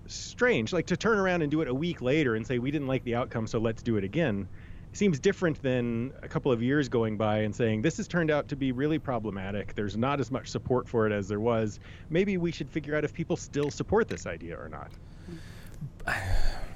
strange. 0.06 0.72
Like 0.72 0.86
to 0.86 0.96
turn 0.96 1.18
around 1.18 1.42
and 1.42 1.50
do 1.50 1.60
it 1.60 1.68
a 1.68 1.74
week 1.74 2.00
later 2.00 2.36
and 2.36 2.46
say 2.46 2.58
we 2.58 2.70
didn't 2.70 2.88
like 2.88 3.04
the 3.04 3.16
outcome, 3.16 3.46
so 3.46 3.58
let's 3.58 3.82
do 3.82 3.96
it 3.96 4.04
again 4.04 4.48
seems 4.94 5.18
different 5.18 5.60
than 5.60 6.12
a 6.22 6.28
couple 6.28 6.52
of 6.52 6.62
years 6.62 6.88
going 6.88 7.16
by 7.16 7.38
and 7.38 7.54
saying 7.54 7.82
this 7.82 7.96
has 7.96 8.06
turned 8.08 8.30
out 8.30 8.48
to 8.48 8.56
be 8.56 8.72
really 8.72 8.98
problematic. 8.98 9.74
There's 9.74 9.96
not 9.96 10.20
as 10.20 10.30
much 10.30 10.48
support 10.48 10.88
for 10.88 11.06
it 11.06 11.12
as 11.12 11.28
there 11.28 11.40
was. 11.40 11.80
Maybe 12.10 12.36
we 12.36 12.52
should 12.52 12.70
figure 12.70 12.96
out 12.96 13.04
if 13.04 13.12
people 13.12 13.36
still 13.36 13.70
support 13.70 14.08
this 14.08 14.26
idea 14.26 14.56
or 14.56 14.68
not. 14.68 14.92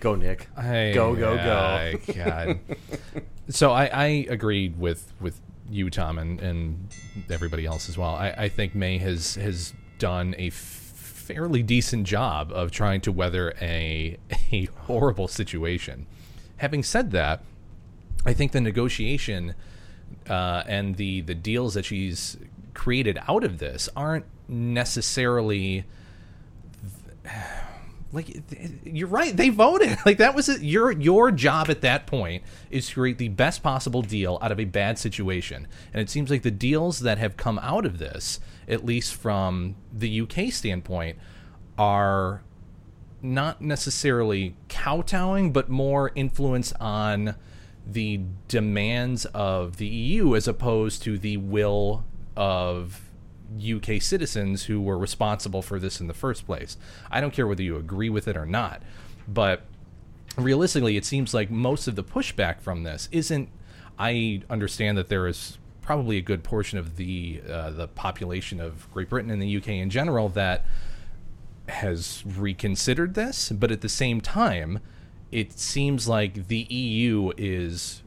Go, 0.01 0.15
Nick. 0.15 0.49
I, 0.57 0.93
go, 0.95 1.17
go, 1.17 1.37
go. 1.37 1.57
I- 1.57 2.13
God. 2.13 2.61
so 3.49 3.73
I, 3.73 3.87
I 3.87 4.07
agreed 4.29 4.79
with 4.79 5.13
with 5.21 5.41
you, 5.69 5.91
Tom, 5.91 6.19
and, 6.19 6.41
and 6.41 6.89
everybody 7.29 7.67
else 7.67 7.89
as 7.89 7.99
well. 7.99 8.15
I, 8.15 8.31
I 8.31 8.49
think 8.49 8.77
May 8.77 8.99
has 8.99 9.35
has 9.35 9.75
done 9.99 10.37
a 10.39 10.51
fairly 10.51 11.65
decent 11.65 12.07
job 12.07 12.53
of 12.53 12.71
trying 12.71 13.01
to 13.03 13.13
weather 13.13 13.55
a 13.61 14.19
a 14.53 14.67
horrible 14.87 15.27
situation. 15.27 16.07
Having 16.59 16.85
said 16.85 17.11
that, 17.11 17.43
I 18.25 18.33
think 18.33 18.53
the 18.53 18.61
negotiation 18.61 19.55
uh, 20.29 20.63
and 20.67 20.97
the 20.97 21.23
the 21.23 21.35
deals 21.35 21.75
that 21.75 21.85
she's 21.85 22.37
created 22.75 23.19
out 23.27 23.45
of 23.45 23.59
this 23.59 23.89
aren't 23.97 24.25
necessarily 24.49 25.85
like 28.13 28.43
you're 28.85 29.09
right 29.09 29.37
they 29.37 29.49
voted. 29.49 29.99
Like 30.07 30.19
that 30.19 30.35
was 30.35 30.49
your 30.63 30.91
your 30.93 31.31
job 31.31 31.69
at 31.69 31.83
that 31.83 32.07
point 32.07 32.43
is 32.71 32.89
to 32.89 32.95
create 32.95 33.19
the 33.19 33.29
best 33.29 33.63
possible 33.63 34.03
deal 34.03 34.39
out 34.41 34.53
of 34.53 34.61
a 34.61 34.65
bad 34.65 34.99
situation. 34.99 35.67
And 35.93 36.01
it 36.01 36.09
seems 36.09 36.31
like 36.31 36.43
the 36.43 36.51
deals 36.51 37.01
that 37.01 37.19
have 37.19 37.37
come 37.37 37.59
out 37.59 37.85
of 37.85 37.99
this 37.99 38.41
at 38.67 38.85
least 38.85 39.15
from 39.15 39.77
the 39.93 40.21
UK 40.21 40.53
standpoint 40.53 41.19
are 41.77 42.43
not 43.21 43.61
necessarily 43.61 44.55
kowtowing 44.69 45.53
but 45.53 45.69
more 45.69 46.13
influence 46.15 46.73
on 46.75 47.35
the 47.91 48.21
demands 48.49 49.25
of 49.27 49.79
the 49.79 49.87
EU 49.87 50.37
as 50.37 50.47
opposed 50.47 51.03
to 51.03 51.19
the 51.19 51.39
will 51.39 52.05
of 52.37 53.09
UK 53.59 54.01
citizens 54.01 54.65
who 54.65 54.81
were 54.81 54.99
responsible 54.99 55.63
for 55.63 55.79
this 55.79 56.01
in 56.01 56.07
the 56.07 56.15
first 56.15 56.45
place. 56.45 56.77
I 57.11 57.21
don't 57.21 57.33
care 57.33 57.47
whether 57.47 57.63
you 57.63 57.77
agree 57.77 58.11
with 58.11 58.29
it 58.29 58.37
or 58.37 58.45
not, 58.45 58.83
but 59.27 59.63
realistically, 60.37 60.97
it 60.97 61.05
seems 61.07 61.33
like 61.33 61.51
most 61.51 61.89
of 61.89 61.97
the 61.97 62.05
pushback 62.05 62.61
from 62.61 62.83
this 62.83 63.09
isn't. 63.11 63.49
I 63.99 64.43
understand 64.49 64.97
that 64.99 65.09
there 65.09 65.27
is 65.27 65.59
probably 65.81 66.19
a 66.19 66.23
good 66.23 66.45
portion 66.45 66.79
of 66.79 66.97
the 66.97 67.41
uh, 67.49 67.71
the 67.71 67.89
population 67.89 68.61
of 68.61 68.91
Great 68.93 69.09
Britain 69.09 69.31
and 69.31 69.41
the 69.41 69.57
UK 69.57 69.69
in 69.69 69.89
general 69.89 70.29
that 70.31 70.67
has 71.69 72.23
reconsidered 72.27 73.15
this, 73.15 73.51
but 73.51 73.71
at 73.71 73.81
the 73.81 73.89
same 73.89 74.21
time, 74.21 74.79
it 75.31 75.59
seems 75.59 76.09
like 76.09 76.49
the 76.49 76.61
EU 76.71 77.33
is 77.37 78.03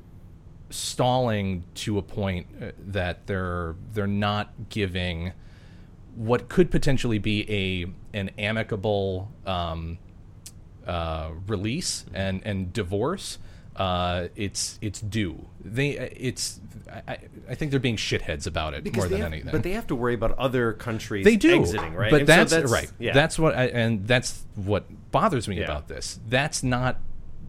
stalling 0.70 1.64
to 1.76 1.98
a 1.98 2.02
point 2.02 2.48
uh, 2.62 2.72
that 2.80 3.28
they're 3.28 3.76
they're 3.94 4.08
not 4.08 4.54
giving 4.70 5.34
what 6.16 6.50
could 6.50 6.72
potentially 6.72 7.20
be 7.20 7.46
a 7.50 8.18
an 8.18 8.30
amicable 8.38 9.32
um, 9.46 9.98
uh, 10.86 11.32
release 11.48 12.06
and 12.14 12.42
and 12.46 12.74
divorce. 12.74 13.38
Uh, 13.76 14.28
it's 14.36 14.78
it's 14.82 15.00
due. 15.00 15.48
They 15.64 15.92
it's 15.92 16.60
I, 17.08 17.18
I 17.50 17.56
think 17.56 17.72
they're 17.72 17.80
being 17.80 17.96
shitheads 17.96 18.46
about 18.46 18.74
it 18.74 18.84
Because 18.84 18.98
more 19.04 19.08
than 19.08 19.20
have- 19.22 19.32
anything. 19.32 19.52
But 19.52 19.64
they 19.64 19.72
have 19.72 19.88
to 19.88 19.96
worry 19.96 20.14
about 20.14 20.38
other 20.38 20.74
countries 20.74 21.24
they 21.24 21.38
do 21.38 21.54
exiting, 21.62 21.94
right? 21.94 22.12
But 22.12 22.30
And 22.30 22.50
so 22.50 22.60
that's, 22.60 22.72
right. 22.72 22.92
Yeah. 23.00 23.14
That's 23.14 23.40
what 23.40 23.56
I, 23.56 23.68
and 23.68 24.06
that's 24.06 24.44
what 24.56 24.86
bothers 25.12 25.48
me 25.48 25.58
Yeah. 25.60 25.64
about 25.66 25.88
this. 25.88 26.20
That's 26.28 26.64
not 26.64 27.00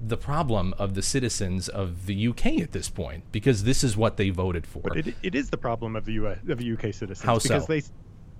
the 0.04 0.16
problem 0.16 0.74
of 0.78 0.94
the 0.94 1.02
citizens 1.02 1.68
of 1.68 2.06
the 2.06 2.26
UK 2.28 2.46
at 2.60 2.72
this 2.72 2.88
point 2.88 3.22
because 3.30 3.62
this 3.64 3.84
is 3.84 3.96
what 3.96 4.16
they 4.16 4.30
voted 4.30 4.66
for. 4.66 4.80
But 4.82 4.96
it, 4.98 5.14
it 5.22 5.34
is 5.34 5.48
the 5.50 5.56
problem 5.56 5.94
of 5.94 6.04
the 6.04 6.12
US, 6.14 6.38
of 6.48 6.58
the 6.58 6.72
UK 6.72 6.92
citizens 6.92 7.22
How 7.22 7.38
because 7.38 7.66
so? 7.66 7.72
they 7.72 7.82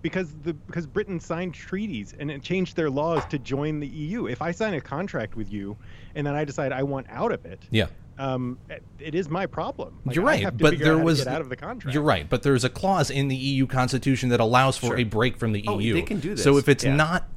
because 0.03 0.35
the 0.43 0.55
because 0.55 0.87
Britain 0.87 1.21
signed 1.21 1.55
treaties 1.55 2.15
and 2.19 2.31
it 2.31 2.43
changed 2.43 2.75
their 2.75 2.91
laws 2.91 3.25
to 3.27 3.39
join 3.39 3.79
the 3.79 3.87
EU. 3.87 4.27
If 4.27 4.43
I 4.43 4.51
sign 4.51 4.75
a 4.75 4.81
contract 4.81 5.37
with 5.37 5.53
you 5.53 5.77
and 6.17 6.27
then 6.27 6.35
I 6.35 6.45
decide 6.45 6.73
I 6.73 6.83
want 6.83 7.07
out 7.09 7.31
of 7.31 7.45
it, 7.47 7.61
yeah. 7.71 7.87
um, 8.19 8.59
it- 8.69 8.83
it 8.99 9.15
is 9.15 9.29
my 9.29 9.47
problem. 9.47 9.99
Like, 10.05 10.17
You're 10.17 10.25
I 10.25 10.29
right, 10.33 10.43
have 10.43 10.57
to 10.59 10.63
but 10.65 10.79
there 10.79 10.93
out 10.95 10.95
how 10.95 10.99
to 10.99 11.05
was 11.05 11.19
get 11.25 11.29
out 11.29 11.41
of 11.41 11.49
the 11.49 11.57
contract. 11.57 11.95
You're 11.95 12.03
right, 12.03 12.29
but 12.29 12.43
there's 12.43 12.65
a 12.65 12.69
clause 12.71 13.11
in 13.11 13.29
the 13.29 13.37
EU 13.37 13.67
Constitution 13.69 14.29
that 14.31 14.41
allows 14.41 14.77
for 14.77 14.87
Sure. 14.87 14.99
a 14.99 15.05
break 15.05 15.37
from 15.37 15.53
the 15.53 15.65
Oh, 15.69 15.79
EU. 15.79 15.95
they 15.95 16.03
can 16.03 16.19
do 16.19 16.31
this. 16.35 16.43
So 16.43 16.57
if 16.57 16.69
it's 16.69 16.83
yeah. 16.85 16.95
not 16.97 17.29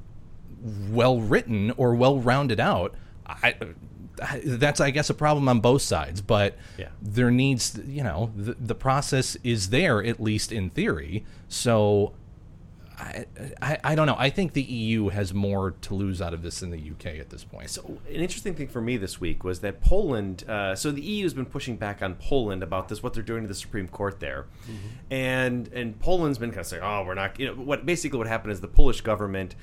well 0.89 1.19
written 1.21 1.69
or 1.77 1.93
well 1.95 2.19
rounded 2.19 2.59
out, 2.59 2.95
I, 3.27 3.49
I, 3.49 3.55
that's 4.43 4.79
I 4.79 4.91
guess 4.91 5.09
a 5.09 5.13
problem 5.13 5.47
on 5.49 5.59
both 5.59 5.81
sides. 5.81 6.21
But 6.21 6.55
Yeah. 6.77 6.89
there 7.01 7.31
needs, 7.31 7.79
you 7.87 8.03
know, 8.03 8.31
the, 8.35 8.53
the 8.53 8.75
process 8.75 9.35
is 9.43 9.69
there 9.69 10.03
at 10.03 10.19
least 10.21 10.51
in 10.51 10.69
theory. 10.69 11.25
So. 11.47 12.13
I, 12.97 13.25
I, 13.61 13.77
I 13.83 13.95
don't 13.95 14.07
know. 14.07 14.15
I 14.17 14.29
think 14.29 14.53
the 14.53 14.61
EU 14.61 15.09
has 15.09 15.33
more 15.33 15.71
to 15.81 15.93
lose 15.93 16.21
out 16.21 16.33
of 16.33 16.43
this 16.43 16.61
than 16.61 16.69
the 16.69 16.77
UK 16.91 17.19
at 17.19 17.29
this 17.29 17.43
point. 17.43 17.69
So 17.69 17.83
an 18.07 18.15
interesting 18.21 18.55
thing 18.55 18.69
for 18.69 18.79
me 18.79 18.95
this 18.95 19.19
week 19.19 19.43
was 19.43 19.59
that 19.59 19.81
Poland. 19.81 20.45
Uh, 20.47 20.75
so 20.75 20.91
the 20.93 21.01
EU 21.01 21.23
has 21.23 21.33
been 21.33 21.45
pushing 21.45 21.75
back 21.75 22.01
on 22.01 22.15
Poland 22.15 22.63
about 22.63 22.87
this, 22.87 23.03
what 23.03 23.13
they're 23.13 23.21
doing 23.21 23.41
to 23.41 23.49
the 23.49 23.53
Supreme 23.53 23.89
Court 23.89 24.21
there, 24.21 24.45
and 25.11 25.67
and 25.73 25.99
Poland's 25.99 26.37
been 26.37 26.51
kind 26.51 26.61
of 26.61 26.67
saying, 26.67 26.83
"Oh, 26.85 27.03
we're 27.05 27.15
not." 27.15 27.37
You 27.37 27.47
know, 27.47 27.53
what 27.55 27.85
basically 27.85 28.17
what 28.17 28.27
happened 28.27 28.53
is 28.53 28.61
the 28.61 28.69
Polish 28.69 29.01
government 29.01 29.55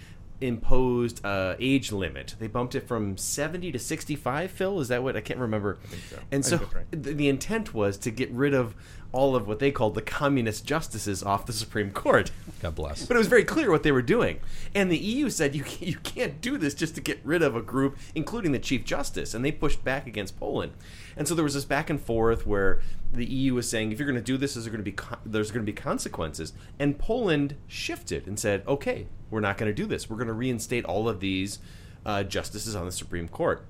imposed 0.42 1.24
uh, 1.24 1.54
age 1.58 1.92
limit. 1.92 2.34
They 2.38 2.46
bumped 2.46 2.74
it 2.74 2.86
from 2.86 3.16
seventy 3.16 3.72
to 3.72 3.78
sixty-five. 3.78 4.50
Phil, 4.50 4.80
is 4.80 4.88
that 4.88 5.02
what 5.02 5.16
I 5.16 5.20
can't 5.20 5.40
remember? 5.40 5.78
I 5.84 5.96
so. 6.10 6.18
And 6.30 6.44
I 6.44 6.48
so 6.48 6.56
right. 6.74 6.90
the, 6.90 7.14
the 7.14 7.28
intent 7.28 7.72
was 7.72 7.96
to 7.98 8.10
get 8.10 8.30
rid 8.32 8.54
of 8.54 8.74
all 9.12 9.36
of 9.36 9.46
what 9.46 9.58
they 9.58 9.70
called 9.70 9.94
the 9.94 10.02
communist 10.02 10.64
justices 10.64 11.22
off 11.22 11.46
the 11.46 11.52
Supreme 11.52 11.90
Court. 11.90 12.30
God 12.60 12.74
bless. 12.74 13.06
But 13.06 13.16
it 13.16 13.18
was 13.18 13.28
very 13.28 13.44
clear 13.44 13.70
what 13.70 13.82
they 13.82 13.92
were 13.92 14.02
doing. 14.02 14.40
And 14.74 14.90
the 14.90 14.96
EU 14.96 15.28
said 15.28 15.54
you 15.54 15.62
can't, 15.62 15.82
you 15.82 15.98
can't 15.98 16.40
do 16.40 16.56
this 16.56 16.74
just 16.74 16.94
to 16.94 17.00
get 17.00 17.20
rid 17.22 17.42
of 17.42 17.54
a 17.54 17.62
group, 17.62 17.98
including 18.14 18.52
the 18.52 18.58
Chief 18.58 18.84
Justice. 18.84 19.34
And 19.34 19.44
they 19.44 19.52
pushed 19.52 19.84
back 19.84 20.06
against 20.06 20.38
Poland. 20.38 20.72
And 21.16 21.28
so 21.28 21.34
there 21.34 21.44
was 21.44 21.54
this 21.54 21.66
back 21.66 21.90
and 21.90 22.00
forth 22.00 22.46
where 22.46 22.80
the 23.12 23.26
EU 23.26 23.54
was 23.54 23.68
saying, 23.68 23.92
if 23.92 23.98
you're 23.98 24.08
going 24.08 24.16
to 24.16 24.22
do 24.22 24.38
this, 24.38 24.54
there's 24.54 24.66
going 24.66 24.78
to 24.78 24.82
be 24.82 24.92
co- 24.92 25.18
there's 25.26 25.50
going 25.50 25.64
to 25.64 25.70
be 25.70 25.76
consequences. 25.76 26.54
And 26.78 26.98
Poland 26.98 27.56
shifted 27.66 28.26
and 28.26 28.38
said, 28.38 28.62
okay, 28.66 29.06
we're 29.30 29.40
not 29.40 29.58
going 29.58 29.68
to 29.68 29.74
do 29.74 29.86
this. 29.86 30.08
We're 30.08 30.16
going 30.16 30.28
to 30.28 30.32
reinstate 30.32 30.86
all 30.86 31.08
of 31.08 31.20
these 31.20 31.58
uh, 32.06 32.22
justices 32.22 32.74
on 32.74 32.86
the 32.86 32.92
Supreme 32.92 33.28
Court 33.28 33.66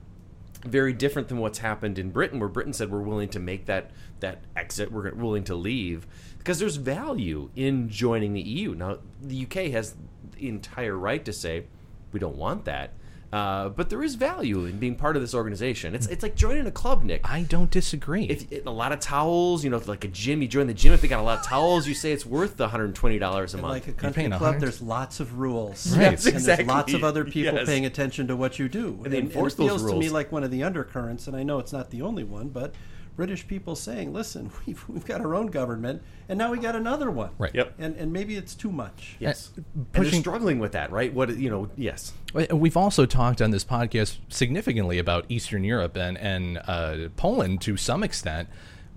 very 0.65 0.93
different 0.93 1.29
than 1.29 1.39
what's 1.39 1.59
happened 1.59 1.99
in 1.99 2.11
Britain, 2.11 2.39
where 2.39 2.49
Britain 2.49 2.73
said 2.73 2.91
we're 2.91 3.01
willing 3.01 3.29
to 3.31 3.41
make 3.41 3.67
that 3.67 3.91
that 4.21 4.43
exit, 4.57 4.93
we're 4.93 5.13
willing 5.15 5.45
to 5.45 5.55
leave, 5.55 6.07
because 6.39 6.59
there's 6.59 6.77
value 6.77 7.51
in 7.57 7.89
joining 7.89 8.33
the 8.33 8.41
EU. 8.41 8.75
Now, 8.75 8.99
the 9.21 9.43
UK 9.45 9.73
has 9.73 9.97
the 10.33 10.49
entire 10.49 10.97
right 10.97 11.25
to 11.25 11.33
say 11.33 11.67
we 12.13 12.21
don't 12.21 12.37
want 12.37 12.65
that, 12.67 12.93
uh, 13.33 13.71
but 13.71 13.89
there 13.89 14.03
is 14.03 14.15
value 14.15 14.67
in 14.67 14.79
being 14.79 14.95
part 14.95 15.17
of 15.17 15.23
this 15.23 15.35
organization. 15.35 15.95
It's 15.95 16.07
it's 16.07 16.23
like 16.23 16.35
joining 16.35 16.67
a 16.67 16.71
club, 16.71 17.03
Nick. 17.03 17.23
I 17.25 17.43
don't 17.43 17.71
disagree. 17.71 18.25
If 18.25 18.67
a 18.67 18.71
lot 18.71 18.93
of 18.93 19.01
towels, 19.01 19.65
you 19.65 19.71
know, 19.71 19.81
like 19.87 20.05
a 20.05 20.09
gym, 20.09 20.43
you 20.43 20.49
join 20.49 20.67
the 20.67 20.75
gym. 20.75 20.93
If 20.93 21.01
they 21.01 21.09
got 21.09 21.21
a 21.21 21.23
lot 21.23 21.39
of 21.39 21.47
towels, 21.47 21.89
you 21.89 21.95
say 21.95 22.13
it's 22.13 22.27
worth 22.27 22.57
the 22.59 22.69
hundred 22.69 22.87
and 22.87 22.95
twenty 22.95 23.19
dollars 23.19 23.55
a 23.55 23.59
month. 23.59 23.73
Like 23.73 23.89
a 23.89 23.93
country 23.93 24.25
club, 24.29 24.41
100? 24.41 24.61
there's 24.61 24.83
lots 24.83 25.19
of 25.21 25.39
rules. 25.39 25.97
Right. 25.97 26.13
Yes, 26.13 26.27
and 26.27 26.35
exactly. 26.35 26.65
there's 26.65 26.77
lots 26.77 26.93
of 26.95 27.05
other 27.05 27.25
people 27.25 27.55
Yes. 27.55 27.67
paying 27.67 27.87
attention 27.87 28.27
to 28.29 28.37
what 28.37 28.59
you 28.59 28.69
do. 28.69 29.01
And 29.05 29.13
they 29.13 29.19
enforce 29.19 29.55
it 29.55 29.59
those 29.59 29.81
feels 29.81 29.91
to 29.91 29.99
me 29.99 30.09
like 30.11 30.31
one 30.31 30.45
of 30.45 30.51
the 30.51 30.63
undercurrents, 30.63 31.27
and 31.27 31.35
I 31.37 31.43
know 31.43 31.59
it's 31.59 31.73
not 31.73 31.91
the 31.91 32.03
only 32.03 32.25
one, 32.25 32.49
but 32.49 32.75
British 33.17 33.47
people 33.47 33.77
saying, 33.77 34.13
listen, 34.13 34.51
we've, 34.67 34.89
we've 34.89 35.05
got 35.05 35.21
our 35.21 35.35
own 35.35 35.47
government, 35.49 36.03
and 36.29 36.39
now 36.39 36.51
we 36.51 36.59
got 36.59 36.75
another 36.75 37.11
one. 37.11 37.31
Right. 37.39 37.55
Yep. 37.55 37.75
And, 37.79 37.97
and 37.97 38.13
maybe 38.13 38.37
it's 38.37 38.55
too 38.55 38.73
much. 38.73 39.17
Yes, 39.19 39.51
Uh, 39.51 39.57
and 39.75 39.87
they're 39.93 40.03
pushing- 40.05 40.21
struggling 40.21 40.59
with 40.59 40.73
that, 40.73 40.91
right? 40.91 41.13
What 41.13 41.37
you 41.37 41.51
know? 41.51 41.69
Yes. 41.77 42.13
We've 42.53 42.77
also 42.77 43.05
talked 43.07 43.43
on 43.43 43.51
this 43.51 43.65
podcast 43.65 44.19
significantly 44.29 44.99
about 44.99 45.27
Eastern 45.29 45.65
Europe 45.65 45.97
and 45.97 46.17
and 46.17 46.59
uh, 46.67 47.09
Poland 47.17 47.61
to 47.63 47.77
some 47.77 48.03
extent. 48.03 48.49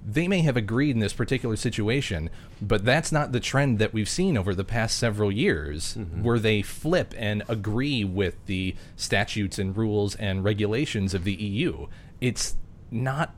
They 0.08 0.28
may 0.28 0.42
have 0.42 0.56
agreed 0.56 0.92
in 0.92 1.00
this 1.00 1.14
particular 1.14 1.56
situation, 1.56 2.30
but 2.62 2.86
that's 2.86 3.12
not 3.12 3.32
the 3.32 3.40
trend 3.40 3.80
that 3.80 3.92
we've 3.92 4.08
seen 4.08 4.38
over 4.38 4.54
the 4.54 4.64
past 4.64 4.98
several 5.00 5.32
years, 5.32 5.98
where 6.22 6.38
they 6.38 6.62
flip 6.62 7.16
and 7.18 7.42
agree 7.48 8.04
with 8.06 8.36
the 8.46 8.76
statutes 8.96 9.58
and 9.58 9.76
rules 9.76 10.14
and 10.16 10.44
regulations 10.44 11.16
of 11.16 11.24
the 11.24 11.34
EU. 11.34 11.88
It's 12.22 12.56
not 12.92 13.34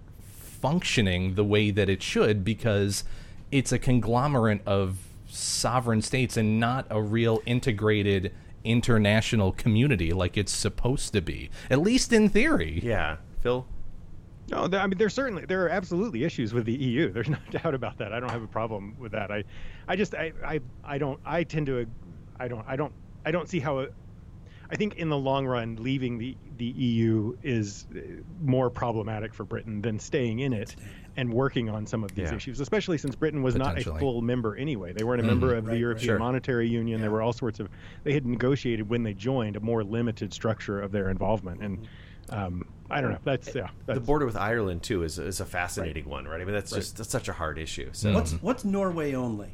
functioning 0.62 1.36
the 1.36 1.44
way 1.44 1.72
that 1.72 1.90
it 1.90 2.02
should 2.02 2.44
because 2.44 3.04
it's 3.52 3.72
a 3.72 3.80
conglomerate 3.80 4.62
of 4.66 4.98
sovereign 5.28 6.02
states 6.02 6.38
and 6.38 6.60
not 6.60 6.86
a 6.90 7.02
real 7.02 7.42
integrated 7.46 8.34
international 8.64 9.52
community 9.52 10.12
like 10.12 10.38
it's 10.38 10.52
supposed 10.52 11.14
to 11.14 11.22
be 11.22 11.50
at 11.70 11.80
least 11.80 12.12
in 12.12 12.28
theory 12.30 12.80
Yeah, 12.84 13.18
Phil. 13.42 13.66
No, 14.50 14.68
there, 14.68 14.80
I 14.80 14.88
mean, 14.88 14.98
there's 14.98 15.14
certainly 15.14 15.46
there 15.46 15.66
are 15.66 15.70
absolutely 15.70 16.24
issues 16.24 16.54
with 16.54 16.66
the 16.66 16.74
EU. 16.74 17.12
There's 17.14 17.30
no 17.30 17.38
doubt 17.52 17.74
about 17.74 17.98
that. 17.98 18.14
I 18.14 18.20
don't 18.20 18.32
have 18.32 18.44
a 18.44 18.48
problem 18.48 18.96
with 18.98 19.12
that. 19.12 19.30
I, 19.30 19.44
I 19.88 19.96
just 19.98 20.16
I 20.16 20.32
I, 20.46 20.62
I 20.86 20.98
don't 20.98 21.20
I 21.26 21.44
tend 21.44 21.66
to 21.68 21.86
I 22.40 22.48
don't 22.48 22.66
I 22.66 22.76
don't 22.78 22.94
I 23.26 23.32
don't 23.32 23.50
see 23.50 23.60
how. 23.60 23.88
It, 24.69 24.73
I 24.73 24.76
think 24.77 24.95
in 24.95 25.10
the 25.10 25.18
long 25.18 25.45
run, 25.45 25.77
leaving 25.77 26.18
the 26.18 26.35
the 26.57 26.65
EU 26.65 27.38
is 27.44 27.85
uh, 27.95 27.99
more 28.41 28.69
problematic 28.69 29.34
for 29.34 29.44
Britain 29.44 29.81
than 29.81 29.99
staying 29.99 30.39
in 30.39 30.53
it 30.53 30.76
and 31.18 31.34
working 31.34 31.69
on 31.69 31.85
some 31.85 32.03
of 32.03 32.14
these 32.15 32.30
Yeah. 32.30 32.35
issues, 32.35 32.60
especially 32.60 32.98
since 32.98 33.15
Britain 33.15 33.44
was 33.44 33.56
not 33.56 33.77
a 33.77 33.84
full 33.84 34.22
member 34.22 34.56
anyway. 34.56 34.94
They 34.94 35.03
weren't 35.03 35.22
a 35.22 35.26
member 35.26 35.56
of 35.56 35.65
the 35.65 35.72
Right, 35.72 35.80
European 35.80 36.06
Sure. 36.06 36.19
Monetary 36.19 36.68
Union. 36.68 37.02
There 37.02 37.11
were 37.11 37.22
all 37.22 37.34
sorts 37.34 37.60
of. 37.60 37.69
They 38.03 38.14
had 38.14 38.26
negotiated 38.26 38.89
when 38.89 39.03
they 39.03 39.14
joined 39.14 39.56
a 39.56 39.60
more 39.60 39.84
limited 39.84 40.34
structure 40.34 40.81
of 40.81 40.91
their 40.91 41.10
involvement, 41.10 41.61
and 41.61 41.88
um, 42.30 42.68
I 42.89 43.02
don't 43.02 43.11
know. 43.11 43.19
That's 43.23 43.53
yeah. 43.53 43.69
That's, 43.85 43.99
the 43.99 44.06
border 44.06 44.26
with 44.26 44.38
Ireland 44.38 44.84
too 44.84 45.03
is, 45.03 45.19
is 45.19 45.39
a 45.39 45.45
fascinating 45.45 46.06
right. 46.06 46.11
one, 46.11 46.26
right? 46.26 46.41
I 46.41 46.45
mean, 46.45 46.53
that's 46.53 46.72
right. 46.72 46.80
just 46.80 46.98
that's 46.98 47.10
such 47.10 47.27
a 47.27 47.34
hard 47.34 47.57
issue. 47.57 47.89
So 47.94 48.14
what's 48.14 48.34
what's 48.34 48.65
Norway 48.65 49.14
only? 49.14 49.49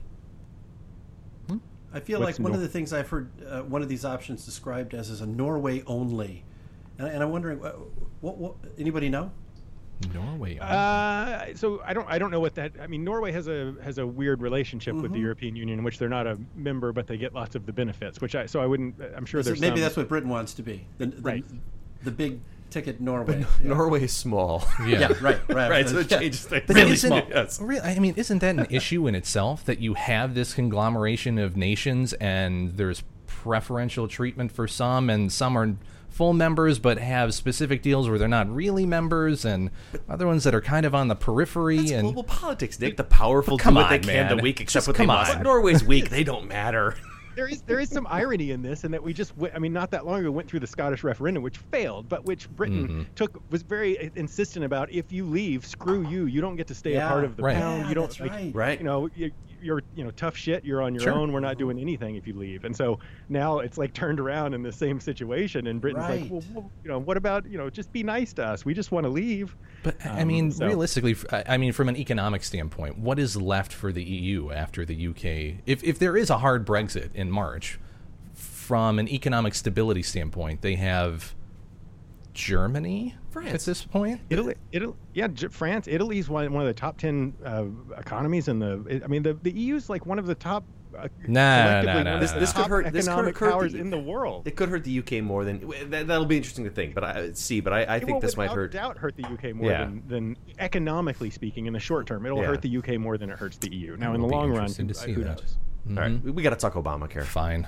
I 1.93 1.99
feel 1.99 2.19
what's 2.19 2.39
like 2.39 2.43
one 2.43 2.51
Nor- 2.53 2.57
of 2.57 2.61
the 2.61 2.69
things 2.69 2.91
I've 2.91 3.09
heard 3.09 3.29
uh, 3.47 3.61
one 3.61 3.81
of 3.81 3.89
these 3.89 4.03
options 4.03 4.45
described 4.45 4.93
as 4.93 5.09
is 5.09 5.21
a 5.21 5.25
Norway 5.25 5.83
only, 5.85 6.43
and, 6.97 7.07
and 7.07 7.23
I'm 7.23 7.31
wondering 7.31 7.59
what, 7.59 7.77
what, 8.21 8.37
what 8.37 8.55
anybody 8.77 9.09
know? 9.09 9.31
Norway. 10.13 10.57
Uh, 10.59 11.55
so 11.55 11.81
I 11.85 11.93
don't 11.93 12.09
I 12.09 12.17
don't 12.17 12.31
know 12.31 12.39
what 12.39 12.55
that. 12.55 12.73
I 12.81 12.87
mean, 12.87 13.03
Norway 13.03 13.31
has 13.31 13.47
a 13.47 13.75
has 13.83 13.99
a 13.99 14.07
weird 14.07 14.41
relationship 14.41 14.93
mm-hmm. 14.93 15.03
with 15.03 15.11
the 15.11 15.17
mm-hmm. 15.17 15.23
European 15.23 15.55
Union 15.55 15.79
in 15.79 15.85
which 15.85 15.97
they're 15.97 16.09
not 16.09 16.27
a 16.27 16.37
member, 16.55 16.91
but 16.91 17.07
they 17.07 17.17
get 17.17 17.33
lots 17.33 17.55
of 17.55 17.65
the 17.65 17.73
benefits. 17.73 18.19
Which 18.19 18.35
I 18.35 18.45
so 18.45 18.59
I 18.59 18.65
wouldn't. 18.65 18.95
I'm 19.15 19.25
sure 19.25 19.43
there's 19.43 19.61
maybe 19.61 19.77
some, 19.77 19.81
that's 19.81 19.97
what 19.97 20.09
Britain 20.09 20.29
wants 20.29 20.53
to 20.55 20.63
be. 20.63 20.85
The, 20.97 21.07
the, 21.07 21.21
right. 21.21 21.45
The 22.03 22.11
big 22.11 22.41
ticket 22.73 22.99
Norway. 22.99 23.25
But 23.25 23.39
yeah. 23.39 23.67
Norway 23.69 24.03
is 24.03 24.11
small. 24.11 24.67
Yeah, 24.85 24.99
yeah 24.99 25.07
right, 25.21 25.39
right, 25.49 25.69
right. 25.69 25.89
So 25.89 25.99
it 25.99 26.09
changes 26.09 26.45
things. 26.45 26.63
But 26.67 26.75
really 26.75 26.95
small. 26.95 27.21
Yes. 27.29 27.59
Really, 27.61 27.81
I 27.81 27.99
mean, 27.99 28.15
isn't 28.17 28.39
that 28.39 28.55
an 28.55 28.67
issue 28.69 29.07
in 29.07 29.15
itself 29.15 29.63
that 29.65 29.79
you 29.79 29.93
have 29.93 30.33
this 30.33 30.53
conglomeration 30.53 31.37
of 31.37 31.55
nations 31.55 32.13
and 32.13 32.75
there's 32.77 33.03
preferential 33.27 34.07
treatment 34.07 34.51
for 34.51 34.67
some 34.67 35.09
and 35.09 35.31
some 35.31 35.57
are 35.57 35.75
full 36.09 36.31
members 36.33 36.77
but 36.77 36.97
have 36.99 37.33
specific 37.33 37.81
deals 37.81 38.07
where 38.07 38.19
they're 38.19 38.27
not 38.27 38.47
really 38.53 38.85
members 38.85 39.43
and 39.43 39.71
other 40.07 40.27
ones 40.27 40.43
that 40.43 40.53
are 40.53 40.61
kind 40.61 40.85
of 40.85 40.93
on 40.93 41.07
the 41.07 41.15
periphery 41.15 41.77
That's 41.77 41.91
and 41.91 42.03
global 42.03 42.23
politics 42.23 42.79
Nick 42.79 42.97
the 42.97 43.03
powerful 43.03 43.57
do 43.57 43.73
what 43.73 43.89
they 43.89 43.97
can 43.99 44.27
man. 44.27 44.37
to 44.37 44.43
weak 44.43 44.61
except 44.61 44.85
Just 44.85 44.87
what 44.87 44.95
come 44.95 45.07
they 45.07 45.13
on. 45.13 45.27
must 45.27 45.41
Norway's 45.41 45.83
weak 45.83 46.09
they 46.09 46.23
don't 46.23 46.47
matter 46.47 46.95
there 47.35 47.47
is 47.47 47.61
there 47.63 47.79
is 47.79 47.89
some 47.89 48.07
irony 48.09 48.51
in 48.51 48.61
this, 48.61 48.83
and 48.83 48.93
that 48.93 49.03
we 49.03 49.13
just 49.13 49.33
I 49.53 49.59
mean 49.59 49.73
not 49.73 49.91
that 49.91 50.05
long 50.05 50.19
ago 50.19 50.31
went 50.31 50.49
through 50.49 50.59
the 50.61 50.67
Scottish 50.67 51.03
referendum, 51.03 51.43
which 51.43 51.57
failed, 51.57 52.09
but 52.09 52.25
which 52.25 52.49
Britain 52.51 52.87
mm-hmm. 52.87 53.01
took 53.15 53.41
was 53.51 53.61
very 53.63 54.11
insistent 54.15 54.65
about. 54.65 54.91
If 54.91 55.11
you 55.11 55.25
leave, 55.25 55.65
screw 55.65 56.07
you. 56.07 56.25
You 56.25 56.41
don't 56.41 56.55
get 56.55 56.67
to 56.67 56.75
stay 56.75 56.93
yeah. 56.93 57.07
a 57.07 57.09
part 57.09 57.23
of 57.23 57.35
the 57.35 57.43
right. 57.43 57.57
pound. 57.57 57.83
Yeah, 57.83 57.89
you 57.89 57.95
don't 57.95 58.19
like, 58.19 58.31
right. 58.31 58.55
right. 58.55 58.79
You 58.79 58.85
know, 58.85 59.09
you, 59.15 59.31
you're 59.63 59.81
you 59.95 60.03
know 60.03 60.11
tough 60.11 60.35
shit. 60.35 60.63
You're 60.65 60.81
on 60.81 60.93
your 60.93 61.03
sure. 61.03 61.13
own. 61.13 61.31
We're 61.31 61.39
not 61.39 61.57
doing 61.57 61.79
anything 61.79 62.15
if 62.15 62.27
you 62.27 62.33
leave. 62.33 62.65
And 62.65 62.75
so 62.75 62.99
now 63.29 63.59
it's 63.59 63.77
like 63.77 63.93
turned 63.93 64.19
around 64.19 64.53
in 64.53 64.61
the 64.61 64.71
same 64.71 64.99
situation, 64.99 65.67
and 65.67 65.79
Britain's 65.81 66.03
right. 66.03 66.21
like, 66.21 66.31
well, 66.31 66.43
well, 66.53 66.71
you 66.83 66.89
know, 66.89 66.99
what 66.99 67.17
about 67.17 67.45
you 67.45 67.57
know, 67.57 67.69
just 67.69 67.91
be 67.91 68.03
nice 68.03 68.33
to 68.33 68.45
us. 68.45 68.65
We 68.65 68.73
just 68.73 68.91
want 68.91 69.05
to 69.05 69.09
leave. 69.09 69.55
But 69.83 70.05
um, 70.05 70.17
I 70.17 70.23
mean, 70.23 70.51
so. 70.51 70.67
realistically, 70.67 71.15
I 71.31 71.57
mean, 71.57 71.73
from 71.73 71.89
an 71.89 71.97
economic 71.97 72.43
standpoint, 72.43 72.97
what 72.97 73.19
is 73.19 73.35
left 73.35 73.73
for 73.73 73.91
the 73.91 74.03
EU 74.03 74.51
after 74.51 74.85
the 74.85 75.07
UK? 75.07 75.61
If 75.65 75.83
if 75.83 75.99
there 75.99 76.17
is 76.17 76.29
a 76.29 76.37
hard 76.37 76.65
Brexit 76.65 77.13
in 77.13 77.31
March 77.31 77.79
from 78.33 78.99
an 78.99 79.07
economic 79.07 79.55
stability 79.55 80.03
standpoint, 80.03 80.61
they 80.61 80.75
have 80.75 81.33
Germany 82.33 83.15
France. 83.31 83.53
at 83.53 83.61
this 83.61 83.83
point. 83.83 84.21
Italy, 84.29 84.55
Italy, 84.71 84.93
yeah, 85.13 85.27
J- 85.27 85.47
France, 85.47 85.87
Italy's 85.87 86.29
one 86.29 86.51
one 86.53 86.61
of 86.61 86.67
the 86.67 86.73
top 86.79 86.97
ten 86.97 87.33
uh, 87.45 87.65
economies 87.97 88.47
in 88.47 88.59
the. 88.59 89.01
I 89.03 89.07
mean, 89.07 89.23
the 89.23 89.33
the 89.41 89.51
EU's 89.51 89.89
like 89.89 90.05
one 90.05 90.19
of 90.19 90.25
the 90.25 90.35
top. 90.35 90.63
Uh, 90.95 91.07
nah, 91.27 91.81
nah, 91.81 92.03
nah, 92.03 92.19
This, 92.19 92.33
nah, 92.33 92.39
this 92.39 92.53
nah. 92.53 92.61
could 92.61 92.69
hurt. 92.69 92.83
This 92.93 93.05
could 93.07 93.11
economic 93.13 93.35
hurt 93.37 93.51
powers 93.51 93.73
the, 93.73 93.79
in 93.79 93.89
the 93.89 93.97
world. 93.97 94.45
It 94.47 94.55
could 94.55 94.69
hurt 94.69 94.83
the 94.83 94.99
UK 94.99 95.23
more 95.23 95.43
than 95.43 95.67
that, 95.89 96.05
that'll 96.05 96.25
be 96.25 96.37
interesting 96.37 96.65
to 96.65 96.69
think. 96.69 96.93
But 96.93 97.03
I 97.03 97.31
see. 97.33 97.61
But 97.61 97.73
I, 97.73 97.95
I 97.95 97.99
think 97.99 98.21
this 98.21 98.37
might 98.37 98.51
hurt. 98.51 98.73
doubt 98.73 98.97
hurt 98.99 99.15
the 99.15 99.25
UK 99.25 99.55
more 99.55 99.71
Yeah. 99.71 99.85
than, 99.85 100.03
than 100.07 100.37
economically 100.59 101.31
speaking 101.31 101.65
in 101.65 101.73
the 101.73 101.79
short 101.79 102.05
term. 102.05 102.25
It'll 102.27 102.37
Yeah. 102.41 102.45
hurt 102.45 102.61
the 102.61 102.77
UK 102.77 102.99
more 102.99 103.17
than 103.17 103.31
it 103.31 103.39
hurts 103.39 103.57
the 103.57 103.73
EU. 103.75 103.97
Now, 103.97 104.09
in 104.09 104.17
It'll 104.17 104.27
the 104.27 104.35
long 104.35 104.51
run, 104.51 104.67
to 104.67 104.83
who- 104.83 104.93
see 104.93 105.13
who 105.13 105.23
that. 105.23 105.37
knows? 105.39 105.57
All 105.89 105.95
right, 105.95 106.23
we, 106.23 106.29
we 106.31 106.43
got 106.43 106.51
to 106.51 106.55
talk 106.55 106.75
Obamacare. 106.75 107.25
Fine. 107.25 107.67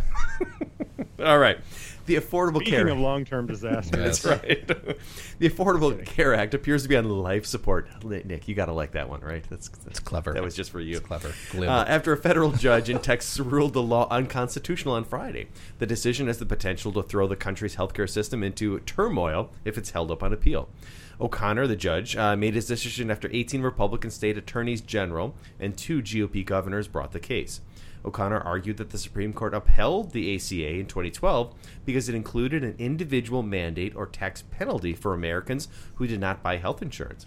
All 1.20 1.40
right, 1.40 1.58
the 2.06 2.16
Affordable 2.16 2.58
Speaking 2.58 2.74
Care 2.74 2.88
of 2.88 3.00
long-term 3.00 3.48
disaster, 3.48 3.98
That's 3.98 4.24
right. 4.26 4.68
the 5.40 5.50
Affordable 5.50 6.06
Care 6.06 6.34
Act 6.34 6.54
appears 6.54 6.84
to 6.84 6.90
be 6.90 6.96
on 6.96 7.10
life 7.10 7.46
support. 7.46 7.88
Nick, 8.04 8.48
you 8.48 8.56
got 8.56 8.66
to 8.66 8.74
like 8.74 8.92
that 8.92 9.10
one, 9.10 9.22
right? 9.22 9.44
That's 9.50 9.70
It's 9.88 10.00
clever. 10.00 10.34
That 10.34 10.44
was 10.44 10.56
just 10.56 10.72
for 10.72 10.80
you. 10.80 10.98
It's 10.98 11.06
clever. 11.06 11.34
Uh, 11.56 11.86
after 11.88 12.14
a 12.14 12.18
federal 12.18 12.52
judge 12.52 12.90
in 12.90 13.00
Texas 13.00 13.40
ruled 13.40 13.74
the 13.74 13.82
law 13.82 14.08
unconstitutional 14.10 14.94
on 14.94 15.04
Friday, 15.04 15.48
the 15.80 15.86
decision 15.86 16.28
has 16.28 16.38
the 16.38 16.46
potential 16.46 16.92
to 16.94 17.04
throw 17.04 17.28
the 17.28 17.36
country's 17.36 17.76
healthcare 17.76 18.10
system 18.10 18.44
into 18.44 18.80
turmoil 18.82 19.50
if 19.64 19.78
it's 19.78 19.92
held 19.92 20.12
up 20.12 20.24
on 20.24 20.34
appeal. 20.34 20.70
O'Connor, 21.20 21.68
the 21.68 21.76
judge, 21.76 22.16
uh, 22.16 22.36
made 22.36 22.56
his 22.56 22.68
decision 22.68 23.10
after 23.10 23.30
18 23.32 23.62
Republican 23.62 24.12
state 24.12 24.38
attorneys 24.38 24.82
general 24.82 25.34
and 25.60 25.78
two 25.78 26.02
GOP 26.02 26.46
governors 26.46 26.88
brought 26.88 27.14
the 27.14 27.20
case. 27.20 27.62
O'Connor 28.06 28.40
argued 28.42 28.78
that 28.78 28.92
the 28.92 28.98
Supreme 28.98 29.34
Court 29.34 29.54
upheld 29.54 30.12
the 30.12 30.36
ACA 30.36 30.80
in 30.80 30.86
2012 30.86 31.54
because 31.86 32.08
it 32.08 32.16
included 32.16 32.64
an 32.64 32.76
individual 32.78 33.42
mandate 33.42 33.96
or 33.96 34.06
tax 34.06 34.44
penalty 34.44 34.94
for 34.94 35.14
Americans 35.14 35.68
who 35.96 36.08
did 36.08 36.20
not 36.20 36.44
buy 36.44 36.58
health 36.58 36.82
insurance. 36.82 37.26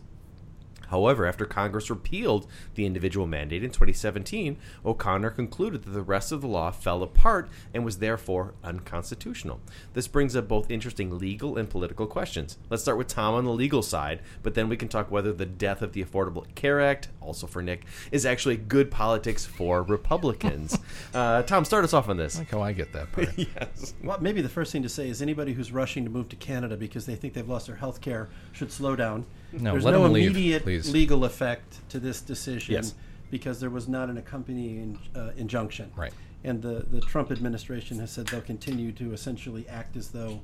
However, 0.88 1.26
after 1.26 1.44
Congress 1.44 1.90
repealed 1.90 2.46
the 2.74 2.86
individual 2.86 3.26
mandate 3.26 3.64
in 3.64 3.70
2017, 3.70 4.56
O'Connor 4.84 5.30
concluded 5.30 5.84
that 5.84 5.90
the 5.90 6.02
rest 6.02 6.32
of 6.32 6.40
the 6.40 6.46
law 6.46 6.70
fell 6.70 7.02
apart 7.02 7.48
and 7.72 7.84
was 7.84 7.98
therefore 7.98 8.54
unconstitutional. 8.64 9.60
This 9.94 10.08
brings 10.08 10.34
up 10.36 10.48
both 10.48 10.70
interesting 10.70 11.18
legal 11.18 11.56
and 11.56 11.68
political 11.68 12.06
questions. 12.06 12.58
Let's 12.70 12.82
start 12.82 12.98
with 12.98 13.08
Tom 13.08 13.34
on 13.34 13.44
the 13.44 13.52
legal 13.52 13.82
side, 13.82 14.20
but 14.42 14.54
then 14.54 14.68
we 14.68 14.76
can 14.76 14.88
talk 14.88 15.10
whether 15.10 15.32
the 15.32 15.46
death 15.46 15.82
of 15.82 15.92
the 15.92 16.04
Affordable 16.04 16.46
Care 16.54 16.80
Act, 16.80 17.08
also 17.20 17.46
for 17.46 17.62
Nick, 17.62 17.84
is 18.10 18.24
actually 18.24 18.56
good 18.56 18.90
politics 18.90 19.44
for 19.44 19.82
Republicans. 19.82 20.78
uh, 21.14 21.42
Tom, 21.42 21.64
start 21.64 21.84
us 21.84 21.92
off 21.92 22.08
on 22.08 22.16
this. 22.16 22.36
I 22.36 22.40
like 22.40 22.50
how 22.50 22.62
I 22.62 22.72
get 22.72 22.92
that 22.92 23.12
part. 23.12 23.30
yes. 23.36 23.94
Well, 24.02 24.18
maybe 24.20 24.40
the 24.40 24.48
first 24.48 24.72
thing 24.72 24.82
to 24.82 24.88
say 24.88 25.08
is 25.08 25.22
anybody 25.22 25.52
who's 25.52 25.72
rushing 25.72 26.04
to 26.04 26.10
move 26.10 26.28
to 26.30 26.36
Canada 26.36 26.76
because 26.76 27.06
they 27.06 27.14
think 27.14 27.34
they've 27.34 27.48
lost 27.48 27.66
their 27.66 27.76
health 27.76 28.00
care 28.00 28.28
should 28.52 28.72
slow 28.72 28.96
down. 28.96 29.26
No, 29.52 29.72
There's 29.72 29.84
let 29.84 29.92
no 29.92 30.04
leave, 30.06 30.30
immediate 30.30 30.62
please. 30.62 30.92
legal 30.92 31.24
effect 31.24 31.88
to 31.90 31.98
this 31.98 32.20
decision 32.20 32.74
Yes. 32.74 32.94
because 33.30 33.60
there 33.60 33.70
was 33.70 33.88
not 33.88 34.10
an 34.10 34.18
accompanying 34.18 34.98
uh, 35.14 35.30
injunction. 35.36 35.90
Right. 35.96 36.12
And 36.44 36.62
the, 36.62 36.86
the 36.90 37.00
Trump 37.00 37.32
administration 37.32 37.98
has 38.00 38.10
said 38.10 38.26
they'll 38.28 38.40
continue 38.40 38.92
to 38.92 39.12
essentially 39.12 39.66
act 39.68 39.96
as 39.96 40.08
though 40.08 40.40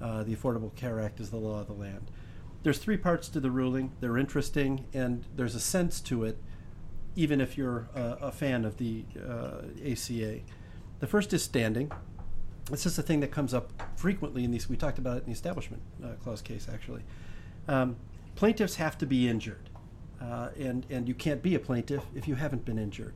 uh, 0.00 0.22
the 0.24 0.34
Affordable 0.34 0.74
Care 0.74 1.00
Act 1.00 1.20
is 1.20 1.30
the 1.30 1.36
law 1.36 1.60
of 1.60 1.66
the 1.66 1.72
land. 1.72 2.10
There's 2.62 2.78
three 2.78 2.96
parts 2.96 3.28
to 3.28 3.40
the 3.40 3.50
ruling. 3.50 3.92
They're 4.00 4.18
interesting, 4.18 4.86
and 4.92 5.24
there's 5.36 5.54
a 5.54 5.60
sense 5.60 6.00
to 6.02 6.24
it, 6.24 6.38
even 7.14 7.40
if 7.40 7.56
you're 7.56 7.88
uh, 7.94 8.16
a 8.20 8.32
fan 8.32 8.64
of 8.64 8.76
the 8.78 9.04
uh, 9.24 9.62
ACA. 9.88 10.40
The 10.98 11.06
first 11.06 11.32
is 11.32 11.42
standing. 11.44 11.92
This 12.70 12.84
is 12.86 12.98
a 12.98 13.02
thing 13.02 13.20
that 13.20 13.30
comes 13.30 13.54
up 13.54 13.70
frequently 13.96 14.42
in 14.42 14.50
these. 14.50 14.68
We 14.68 14.76
talked 14.76 14.98
about 14.98 15.18
it 15.18 15.20
in 15.20 15.26
the 15.26 15.32
Establishment 15.32 15.82
uh, 16.02 16.08
Clause 16.24 16.42
case, 16.42 16.66
actually. 16.72 17.02
Um, 17.68 17.96
plaintiffs 18.36 18.76
have 18.76 18.96
to 18.98 19.06
be 19.06 19.28
injured, 19.28 19.68
uh, 20.22 20.50
and 20.58 20.86
and 20.90 21.08
you 21.08 21.14
can't 21.14 21.42
be 21.42 21.54
a 21.54 21.58
plaintiff 21.58 22.04
if 22.14 22.28
you 22.28 22.36
haven't 22.36 22.64
been 22.64 22.78
injured. 22.78 23.14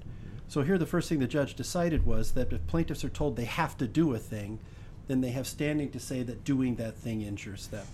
So 0.48 0.62
here, 0.62 0.78
the 0.78 0.86
first 0.86 1.08
thing 1.08 1.20
the 1.20 1.28
judge 1.28 1.54
decided 1.54 2.04
was 2.04 2.32
that 2.32 2.52
if 2.52 2.66
plaintiffs 2.66 3.04
are 3.04 3.08
told 3.08 3.36
they 3.36 3.44
have 3.44 3.76
to 3.76 3.86
do 3.86 4.14
a 4.14 4.18
thing, 4.18 4.58
then 5.06 5.20
they 5.20 5.30
have 5.30 5.46
standing 5.46 5.90
to 5.92 6.00
say 6.00 6.24
that 6.24 6.42
doing 6.42 6.74
that 6.76 6.96
thing 6.96 7.22
injures 7.22 7.68
them. 7.68 7.86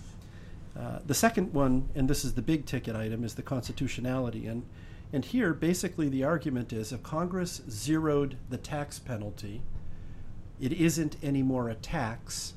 Uh, 0.77 0.99
the 1.05 1.13
second 1.13 1.53
one, 1.53 1.89
and 1.95 2.09
this 2.09 2.25
is 2.25 2.33
the 2.33 2.41
big 2.41 2.65
ticket 2.65 2.95
item, 2.95 3.23
is 3.23 3.35
the 3.35 3.43
constitutionality. 3.43 4.47
And, 4.47 4.63
and 5.11 5.25
here, 5.25 5.53
basically, 5.53 6.09
the 6.09 6.23
argument 6.23 6.73
is 6.73 6.91
if 6.91 7.01
Congress 7.03 7.61
zeroed 7.69 8.37
the 8.49 8.57
tax 8.57 8.99
penalty, 8.99 9.61
it 10.59 10.73
isn't 10.73 11.15
anymore 11.23 11.69
a 11.69 11.75
tax. 11.75 12.53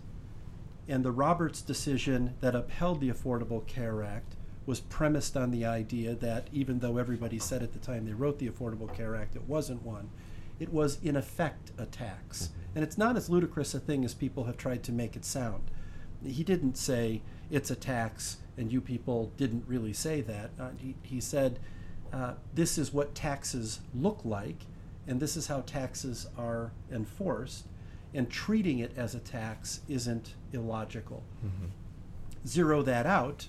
And 0.88 1.04
the 1.04 1.12
Roberts 1.12 1.62
decision 1.62 2.34
that 2.40 2.54
upheld 2.54 3.00
the 3.00 3.10
Affordable 3.10 3.66
Care 3.66 4.02
Act 4.02 4.34
was 4.70 4.78
premised 4.78 5.36
on 5.36 5.50
the 5.50 5.66
idea 5.66 6.14
that 6.14 6.46
even 6.52 6.78
though 6.78 6.96
everybody 6.96 7.40
said 7.40 7.60
at 7.60 7.72
the 7.72 7.78
time 7.80 8.06
they 8.06 8.12
wrote 8.12 8.38
the 8.38 8.48
Affordable 8.48 8.94
Care 8.94 9.16
Act 9.16 9.34
it 9.34 9.48
wasn't 9.48 9.82
one, 9.82 10.10
it 10.60 10.72
was 10.72 11.00
in 11.02 11.16
effect 11.16 11.72
a 11.76 11.86
tax. 11.86 12.50
And 12.76 12.84
it's 12.84 12.96
not 12.96 13.16
as 13.16 13.28
ludicrous 13.28 13.74
a 13.74 13.80
thing 13.80 14.04
as 14.04 14.14
people 14.14 14.44
have 14.44 14.56
tried 14.56 14.84
to 14.84 14.92
make 14.92 15.16
it 15.16 15.24
sound. 15.24 15.64
He 16.24 16.44
didn't 16.44 16.76
say 16.76 17.20
it's 17.50 17.72
a 17.72 17.74
tax, 17.74 18.36
and 18.56 18.70
you 18.70 18.80
people 18.80 19.32
didn't 19.36 19.64
really 19.66 19.92
say 19.92 20.20
that. 20.20 20.50
Uh, 20.56 20.68
he, 20.76 20.94
he 21.02 21.20
said 21.20 21.58
uh, 22.12 22.34
this 22.54 22.78
is 22.78 22.92
what 22.92 23.12
taxes 23.12 23.80
look 23.92 24.20
like, 24.24 24.66
and 25.08 25.18
this 25.18 25.36
is 25.36 25.48
how 25.48 25.62
taxes 25.62 26.28
are 26.38 26.70
enforced, 26.92 27.66
and 28.14 28.30
treating 28.30 28.78
it 28.78 28.92
as 28.96 29.16
a 29.16 29.20
tax 29.20 29.80
isn't 29.88 30.34
illogical. 30.52 31.24
Zero 32.46 32.82
that 32.82 33.04
out, 33.04 33.48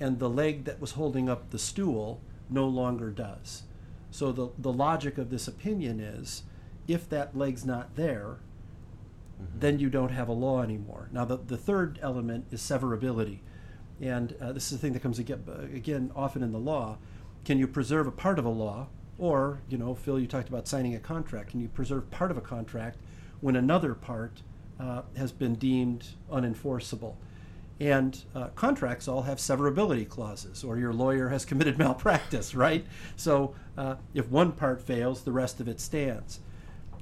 and 0.00 0.18
the 0.18 0.30
leg 0.30 0.64
that 0.64 0.80
was 0.80 0.92
holding 0.92 1.28
up 1.28 1.50
the 1.50 1.58
stool 1.58 2.20
no 2.50 2.66
longer 2.66 3.10
does. 3.10 3.64
So 4.10 4.32
the, 4.32 4.48
the 4.58 4.72
logic 4.72 5.18
of 5.18 5.30
this 5.30 5.48
opinion 5.48 6.00
is 6.00 6.44
if 6.86 7.08
that 7.10 7.36
leg's 7.36 7.64
not 7.64 7.96
there, 7.96 8.38
then 9.54 9.78
you 9.78 9.90
don't 9.90 10.10
have 10.10 10.28
a 10.28 10.32
law 10.32 10.62
anymore. 10.62 11.08
Now, 11.12 11.24
the, 11.24 11.36
the 11.36 11.56
third 11.56 11.98
element 12.02 12.46
is 12.50 12.60
severability. 12.60 13.40
And 14.00 14.34
uh, 14.40 14.52
this 14.52 14.64
is 14.64 14.70
the 14.70 14.78
thing 14.78 14.92
that 14.94 15.02
comes 15.02 15.18
again, 15.18 15.44
again 15.74 16.10
often 16.14 16.42
in 16.42 16.52
the 16.52 16.58
law. 16.58 16.98
Can 17.44 17.58
you 17.58 17.66
preserve 17.66 18.06
a 18.06 18.12
part 18.12 18.38
of 18.38 18.44
a 18.44 18.50
law? 18.50 18.88
Or, 19.18 19.60
you 19.68 19.78
know, 19.78 19.94
Phil, 19.94 20.20
you 20.20 20.26
talked 20.26 20.48
about 20.48 20.68
signing 20.68 20.94
a 20.94 21.00
contract. 21.00 21.50
Can 21.50 21.60
you 21.60 21.68
preserve 21.68 22.10
part 22.10 22.30
of 22.30 22.36
a 22.36 22.40
contract 22.40 22.98
when 23.40 23.56
another 23.56 23.94
part 23.94 24.42
uh, 24.78 25.02
has 25.16 25.32
been 25.32 25.56
deemed 25.56 26.10
unenforceable? 26.30 27.14
And 27.80 28.24
uh, 28.34 28.48
contracts 28.56 29.06
all 29.06 29.22
have 29.22 29.38
severability 29.38 30.08
clauses, 30.08 30.64
or 30.64 30.78
your 30.78 30.92
lawyer 30.92 31.28
has 31.28 31.44
committed 31.46 31.78
malpractice, 31.78 32.54
right? 32.54 32.84
So 33.16 33.54
uh, 33.76 33.96
if 34.14 34.28
one 34.28 34.52
part 34.52 34.80
fails, 34.80 35.22
the 35.22 35.32
rest 35.32 35.60
of 35.60 35.68
it 35.68 35.80
stands. 35.80 36.40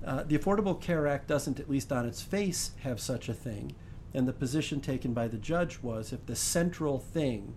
Uh, 0.04 0.22
the 0.22 0.38
Affordable 0.38 0.80
Care 0.80 1.06
Act 1.06 1.26
doesn't, 1.26 1.58
at 1.58 1.70
least 1.70 1.90
on 1.90 2.06
its 2.06 2.22
face, 2.22 2.72
have 2.82 3.00
such 3.00 3.28
a 3.28 3.34
thing. 3.34 3.74
And 4.14 4.28
the 4.28 4.32
position 4.32 4.80
taken 4.80 5.12
by 5.12 5.28
the 5.28 5.38
judge 5.38 5.82
was 5.82 6.12
if 6.12 6.24
the 6.26 6.36
central 6.36 6.98
thing, 6.98 7.54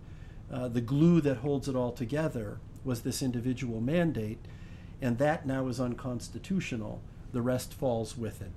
uh, 0.51 0.67
the 0.67 0.81
glue 0.81 1.21
that 1.21 1.37
holds 1.37 1.67
it 1.67 1.75
all 1.75 1.91
together, 1.91 2.59
was 2.83 3.01
this 3.01 3.21
individual 3.21 3.81
mandate, 3.81 4.39
and 5.01 5.17
that 5.17 5.45
now 5.45 5.67
is 5.67 5.79
unconstitutional, 5.79 7.01
the 7.31 7.41
rest 7.41 7.73
falls 7.73 8.17
with 8.17 8.41
it. 8.41 8.51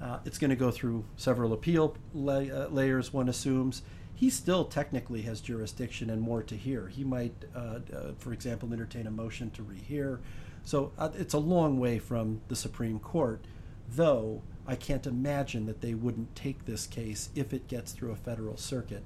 Uh, 0.00 0.18
it's 0.24 0.38
going 0.38 0.50
to 0.50 0.56
go 0.56 0.70
through 0.70 1.04
several 1.16 1.52
appeal 1.52 1.96
la- 2.12 2.34
uh, 2.34 2.68
layers, 2.70 3.12
one 3.12 3.28
assumes. 3.28 3.82
He 4.14 4.30
still 4.30 4.64
technically 4.64 5.22
has 5.22 5.40
jurisdiction 5.40 6.10
and 6.10 6.20
more 6.20 6.42
to 6.42 6.56
hear. 6.56 6.88
He 6.88 7.04
might, 7.04 7.34
uh, 7.54 7.80
uh 7.94 8.12
for 8.18 8.32
example, 8.32 8.72
entertain 8.72 9.06
a 9.06 9.10
motion 9.10 9.50
to 9.52 9.62
rehear. 9.62 10.18
So 10.64 10.92
uh, 10.98 11.10
it's 11.16 11.34
a 11.34 11.38
long 11.38 11.78
way 11.78 11.98
from 11.98 12.40
the 12.48 12.56
Supreme 12.56 12.98
Court, 12.98 13.44
though 13.88 14.42
I 14.66 14.74
can't 14.74 15.06
imagine 15.06 15.66
that 15.66 15.80
they 15.80 15.94
wouldn't 15.94 16.34
take 16.34 16.64
this 16.64 16.86
case 16.86 17.30
if 17.34 17.52
it 17.52 17.68
gets 17.68 17.92
through 17.92 18.10
a 18.10 18.16
federal 18.16 18.56
circuit 18.56 19.04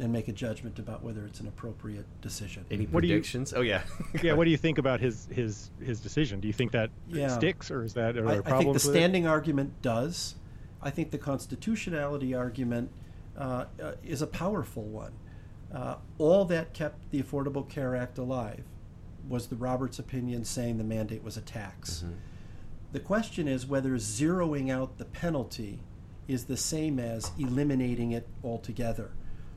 and 0.00 0.12
make 0.12 0.28
a 0.28 0.32
judgment 0.32 0.78
about 0.78 1.02
whether 1.02 1.24
it's 1.26 1.40
an 1.40 1.46
appropriate 1.48 2.06
decision. 2.22 2.64
Any 2.70 2.86
What 2.86 3.02
do 3.02 3.08
you- 3.08 3.14
predictions? 3.14 3.52
oh 3.54 3.60
yeah. 3.60 3.82
yeah, 4.22 4.32
what 4.32 4.44
do 4.44 4.50
you 4.50 4.56
think 4.56 4.78
about 4.78 5.00
his 5.00 5.26
his 5.30 5.70
his 5.80 6.00
decision? 6.00 6.40
Do 6.40 6.48
you 6.48 6.54
think 6.54 6.72
that 6.72 6.90
Yeah. 7.08 7.28
sticks, 7.28 7.70
or 7.70 7.82
is 7.84 7.94
that 7.94 8.16
are 8.16 8.26
I, 8.26 8.32
there 8.34 8.42
I 8.46 8.50
think 8.58 8.62
the 8.62 8.68
with 8.68 8.76
it? 8.84 8.88
standing 8.88 9.26
argument 9.26 9.82
does. 9.82 10.34
I 10.82 10.90
think 10.90 11.10
the 11.10 11.18
constitutionality 11.18 12.34
argument 12.34 12.90
uh, 13.36 13.66
uh, 13.82 13.92
is 14.02 14.22
a 14.22 14.26
powerful 14.26 14.82
one. 14.84 15.12
Uh, 15.72 15.96
all 16.18 16.44
that 16.46 16.72
kept 16.74 17.10
the 17.10 17.22
Affordable 17.22 17.68
Care 17.68 17.94
Act 17.94 18.18
alive 18.18 18.64
was 19.28 19.46
the 19.48 19.56
Roberts 19.56 19.98
opinion 19.98 20.44
saying 20.44 20.78
the 20.78 20.84
mandate 20.84 21.22
was 21.22 21.36
a 21.36 21.40
tax. 21.40 22.04
The 22.92 22.98
question 22.98 23.46
is 23.46 23.66
whether 23.66 23.90
zeroing 23.92 24.70
out 24.70 24.98
the 24.98 25.04
penalty 25.04 25.78
is 26.26 26.46
the 26.46 26.56
same 26.56 26.98
as 26.98 27.30
eliminating 27.38 28.10
it 28.12 28.26
altogether. 28.42 29.12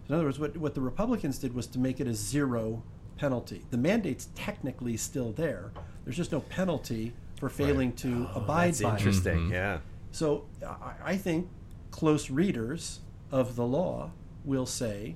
In 0.10 0.16
other 0.16 0.26
words, 0.26 0.40
what, 0.40 0.58
what 0.58 0.76
the 0.76 0.82
Republicans 0.82 1.38
did 1.38 1.54
was 1.54 1.68
to 1.68 1.80
make 1.80 2.00
it 2.00 2.08
a 2.08 2.14
zero 2.14 2.84
penalty. 3.18 3.64
The 3.72 3.78
mandate's 3.78 4.28
technically 4.36 4.98
still 4.98 5.32
there. 5.32 5.72
There's 6.04 6.18
just 6.18 6.32
no 6.32 6.42
penalty 6.42 7.14
for 7.40 7.50
failing 7.50 7.94
to 7.94 8.28
abide 8.36 8.70
That's 8.70 8.82
by 8.82 8.90
it. 8.96 8.98
interesting. 9.00 9.50
Yeah. 9.50 9.80
So 10.12 10.46
I, 10.66 10.94
I 11.14 11.18
think 11.18 11.48
close 11.92 12.30
readers 12.30 13.00
of 13.32 13.56
the 13.56 13.66
law 13.66 14.12
will 14.44 14.66
say 14.66 15.16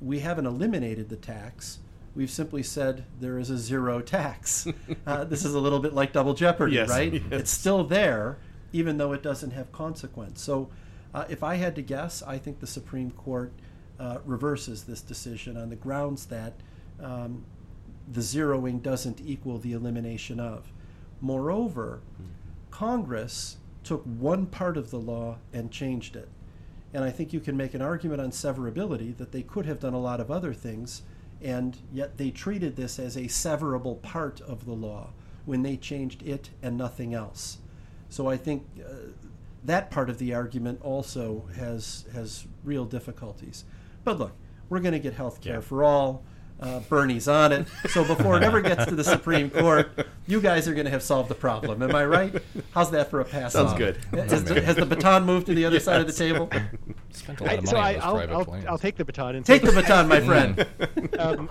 we 0.00 0.20
haven't 0.20 0.46
eliminated 0.46 1.08
the 1.08 1.16
tax. 1.16 1.78
We've 2.14 2.30
simply 2.30 2.62
said 2.62 3.04
there 3.20 3.38
is 3.38 3.50
a 3.50 3.56
zero 3.58 4.00
tax. 4.00 4.66
uh, 5.06 5.24
this 5.24 5.44
is 5.44 5.54
a 5.54 5.60
little 5.60 5.78
bit 5.80 5.94
like 5.94 6.12
double 6.12 6.34
jeopardy, 6.34 6.74
Yes, 6.74 6.88
right? 6.90 7.12
yes. 7.12 7.22
It's 7.30 7.50
still 7.50 7.84
there, 7.84 8.38
even 8.72 8.98
though 8.98 9.12
it 9.12 9.22
doesn't 9.22 9.52
have 9.52 9.72
consequence. 9.72 10.42
So, 10.42 10.68
uh, 11.14 11.24
if 11.28 11.42
I 11.42 11.54
had 11.54 11.74
to 11.76 11.82
guess, 11.82 12.22
I 12.22 12.36
think 12.38 12.60
the 12.60 12.66
Supreme 12.66 13.10
Court 13.12 13.52
uh, 13.98 14.18
reverses 14.24 14.84
this 14.84 15.00
decision 15.00 15.56
on 15.56 15.70
the 15.70 15.76
grounds 15.76 16.26
that 16.26 16.54
um, 17.02 17.44
the 18.10 18.20
zeroing 18.20 18.82
doesn't 18.82 19.20
equal 19.20 19.58
the 19.58 19.72
elimination 19.72 20.40
of. 20.40 20.72
Moreover, 21.20 22.00
Congress 22.70 23.56
took 23.82 24.02
one 24.04 24.46
part 24.46 24.76
of 24.76 24.90
the 24.90 24.98
law 24.98 25.38
and 25.52 25.70
changed 25.70 26.16
it. 26.16 26.28
And 26.92 27.04
I 27.04 27.10
think 27.10 27.32
you 27.32 27.40
can 27.40 27.56
make 27.56 27.74
an 27.74 27.82
argument 27.82 28.20
on 28.20 28.30
severability 28.30 29.16
that 29.18 29.32
they 29.32 29.42
could 29.42 29.66
have 29.66 29.80
done 29.80 29.94
a 29.94 30.00
lot 30.00 30.20
of 30.20 30.30
other 30.30 30.54
things, 30.54 31.02
and 31.42 31.76
yet 31.92 32.16
they 32.16 32.30
treated 32.30 32.76
this 32.76 32.98
as 32.98 33.16
a 33.16 33.24
severable 33.24 34.00
part 34.00 34.40
of 34.40 34.64
the 34.64 34.72
law 34.72 35.10
when 35.44 35.62
they 35.62 35.76
changed 35.76 36.22
it 36.22 36.50
and 36.62 36.76
nothing 36.76 37.14
else. 37.14 37.58
So 38.08 38.28
I 38.28 38.36
think 38.36 38.66
uh, 38.78 39.12
that 39.64 39.90
part 39.90 40.08
of 40.08 40.18
the 40.18 40.34
argument 40.34 40.80
also 40.82 41.48
has 41.56 42.04
has 42.14 42.46
real 42.64 42.84
difficulties. 42.84 43.64
But 44.08 44.18
look, 44.18 44.32
we're 44.70 44.80
going 44.80 44.94
to 44.94 44.98
get 44.98 45.12
health 45.12 45.42
care 45.42 45.56
Yeah. 45.56 45.60
for 45.60 45.84
all. 45.84 46.24
Uh, 46.58 46.80
Bernie's 46.80 47.28
on 47.28 47.52
it. 47.52 47.66
So 47.90 48.04
before 48.04 48.38
it 48.38 48.42
ever 48.42 48.62
gets 48.62 48.86
to 48.86 48.94
the 48.96 49.04
Supreme 49.04 49.50
Court, 49.50 49.90
you 50.26 50.40
guys 50.40 50.66
are 50.66 50.72
going 50.72 50.86
to 50.86 50.90
have 50.90 51.02
solved 51.02 51.28
the 51.28 51.34
problem. 51.34 51.82
Am 51.82 51.94
I 51.94 52.06
right? 52.06 52.34
How's 52.70 52.90
that 52.92 53.10
for 53.10 53.20
a 53.20 53.24
pass? 53.26 53.52
Sounds 53.52 53.72
on? 53.72 53.76
good. 53.78 53.98
Has 54.14 54.44
the, 54.44 54.62
has 54.62 54.76
the 54.76 54.86
baton 54.86 55.24
moved 55.24 55.44
to 55.48 55.54
the 55.54 55.66
other 55.66 55.78
side 55.78 56.00
of 56.00 56.06
the 56.06 56.12
table? 56.14 56.48
Spent 57.12 57.40
a 57.40 57.44
lot 57.44 57.52
I, 57.52 57.54
of 57.56 57.64
money 57.64 57.66
so 57.66 57.76
on 57.76 57.82
I, 57.84 57.92
those 57.92 58.02
I'll, 58.02 58.14
private 58.14 58.32
I'll, 58.34 58.44
planes. 58.46 58.66
I'll 58.66 58.78
take 58.78 58.96
the 58.96 59.04
baton 59.04 59.34
and 59.36 59.44
Take 59.44 59.60
the 59.62 59.72
baton, 59.72 60.08
my 60.08 60.20
friend. 60.22 60.66
Um, 61.18 61.50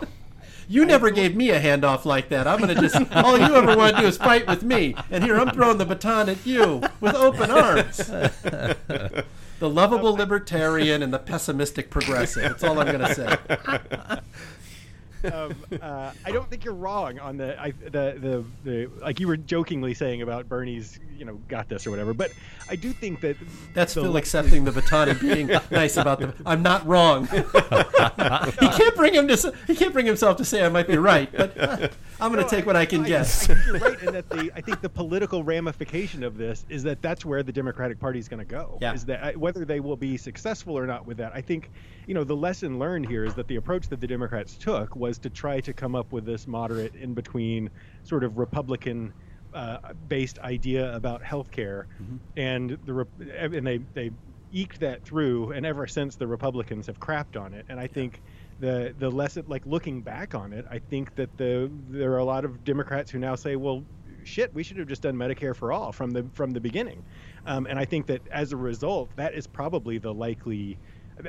You 0.68 0.84
never 0.84 1.12
gave 1.12 1.34
me 1.36 1.52
a 1.52 1.62
handoff 1.62 2.04
like 2.06 2.28
that. 2.30 2.46
I'm 2.48 2.60
going 2.60 2.76
to 2.76 2.82
just, 2.82 2.96
all 3.14 3.38
you 3.38 3.56
ever 3.56 3.78
want 3.78 3.96
to 3.96 4.02
do 4.02 4.08
is 4.08 4.18
fight 4.18 4.48
with 4.48 4.64
me. 4.64 4.96
And 5.12 5.24
here 5.24 5.38
I'm 5.38 5.52
throwing 5.52 5.78
the 5.78 5.86
baton 5.86 6.28
at 6.28 6.44
you 6.46 6.82
with 7.00 7.16
open 7.16 7.50
arms. 7.52 8.12
The 9.60 9.70
lovable 9.70 10.14
libertarian 10.14 11.02
and 11.02 11.14
the 11.14 11.20
pessimistic 11.20 11.90
progressive. 11.90 12.44
That's 12.44 12.64
all 12.64 12.80
I'm 12.80 12.88
going 12.88 13.00
to 13.00 14.22
say. 15.24 15.32
um, 15.32 15.56
uh, 15.82 16.12
I 16.26 16.32
don't 16.32 16.50
think 16.50 16.64
you're 16.64 16.74
wrong 16.76 17.20
on 17.20 17.38
the, 17.38 17.60
I, 17.60 17.72
the 17.72 17.90
the 17.90 18.46
the 18.64 18.90
like 19.02 19.20
you 19.20 19.28
were 19.28 19.38
jokingly 19.38 19.94
saying 19.94 20.22
about 20.22 20.48
Bernie's 20.48 21.00
you 21.18 21.26
know 21.26 21.36
got 21.48 21.70
this 21.70 21.88
or 21.88 21.92
whatever, 21.92 22.14
but 22.14 22.32
I 22.70 22.76
do 22.76 22.92
think 22.92 23.22
that 23.22 23.38
That's 23.74 23.94
the- 23.94 24.02
Phil 24.02 24.18
accepting 24.18 24.64
the 24.64 24.72
baton 24.72 25.10
and 25.10 25.20
being 25.22 25.48
nice 25.72 25.98
about 25.98 26.20
the. 26.20 26.34
I'm 26.46 26.62
not 26.62 26.86
wrong. 26.86 27.28
he 27.28 28.68
can't 28.70 28.96
bring 28.96 29.14
him 29.14 29.28
to. 29.28 29.54
He 29.68 29.76
can't 29.76 29.94
bring 29.94 30.06
himself 30.06 30.38
to 30.38 30.46
say 30.46 30.64
I 30.64 30.70
might 30.70 30.88
be 30.88 30.98
right, 30.98 31.32
but 31.32 31.58
uh, 31.60 31.88
I'm 32.20 32.32
going 32.32 32.44
to 32.44 32.50
take 32.50 32.66
what 32.66 32.76
I 32.76 32.86
can 32.86 33.06
I, 33.06 33.08
guess. 33.08 33.50
I 33.50 33.54
think 33.54 33.66
you're 33.66 33.80
right 33.80 34.02
in 34.02 34.14
that 34.14 34.30
the 34.30 34.52
I 34.56 34.62
think 34.62 34.82
the 34.82 34.90
political 34.90 35.44
ramification 35.44 36.24
of 36.24 36.38
this 36.38 36.66
is 36.70 36.84
that 36.84 37.02
that's 37.02 37.26
where 37.26 37.44
the 37.44 37.52
Democratic 37.52 38.00
Party 38.00 38.20
is 38.20 38.28
going 38.28 38.40
to 38.40 38.46
go. 38.46 38.78
Yeah. 38.82 38.94
Is 38.94 39.06
that 39.06 39.24
uh, 39.24 39.40
whether 39.40 39.66
they 39.66 39.80
will 39.80 39.98
be 39.98 40.18
successful 40.18 40.78
or 40.78 40.86
not 40.86 41.06
with 41.06 41.18
that? 41.18 41.32
I 41.34 41.42
think 41.42 41.70
you 42.06 42.14
know 42.14 42.24
the 42.24 42.36
lesson 42.36 42.80
learned 42.80 43.08
here 43.08 43.26
is 43.26 43.34
that 43.36 43.48
the 43.48 43.58
approach 43.58 43.88
that 43.90 44.00
the 44.00 44.08
Democrats 44.08 44.56
took 44.56 44.96
was 44.96 45.18
to 45.20 45.30
try 45.30 45.60
to 45.62 45.74
come 45.74 45.96
up 45.96 46.12
with 46.12 46.26
this 46.26 46.48
moderate 46.48 46.96
in 46.96 47.14
between 47.14 47.70
sort 48.04 48.24
of 48.24 48.38
Republican. 48.38 49.14
Uh, 49.58 49.80
based 50.08 50.38
idea 50.40 50.96
about 50.96 51.24
healthcare, 51.24 51.86
and 52.36 52.78
the 52.86 53.08
and 53.56 53.66
they 53.66 53.80
they 53.96 54.12
eked 54.52 54.80
that 54.80 55.04
through, 55.04 55.52
and 55.52 55.66
ever 55.66 55.88
since 55.88 56.16
the 56.16 56.28
Republicans 56.28 56.86
have 56.86 57.00
crapped 57.00 57.36
on 57.44 57.56
it. 57.56 57.66
And 57.68 57.80
I 57.80 57.88
think 57.88 58.22
the 58.60 58.94
the 58.96 59.10
less 59.10 59.36
it, 59.36 59.50
like 59.50 59.66
looking 59.66 60.04
back 60.04 60.36
on 60.36 60.54
it, 60.54 60.64
I 60.70 60.78
think 60.78 61.16
that 61.16 61.36
the 61.38 61.72
there 61.90 62.12
are 62.14 62.20
a 62.20 62.24
lot 62.36 62.46
of 62.46 62.64
Democrats 62.64 63.10
who 63.10 63.18
now 63.18 63.36
say, 63.36 63.56
well, 63.56 63.84
shit, 64.24 64.54
we 64.54 64.62
should 64.64 64.78
have 64.78 64.88
just 64.88 65.02
done 65.02 65.16
Medicare 65.16 65.56
for 65.56 65.72
all 65.72 65.92
from 65.92 66.12
the 66.12 66.30
from 66.34 66.52
the 66.52 66.62
beginning. 66.62 67.04
Um, 67.46 67.66
and 67.66 67.80
I 67.80 67.86
think 67.86 68.06
that 68.08 68.22
as 68.32 68.52
a 68.54 68.58
result, 68.58 69.12
that 69.16 69.34
is 69.34 69.48
probably 69.48 69.98
the 69.98 70.14
likely. 70.14 70.80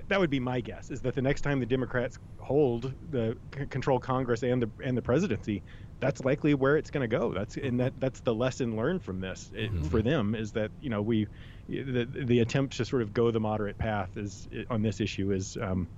That 0.09 0.21
would 0.21 0.29
be 0.29 0.39
my 0.41 0.61
guess 0.61 0.91
is 0.91 1.01
that 1.01 1.15
the 1.15 1.23
next 1.23 1.41
time 1.41 1.61
the 1.61 1.67
Democrats 1.67 2.19
hold 2.41 2.95
the 3.01 3.37
c- 3.55 3.67
control 3.69 3.99
Congress 3.99 4.43
and 4.43 4.61
the 4.63 4.71
and 4.85 4.95
the 4.99 5.03
presidency, 5.03 5.63
that's 6.01 6.25
likely 6.25 6.55
where 6.55 6.77
it's 6.77 6.91
going 6.91 7.09
to 7.09 7.17
go. 7.17 7.33
That's 7.33 7.57
and 7.57 7.81
that 7.81 7.95
that's 7.99 8.21
the 8.21 8.35
lesson 8.35 8.77
learned 8.77 9.03
from 9.03 9.21
this 9.21 9.51
it, 9.55 9.71
for 9.87 10.03
them 10.03 10.35
is 10.35 10.53
that 10.53 10.71
you 10.81 10.91
know 10.91 11.03
we 11.03 11.27
the 11.69 12.09
the 12.25 12.41
attempt 12.41 12.77
to 12.77 12.85
sort 12.85 13.03
of 13.03 13.13
go 13.13 13.31
the 13.31 13.41
moderate 13.41 13.79
path 13.79 14.17
is 14.17 14.47
on 14.71 14.83
this 14.83 15.01
issue 15.01 15.33
is 15.33 15.57
um, 15.61 15.89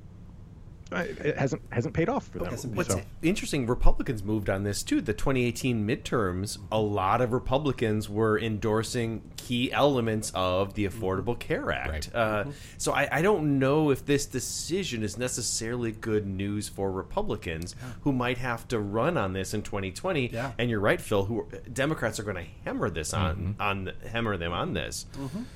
it 0.92 1.36
hasn't 1.38 1.62
hasn't 1.70 1.94
paid 1.94 2.08
off 2.08 2.26
for 2.28 2.38
them. 2.40 2.52
What's 2.74 2.92
So- 2.92 3.02
interesting, 3.22 3.66
Republicans 3.66 4.22
moved 4.24 4.50
on 4.50 4.64
this 4.64 4.82
too. 4.82 5.00
The 5.00 5.12
2018 5.12 5.86
midterms, 5.86 6.58
a 6.72 6.80
lot 6.80 7.20
of 7.20 7.32
Republicans 7.32 8.08
were 8.08 8.38
endorsing 8.38 9.22
key 9.36 9.72
elements 9.72 10.32
of 10.34 10.74
the 10.74 10.86
Affordable 10.86 11.38
Care 11.38 11.70
Act. 11.72 12.10
Uh, 12.14 12.44
So 12.78 12.92
I, 12.92 13.08
I 13.18 13.22
don't 13.22 13.58
know 13.58 13.90
if 13.90 14.04
this 14.04 14.26
decision 14.26 15.02
is 15.02 15.16
necessarily 15.18 15.92
good 15.92 16.26
news 16.26 16.68
for 16.68 16.90
Republicans 16.90 17.74
who 18.02 18.12
might 18.12 18.38
have 18.38 18.66
to 18.68 18.78
run 18.78 19.16
on 19.16 19.32
this 19.32 19.54
in 19.54 19.62
2020. 19.62 20.28
Yeah. 20.28 20.52
And 20.58 20.70
you're 20.70 20.80
right, 20.80 21.00
Phil. 21.00 21.24
Who 21.24 21.46
Democrats 21.72 22.18
are 22.18 22.22
going 22.24 22.36
to 22.36 22.46
hammer 22.64 22.90
this 22.90 23.12
on 23.14 23.56
on 23.60 23.92
hammer 24.10 24.36
them 24.36 24.52
on 24.52 24.74
this. 24.74 25.06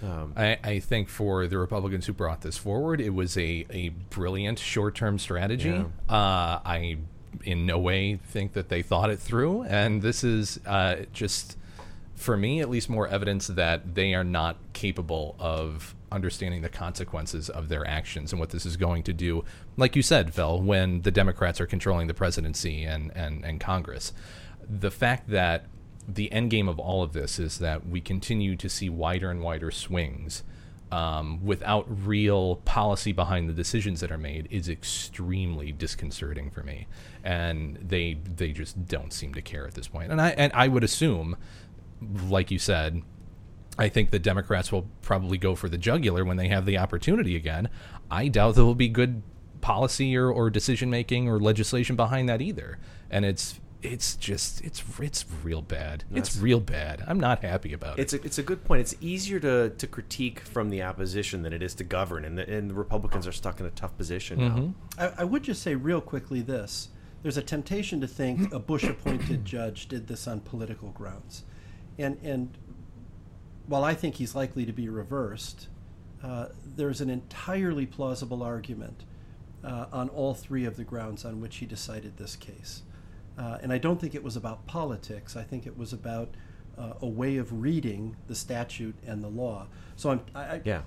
Um, 0.02 0.32
I, 0.36 0.59
I 0.62 0.78
think 0.81 1.09
for 1.09 1.47
the 1.47 1.59
Republicans 1.59 2.06
who 2.06 2.12
brought 2.12 2.43
this 2.43 2.56
forward, 2.56 3.01
it 3.01 3.11
was 3.15 3.36
a, 3.36 3.66
a 3.70 3.89
brilliant 4.11 4.59
short 4.59 4.94
term 4.94 5.19
strategy. 5.24 5.70
Yeah. 5.70 5.84
Uh, 6.09 6.60
I 6.64 6.98
in 7.42 7.66
no 7.66 7.78
way 7.78 8.16
think 8.16 8.52
that 8.52 8.68
they 8.68 8.82
thought 8.82 9.10
it 9.10 9.18
through, 9.18 9.64
and 9.64 10.02
this 10.02 10.22
is 10.22 10.60
uh, 10.66 10.96
just 11.12 11.56
for 12.14 12.36
me 12.36 12.60
at 12.60 12.70
least 12.70 12.88
more 12.88 13.09
evidence 13.09 13.48
that 13.48 13.94
they 13.94 14.14
are 14.14 14.22
not 14.22 14.56
capable 14.72 15.34
of 15.38 15.94
understanding 16.12 16.62
the 16.62 16.68
consequences 16.68 17.51
of 17.51 17.68
their 17.68 17.84
actions 17.86 18.32
and 18.32 18.38
what 18.38 18.51
this 18.51 18.64
is 18.64 18.76
going 18.76 19.02
to 19.02 19.12
do. 19.12 19.44
Like 19.76 19.96
you 19.96 20.02
said, 20.02 20.32
Phil, 20.32 20.62
when 20.62 21.02
the 21.02 21.10
Democrats 21.10 21.60
are 21.60 21.66
controlling 21.66 22.06
the 22.06 22.14
presidency 22.14 22.84
and, 22.84 23.10
and, 23.16 23.44
and 23.44 23.59
Congress, 23.59 24.12
the 24.68 24.92
fact 24.92 25.28
that 25.30 25.66
the 26.06 26.30
end 26.30 26.51
game 26.51 26.68
of 26.68 26.78
all 26.78 27.02
of 27.02 27.14
this 27.14 27.38
is 27.40 27.59
that 27.59 27.86
we 27.86 28.01
continue 28.01 28.55
to 28.56 28.68
see 28.68 28.88
wider 28.88 29.30
and 29.30 29.42
wider 29.42 29.72
swings 29.72 30.44
um, 30.93 31.44
without 31.44 31.86
real 32.06 32.56
policy 32.56 33.12
behind 33.12 33.48
the 33.48 33.52
decisions 33.52 34.01
that 34.01 34.12
are 34.12 34.19
made 34.19 34.47
is 34.51 34.69
extremely 34.69 35.73
disconcerting 35.73 36.51
for 36.51 36.62
me. 36.62 36.86
And 37.23 37.77
they 37.77 38.19
they 38.36 38.52
just 38.52 38.86
don't 38.86 39.12
seem 39.12 39.35
to 39.35 39.43
care 39.43 39.66
at 39.66 39.74
this 39.74 39.89
point. 39.89 40.12
And 40.12 40.20
I 40.20 40.31
and 40.31 40.52
I 40.52 40.69
would 40.69 40.85
assume, 40.85 41.36
like 42.28 42.51
you 42.51 42.59
said, 42.59 43.02
I 43.78 43.89
think 43.89 44.11
the 44.11 44.19
Democrats 44.19 44.70
will 44.70 44.86
probably 45.02 45.39
go 45.39 45.55
for 45.55 45.69
the 45.69 45.78
jugular 45.78 46.24
when 46.24 46.36
they 46.36 46.48
have 46.48 46.66
the 46.66 46.78
opportunity 46.78 47.35
again. 47.35 47.69
I 48.11 48.28
doubt 48.28 48.55
there 48.55 48.65
will 48.65 48.74
be 48.74 48.89
good 48.89 49.23
policy 49.61 50.16
or, 50.16 50.31
or 50.31 50.51
decision 50.51 50.90
making 50.90 51.28
or 51.28 51.40
legislation 51.40 51.97
behind 51.97 52.28
that 52.28 52.43
either. 52.43 52.78
And 53.11 53.24
it's 53.24 53.61
it's 53.85 54.16
just 54.16 54.62
it's 54.62 54.82
it's 54.98 55.24
real 55.43 55.61
bad. 55.62 56.05
It's 56.12 56.36
real 56.36 56.61
bad. 56.61 57.05
I'm 57.06 57.20
not 57.20 57.43
happy 57.43 57.73
about 57.73 57.98
it. 57.98 58.02
It's 58.02 58.12
a, 58.15 58.16
it's 58.24 58.39
a 58.39 58.43
good 58.43 58.65
point. 58.65 58.81
It's 58.81 58.94
easier 59.01 59.39
to, 59.40 59.70
to 59.70 59.86
critique 59.86 60.40
from 60.40 60.70
the 60.70 60.82
opposition 60.82 61.43
than 61.43 61.52
it 61.52 61.62
is 61.62 61.74
to 61.77 61.85
govern, 61.85 62.24
and 62.24 62.39
the, 62.39 62.51
and 62.51 62.70
the 62.70 62.74
Republicans 62.74 63.27
are 63.27 63.32
stuck 63.32 63.61
in 63.61 63.66
a 63.66 63.70
tough 63.70 63.97
position 63.97 64.39
now. 64.39 64.74
I, 64.98 65.23
I 65.23 65.24
would 65.24 65.43
just 65.43 65.62
say 65.62 65.74
real 65.74 66.01
quickly 66.01 66.40
this: 66.40 66.89
there's 67.23 67.36
a 67.36 67.43
temptation 67.43 68.01
to 68.01 68.06
think 68.06 68.52
a 68.52 68.59
Bush-appointed 68.59 69.44
judge 69.44 69.86
did 69.89 70.09
this 70.09 70.27
on 70.27 70.40
political 70.40 70.90
grounds, 70.90 71.44
and 71.98 72.19
and 72.23 72.56
while 73.66 73.85
I 73.85 73.94
think 73.94 74.16
he's 74.16 74.35
likely 74.35 74.65
to 74.65 74.73
be 74.73 74.89
reversed, 74.89 75.69
uh, 76.23 76.47
there's 76.65 77.01
an 77.01 77.11
entirely 77.11 77.86
plausible 77.86 78.43
argument 78.43 79.05
uh, 79.62 79.86
on 79.93 80.09
all 80.09 80.35
three 80.35 80.65
of 80.65 80.77
the 80.77 80.85
grounds 80.85 81.24
on 81.24 81.40
which 81.40 81.56
he 81.56 81.66
decided 81.66 82.16
this 82.16 82.36
case. 82.36 82.82
Uh, 83.39 83.59
and 83.62 83.73
I 83.73 83.78
don't 83.78 84.01
think 84.01 84.15
it 84.15 84.23
was 84.23 84.36
about 84.36 84.66
politics. 84.66 85.36
I 85.36 85.43
think 85.43 85.66
it 85.66 85.77
was 85.77 85.93
about 85.93 86.35
uh, 86.78 86.94
a 87.01 87.06
way 87.06 87.36
of 87.36 87.62
reading 87.62 88.16
the 88.28 88.35
statute 88.35 88.94
and 89.06 89.23
the 89.23 89.28
law. 89.28 89.66
So 89.97 90.11
I'm, 90.11 90.20
I, 90.35 90.61
Yeah. 90.65 90.82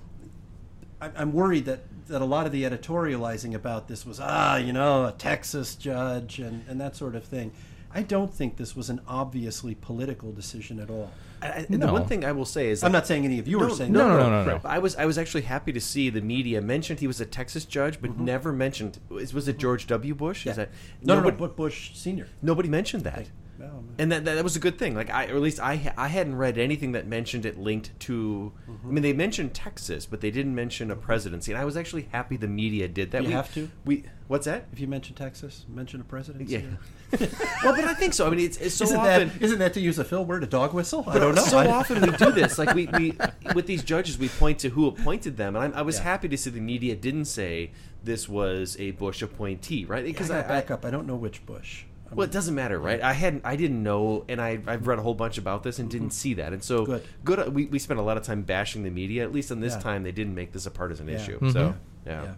I- 1.00 1.12
I'm 1.16 1.32
worried 1.32 1.64
that, 1.66 1.80
that 2.08 2.20
a 2.22 2.24
lot 2.24 2.46
of 2.46 2.52
the 2.52 2.64
editorializing 2.64 3.54
about 3.54 3.88
this 3.88 4.04
was, 4.06 4.18
ah, 4.20 4.56
you 4.56 4.72
know, 4.72 5.06
a 5.06 5.12
Texas 5.12 5.74
judge 5.74 6.38
and, 6.38 6.64
and 6.68 6.80
that 6.80 6.96
sort 6.96 7.14
of 7.14 7.24
thing. 7.24 7.52
I 7.92 8.02
don't 8.02 8.32
think 8.32 8.56
this 8.56 8.74
was 8.76 8.90
an 8.90 9.00
obviously 9.08 9.74
political 9.74 10.32
decision 10.32 10.78
at 10.80 10.90
all. 10.90 11.10
And 11.40 11.82
the 11.82 11.92
one 11.92 12.06
thing 12.06 12.24
I 12.24 12.32
will 12.32 12.44
say 12.44 12.70
is 12.70 12.82
I'm 12.82 12.92
not 12.92 13.06
saying 13.06 13.24
any 13.24 13.38
of 13.38 13.46
you 13.46 13.60
are 13.62 13.70
saying 13.70 13.92
no, 13.92 14.00
that. 14.00 14.08
no, 14.08 14.30
no, 14.30 14.44
no, 14.44 14.56
no. 14.56 14.60
I 14.64 14.78
was 14.78 14.96
I 14.96 15.06
was 15.06 15.18
actually 15.18 15.42
happy 15.42 15.72
to 15.72 15.80
see 15.80 16.10
the 16.10 16.20
media 16.20 16.60
mentioned 16.60 17.00
he 17.00 17.06
was 17.06 17.20
a 17.20 17.26
Texas 17.26 17.64
judge, 17.64 18.00
but 18.00 18.18
never 18.18 18.52
mentioned 18.52 18.98
was, 19.08 19.32
was 19.32 19.48
it 19.48 19.58
George 19.58 19.86
W. 19.86 20.14
Bush? 20.14 20.40
Mm-hmm. 20.40 20.48
Yeah. 20.48 20.52
Is 20.52 20.56
that 20.56 20.70
no, 21.02 21.14
no, 21.14 21.20
no, 21.20 21.20
nobody, 21.20 21.36
but 21.36 21.56
Bush 21.56 21.94
Senior. 21.94 22.28
nobody 22.42 22.68
mentioned 22.68 23.04
that. 23.04 23.26
And 23.98 24.12
that, 24.12 24.24
that 24.26 24.44
was 24.44 24.54
a 24.54 24.60
good 24.60 24.78
thing. 24.78 24.94
Like 24.94 25.10
I, 25.10 25.26
or 25.26 25.34
at 25.36 25.42
least 25.42 25.58
I, 25.58 25.92
I 25.96 26.06
hadn't 26.08 26.36
read 26.36 26.56
anything 26.56 26.92
that 26.92 27.06
mentioned 27.08 27.44
it 27.44 27.58
linked 27.58 27.98
to. 28.00 28.52
Mm-hmm. 28.70 28.88
I 28.88 28.92
mean, 28.92 29.02
they 29.02 29.12
mentioned 29.12 29.54
Texas, 29.54 30.06
but 30.06 30.20
they 30.20 30.30
didn't 30.30 30.54
mention 30.54 30.90
a 30.92 30.96
presidency. 30.96 31.50
And 31.50 31.60
I 31.60 31.64
was 31.64 31.76
actually 31.76 32.08
happy 32.12 32.36
the 32.36 32.46
media 32.46 32.86
did 32.86 33.10
that. 33.10 33.22
You 33.22 33.28
we 33.28 33.34
have 33.34 33.52
to? 33.54 33.68
We 33.84 34.04
what's 34.28 34.46
that? 34.46 34.66
If 34.72 34.78
you 34.78 34.86
mention 34.86 35.16
Texas, 35.16 35.66
mention 35.68 36.00
a 36.00 36.04
presidency. 36.04 36.54
Yeah. 36.54 36.60
well, 37.64 37.74
but 37.74 37.84
I 37.86 37.94
think 37.94 38.12
so. 38.14 38.26
I 38.26 38.30
mean, 38.30 38.40
it's, 38.40 38.58
it's 38.58 38.74
so 38.74 38.84
isn't 38.84 38.96
often. 38.98 39.28
that 39.30 39.42
isn't 39.42 39.58
that 39.58 39.74
to 39.74 39.80
use 39.80 39.98
a 39.98 40.04
Phil 40.04 40.24
word, 40.24 40.44
a 40.44 40.46
dog 40.46 40.74
whistle? 40.74 41.04
I 41.08 41.18
don't 41.18 41.34
know. 41.34 41.42
So 41.42 41.58
often 41.68 42.00
we 42.02 42.10
do 42.16 42.30
this. 42.40 42.56
Like 42.58 42.74
we, 42.74 42.86
we 42.86 43.18
with 43.54 43.66
these 43.66 43.82
judges, 43.82 44.16
we 44.18 44.28
point 44.28 44.60
to 44.60 44.68
who 44.68 44.86
appointed 44.86 45.36
them, 45.36 45.56
and 45.56 45.74
I, 45.74 45.78
I 45.80 45.82
was 45.82 45.96
Yeah. 45.96 46.04
happy 46.04 46.28
to 46.28 46.36
see 46.36 46.50
the 46.50 46.60
media 46.60 46.94
didn't 46.94 47.24
say 47.24 47.72
this 48.04 48.28
was 48.28 48.76
a 48.78 48.92
Bush 48.92 49.22
appointee, 49.22 49.86
right? 49.86 50.04
Because 50.04 50.28
Because 50.28 50.30
I, 50.30 50.44
I, 50.44 50.48
back 50.48 50.70
up. 50.70 50.84
I 50.84 50.90
don't 50.90 51.06
know 51.06 51.16
which 51.16 51.44
Bush. 51.46 51.84
I 52.10 52.14
well, 52.14 52.24
it 52.24 52.30
doesn't 52.30 52.54
matter, 52.54 52.78
right? 52.78 53.00
I 53.02 53.12
hadn't, 53.12 53.44
I 53.44 53.56
didn't 53.56 53.82
know, 53.82 54.24
and 54.28 54.40
I, 54.40 54.58
I've 54.66 54.86
read 54.86 54.98
a 54.98 55.02
whole 55.02 55.14
bunch 55.14 55.36
about 55.36 55.62
this 55.62 55.78
and 55.78 55.90
didn't 55.90 56.08
mm-hmm. 56.08 56.12
see 56.12 56.34
that, 56.34 56.52
and 56.52 56.62
so 56.62 56.86
Good. 56.86 57.04
Good. 57.24 57.54
We, 57.54 57.66
we 57.66 57.78
spent 57.78 58.00
a 58.00 58.02
lot 58.02 58.16
of 58.16 58.22
time 58.22 58.42
bashing 58.42 58.82
the 58.82 58.90
media. 58.90 59.22
At 59.22 59.32
least 59.32 59.52
on 59.52 59.60
this 59.60 59.74
Yeah. 59.74 59.80
time, 59.80 60.02
they 60.02 60.12
didn't 60.12 60.34
make 60.34 60.52
this 60.52 60.64
a 60.66 60.70
partisan 60.70 61.08
Yeah. 61.08 61.16
issue. 61.16 61.36
Mm-hmm. 61.36 61.50
So, 61.50 61.74
yeah. 62.06 62.22
yeah. 62.22 62.34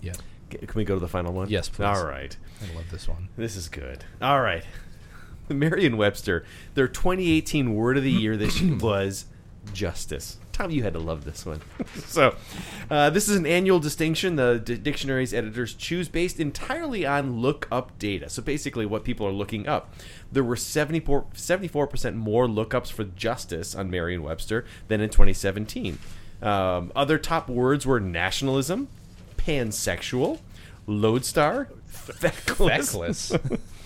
yeah. 0.00 0.12
C- 0.50 0.66
Can 0.66 0.74
we 0.74 0.84
go 0.84 0.94
to 0.94 1.00
the 1.00 1.08
final 1.08 1.32
one? 1.32 1.48
Yes, 1.50 1.68
please. 1.68 1.84
All 1.84 2.06
right. 2.06 2.36
I 2.62 2.74
love 2.74 2.90
this 2.90 3.06
one. 3.06 3.28
This 3.36 3.56
is 3.56 3.68
good. 3.68 4.04
All 4.22 4.40
right. 4.40 4.64
Merriam-Webster, 5.48 6.44
their 6.74 6.88
2018 6.88 7.74
word 7.74 7.96
of 7.96 8.02
the 8.02 8.10
year 8.10 8.36
this 8.36 8.60
year 8.60 8.76
was 8.80 9.26
justice. 9.72 10.38
Tom, 10.58 10.72
you 10.72 10.82
had 10.82 10.94
to 10.94 10.98
love 10.98 11.24
this 11.24 11.46
one. 11.46 11.60
so, 12.06 12.34
uh, 12.90 13.10
this 13.10 13.28
is 13.28 13.36
an 13.36 13.46
annual 13.46 13.78
distinction 13.78 14.34
the 14.34 14.58
d- 14.58 14.76
dictionary's 14.76 15.32
editors 15.32 15.72
choose 15.72 16.08
based 16.08 16.40
entirely 16.40 17.06
on 17.06 17.38
look-up 17.40 17.96
data. 18.00 18.28
So, 18.28 18.42
basically, 18.42 18.84
what 18.84 19.04
people 19.04 19.24
are 19.24 19.32
looking 19.32 19.68
up. 19.68 19.94
There 20.32 20.42
were 20.42 20.56
74, 20.56 21.26
74% 21.32 22.16
more 22.16 22.48
lookups 22.48 22.90
for 22.90 23.04
justice 23.04 23.76
on 23.76 23.88
Merriam-Webster 23.88 24.64
than 24.88 25.00
in 25.00 25.10
2017. 25.10 25.96
Um, 26.42 26.90
other 26.96 27.18
top 27.18 27.48
words 27.48 27.86
were 27.86 28.00
nationalism, 28.00 28.88
pansexual, 29.36 30.40
lodestar, 30.88 31.68
feckless, 31.86 32.96
Feckless. 32.96 33.60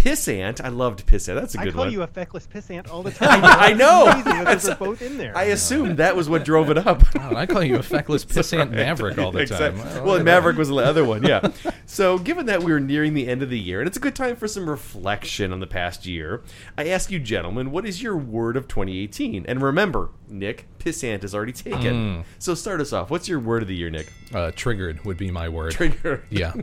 pissant. 0.00 0.60
I 0.64 0.68
loved 0.68 1.06
pissant. 1.06 1.34
That's 1.34 1.54
a 1.54 1.58
good 1.58 1.66
one. 1.66 1.68
I 1.68 1.72
call 1.72 1.84
one. 1.84 1.92
you 1.92 2.02
a 2.02 2.06
feckless 2.06 2.46
pissant 2.46 2.90
all 2.90 3.02
the 3.02 3.10
time. 3.10 3.40
I 3.44 3.72
know. 3.72 4.06
It's 4.08 4.26
amazing 4.26 4.44
that 4.44 4.62
those 4.62 4.68
are 4.68 4.74
both 4.76 5.02
in 5.02 5.18
there. 5.18 5.36
I 5.36 5.44
assumed 5.44 5.98
that 5.98 6.16
was 6.16 6.28
what 6.28 6.44
drove 6.44 6.70
it 6.70 6.78
up. 6.78 7.02
Oh, 7.18 7.36
I 7.36 7.46
call 7.46 7.62
you 7.62 7.76
a 7.76 7.82
feckless 7.82 8.24
pissant 8.26 8.70
maverick 8.70 9.18
all 9.18 9.30
the 9.32 9.46
time. 9.46 9.74
Exactly. 9.74 9.94
Well, 9.96 10.04
Well, 10.04 10.14
and 10.16 10.24
Maverick 10.24 10.56
was 10.56 10.68
the 10.68 10.76
other 10.76 11.04
one, 11.04 11.22
yeah. 11.22 11.50
so, 11.86 12.18
given 12.18 12.46
that 12.46 12.62
we're 12.62 12.80
nearing 12.80 13.14
the 13.14 13.28
end 13.28 13.42
of 13.42 13.50
the 13.50 13.58
year, 13.58 13.80
and 13.80 13.86
it's 13.88 13.96
a 13.96 14.00
good 14.00 14.14
time 14.16 14.36
for 14.36 14.48
some 14.48 14.68
reflection 14.68 15.52
on 15.52 15.60
the 15.60 15.66
past 15.66 16.06
year, 16.06 16.42
I 16.78 16.88
ask 16.88 17.10
you, 17.10 17.18
gentlemen, 17.18 17.70
what 17.70 17.86
is 17.86 18.02
your 18.02 18.16
word 18.16 18.56
of 18.56 18.68
2018? 18.68 19.44
And 19.46 19.62
remember, 19.62 20.10
Nick, 20.28 20.66
pissant 20.78 21.24
is 21.24 21.34
already 21.34 21.52
taken. 21.52 22.24
So, 22.38 22.54
start 22.54 22.80
us 22.80 22.92
off. 22.92 23.10
What's 23.10 23.28
your 23.28 23.40
word 23.40 23.62
of 23.62 23.68
the 23.68 23.76
year, 23.76 23.90
Nick? 23.90 24.12
Uh, 24.34 24.50
triggered 24.54 25.04
would 25.04 25.16
be 25.16 25.30
my 25.30 25.48
word. 25.48 25.72
Triggered. 25.72 26.22
yeah, 26.30 26.54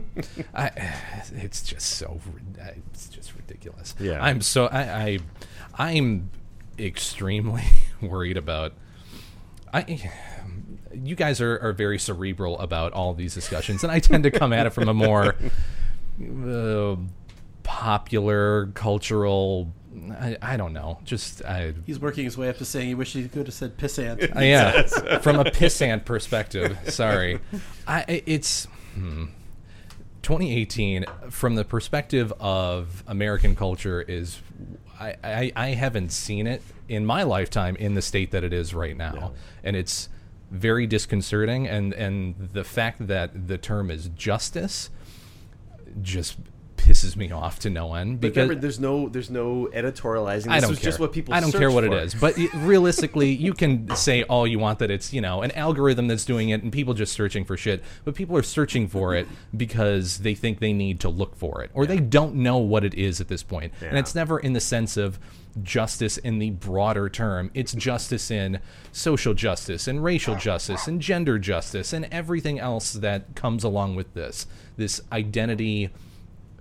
I, 0.54 0.70
it's 1.34 1.62
just 1.62 1.86
so 1.96 2.20
it's 2.92 3.08
just 3.08 3.17
ridiculous. 3.48 3.94
Yeah. 3.98 4.22
I'm 4.22 4.40
so 4.40 4.66
I, 4.66 4.80
I 4.82 5.18
I'm 5.74 6.30
extremely 6.78 7.64
worried 8.00 8.36
about. 8.36 8.72
I 9.72 10.10
you 10.94 11.14
guys 11.14 11.40
are, 11.40 11.58
are 11.58 11.72
very 11.72 11.98
cerebral 11.98 12.58
about 12.58 12.92
all 12.92 13.14
these 13.14 13.34
discussions, 13.34 13.82
and 13.82 13.92
I 13.92 13.98
tend 13.98 14.24
to 14.24 14.30
come 14.30 14.52
at 14.52 14.66
it 14.66 14.70
from 14.70 14.88
a 14.88 14.94
more 14.94 15.36
uh, 16.46 16.96
popular 17.62 18.66
cultural. 18.74 19.72
I, 20.12 20.36
I 20.40 20.56
don't 20.56 20.72
know. 20.72 21.00
Just 21.04 21.44
I, 21.44 21.74
He's 21.84 21.98
working 21.98 22.24
his 22.24 22.38
way 22.38 22.48
up 22.48 22.56
to 22.58 22.64
saying 22.64 22.88
he 22.88 22.94
wishes 22.94 23.22
he 23.24 23.28
could 23.28 23.46
have 23.46 23.54
said 23.54 23.76
pissant. 23.76 24.20
yeah, 24.40 25.18
from 25.18 25.38
a 25.38 25.44
pissant 25.44 26.04
perspective. 26.04 26.78
Sorry, 26.88 27.40
I 27.86 28.04
I- 28.08 28.22
it's 28.26 28.66
hmm. 28.94 29.26
2018 30.22 31.04
from 31.30 31.54
the 31.54 31.64
perspective 31.64 32.32
of 32.40 33.04
American 33.06 33.54
culture 33.54 34.02
is 34.02 34.40
I, 35.00 35.14
I 35.22 35.52
I 35.56 35.66
haven't 35.68 36.10
seen 36.10 36.46
it 36.46 36.62
in 36.88 37.06
my 37.06 37.22
lifetime 37.22 37.76
in 37.76 37.94
the 37.94 38.02
state 38.02 38.30
that 38.32 38.44
it 38.44 38.52
is 38.52 38.74
right 38.74 38.96
now, 38.96 39.32
and 39.62 39.76
it's 39.76 40.08
very 40.50 40.86
disconcerting. 40.86 41.66
And 41.66 41.92
and 41.92 42.50
the 42.52 42.64
fact 42.64 43.06
that 43.06 43.48
the 43.48 43.58
term 43.58 43.90
is 43.90 44.08
justice 44.08 44.90
just 46.02 46.36
pisses 46.88 47.16
me 47.16 47.30
off 47.30 47.58
to 47.60 47.70
no 47.70 47.94
end 47.94 48.20
But 48.20 48.28
because 48.28 48.42
remember, 48.42 48.60
there's 48.60 48.80
no 48.80 49.08
there's 49.08 49.30
no 49.30 49.68
editorializing. 49.74 50.44
This 50.44 50.52
I 50.52 50.60
don't 50.60 50.70
was 50.70 50.78
care. 50.78 50.84
just 50.84 50.98
what 50.98 51.12
people 51.12 51.34
I 51.34 51.40
don't 51.40 51.52
care 51.52 51.70
what 51.70 51.84
for. 51.84 51.94
it 51.94 52.02
is, 52.02 52.14
but 52.14 52.38
it, 52.38 52.50
realistically, 52.54 53.30
you 53.30 53.52
can 53.52 53.94
say 53.94 54.22
all 54.24 54.46
you 54.46 54.58
want 54.58 54.78
that 54.78 54.90
it's 54.90 55.12
you 55.12 55.20
know 55.20 55.42
an 55.42 55.50
algorithm 55.52 56.08
that's 56.08 56.24
doing 56.24 56.48
it 56.48 56.62
and 56.62 56.72
people 56.72 56.94
just 56.94 57.12
searching 57.12 57.44
for 57.44 57.56
shit. 57.56 57.82
But 58.04 58.14
people 58.14 58.36
are 58.36 58.42
searching 58.42 58.88
for 58.88 59.14
it 59.14 59.28
because 59.56 60.18
they 60.18 60.34
think 60.34 60.60
they 60.60 60.72
need 60.72 61.00
to 61.00 61.08
look 61.08 61.36
for 61.36 61.62
it, 61.62 61.70
or 61.74 61.86
they 61.86 62.00
don't 62.00 62.36
know 62.36 62.56
what 62.56 62.84
it 62.84 62.94
is 62.94 63.20
at 63.20 63.28
this 63.28 63.42
point. 63.42 63.72
And 63.82 63.98
it's 63.98 64.14
never 64.14 64.38
in 64.38 64.54
the 64.54 64.60
sense 64.60 64.96
of 64.96 65.18
justice 65.62 66.18
in 66.18 66.38
the 66.38 66.50
broader 66.50 67.08
term. 67.08 67.50
It's 67.52 67.72
justice 67.72 68.30
in 68.30 68.60
social 68.92 69.34
justice 69.34 69.88
and 69.88 70.02
racial 70.02 70.36
justice 70.36 70.86
and 70.86 71.00
gender 71.00 71.38
justice 71.38 71.92
and 71.92 72.06
everything 72.10 72.58
else 72.58 72.92
that 72.94 73.34
comes 73.34 73.64
along 73.64 73.96
with 73.96 74.14
this. 74.14 74.46
This 74.76 75.00
identity 75.12 75.90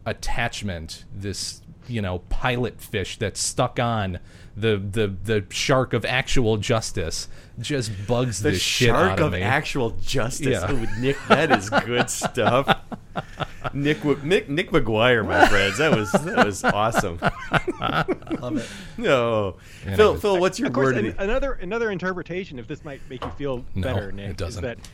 attachment, 0.08 1.06
this 1.14 1.62
you 1.88 2.02
know 2.02 2.20
pilot 2.30 2.82
fish 2.82 3.18
that's 3.18 3.40
stuck 3.40 3.80
on 3.80 4.20
the 4.56 4.78
the 4.78 5.08
the 5.24 5.46
shark 5.50 5.94
of 5.94 6.04
actual 6.06 6.58
justice, 6.58 7.28
just 7.60 7.92
bugs 8.08 8.42
The 8.42 8.52
the 8.52 8.58
shit 8.60 8.88
shark 8.90 9.12
out 9.12 9.20
of, 9.20 9.26
of 9.28 9.34
me. 9.34 9.42
actual 9.44 9.92
justice. 10.02 10.48
Yeah. 10.48 10.66
Oh, 10.70 10.86
Nick, 11.00 11.18
that 11.30 11.52
is 11.52 11.70
good 11.70 12.10
stuff. 12.10 12.68
Nick, 13.74 14.04
Nick, 14.24 14.48
Nick 14.50 14.72
McGuire, 14.72 15.26
my 15.28 15.46
friends, 15.48 15.78
that 15.80 15.96
was 15.96 16.12
that 16.12 16.46
was 16.46 16.64
awesome. 16.64 17.20
Love 17.80 18.58
it. 18.58 18.70
No, 18.98 19.56
And 19.86 19.96
Phil, 19.96 20.10
it 20.10 20.12
was- 20.14 20.22
Phil, 20.22 20.40
what's 20.40 20.60
your 20.60 20.68
of 20.68 20.74
course, 20.74 20.96
word? 20.96 21.06
an- 21.06 21.16
another 21.18 21.54
another 21.54 21.92
interpretation, 21.92 22.60
if 22.60 22.68
this 22.68 22.84
might 22.86 23.02
make 23.10 23.24
you 23.24 23.32
feel 23.32 23.66
No, 23.76 23.82
better, 23.94 24.10
it 24.18 24.38
doesn't. 24.38 24.64
is 24.64 24.68
that 24.78 24.90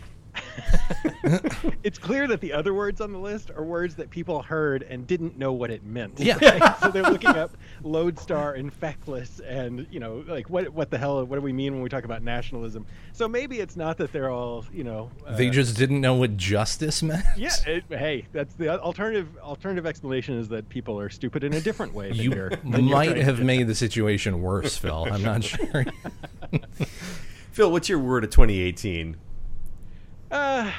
it's 1.84 1.98
clear 1.98 2.28
that 2.28 2.42
the 2.42 2.54
other 2.54 2.74
words 2.74 3.02
on 3.02 3.12
the 3.12 3.18
list 3.18 3.50
are 3.52 3.64
words 3.64 3.96
that 3.96 4.10
people 4.10 4.42
heard 4.42 4.84
and 4.84 5.08
didn't 5.08 5.38
know 5.38 5.52
what 5.54 5.72
it 5.72 5.84
meant. 5.84 6.20
Yeah. 6.20 6.38
Right? 6.44 6.76
so 6.82 6.90
they're 6.92 7.04
looking 7.04 7.30
up 7.36 7.56
lodestar 7.84 8.54
and 8.54 8.72
feckless 8.74 9.40
and 9.40 9.88
you 9.90 10.00
know 10.00 10.24
like 10.28 10.50
what 10.50 10.70
what 10.70 10.90
the 10.92 10.98
hell 10.98 11.24
what 11.26 11.36
do 11.38 11.42
we 11.42 11.54
mean 11.54 11.74
when 11.74 11.82
we 11.82 11.90
talk 11.90 12.04
about 12.04 12.22
nationalism? 12.24 12.86
So 13.14 13.28
maybe 13.28 13.60
it's 13.60 13.76
not 13.76 13.98
that 13.98 14.12
they're 14.12 14.30
all 14.30 14.66
you 14.74 14.84
know 14.84 15.10
uh, 15.26 15.36
they 15.36 15.50
just 15.50 15.78
didn't 15.78 16.02
know 16.02 16.16
what 16.16 16.38
justice 16.38 17.02
meant. 17.02 17.24
yeah. 17.38 17.52
It, 17.66 17.84
hey, 17.90 18.28
that's 18.34 18.54
the 18.56 18.80
alternative 18.82 19.30
alternative 19.42 19.86
explanation 19.86 20.38
is 20.38 20.50
that 20.50 20.68
people 20.70 21.00
are 21.00 21.10
stupid 21.10 21.44
in 21.44 21.54
a 21.54 21.62
different 21.62 21.94
way. 21.94 22.10
Than 22.10 22.18
You 22.18 22.32
you're, 22.34 22.50
than 22.50 22.86
might 22.86 23.18
have 23.18 23.38
to- 23.38 23.44
made 23.44 23.68
the 23.68 23.76
situation 23.76 24.42
worse, 24.42 24.78
Phil. 24.78 25.08
I'm 25.12 25.24
not 25.24 25.44
sure. 25.44 25.86
Phil, 27.52 27.72
what's 27.72 27.88
your 27.90 28.00
word 28.00 28.24
of 28.24 28.30
2018? 28.32 29.16
Uh, 30.34 30.72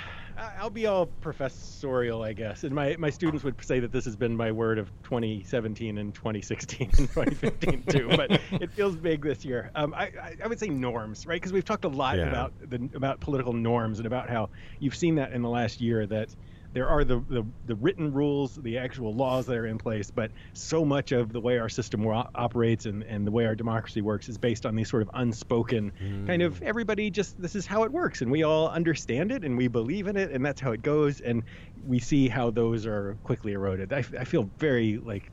I'll 0.58 0.68
be 0.70 0.86
all 0.86 1.06
professorial, 1.06 2.22
I 2.24 2.32
guess. 2.32 2.64
And 2.64 2.74
my, 2.74 2.96
my 2.98 3.10
students 3.10 3.44
would 3.44 3.54
say 3.64 3.78
that 3.78 3.92
this 3.92 4.04
has 4.04 4.16
been 4.16 4.36
my 4.36 4.50
word 4.50 4.78
of 4.80 4.90
2017 5.04 5.96
and 5.96 6.12
2016 6.12 6.90
and 6.98 7.08
2015 7.08 7.84
too. 7.88 8.08
But 8.16 8.32
it 8.60 8.72
feels 8.72 8.96
big 8.96 9.22
this 9.22 9.44
year. 9.44 9.70
Um, 9.76 9.94
I, 9.94 10.10
I, 10.20 10.36
I 10.44 10.46
would 10.48 10.58
say 10.58 10.68
norms, 10.68 11.24
right? 11.24 11.36
Because 11.36 11.52
we've 11.52 11.64
talked 11.64 11.84
a 11.84 11.88
lot 11.88 12.18
Yeah. 12.18 12.28
about 12.28 12.52
the 12.60 12.88
about 12.94 13.20
political 13.20 13.52
norms 13.52 13.98
and 14.00 14.06
about 14.06 14.28
how 14.28 14.50
you've 14.80 14.96
seen 14.96 15.14
that 15.16 15.32
in 15.32 15.42
the 15.42 15.48
last 15.48 15.80
year 15.80 16.04
that 16.08 16.30
there 16.74 16.88
are 16.88 17.04
the, 17.04 17.20
the, 17.30 17.46
the 17.66 17.76
written 17.76 18.12
rules, 18.12 18.56
the 18.56 18.76
actual 18.76 19.14
laws 19.14 19.46
that 19.46 19.56
are 19.56 19.66
in 19.66 19.78
place, 19.78 20.10
but 20.10 20.32
so 20.52 20.84
much 20.84 21.12
of 21.12 21.32
the 21.32 21.40
way 21.40 21.56
our 21.58 21.68
system 21.68 22.02
wa- 22.02 22.28
operates 22.34 22.86
and, 22.86 23.04
and 23.04 23.24
the 23.24 23.30
way 23.30 23.46
our 23.46 23.54
democracy 23.54 24.02
works 24.02 24.28
is 24.28 24.36
based 24.36 24.66
on 24.66 24.74
these 24.74 24.90
sort 24.90 25.02
of 25.02 25.10
unspoken 25.14 25.92
kind 26.26 26.42
of 26.42 26.58
hmm. 26.58 26.64
everybody 26.66 27.10
just 27.10 27.40
this 27.40 27.54
is 27.54 27.64
how 27.64 27.84
it 27.84 27.92
works 27.92 28.22
and 28.22 28.30
we 28.30 28.42
all 28.42 28.68
understand 28.68 29.30
it 29.30 29.44
and 29.44 29.56
we 29.56 29.68
believe 29.68 30.08
in 30.08 30.16
it 30.16 30.32
and 30.32 30.44
that's 30.44 30.60
how 30.60 30.72
it 30.72 30.82
goes 30.82 31.20
and 31.20 31.44
we 31.86 32.00
see 32.00 32.28
how 32.28 32.50
those 32.50 32.86
are 32.86 33.16
quickly 33.22 33.52
eroded. 33.52 33.92
I, 33.92 33.98
I 34.18 34.24
feel 34.24 34.50
very 34.58 34.98
like 34.98 35.30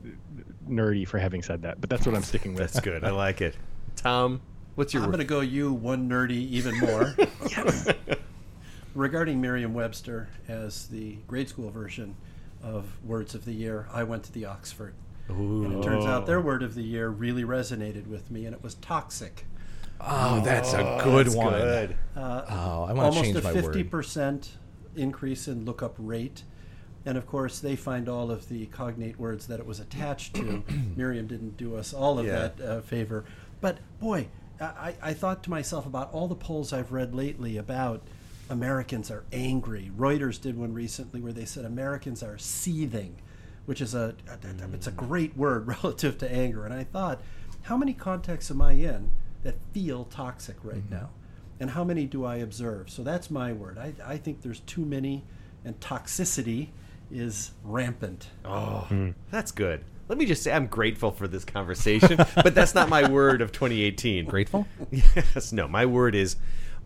nerdy 0.68 1.06
for 1.06 1.18
having 1.18 1.42
said 1.42 1.62
that, 1.62 1.80
but 1.80 1.90
that's 1.90 2.06
what 2.06 2.14
I'm 2.14 2.22
sticking 2.22 2.54
with. 2.54 2.72
That's 2.72 2.80
good. 2.80 3.04
I 3.04 3.10
like 3.10 3.40
it. 3.40 3.56
Tom, 3.96 4.40
what's 4.76 4.94
your 4.94 5.02
I'm 5.02 5.10
going 5.10 5.18
to 5.18 5.24
go 5.24 5.40
you 5.40 5.72
one 5.72 6.08
nerdy 6.08 6.48
even 6.50 6.78
more. 6.78 7.16
Regarding 8.94 9.40
Merriam-Webster 9.40 10.28
as 10.48 10.86
the 10.88 11.16
grade 11.26 11.48
school 11.48 11.70
version 11.70 12.14
of 12.62 12.86
words 13.04 13.34
of 13.34 13.44
the 13.44 13.52
year, 13.52 13.88
I 13.92 14.04
went 14.04 14.22
to 14.24 14.32
the 14.32 14.44
Oxford. 14.44 14.94
And 15.28 15.72
it 15.78 15.82
turns 15.82 16.04
out 16.04 16.26
their 16.26 16.40
word 16.42 16.62
of 16.62 16.74
the 16.74 16.82
year 16.82 17.08
really 17.08 17.42
resonated 17.44 18.06
with 18.06 18.30
me, 18.30 18.44
and 18.44 18.54
it 18.54 18.62
was 18.62 18.74
toxic. 18.74 19.46
Oh, 19.98 20.40
that's 20.44 20.74
a 20.74 21.00
good 21.04 21.26
That's 21.26 21.36
one. 21.36 21.52
good. 21.54 21.96
Uh, 22.14 22.42
Oh, 22.50 22.82
I 22.84 22.92
want 22.92 23.14
to 23.14 23.22
change 23.22 23.34
my 23.42 23.52
word. 23.52 23.64
almost 23.64 23.76
a 23.76 23.84
50% 23.84 24.48
increase 24.96 25.48
in 25.48 25.64
lookup 25.64 25.94
rate, 25.96 26.42
and 27.06 27.16
of 27.16 27.26
course 27.26 27.60
they 27.60 27.76
find 27.76 28.08
all 28.10 28.30
of 28.30 28.48
the 28.50 28.66
cognate 28.66 29.18
words 29.18 29.46
that 29.46 29.58
it 29.58 29.64
was 29.66 29.80
attached 29.80 30.34
to. 30.34 30.62
Merriam 30.96 31.26
didn't 31.28 31.56
do 31.56 31.76
us 31.76 31.94
all 31.94 32.18
of 32.18 32.26
Yeah. 32.26 32.32
that 32.48 32.60
uh, 32.60 32.80
favor, 32.82 33.24
but 33.62 33.78
boy, 34.00 34.26
I, 34.60 34.94
I 35.00 35.12
thought 35.14 35.42
to 35.44 35.50
myself 35.50 35.86
about 35.86 36.12
all 36.12 36.28
the 36.28 36.34
polls 36.34 36.72
I've 36.74 36.92
read 36.92 37.14
lately 37.14 37.56
about 37.56 38.02
Americans 38.52 39.10
are 39.10 39.24
angry. 39.32 39.90
Reuters 39.96 40.40
did 40.40 40.56
one 40.56 40.72
recently 40.72 41.20
where 41.20 41.32
they 41.32 41.44
said 41.44 41.64
Americans 41.64 42.22
are 42.22 42.38
seething, 42.38 43.16
which 43.66 43.80
is 43.80 43.94
a, 43.94 44.14
a 44.28 44.74
it's 44.74 44.86
a 44.86 44.92
great 44.92 45.36
word 45.36 45.66
relative 45.82 46.18
to 46.18 46.30
anger. 46.30 46.64
And 46.64 46.74
I 46.74 46.84
thought, 46.84 47.20
how 47.62 47.76
many 47.76 47.92
contexts 47.92 48.50
am 48.50 48.62
I 48.62 48.72
in 48.72 49.10
that 49.42 49.56
feel 49.72 50.04
toxic 50.04 50.56
right 50.62 50.76
mm-hmm. 50.76 50.94
now? 50.94 51.10
and 51.62 51.70
how 51.70 51.84
many 51.84 52.06
do 52.06 52.24
I 52.24 52.36
observe? 52.38 52.90
So 52.90 53.04
that's 53.04 53.30
my 53.30 53.52
word. 53.52 53.78
I, 53.78 53.92
I 54.04 54.16
think 54.16 54.42
there's 54.42 54.58
too 54.60 54.84
many, 54.84 55.22
and 55.64 55.78
toxicity 55.78 56.70
is 57.08 57.52
rampant. 57.62 58.30
Oh, 58.44 58.86
hmm. 58.88 59.10
that's 59.30 59.52
good. 59.52 59.84
Let 60.08 60.18
me 60.18 60.26
just 60.26 60.42
say 60.42 60.52
I'm 60.52 60.66
grateful 60.66 61.12
for 61.12 61.28
this 61.28 61.44
conversation, 61.44 62.16
but 62.34 62.56
that's 62.56 62.74
not 62.74 62.88
my 62.88 63.08
word 63.10 63.40
of 63.40 63.52
2018. 63.52 64.26
Grateful? 64.26 64.66
Yes, 64.90 65.52
no, 65.52 65.68
my 65.68 65.86
word 65.86 66.16
is 66.16 66.34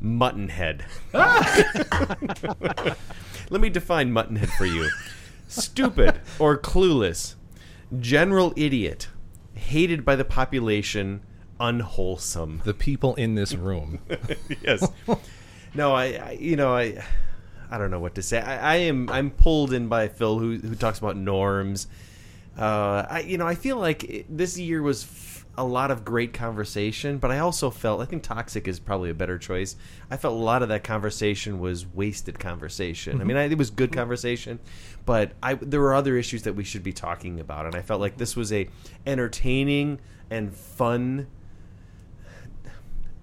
muttonhead. 0.03 0.83
Let 3.51 3.61
me 3.61 3.71
define 3.71 4.13
muttonhead 4.13 4.51
for 4.51 4.67
you. 4.67 4.89
Stupid 5.49 6.21
or 6.39 6.59
clueless, 6.59 7.37
general 7.99 8.53
idiot, 8.57 9.09
hated 9.55 10.05
by 10.05 10.17
the 10.17 10.25
population, 10.25 11.23
unwholesome. 11.61 12.63
The 12.65 12.75
people 12.75 13.15
in 13.15 13.35
this 13.35 13.55
room. 13.55 14.01
yes. 14.63 14.87
No, 15.75 15.95
I, 15.95 16.05
I, 16.05 16.39
you 16.41 16.57
know, 16.57 16.75
I, 16.75 17.03
I 17.71 17.79
don't 17.79 17.91
know 17.91 18.01
what 18.01 18.15
to 18.17 18.23
say. 18.23 18.41
I, 18.41 18.75
I 18.75 18.77
am, 18.77 19.09
I'm 19.11 19.31
pulled 19.31 19.73
in 19.73 19.89
by 19.89 20.09
Phil, 20.09 20.39
who 20.39 20.57
who 20.57 20.75
talks 20.75 20.99
about 20.99 21.17
norms. 21.17 21.87
Uh, 22.59 23.07
I, 23.09 23.21
you 23.21 23.39
know, 23.39 23.47
I 23.47 23.55
feel 23.55 23.77
like 23.77 24.05
it, 24.05 24.37
this 24.37 24.59
year 24.59 24.83
was 24.83 25.05
a 25.59 25.65
lot 25.65 25.91
of 25.91 26.05
great 26.05 26.33
conversation, 26.33 27.19
but 27.19 27.31
I 27.31 27.39
also 27.39 27.71
felt, 27.71 28.01
I 28.01 28.05
think 28.05 28.23
toxic 28.23 28.69
is 28.69 28.79
probably 28.79 29.11
a 29.11 29.15
better 29.15 29.39
choice. 29.39 29.77
I 30.11 30.17
felt 30.17 30.35
a 30.35 30.39
lot 30.39 30.63
of 30.63 30.69
that 30.69 30.85
conversation 30.85 31.59
was 31.59 31.87
wasted 31.87 32.39
conversation. 32.39 33.15
I 33.15 33.19
mm-hmm. 33.19 33.27
mean, 33.29 33.37
I, 33.37 33.45
it 33.45 33.59
was 33.59 33.71
good 33.71 33.91
mm-hmm. 33.91 34.01
conversation, 34.01 34.59
but 35.05 35.33
I, 35.43 35.55
there 35.55 35.81
were 35.81 35.95
other 35.95 36.17
issues 36.17 36.43
that 36.43 36.55
we 36.55 36.65
should 36.65 36.83
be 36.83 36.93
talking 36.93 37.41
about, 37.41 37.67
and 37.67 37.75
I 37.75 37.83
felt 37.83 38.01
like 38.01 38.19
this 38.19 38.37
was 38.37 38.53
a 38.53 38.69
entertaining 39.07 40.01
and 40.31 40.53
fun 40.53 41.29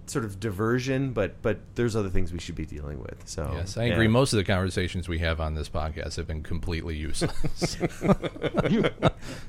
sort 0.05 0.25
of 0.25 0.39
diversion, 0.39 1.11
but 1.13 1.41
but 1.41 1.59
there's 1.75 1.95
other 1.95 2.09
things 2.09 2.31
we 2.33 2.39
should 2.39 2.55
be 2.55 2.65
dealing 2.65 2.99
with. 3.01 3.21
So 3.27 3.51
Yes, 3.55 3.77
I 3.77 3.83
agree. 3.85 4.05
yeah. 4.05 4.11
Most 4.11 4.33
of 4.33 4.37
the 4.37 4.43
conversations 4.43 5.07
we 5.07 5.19
have 5.19 5.39
on 5.39 5.55
this 5.55 5.69
podcast 5.69 6.15
have 6.17 6.27
been 6.27 6.43
completely 6.43 6.95
useless. 6.95 7.77
You- 8.69 8.89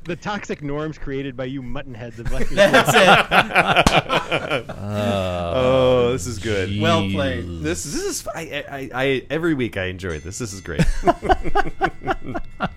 the 0.04 0.16
toxic 0.16 0.62
norms 0.62 0.98
created 0.98 1.36
by 1.36 1.44
you 1.46 1.62
muttonheads 1.62 2.18
of 2.18 2.30
left 2.32 2.50
That's 2.54 2.92
it. 2.94 4.66
oh, 4.78 6.12
this 6.12 6.26
is 6.26 6.38
good. 6.38 6.70
Oh, 6.78 6.82
well 6.82 7.08
played. 7.10 7.44
This 7.62 7.84
this 7.84 8.02
is 8.02 8.28
I, 8.34 8.64
I, 8.70 8.90
I 8.94 9.26
every 9.30 9.54
week 9.54 9.76
I 9.76 9.84
enjoy 9.86 10.18
this. 10.20 10.38
This 10.38 10.52
is 10.52 10.60
great. 10.60 10.84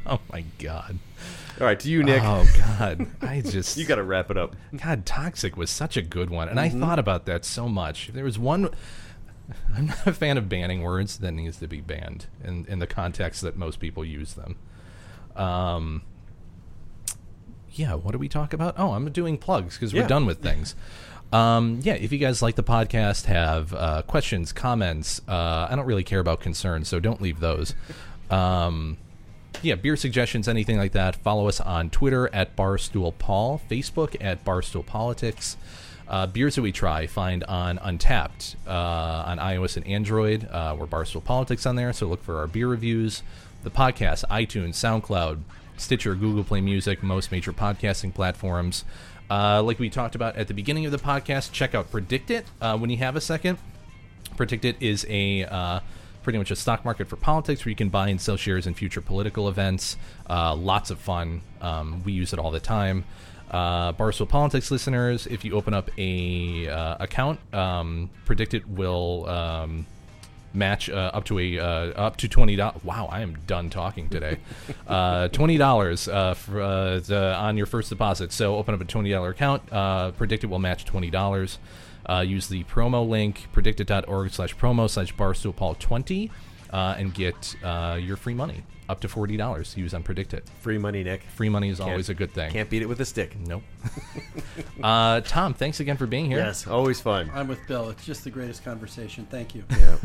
oh 0.05 0.19
my 0.31 0.43
god. 0.59 0.97
All 1.59 1.65
right, 1.65 1.79
to 1.79 1.89
you, 1.89 2.03
Nick. 2.03 2.21
Oh 2.23 2.45
god. 2.57 3.07
I 3.21 3.41
just 3.45 3.77
you 3.77 3.85
got 3.85 3.95
to 3.95 4.03
wrap 4.03 4.29
it 4.29 4.37
up. 4.37 4.55
God, 4.75 5.05
toxic 5.05 5.57
was 5.57 5.69
such 5.69 5.97
a 5.97 6.01
good 6.01 6.29
one, 6.29 6.49
and 6.49 6.59
Mm-hmm. 6.59 6.83
I 6.83 6.87
thought 6.87 6.99
about 6.99 7.25
that 7.25 7.45
so 7.45 7.67
much. 7.67 8.09
If 8.09 8.15
there 8.15 8.23
was 8.23 8.37
one, 8.37 8.69
I'm 9.75 9.87
not 9.87 10.05
a 10.05 10.13
fan 10.13 10.37
of 10.37 10.47
banning 10.49 10.81
words 10.83 11.17
that 11.17 11.31
needs 11.31 11.57
to 11.57 11.67
be 11.67 11.81
banned 11.81 12.27
in 12.43 12.65
in 12.67 12.79
the 12.79 12.87
context 12.87 13.41
that 13.41 13.57
most 13.57 13.79
people 13.79 14.05
use 14.05 14.33
them. 14.35 14.55
Um. 15.35 16.03
Yeah, 17.71 17.93
what 17.93 18.11
do 18.11 18.17
we 18.17 18.27
talk 18.27 18.53
about? 18.53 18.75
Oh, 18.77 18.91
I'm 18.93 19.11
doing 19.11 19.37
plugs 19.37 19.75
because 19.75 19.93
we're 19.93 20.07
done 20.07 20.25
with 20.25 20.41
things. 20.41 20.75
Um, 21.31 21.79
yeah, 21.83 21.93
if 21.93 22.11
you 22.11 22.17
guys 22.17 22.41
like 22.41 22.55
the 22.55 22.63
podcast, 22.63 23.25
have 23.25 23.71
uh, 23.73 24.01
questions, 24.03 24.51
comments, 24.51 25.21
uh, 25.27 25.67
I 25.69 25.75
don't 25.75 25.85
really 25.85 26.03
care 26.03 26.19
about 26.19 26.39
concerns, 26.39 26.87
so 26.87 26.99
don't 26.99 27.21
leave 27.21 27.39
those. 27.39 27.75
Um, 28.31 28.97
yeah, 29.61 29.75
beer 29.75 29.95
suggestions, 29.95 30.47
anything 30.47 30.77
like 30.77 30.91
that. 30.91 31.15
Follow 31.15 31.47
us 31.47 31.59
on 31.59 31.89
Twitter 31.89 32.33
at 32.33 32.55
Barstool 32.55 33.13
Paul, 33.17 33.61
Facebook 33.69 34.15
at 34.21 34.43
Barstool 34.45 34.85
Politics. 34.85 35.57
Uh, 36.07 36.25
beers 36.25 36.55
that 36.55 36.61
we 36.61 36.71
try 36.71 37.05
find 37.05 37.43
on 37.45 37.77
Untappd 37.79 38.55
uh, 38.65 38.71
on 38.71 39.39
iOS 39.39 39.75
and 39.75 39.85
Android. 39.85 40.47
Uh, 40.49 40.75
we're 40.79 40.85
Barstool 40.87 41.23
Politics 41.23 41.65
on 41.65 41.75
there, 41.75 41.91
so 41.91 42.07
look 42.07 42.23
for 42.23 42.37
our 42.39 42.47
beer 42.47 42.67
reviews. 42.67 43.23
The 43.63 43.71
podcast, 43.71 44.23
iTunes, 44.29 44.75
SoundCloud, 44.75 45.41
Stitcher, 45.75 46.15
Google 46.15 46.43
Play 46.43 46.61
Music, 46.61 47.03
most 47.03 47.31
major 47.31 47.51
podcasting 47.51 48.13
platforms. 48.13 48.85
Uh, 49.29 49.61
like 49.61 49.79
we 49.79 49.89
talked 49.89 50.15
about 50.15 50.37
at 50.37 50.47
the 50.47 50.53
beginning 50.53 50.85
of 50.85 50.91
the 50.91 50.97
podcast, 50.97 51.51
check 51.51 51.75
out 51.75 51.91
PredictIt 51.91 52.45
uh, 52.61 52.77
when 52.77 52.89
you 52.89 52.97
have 52.97 53.15
a 53.17 53.21
second. 53.21 53.57
PredictIt 54.37 54.75
is 54.79 55.05
a 55.09 55.43
uh, 55.43 55.79
pretty 56.27 56.39
much 56.39 56.51
a 56.51 56.57
stock 56.57 56.83
market 56.83 57.07
for 57.07 57.15
politics 57.15 57.63
where 57.63 57.69
you 57.69 57.75
can 57.77 57.87
buy 57.87 58.09
and 58.09 58.19
sell 58.19 58.35
shares 58.35 58.67
in 58.67 58.73
future 58.73 58.99
political 58.99 59.47
events. 59.47 59.95
Uh, 60.29 60.53
lots 60.53 60.89
of 60.91 60.99
fun. 60.99 61.39
Um, 61.61 62.03
we 62.03 62.11
use 62.11 62.33
it 62.33 62.39
all 62.39 62.51
the 62.51 62.59
time. 62.59 63.05
Uh, 63.49 63.93
Barstool 63.93 64.27
Politics 64.27 64.69
listeners, 64.69 65.25
if 65.25 65.45
you 65.45 65.53
open 65.53 65.73
up 65.73 65.89
a 65.97 66.67
uh, 66.67 66.97
account, 66.99 67.39
um, 67.53 68.09
PredictIt 68.25 68.65
will 68.65 69.25
um, 69.29 69.85
match 70.53 70.89
uh, 70.89 71.11
up 71.13 71.23
to 71.23 71.39
a 71.39 71.59
uh, 71.59 71.91
up 71.91 72.17
to 72.17 72.27
twenty 72.27 72.57
dollars. 72.57 72.83
Wow, 72.83 73.07
I 73.09 73.21
am 73.21 73.37
done 73.47 73.69
talking 73.69 74.09
today. 74.09 74.37
uh, 74.87 75.29
twenty 75.29 75.55
dollars 75.55 76.09
uh, 76.09 76.35
uh, 76.53 77.37
on 77.39 77.55
your 77.55 77.67
first 77.67 77.87
deposit. 77.87 78.33
So 78.33 78.57
open 78.57 78.75
up 78.75 78.81
a 78.81 78.85
twenty 78.85 79.11
dollar 79.11 79.29
account. 79.29 79.63
Uh, 79.71 80.11
PredictIt 80.11 80.49
will 80.49 80.59
match 80.59 80.83
twenty 80.83 81.09
dollars. 81.09 81.57
Uh, 82.07 82.21
use 82.21 82.47
the 82.47 82.63
promo 82.65 83.07
link 83.07 83.47
predictit.org 83.53 84.31
slash 84.31 84.55
promo 84.55 84.89
slash 84.89 85.13
barstoolpaul20 85.15 86.31
uh, 86.71 86.95
and 86.97 87.13
get 87.13 87.55
uh, 87.63 87.97
your 88.01 88.15
free 88.15 88.33
money 88.33 88.63
up 88.89 89.01
to 89.01 89.07
forty 89.07 89.37
dollars. 89.37 89.75
Use 89.75 89.93
Unpredict 89.93 90.33
It. 90.33 90.47
Free 90.61 90.77
money, 90.77 91.03
Nick. 91.03 91.23
Free 91.23 91.49
money 91.49 91.69
is 91.69 91.79
always 91.79 92.09
a 92.09 92.13
good 92.13 92.31
thing. 92.31 92.51
Can't 92.51 92.69
beat 92.69 92.81
it 92.81 92.85
with 92.85 93.01
a 93.01 93.05
stick. 93.05 93.37
Nope. 93.39 93.63
uh, 94.83 95.21
Tom, 95.21 95.53
thanks 95.53 95.79
again 95.79 95.97
for 95.97 96.07
being 96.07 96.25
here. 96.25 96.39
Yes, 96.39 96.67
always 96.67 97.01
fun. 97.01 97.29
I'm 97.33 97.47
with 97.47 97.59
Bill. 97.67 97.89
It's 97.89 98.05
just 98.05 98.23
the 98.23 98.29
greatest 98.29 98.63
conversation. 98.63 99.27
Thank 99.29 99.55
you. 99.55 99.63
Yeah. 99.69 99.97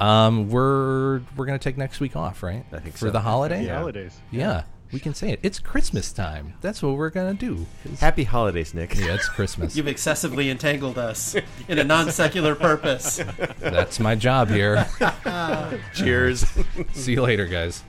Um, 0.00 0.50
we're 0.50 1.22
we're 1.36 1.46
gonna 1.46 1.58
take 1.58 1.78
next 1.78 2.00
week 2.00 2.16
off, 2.16 2.42
right? 2.42 2.64
I 2.72 2.78
think 2.80 2.94
for 2.94 3.06
so. 3.06 3.10
the 3.10 3.20
holiday. 3.20 3.64
Yeah. 3.64 3.78
Holidays. 3.78 4.20
Yeah, 4.30 4.64
we 4.92 5.00
can 5.00 5.14
say 5.14 5.30
it. 5.30 5.40
It's 5.42 5.58
Christmas 5.58 6.12
time. 6.12 6.54
That's 6.60 6.82
what 6.82 6.96
we're 6.96 7.10
gonna 7.10 7.34
do. 7.34 7.66
Happy 8.00 8.24
holidays, 8.24 8.74
Nick. 8.74 8.94
Yeah, 8.94 9.14
it's 9.14 9.28
Christmas. 9.28 9.76
You've 9.76 9.88
excessively 9.88 10.50
entangled 10.50 10.98
us 10.98 11.36
in 11.68 11.78
a 11.78 11.84
non 11.84 12.10
secular 12.10 12.54
purpose. 12.54 13.20
That's 13.58 13.98
my 14.00 14.14
job 14.14 14.48
here. 14.48 14.86
Cheers. 15.94 16.46
See 16.92 17.12
you 17.12 17.22
later, 17.22 17.46
guys. 17.46 17.82